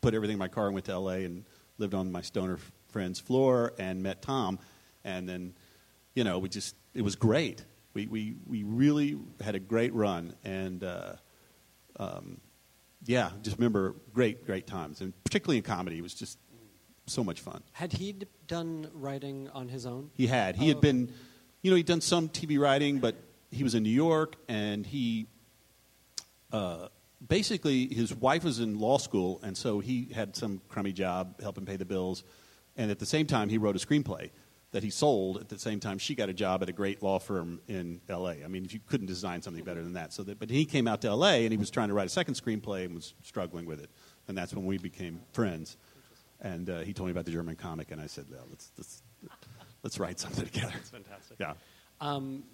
put 0.00 0.14
everything 0.14 0.34
in 0.34 0.38
my 0.38 0.48
car 0.48 0.66
and 0.66 0.74
went 0.74 0.86
to 0.86 0.98
LA 0.98 1.24
and 1.24 1.44
lived 1.78 1.94
on 1.94 2.10
my 2.10 2.20
stoner 2.20 2.58
friend's 2.90 3.20
floor 3.20 3.74
and 3.78 4.02
met 4.02 4.22
Tom. 4.22 4.58
And 5.04 5.28
then, 5.28 5.54
you 6.14 6.24
know, 6.24 6.38
we 6.38 6.48
just, 6.48 6.74
it 6.94 7.02
was 7.02 7.16
great. 7.16 7.64
We, 7.94 8.06
we, 8.06 8.36
we 8.46 8.62
really 8.62 9.18
had 9.40 9.54
a 9.54 9.58
great 9.58 9.94
run. 9.94 10.34
And 10.44 10.82
uh, 10.82 11.14
um, 11.98 12.40
yeah, 13.04 13.30
just 13.42 13.58
remember 13.58 13.94
great, 14.12 14.46
great 14.46 14.66
times. 14.66 15.00
And 15.00 15.12
particularly 15.24 15.58
in 15.58 15.62
comedy, 15.62 15.98
it 15.98 16.02
was 16.02 16.14
just 16.14 16.38
so 17.06 17.22
much 17.24 17.40
fun. 17.40 17.62
Had 17.72 17.92
he 17.92 18.14
done 18.46 18.88
writing 18.92 19.48
on 19.54 19.68
his 19.68 19.86
own? 19.86 20.10
He 20.14 20.26
had. 20.26 20.56
He 20.56 20.66
Oh, 20.66 20.68
had 20.68 20.80
been, 20.80 21.12
you 21.62 21.70
know, 21.70 21.76
he'd 21.76 21.86
done 21.86 22.00
some 22.00 22.28
TV 22.28 22.58
writing, 22.58 22.98
but 22.98 23.14
he 23.50 23.62
was 23.62 23.74
in 23.74 23.82
New 23.82 23.90
York, 23.90 24.36
and 24.48 24.84
he, 24.84 25.26
uh, 26.52 26.88
basically, 27.26 27.86
his 27.92 28.14
wife 28.14 28.44
was 28.44 28.60
in 28.60 28.78
law 28.78 28.98
school, 28.98 29.40
and 29.42 29.56
so 29.56 29.80
he 29.80 30.08
had 30.14 30.36
some 30.36 30.60
crummy 30.68 30.92
job 30.92 31.40
helping 31.40 31.64
pay 31.64 31.76
the 31.76 31.84
bills, 31.84 32.24
and 32.76 32.90
at 32.90 32.98
the 32.98 33.06
same 33.06 33.26
time, 33.26 33.48
he 33.48 33.58
wrote 33.58 33.76
a 33.76 33.78
screenplay 33.78 34.30
that 34.72 34.82
he 34.82 34.90
sold. 34.90 35.38
At 35.40 35.48
the 35.48 35.58
same 35.58 35.80
time, 35.80 35.98
she 35.98 36.14
got 36.14 36.28
a 36.28 36.34
job 36.34 36.62
at 36.62 36.68
a 36.68 36.72
great 36.72 37.02
law 37.02 37.18
firm 37.18 37.60
in 37.68 38.00
L.A. 38.08 38.44
I 38.44 38.48
mean, 38.48 38.64
if 38.64 38.74
you 38.74 38.80
couldn't 38.86 39.06
design 39.06 39.40
something 39.40 39.64
better 39.64 39.82
than 39.82 39.94
that. 39.94 40.12
So, 40.12 40.22
that, 40.24 40.38
but 40.38 40.50
he 40.50 40.64
came 40.64 40.86
out 40.88 41.00
to 41.02 41.08
L.A. 41.08 41.44
and 41.44 41.52
he 41.52 41.56
was 41.56 41.70
trying 41.70 41.88
to 41.88 41.94
write 41.94 42.06
a 42.06 42.10
second 42.10 42.34
screenplay 42.34 42.84
and 42.84 42.94
was 42.94 43.14
struggling 43.22 43.64
with 43.64 43.80
it, 43.80 43.90
and 44.28 44.36
that's 44.36 44.52
when 44.52 44.66
we 44.66 44.76
became 44.76 45.20
friends. 45.32 45.76
And 46.40 46.68
uh, 46.68 46.80
he 46.80 46.92
told 46.92 47.08
me 47.08 47.12
about 47.12 47.24
the 47.24 47.32
German 47.32 47.56
comic, 47.56 47.90
and 47.90 48.00
I 48.00 48.06
said, 48.06 48.26
well, 48.30 48.46
let's, 48.50 48.70
let's, 48.76 49.02
let's 49.82 49.98
write 49.98 50.20
something 50.20 50.44
together. 50.52 50.72
That's 50.74 50.90
fantastic. 50.90 51.38
Yeah. 51.40 51.54
Um, 52.00 52.44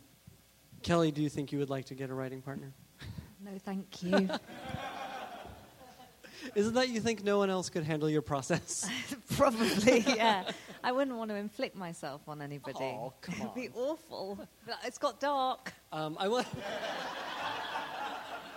Kelly, 0.83 1.11
do 1.11 1.23
you 1.23 1.29
think 1.29 1.53
you 1.53 1.59
would 1.59 1.71
like 1.71 1.87
to 1.87 1.95
get 1.95 2.11
a 2.11 2.15
writing 2.15 2.43
partner? 2.43 2.73
No, 3.45 3.51
thank 3.59 4.03
you. 4.03 4.29
Isn't 6.55 6.75
that 6.75 6.89
you 6.89 7.01
think 7.01 7.25
no 7.25 7.39
one 7.39 7.51
else 7.51 7.71
could 7.71 7.85
handle 7.85 8.11
your 8.11 8.23
process? 8.23 8.89
Probably, 9.37 10.01
yeah. 10.01 10.51
I 10.83 10.93
wouldn't 10.93 11.17
want 11.17 11.31
to 11.31 11.37
inflict 11.37 11.77
myself 11.77 12.23
on 12.29 12.43
anybody. 12.43 12.79
Oh, 12.81 13.13
come 13.21 13.35
on. 13.37 13.43
It'd 13.43 13.55
be 13.55 13.69
awful. 13.79 14.39
But 14.67 14.79
It's 14.85 14.99
got 14.99 15.21
dark. 15.21 15.73
Um, 15.93 16.17
I 16.19 16.29
want. 16.29 16.47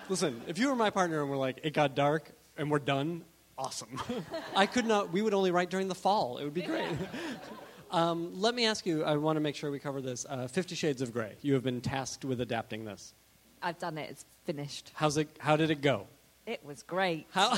Listen, 0.09 0.41
if 0.47 0.57
you 0.57 0.69
were 0.69 0.75
my 0.75 0.89
partner 0.89 1.21
and 1.21 1.29
we're 1.29 1.37
like, 1.37 1.59
it 1.63 1.73
got 1.73 1.95
dark 1.95 2.31
and 2.57 2.69
we're 2.69 2.79
done, 2.79 3.23
awesome. 3.57 4.01
I 4.55 4.65
could 4.65 4.85
not. 4.85 5.11
We 5.11 5.21
would 5.21 5.33
only 5.33 5.51
write 5.51 5.69
during 5.69 5.87
the 5.87 5.95
fall. 5.95 6.37
It 6.37 6.43
would 6.43 6.53
be 6.53 6.61
great. 6.61 6.91
um, 7.91 8.39
let 8.39 8.55
me 8.55 8.65
ask 8.65 8.85
you. 8.85 9.03
I 9.03 9.17
want 9.17 9.37
to 9.37 9.41
make 9.41 9.55
sure 9.55 9.71
we 9.71 9.79
cover 9.79 10.01
this. 10.01 10.25
Uh, 10.27 10.47
Fifty 10.47 10.75
Shades 10.75 11.01
of 11.01 11.11
Grey. 11.13 11.35
You 11.41 11.53
have 11.53 11.63
been 11.63 11.81
tasked 11.81 12.25
with 12.25 12.41
adapting 12.41 12.85
this. 12.85 13.13
I've 13.61 13.79
done 13.79 13.97
it. 13.97 14.09
It's 14.11 14.25
finished. 14.45 14.91
How's 14.93 15.17
it? 15.17 15.29
How 15.39 15.55
did 15.55 15.71
it 15.71 15.81
go? 15.81 16.07
It 16.45 16.63
was 16.63 16.83
great. 16.83 17.27
How? 17.31 17.57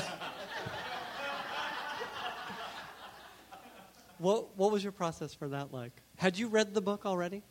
what 4.18 4.56
What 4.56 4.72
was 4.72 4.82
your 4.82 4.92
process 4.92 5.34
for 5.34 5.48
that 5.48 5.72
like? 5.72 5.92
Had 6.16 6.38
you 6.38 6.48
read 6.48 6.74
the 6.74 6.80
book 6.80 7.04
already? 7.06 7.42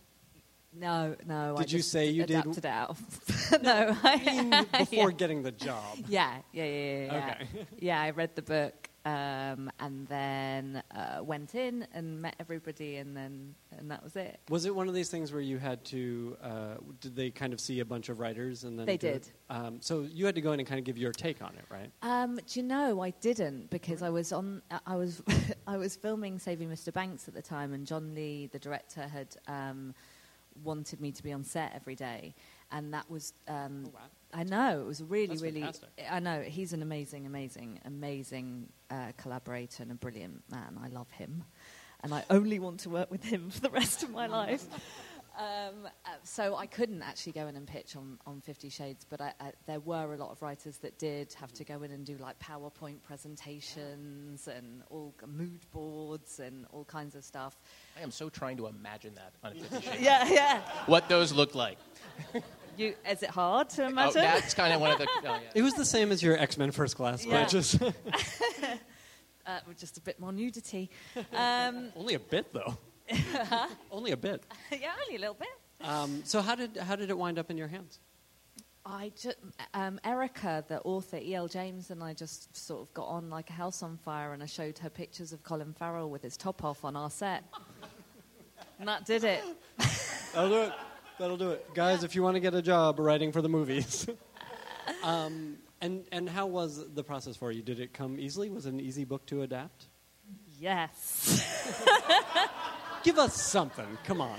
No, 0.80 1.16
no. 1.26 1.56
I 1.58 1.62
Did 1.62 1.72
you 1.72 1.80
just 1.80 1.92
say 1.92 2.10
you 2.10 2.26
did- 2.26 2.38
adapted 2.38 2.66
it 2.66 2.66
out? 2.66 2.98
no, 3.64 3.96
I 4.04 4.18
mean, 4.18 4.50
before 4.78 5.10
yeah. 5.10 5.18
getting 5.18 5.44
the 5.44 5.52
job. 5.52 5.98
Yeah, 6.08 6.38
yeah, 6.54 6.66
yeah, 6.66 7.06
yeah. 7.06 7.36
Okay. 7.36 7.66
yeah 7.80 8.02
I 8.02 8.12
read 8.12 8.36
the 8.36 8.42
book 8.42 8.90
um, 9.08 9.72
and 9.80 10.06
then 10.08 10.84
uh, 10.92 11.24
went 11.24 11.56
in 11.56 11.88
and 11.94 12.22
met 12.22 12.36
everybody, 12.40 12.98
and 12.98 13.16
then 13.16 13.56
and 13.78 13.90
that 13.90 14.04
was 14.04 14.18
it. 14.18 14.40
Was 14.50 14.66
it 14.66 14.76
one 14.76 14.90
of 14.90 14.94
these 14.94 15.10
things 15.10 15.32
where 15.32 15.42
you 15.42 15.58
had 15.58 15.86
to? 15.86 16.36
Uh, 16.44 16.76
did 17.00 17.16
they 17.16 17.30
kind 17.30 17.54
of 17.54 17.62
see 17.62 17.80
a 17.80 17.86
bunch 17.86 18.10
of 18.10 18.20
writers 18.20 18.66
and 18.66 18.78
then? 18.78 18.86
They 18.86 18.98
did. 18.98 19.30
Um, 19.50 19.78
so 19.80 20.02
you 20.02 20.26
had 20.26 20.36
to 20.36 20.42
go 20.42 20.52
in 20.52 20.60
and 20.60 20.68
kind 20.68 20.80
of 20.80 20.84
give 20.84 20.98
your 20.98 21.14
take 21.14 21.42
on 21.42 21.54
it, 21.56 21.64
right? 21.70 21.90
Um, 22.02 22.36
do 22.46 22.60
you 22.60 22.66
know 22.66 23.02
I 23.02 23.12
didn't 23.12 23.70
because 23.70 24.02
I 24.02 24.10
was 24.10 24.34
on 24.34 24.62
I 24.86 24.96
was 24.98 25.22
I 25.68 25.78
was 25.78 25.96
filming 25.96 26.38
Saving 26.38 26.70
Mr. 26.70 26.92
Banks 26.92 27.30
at 27.30 27.34
the 27.34 27.42
time, 27.42 27.74
and 27.74 27.88
John 27.88 28.14
Lee, 28.14 28.48
the 28.52 28.60
director, 28.60 29.08
had 29.08 29.38
um, 29.48 29.96
wanted 30.64 31.00
me 31.02 31.12
to 31.12 31.24
be 31.24 31.32
on 31.34 31.44
set 31.44 31.74
every 31.76 31.96
day, 31.96 32.36
and 32.72 32.94
that 32.94 33.10
was. 33.10 33.34
Um, 33.48 33.84
Oh, 33.88 33.92
wow. 33.94 34.00
I 34.34 34.44
know 34.44 34.82
it 34.82 34.86
was 34.86 35.02
really, 35.02 35.28
That's 35.28 35.42
really. 35.42 35.62
fantastic. 35.62 35.90
I 36.12 36.20
know 36.20 36.42
he's 36.42 36.74
an 36.74 36.82
amazing, 36.82 37.26
amazing, 37.26 37.80
amazing 37.86 38.68
uh, 38.92 39.14
collaborator 39.16 39.84
and 39.84 39.92
a 39.92 39.96
brilliant 39.96 40.44
man. 40.52 40.78
I 40.84 40.90
love 40.90 41.10
him, 41.12 41.46
and 42.04 42.14
I 42.14 42.26
only 42.30 42.60
want 42.60 42.82
to 42.82 42.90
work 42.90 43.10
with 43.10 43.24
him 43.24 43.50
for 43.50 43.62
the 43.62 43.70
rest 43.70 44.04
of 44.04 44.10
my 44.12 44.28
life. 44.28 44.66
Um, 45.38 45.86
uh, 45.86 46.10
so 46.24 46.56
I 46.56 46.66
couldn't 46.66 47.04
actually 47.04 47.34
go 47.34 47.46
in 47.48 47.56
and 47.56 47.68
pitch 47.68 47.96
on, 47.96 48.18
on 48.26 48.42
Fifty 48.42 48.70
Shades, 48.70 49.06
but 49.08 49.22
I, 49.22 49.34
I, 49.40 49.52
there 49.68 49.80
were 49.80 50.14
a 50.14 50.18
lot 50.18 50.32
of 50.32 50.42
writers 50.42 50.78
that 50.80 50.98
did 50.98 51.32
have 51.34 51.54
to 51.54 51.64
go 51.64 51.84
in 51.84 51.92
and 51.92 52.04
do 52.06 52.18
like 52.18 52.40
PowerPoint 52.40 53.04
presentations 53.04 54.48
and 54.48 54.82
all 54.90 55.14
mood 55.28 55.60
boards 55.72 56.40
and 56.40 56.66
all 56.72 56.86
kinds 56.86 57.14
of 57.16 57.24
stuff. 57.24 57.56
I 57.98 58.02
am 58.02 58.10
so 58.10 58.30
trying 58.30 58.58
to 58.58 58.66
imagine 58.68 59.14
that 59.16 59.34
on 59.44 59.54
Fifty 59.60 59.82
Shades. 59.92 60.02
Yeah, 60.02 60.28
yeah. 60.28 60.62
What 60.88 61.08
those 61.08 61.32
look 61.32 61.54
like. 61.54 61.78
You, 62.76 62.96
is 63.10 63.22
it 63.24 63.30
hard 63.30 63.70
to 63.72 63.84
Oh, 63.86 63.88
imagine? 63.90 64.22
that's 64.22 64.54
kind 64.56 64.74
of 64.74 64.82
one 64.82 64.92
of 64.92 64.98
the. 64.98 65.08
Oh, 65.08 65.22
yeah. 65.24 65.40
It 65.54 65.62
was 65.62 65.74
the 65.76 65.86
same 65.86 66.12
as 66.12 66.22
your 66.24 66.38
X 66.38 66.58
Men 66.58 66.72
First 66.72 66.96
Class, 66.96 67.24
Yeah. 67.26 67.42
but 67.44 67.50
just 67.50 67.80
uh, 67.82 69.60
with 69.68 69.78
just 69.80 69.98
a 69.98 70.02
bit 70.02 70.20
more 70.20 70.32
nudity. 70.32 70.90
Um, 71.34 71.90
only 71.96 72.16
a 72.16 72.20
bit 72.20 72.52
though. 72.54 72.78
only 73.92 74.12
a 74.12 74.18
bit. 74.18 74.44
yeah, 74.72 74.92
only 75.06 75.18
a 75.18 75.20
little 75.20 75.36
bit. 75.36 75.88
Um, 75.88 76.22
so 76.26 76.42
how 76.42 76.56
did 76.56 76.78
how 76.78 76.96
did 76.96 77.10
it 77.10 77.18
wind 77.18 77.38
up 77.40 77.52
in 77.52 77.58
your 77.58 77.68
hands? 77.68 78.00
I 78.90 79.12
just, 79.22 79.36
um, 79.74 80.00
Erika, 80.06 80.64
the 80.70 80.80
author, 80.80 81.18
E.L. 81.18 81.50
James, 81.50 81.92
and 81.92 82.02
I 82.02 82.14
just 82.14 82.56
sort 82.56 82.82
of 82.82 82.94
got 82.94 83.08
on 83.08 83.30
like 83.30 83.50
a 83.50 83.54
house 83.54 83.84
on 83.84 83.98
fire, 83.98 84.32
and 84.32 84.42
I 84.42 84.46
showed 84.46 84.78
her 84.80 84.90
pictures 84.90 85.34
of 85.34 85.44
Colin 85.44 85.74
Farrell 85.74 86.10
with 86.10 86.22
his 86.22 86.38
top 86.38 86.64
off 86.64 86.86
on 86.86 86.96
our 86.96 87.10
set. 87.10 87.44
and 88.80 88.88
that 88.88 89.06
did 89.06 89.26
it. 89.26 89.44
That'll 90.34 90.50
do 90.50 90.62
it. 90.62 90.74
That'll 91.20 91.38
do 91.38 91.52
it, 91.52 91.74
guys. 91.74 92.06
If 92.06 92.16
you 92.16 92.24
want 92.24 92.36
to 92.36 92.40
get 92.40 92.56
a 92.56 92.62
job 92.62 93.00
writing 93.00 93.34
for 93.34 93.42
the 93.42 93.50
movies. 93.50 94.08
um, 95.04 95.58
and 95.82 96.06
and 96.14 96.30
how 96.30 96.46
was 96.46 96.94
the 96.94 97.04
process 97.04 97.36
for 97.36 97.52
you? 97.52 97.62
Did 97.62 97.82
it 97.82 97.94
come 97.94 98.20
easily? 98.20 98.50
Was 98.50 98.66
it 98.66 98.74
an 98.74 98.80
easy 98.80 99.04
book 99.04 99.26
to 99.28 99.42
adapt? 99.42 99.88
Yes. 100.60 101.44
Give 103.08 103.20
us 103.20 103.42
something. 103.42 103.86
Come 104.04 104.20
on. 104.20 104.38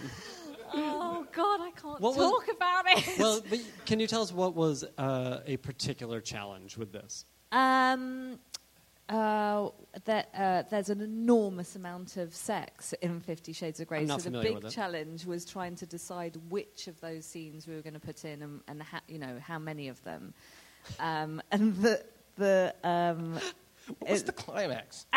oh 0.75 1.27
God, 1.33 1.61
I 1.62 1.71
can't 1.71 1.99
What 2.03 2.16
was- 2.16 2.31
talk 2.31 2.55
about 2.55 2.85
it. 2.89 3.19
Well, 3.19 3.41
but 3.49 3.61
can 3.87 3.99
you 3.99 4.07
tell 4.07 4.21
us 4.21 4.31
what 4.31 4.55
was 4.55 4.85
uh, 4.99 5.41
a 5.47 5.57
particular 5.57 6.21
challenge 6.21 6.77
with 6.77 6.93
this? 6.93 7.25
Um, 7.51 8.39
uh, 9.09 9.71
that, 10.05 10.29
uh, 10.37 10.64
there's 10.71 10.91
an 10.91 11.01
enormous 11.01 11.77
amount 11.77 12.19
of 12.19 12.35
sex 12.35 12.93
in 13.01 13.21
Fifty 13.21 13.55
Shades 13.55 13.81
of 13.81 13.87
Grey. 13.87 14.01
I'm 14.01 14.07
not 14.07 14.21
so 14.21 14.25
the 14.29 14.37
familiar 14.37 14.49
big 14.57 14.64
with 14.64 14.73
it. 14.73 14.75
challenge 14.77 15.25
was 15.25 15.47
trying 15.47 15.75
to 15.77 15.87
decide 15.87 16.37
which 16.51 16.89
of 16.89 17.01
those 17.01 17.25
scenes 17.25 17.66
we 17.66 17.75
were 17.75 17.81
going 17.81 17.95
to 17.95 18.01
put 18.01 18.27
in 18.27 18.43
and, 18.43 18.61
and 18.69 18.83
ha- 18.83 19.01
you 19.09 19.19
know 19.19 19.39
how 19.43 19.59
many 19.59 19.89
of 19.89 20.05
them. 20.05 20.35
Um, 21.01 21.41
and 21.51 21.75
the 21.77 22.05
the 22.37 22.75
um, 22.85 23.33
What 23.99 24.11
was 24.11 24.21
it- 24.21 24.27
the 24.27 24.33
climax? 24.33 25.07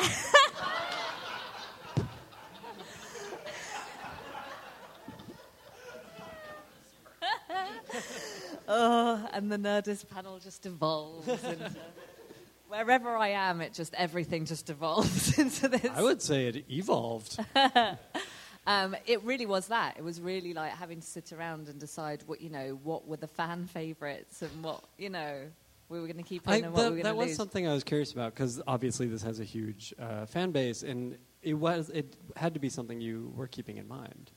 oh, 8.67 9.27
and 9.33 9.51
the 9.51 9.57
Nerdist 9.57 10.09
panel 10.09 10.39
just 10.39 10.65
evolves 10.65 11.27
into 11.27 11.71
wherever 12.67 13.15
I 13.15 13.29
am. 13.29 13.61
It 13.61 13.73
just 13.73 13.93
everything 13.95 14.45
just 14.45 14.69
evolves 14.69 15.37
into 15.39 15.67
this. 15.67 15.89
I 15.93 16.01
would 16.01 16.21
say 16.21 16.47
it 16.47 16.65
evolved. 16.69 17.39
Um, 18.67 18.95
it 19.07 19.23
really 19.23 19.47
was 19.47 19.67
that. 19.69 19.97
It 19.97 20.03
was 20.03 20.21
really 20.21 20.53
like 20.53 20.71
having 20.73 21.01
to 21.01 21.07
sit 21.07 21.33
around 21.33 21.67
and 21.67 21.79
decide 21.79 22.23
what 22.27 22.41
you 22.41 22.49
know, 22.49 22.79
what 22.83 23.07
were 23.07 23.17
the 23.17 23.27
fan 23.27 23.65
favorites 23.65 24.41
and 24.41 24.63
what 24.63 24.83
you 24.97 25.09
know 25.09 25.47
we 25.89 25.99
were 25.99 26.05
going 26.05 26.17
to 26.17 26.23
keep 26.23 26.45
in 26.47 26.53
I, 26.53 26.57
and 26.57 26.71
what 26.71 26.83
that 26.83 26.91
we 26.91 26.97
were 26.97 27.03
going 27.03 27.15
to 27.15 27.19
lose. 27.19 27.25
That 27.25 27.29
was 27.29 27.35
something 27.35 27.67
I 27.67 27.73
was 27.73 27.83
curious 27.83 28.13
about 28.13 28.35
because 28.35 28.61
obviously 28.67 29.07
this 29.07 29.23
has 29.23 29.39
a 29.39 29.43
huge 29.43 29.93
uh, 29.99 30.27
fan 30.27 30.51
base, 30.51 30.83
and 30.83 31.17
it 31.41 31.55
was 31.55 31.89
it 31.89 32.15
had 32.35 32.53
to 32.53 32.59
be 32.59 32.69
something 32.69 33.01
you 33.01 33.33
were 33.35 33.47
keeping 33.47 33.77
in 33.77 33.87
mind. 33.87 34.31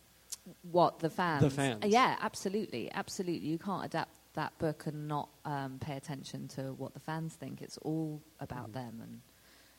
What 0.63 0.99
the 0.99 1.11
fans? 1.11 1.43
The 1.43 1.51
fans. 1.51 1.85
Uh, 1.85 1.89
yeah, 1.89 2.17
absolutely, 2.21 2.91
absolutely. 2.93 3.49
You 3.49 3.59
can't 3.59 3.85
adapt 3.85 4.11
that 4.35 4.57
book 4.59 4.87
and 4.87 5.07
not 5.09 5.29
um, 5.45 5.79
pay 5.81 5.97
attention 5.97 6.49
to 6.49 6.73
what 6.75 6.93
the 6.93 7.01
fans 7.01 7.35
think. 7.35 7.63
It's 7.63 7.79
all 7.79 8.21
about 8.41 8.73
Mm-hmm. 8.73 8.73
them, 8.73 9.01
and 9.03 9.21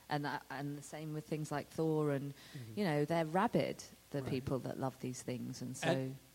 and 0.10 0.26
that, 0.26 0.44
and 0.52 0.78
the 0.78 0.84
same 0.84 1.14
with 1.14 1.26
things 1.26 1.52
like 1.52 1.70
Thor, 1.70 2.12
and 2.12 2.34
Mm-hmm. 2.58 2.80
you 2.80 2.86
know 2.86 3.06
they're 3.06 3.26
rabid. 3.26 3.84
The 4.12 4.22
Right. 4.22 4.30
people 4.32 4.60
that 4.60 4.80
love 4.80 4.98
these 5.02 5.22
things, 5.22 5.62
and 5.62 5.76
so 5.76 5.90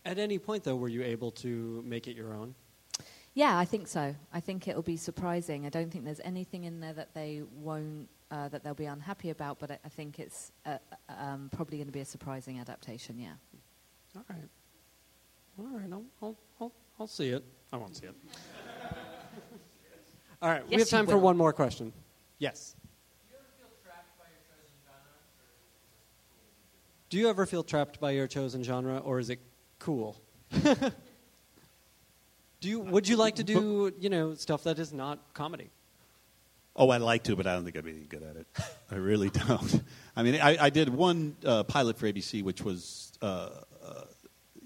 At, 0.05 0.11
at 0.11 0.19
any 0.19 0.37
point, 0.37 0.63
though, 0.65 0.75
were 0.75 0.87
you 0.89 1.01
able 1.03 1.31
to 1.31 1.81
make 1.85 2.07
it 2.07 2.15
your 2.15 2.33
own? 2.33 2.53
Yeah, 3.33 3.57
I 3.57 3.65
think 3.65 3.87
so. 3.87 4.13
I 4.31 4.39
think 4.39 4.67
it'll 4.67 4.81
be 4.83 4.97
surprising. 4.97 5.65
I 5.65 5.69
don't 5.69 5.89
think 5.89 6.03
there's 6.05 6.19
anything 6.23 6.65
in 6.65 6.79
there 6.81 6.93
that 6.93 7.13
they 7.15 7.41
won't, 7.55 8.07
uh, 8.29 8.49
that 8.49 8.63
they'll 8.63 8.75
be 8.75 8.85
unhappy 8.85 9.29
about, 9.31 9.57
but 9.57 9.71
I, 9.71 9.79
I 9.85 9.89
think 9.89 10.19
it's 10.19 10.51
uh, 10.65 10.77
um, 11.09 11.49
probably 11.51 11.77
going 11.77 11.87
to 11.87 11.93
be 11.93 12.01
a 12.01 12.05
surprising 12.05 12.59
adaptation, 12.59 13.17
yeah. 13.17 13.33
All 14.15 14.25
right. 14.29 14.49
All 15.59 15.77
right. 15.77 15.91
I'll, 15.91 16.05
I'll, 16.21 16.37
I'll, 16.59 16.71
I'll 16.99 17.07
see 17.07 17.29
it. 17.29 17.43
I 17.71 17.77
won't 17.77 17.95
see 17.95 18.07
it. 18.07 18.15
All 20.41 20.49
right. 20.49 20.67
we 20.67 20.77
have 20.77 20.89
time 20.89 21.07
for 21.07 21.17
one 21.17 21.37
more 21.37 21.53
question. 21.53 21.93
Yes. 22.39 22.75
Do 27.09 27.17
you 27.17 27.29
ever 27.29 27.45
feel 27.45 27.63
trapped 27.63 27.99
by 27.99 28.11
your 28.11 28.25
chosen 28.25 28.63
genre, 28.63 28.99
or 28.99 29.19
is 29.19 29.29
it 29.29 29.39
cool? 29.79 30.15
do 30.51 30.91
you? 32.61 32.79
Would 32.79 33.09
you 33.09 33.17
like 33.17 33.35
to 33.35 33.43
do, 33.43 33.91
you 33.99 34.09
know, 34.09 34.33
stuff 34.33 34.63
that 34.63 34.79
is 34.79 34.93
not 34.93 35.19
comedy? 35.33 35.69
Oh, 36.73 36.89
I'd 36.89 37.01
like 37.01 37.23
to, 37.23 37.35
but 37.35 37.45
I 37.47 37.53
don't 37.53 37.65
think 37.65 37.75
I'd 37.75 37.83
be 37.83 37.91
any 37.91 38.05
good 38.05 38.23
at 38.23 38.37
it. 38.37 38.47
I 38.89 38.95
really 38.95 39.29
don't. 39.47 39.83
I 40.15 40.23
mean, 40.23 40.39
I, 40.41 40.57
I 40.65 40.69
did 40.69 40.87
one 40.87 41.35
uh, 41.45 41.63
pilot 41.63 41.97
for 41.97 42.07
ABC, 42.07 42.43
which 42.43 42.61
was, 42.61 43.11
uh, 43.21 43.49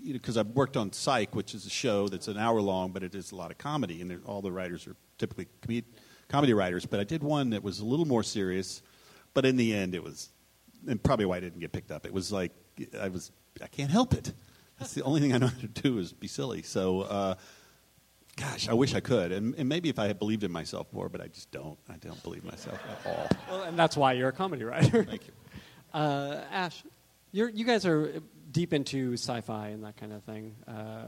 you 0.05 0.13
know, 0.13 0.19
because 0.19 0.37
I've 0.37 0.49
worked 0.49 0.77
on 0.77 0.91
Psych, 0.91 1.33
which 1.35 1.55
is 1.55 1.65
a 1.65 1.69
show 1.69 2.07
that's 2.07 2.27
an 2.27 2.37
hour 2.37 2.61
long, 2.61 2.91
but 2.91 3.03
it 3.03 3.15
is 3.15 3.31
a 3.31 3.35
lot 3.35 3.51
of 3.51 3.57
comedy, 3.57 4.01
and 4.01 4.21
all 4.25 4.41
the 4.41 4.51
writers 4.51 4.87
are 4.87 4.95
typically 5.17 5.47
com- 5.61 5.81
comedy 6.27 6.53
writers. 6.53 6.85
But 6.85 6.99
I 6.99 7.03
did 7.03 7.23
one 7.23 7.49
that 7.51 7.63
was 7.63 7.79
a 7.79 7.85
little 7.85 8.05
more 8.05 8.23
serious, 8.23 8.81
but 9.33 9.45
in 9.45 9.57
the 9.57 9.73
end, 9.73 9.95
it 9.95 10.03
was, 10.03 10.29
and 10.87 11.01
probably 11.01 11.25
why 11.25 11.37
I 11.37 11.39
didn't 11.39 11.59
get 11.59 11.71
picked 11.71 11.91
up. 11.91 12.05
It 12.05 12.13
was 12.13 12.31
like 12.31 12.51
I 12.99 13.07
was, 13.07 13.31
I 13.63 13.67
can't 13.67 13.89
help 13.91 14.13
it. 14.13 14.33
That's 14.79 14.93
the 14.93 15.03
only 15.03 15.21
thing 15.21 15.33
I 15.33 15.37
know 15.37 15.47
how 15.47 15.59
to 15.61 15.67
do 15.67 15.97
is 15.97 16.13
be 16.13 16.27
silly. 16.27 16.61
So. 16.61 17.01
Uh, 17.01 17.35
Gosh, 18.37 18.67
I 18.67 18.73
wish 18.73 18.93
I 18.93 18.99
could, 18.99 19.31
and, 19.31 19.55
and 19.55 19.69
maybe 19.69 19.87
if 19.87 19.97
I 19.97 20.07
had 20.07 20.19
believed 20.19 20.43
in 20.43 20.51
myself 20.51 20.87
more, 20.91 21.07
but 21.07 21.21
I 21.21 21.27
just 21.27 21.51
don't. 21.51 21.77
I 21.87 21.95
don't 21.95 22.21
believe 22.21 22.43
myself 22.43 22.77
at 22.89 23.09
all. 23.09 23.29
Well, 23.49 23.63
and 23.63 23.79
that's 23.79 23.95
why 23.95 24.11
you're 24.11 24.27
a 24.27 24.33
comedy 24.33 24.65
writer. 24.65 25.05
Thank 25.05 25.27
you. 25.27 25.33
Uh, 25.93 26.41
Ash, 26.51 26.83
you're, 27.31 27.47
you 27.47 27.63
guys 27.63 27.85
are 27.85 28.21
deep 28.55 28.71
into 28.71 29.13
sci-fi 29.13 29.67
and 29.67 29.83
that 29.83 29.97
kind 29.97 30.13
of 30.13 30.23
thing. 30.23 30.55
Uh, 30.65 31.07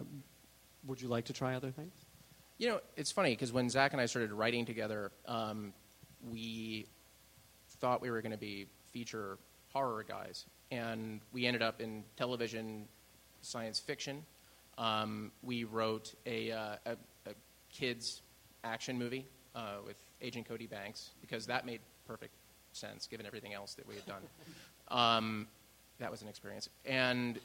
would 0.85 1.01
you 1.01 1.07
like 1.07 1.23
to 1.23 1.33
try 1.33 1.55
other 1.55 1.71
things? 1.71 1.93
You 2.57 2.67
know, 2.67 2.79
it's 2.97 3.09
funny 3.09 3.29
because 3.29 3.53
when 3.53 3.69
Zack 3.69 3.93
and 3.93 4.01
I 4.01 4.05
started 4.05 4.33
writing 4.33 4.65
together, 4.65 5.11
um, 5.25 5.71
we 6.29 6.87
thought 7.79 8.01
we 8.01 8.11
were 8.11 8.21
going 8.21 8.33
to 8.33 8.37
be 8.37 8.67
feature 8.91 9.37
horror 9.71 10.03
guys, 10.05 10.45
and 10.71 11.21
we 11.31 11.45
ended 11.45 11.61
up 11.61 11.79
in 11.79 12.03
television 12.17 12.85
science 13.41 13.79
fiction. 13.79 14.25
Um, 14.77 15.31
we 15.41 15.63
wrote 15.63 16.15
a, 16.25 16.51
uh, 16.51 16.75
a, 16.85 16.91
a 17.27 17.33
kids 17.71 18.23
action 18.65 18.99
movie 18.99 19.25
uh, 19.55 19.77
with 19.85 19.95
Agent 20.21 20.49
Cody 20.49 20.67
Banks 20.67 21.11
because 21.21 21.45
that 21.45 21.65
made 21.65 21.79
perfect 22.05 22.33
sense 22.73 23.07
given 23.07 23.25
everything 23.25 23.53
else 23.53 23.75
that 23.75 23.87
we 23.87 23.95
had 23.95 24.05
done. 24.05 24.21
Um, 24.89 25.47
that 25.99 26.11
was 26.11 26.21
an 26.21 26.27
experience, 26.27 26.69
and 26.85 27.39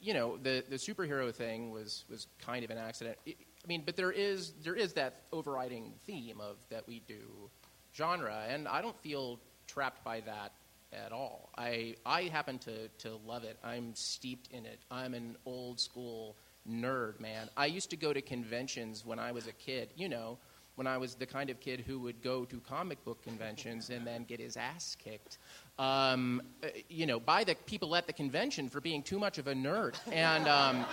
you 0.00 0.14
know 0.14 0.36
the 0.36 0.64
the 0.68 0.76
superhero 0.76 1.34
thing 1.34 1.70
was 1.70 2.04
was 2.10 2.26
kind 2.44 2.64
of 2.64 2.70
an 2.70 2.78
accident. 2.78 3.18
I 3.26 3.34
I 3.64 3.68
mean, 3.68 3.82
but 3.86 3.96
there 3.96 4.10
is 4.10 4.52
there 4.64 4.74
is 4.74 4.92
that 4.94 5.22
overriding 5.32 5.92
theme 6.04 6.40
of 6.40 6.56
that 6.70 6.86
we 6.88 7.00
do 7.06 7.50
genre, 7.94 8.44
and 8.48 8.66
I 8.66 8.82
don't 8.82 8.98
feel 9.00 9.38
trapped 9.68 10.02
by 10.04 10.20
that 10.20 10.52
at 10.92 11.12
all. 11.12 11.50
I 11.56 11.96
I 12.04 12.22
happen 12.22 12.58
to 12.60 12.88
to 12.88 13.16
love 13.24 13.44
it. 13.44 13.56
I'm 13.62 13.94
steeped 13.94 14.48
in 14.52 14.66
it. 14.66 14.80
I'm 14.90 15.14
an 15.14 15.36
old 15.46 15.78
school 15.78 16.36
nerd, 16.68 17.20
man. 17.20 17.48
I 17.56 17.66
used 17.66 17.90
to 17.90 17.96
go 17.96 18.12
to 18.12 18.20
conventions 18.20 19.06
when 19.06 19.18
I 19.18 19.30
was 19.30 19.46
a 19.46 19.52
kid. 19.52 19.90
You 19.96 20.08
know, 20.08 20.38
when 20.76 20.86
I 20.86 20.96
was 20.96 21.14
the 21.14 21.26
kind 21.26 21.50
of 21.50 21.60
kid 21.60 21.80
who 21.86 21.98
would 22.00 22.22
go 22.22 22.44
to 22.46 22.60
comic 22.60 23.04
book 23.04 23.22
conventions 23.22 23.90
and 23.90 24.06
then 24.06 24.24
get 24.24 24.40
his 24.40 24.56
ass 24.56 24.96
kicked. 25.02 25.38
Um, 25.78 26.42
uh, 26.62 26.68
you 26.88 27.06
know, 27.06 27.20
by 27.20 27.44
the 27.44 27.54
people 27.66 27.94
at 27.94 28.06
the 28.06 28.12
convention 28.12 28.68
for 28.68 28.80
being 28.80 29.02
too 29.02 29.18
much 29.18 29.38
of 29.38 29.46
a 29.46 29.54
nerd. 29.54 29.94
And 30.10 30.48
um, 30.48 30.84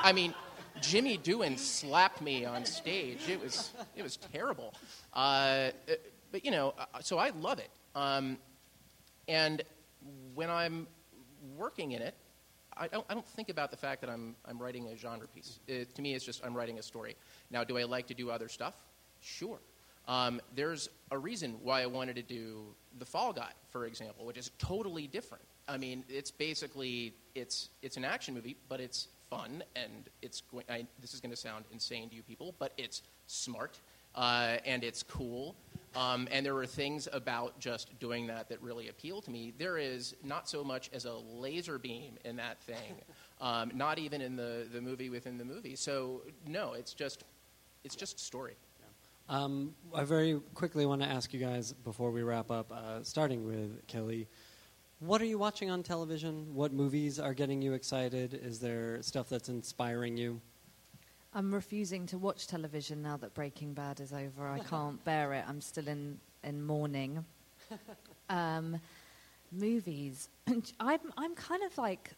I 0.00 0.12
mean, 0.12 0.34
Jimmy 0.80 1.18
Doohan 1.18 1.58
slapped 1.58 2.20
me 2.20 2.44
on 2.44 2.64
stage. 2.64 3.28
It 3.28 3.40
was 3.40 3.72
it 3.96 4.02
was 4.02 4.16
terrible. 4.16 4.74
Uh, 5.12 5.16
uh, 5.16 5.70
but 6.32 6.44
you 6.44 6.50
know, 6.50 6.74
uh, 6.78 7.00
so 7.00 7.18
I 7.18 7.30
love 7.30 7.58
it. 7.58 7.70
Um, 7.94 8.38
and 9.28 9.62
when 10.34 10.50
I'm 10.50 10.86
working 11.56 11.92
in 11.92 12.02
it, 12.02 12.14
I 12.76 12.88
don't, 12.88 13.06
I 13.08 13.14
don't 13.14 13.26
think 13.26 13.48
about 13.48 13.70
the 13.70 13.76
fact 13.76 14.00
that 14.00 14.10
I'm, 14.10 14.34
I'm 14.44 14.60
writing 14.60 14.88
a 14.88 14.96
genre 14.96 15.28
piece. 15.28 15.60
It, 15.68 15.94
to 15.94 16.02
me, 16.02 16.14
it's 16.14 16.24
just 16.24 16.44
I'm 16.44 16.54
writing 16.54 16.78
a 16.78 16.82
story. 16.82 17.16
Now, 17.50 17.62
do 17.62 17.78
I 17.78 17.84
like 17.84 18.08
to 18.08 18.14
do 18.14 18.30
other 18.30 18.48
stuff? 18.48 18.74
Sure. 19.24 19.58
Um, 20.06 20.40
there's 20.54 20.90
a 21.10 21.18
reason 21.18 21.56
why 21.62 21.82
I 21.82 21.86
wanted 21.86 22.16
to 22.16 22.22
do 22.22 22.62
The 22.98 23.06
Fall 23.06 23.32
Guy, 23.32 23.52
for 23.70 23.86
example, 23.86 24.26
which 24.26 24.36
is 24.36 24.50
totally 24.58 25.06
different. 25.06 25.44
I 25.66 25.78
mean, 25.78 26.04
it's 26.10 26.30
basically 26.30 27.14
it's 27.34 27.70
it's 27.80 27.96
an 27.96 28.04
action 28.04 28.34
movie, 28.34 28.56
but 28.68 28.80
it's 28.80 29.08
fun 29.30 29.64
and 29.74 30.10
it's 30.20 30.42
going. 30.42 30.64
I, 30.68 30.86
this 31.00 31.14
is 31.14 31.20
going 31.20 31.30
to 31.30 31.36
sound 31.36 31.64
insane 31.72 32.10
to 32.10 32.14
you 32.14 32.22
people, 32.22 32.54
but 32.58 32.72
it's 32.76 33.02
smart 33.26 33.80
uh, 34.14 34.58
and 34.66 34.84
it's 34.84 35.02
cool. 35.02 35.54
Um, 35.96 36.28
and 36.30 36.44
there 36.44 36.54
were 36.54 36.66
things 36.66 37.08
about 37.12 37.58
just 37.60 37.98
doing 38.00 38.26
that 38.26 38.48
that 38.48 38.60
really 38.60 38.88
appeal 38.88 39.22
to 39.22 39.30
me. 39.30 39.54
There 39.56 39.78
is 39.78 40.16
not 40.24 40.48
so 40.48 40.64
much 40.64 40.90
as 40.92 41.04
a 41.04 41.14
laser 41.14 41.78
beam 41.78 42.18
in 42.24 42.36
that 42.36 42.60
thing, 42.60 43.00
um, 43.40 43.70
not 43.74 43.98
even 43.98 44.20
in 44.20 44.36
the, 44.36 44.66
the 44.72 44.80
movie 44.80 45.08
within 45.08 45.38
the 45.38 45.44
movie. 45.44 45.76
So 45.76 46.22
no, 46.46 46.72
it's 46.72 46.92
just 46.92 47.24
it's 47.84 47.94
just 47.94 48.18
story. 48.18 48.54
Um, 49.28 49.74
I 49.94 50.04
very 50.04 50.40
quickly 50.54 50.86
want 50.86 51.02
to 51.02 51.08
ask 51.08 51.32
you 51.32 51.40
guys 51.40 51.72
before 51.72 52.10
we 52.10 52.22
wrap 52.22 52.50
up, 52.50 52.70
uh, 52.70 53.02
starting 53.02 53.46
with 53.46 53.86
Kelly. 53.86 54.28
What 55.00 55.20
are 55.22 55.26
you 55.26 55.38
watching 55.38 55.70
on 55.70 55.82
television? 55.82 56.54
What 56.54 56.72
movies 56.72 57.18
are 57.18 57.34
getting 57.34 57.62
you 57.62 57.72
excited? 57.72 58.38
Is 58.42 58.58
there 58.58 59.02
stuff 59.02 59.28
that's 59.28 59.48
inspiring 59.48 60.16
you? 60.16 60.40
I'm 61.34 61.52
refusing 61.52 62.06
to 62.06 62.18
watch 62.18 62.46
television 62.46 63.02
now 63.02 63.16
that 63.16 63.34
Breaking 63.34 63.72
Bad 63.72 64.00
is 64.00 64.12
over. 64.12 64.46
I 64.46 64.58
can't 64.70 65.02
bear 65.04 65.32
it. 65.32 65.44
I'm 65.48 65.60
still 65.60 65.88
in, 65.88 66.18
in 66.42 66.62
mourning. 66.62 67.24
Um, 68.30 68.80
movies. 69.52 70.30
I'm, 70.80 71.00
I'm 71.18 71.34
kind 71.34 71.62
of 71.62 71.76
like, 71.76 72.12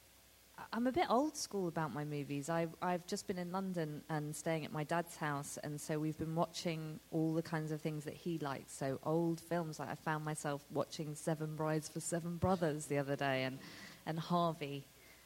I'm 0.72 0.86
a 0.86 0.92
bit 0.92 1.06
old 1.08 1.36
school 1.36 1.68
about 1.68 1.94
my 1.94 2.04
movies. 2.04 2.50
I, 2.50 2.66
I've 2.82 3.06
just 3.06 3.26
been 3.26 3.38
in 3.38 3.52
London 3.52 4.02
and 4.08 4.34
staying 4.34 4.64
at 4.64 4.72
my 4.72 4.84
dad's 4.84 5.16
house, 5.16 5.58
and 5.62 5.80
so 5.80 5.98
we've 5.98 6.18
been 6.18 6.34
watching 6.34 6.98
all 7.10 7.34
the 7.34 7.42
kinds 7.42 7.72
of 7.72 7.80
things 7.80 8.04
that 8.04 8.14
he 8.14 8.38
likes. 8.38 8.72
So 8.72 8.98
old 9.04 9.40
films, 9.40 9.78
like 9.78 9.88
I 9.88 9.94
found 9.94 10.24
myself 10.24 10.64
watching 10.70 11.14
Seven 11.14 11.54
Brides 11.56 11.88
for 11.88 12.00
Seven 12.00 12.36
Brothers 12.36 12.86
the 12.86 12.98
other 12.98 13.16
day, 13.16 13.44
and, 13.44 13.58
and 14.06 14.18
Harvey, 14.18 14.84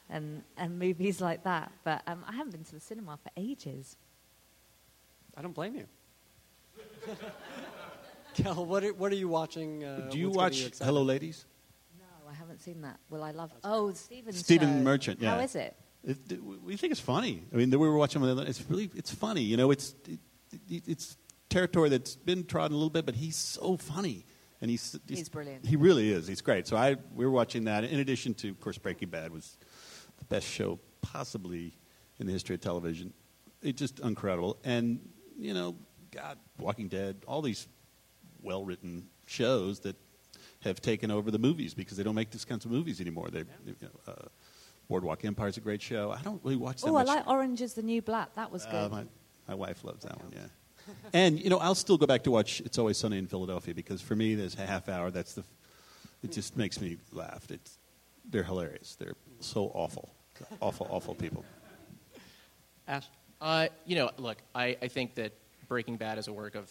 and, 0.09 0.43
and 0.57 0.77
movies 0.77 1.19
like 1.21 1.43
that. 1.43 1.71
But 1.83 2.03
um, 2.07 2.23
I 2.27 2.33
haven't 2.35 2.51
been 2.51 2.63
to 2.65 2.75
the 2.75 2.79
cinema 2.79 3.17
for 3.21 3.31
ages. 3.35 3.97
I 5.35 5.41
don't 5.41 5.55
blame 5.55 5.75
you. 5.75 5.85
Kell, 8.35 8.65
what 8.65 8.83
are, 8.83 8.93
what 8.93 9.11
are 9.11 9.15
you 9.15 9.27
watching? 9.27 9.83
Uh, 9.83 10.07
Do 10.09 10.17
you 10.17 10.29
watch 10.29 10.59
getting? 10.63 10.85
Hello 10.85 11.01
Ladies? 11.01 11.45
No, 12.65 12.73
I 12.73 12.79
haven't 12.79 12.79
seen 12.79 12.81
that. 12.81 12.99
Well, 13.09 13.23
I 13.23 13.31
love. 13.31 13.51
It. 13.51 13.59
Oh, 13.63 13.91
Stephen. 13.93 14.33
Stephen. 14.33 14.83
Merchant, 14.83 15.21
yeah. 15.21 15.35
How 15.35 15.39
is 15.39 15.55
it? 15.55 15.75
It, 16.03 16.17
it- 16.31 16.43
we 16.43 16.77
think 16.77 16.91
it's 16.91 16.99
funny. 17.01 17.43
I 17.53 17.55
mean, 17.57 17.69
we 17.69 17.77
were 17.77 17.97
watching. 17.97 18.23
it, 18.23 18.47
It's 18.47 18.63
really 18.69 18.89
it's 18.95 19.13
funny. 19.13 19.41
You 19.41 19.57
know, 19.57 19.71
it's 19.71 19.95
it, 20.07 20.19
it, 20.69 20.83
it's 20.87 21.17
territory 21.49 21.89
that's 21.89 22.15
been 22.15 22.45
trodden 22.45 22.73
a 22.73 22.77
little 22.77 22.89
bit, 22.89 23.05
but 23.05 23.15
he's 23.15 23.35
so 23.35 23.77
funny, 23.77 24.25
and 24.61 24.69
he's 24.71 24.97
He's 25.07 25.29
brilliant. 25.29 25.65
He 25.65 25.75
really 25.75 26.11
is. 26.11 26.27
He's 26.27 26.41
great. 26.41 26.67
So 26.67 26.77
I 26.77 26.95
we 27.13 27.25
were 27.25 27.31
watching 27.31 27.65
that. 27.65 27.83
In 27.83 27.99
addition 27.99 28.33
to, 28.35 28.49
of 28.49 28.59
course, 28.59 28.77
Breaking 28.77 29.09
Bad 29.09 29.31
was 29.31 29.57
the 30.17 30.25
best 30.25 30.47
show 30.47 30.79
possibly 31.01 31.73
in 32.19 32.27
the 32.27 32.33
history 32.33 32.55
of 32.55 32.61
television. 32.61 33.13
It's 33.61 33.79
just 33.79 33.99
incredible. 33.99 34.57
And 34.63 34.99
you 35.37 35.53
know, 35.53 35.75
God, 36.11 36.37
Walking 36.59 36.87
Dead, 36.87 37.17
all 37.27 37.41
these 37.41 37.67
well 38.41 38.65
written 38.65 39.07
shows 39.27 39.79
that 39.81 39.95
have 40.63 40.81
taken 40.81 41.11
over 41.11 41.31
the 41.31 41.39
movies 41.39 41.73
because 41.73 41.97
they 41.97 42.03
don't 42.03 42.15
make 42.15 42.31
these 42.31 42.45
kinds 42.45 42.65
of 42.65 42.71
movies 42.71 43.01
anymore. 43.01 43.29
They, 43.29 43.39
you 43.65 43.75
know, 43.81 43.89
uh, 44.13 44.27
Boardwalk 44.89 45.23
Empire 45.25 45.47
is 45.47 45.57
a 45.57 45.61
great 45.61 45.81
show. 45.81 46.11
I 46.11 46.21
don't 46.21 46.41
really 46.43 46.55
watch 46.57 46.81
that 46.81 46.89
Oh, 46.89 46.95
I 46.95 47.03
like 47.03 47.27
Orange 47.27 47.61
is 47.61 47.73
the 47.73 47.81
New 47.81 48.01
Black. 48.01 48.33
That 48.35 48.51
was 48.51 48.65
Uh, 48.65 48.71
good. 48.71 48.91
my, 48.91 49.03
my 49.47 49.55
wife 49.55 49.83
loves 49.83 50.03
that 50.03 50.19
one, 50.21 50.31
yeah. 50.33 50.93
and 51.13 51.39
you 51.39 51.49
know, 51.49 51.57
I'll 51.59 51.75
still 51.75 51.97
go 51.97 52.05
back 52.05 52.23
to 52.23 52.31
watch 52.31 52.61
It's 52.61 52.77
Always 52.77 52.97
Sunny 52.97 53.17
in 53.17 53.27
Philadelphia 53.27 53.73
because 53.73 54.01
for 54.01 54.15
me, 54.15 54.35
there's 54.35 54.55
a 54.57 54.65
half 54.65 54.89
hour. 54.89 55.11
That's 55.11 55.33
the. 55.33 55.43
It 56.23 56.31
just 56.31 56.55
makes 56.57 56.79
me 56.79 56.97
laugh. 57.11 57.49
It's 57.49 57.77
they're 58.29 58.43
hilarious. 58.43 58.95
They're 58.99 59.15
so 59.39 59.71
awful, 59.73 60.13
awful, 60.59 60.87
awful 60.91 61.15
people. 61.15 61.43
Ash? 62.87 63.07
Uh, 63.39 63.67
you 63.85 63.95
know, 63.95 64.11
look, 64.17 64.37
I, 64.53 64.77
I 64.81 64.87
think 64.87 65.15
that 65.15 65.33
Breaking 65.67 65.97
Bad 65.97 66.17
is 66.19 66.27
a 66.27 66.33
work 66.33 66.53
of 66.55 66.69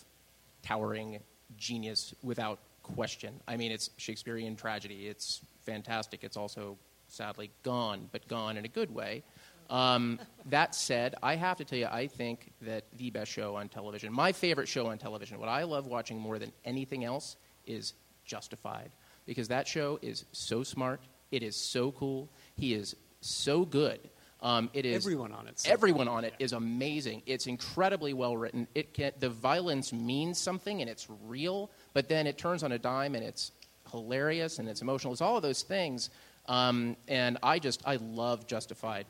towering 0.62 1.18
genius 1.56 2.14
without 2.22 2.60
question. 2.94 3.34
I 3.48 3.56
mean, 3.56 3.72
it's 3.72 3.90
Shakespearean 3.96 4.56
tragedy. 4.56 5.06
It's 5.06 5.40
fantastic. 5.64 6.24
It's 6.24 6.36
also 6.36 6.76
sadly 7.08 7.50
gone, 7.62 8.08
but 8.12 8.26
gone 8.28 8.56
in 8.56 8.64
a 8.64 8.68
good 8.68 8.94
way. 8.94 9.22
Um, 9.68 10.18
that 10.46 10.74
said, 10.74 11.14
I 11.22 11.36
have 11.36 11.58
to 11.58 11.64
tell 11.64 11.78
you, 11.78 11.86
I 11.86 12.08
think 12.08 12.52
that 12.62 12.84
the 12.96 13.10
best 13.10 13.30
show 13.30 13.54
on 13.56 13.68
television, 13.68 14.12
my 14.12 14.32
favorite 14.32 14.66
show 14.66 14.86
on 14.86 14.98
television, 14.98 15.38
what 15.38 15.48
I 15.48 15.62
love 15.62 15.86
watching 15.86 16.18
more 16.18 16.38
than 16.38 16.52
anything 16.64 17.04
else 17.04 17.36
is 17.66 17.94
Justified. 18.30 18.92
Because 19.26 19.48
that 19.48 19.66
show 19.66 19.98
is 20.02 20.24
so 20.30 20.62
smart, 20.62 21.00
it 21.32 21.42
is 21.42 21.56
so 21.56 21.90
cool, 21.90 22.28
he 22.54 22.74
is 22.74 22.94
so 23.20 23.64
good. 23.64 23.98
Um, 24.42 24.70
it 24.72 24.86
is 24.86 25.04
Everyone 25.04 25.32
on 25.32 25.48
it's 25.48 25.64
so 25.64 25.72
everyone 25.72 26.08
on 26.08 26.24
it 26.24 26.34
is 26.38 26.52
amazing. 26.52 27.22
It's 27.26 27.46
incredibly 27.46 28.14
well 28.14 28.36
written. 28.36 28.66
It 28.74 28.94
can, 28.94 29.12
the 29.18 29.28
violence 29.28 29.92
means 29.92 30.38
something 30.38 30.80
and 30.80 30.88
it's 30.88 31.06
real, 31.26 31.70
but 31.92 32.08
then 32.08 32.26
it 32.26 32.38
turns 32.38 32.62
on 32.62 32.72
a 32.72 32.78
dime 32.78 33.14
and 33.14 33.22
it's 33.22 33.52
hilarious 33.90 34.58
and 34.58 34.68
it's 34.68 34.80
emotional. 34.80 35.12
It's 35.12 35.20
all 35.20 35.36
of 35.36 35.42
those 35.42 35.62
things. 35.62 36.08
Um, 36.46 36.96
and 37.06 37.36
I 37.42 37.58
just 37.58 37.82
I 37.86 37.96
love 37.96 38.46
Justified. 38.46 39.04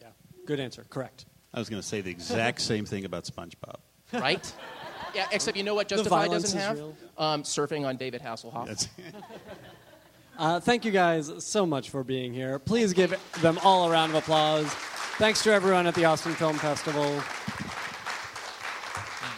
Yeah. 0.00 0.08
Good 0.44 0.58
answer. 0.58 0.84
Correct. 0.90 1.26
I 1.52 1.60
was 1.60 1.68
going 1.68 1.80
to 1.80 1.86
say 1.86 2.00
the 2.00 2.10
exact 2.10 2.60
same 2.72 2.84
thing 2.84 3.04
about 3.04 3.24
SpongeBob. 3.24 3.76
right? 4.12 4.52
yeah, 5.14 5.26
except 5.30 5.56
you 5.56 5.62
know 5.62 5.74
what 5.74 5.86
Justified 5.86 6.30
doesn't 6.30 6.58
have? 6.58 6.80
Um, 7.16 7.44
surfing 7.44 7.86
on 7.86 7.96
David 7.96 8.22
Hasselhoff. 8.22 8.88
Uh, 10.36 10.60
thank 10.60 10.84
you 10.84 10.90
guys 10.90 11.30
so 11.38 11.64
much 11.64 11.90
for 11.90 12.02
being 12.02 12.32
here. 12.32 12.58
Please 12.58 12.92
give 12.92 13.18
them 13.40 13.58
all 13.62 13.88
a 13.88 13.90
round 13.90 14.12
of 14.12 14.22
applause. 14.22 14.66
Thanks 15.16 15.42
to 15.44 15.52
everyone 15.52 15.86
at 15.86 15.94
the 15.94 16.04
Austin 16.04 16.32
Film 16.32 16.56
Festival. 16.56 17.22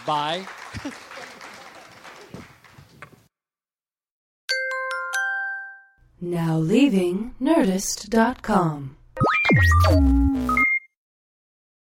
Bye. 0.06 0.46
Now 6.20 6.56
leaving 6.56 7.34
Nerdist.com. 7.40 8.96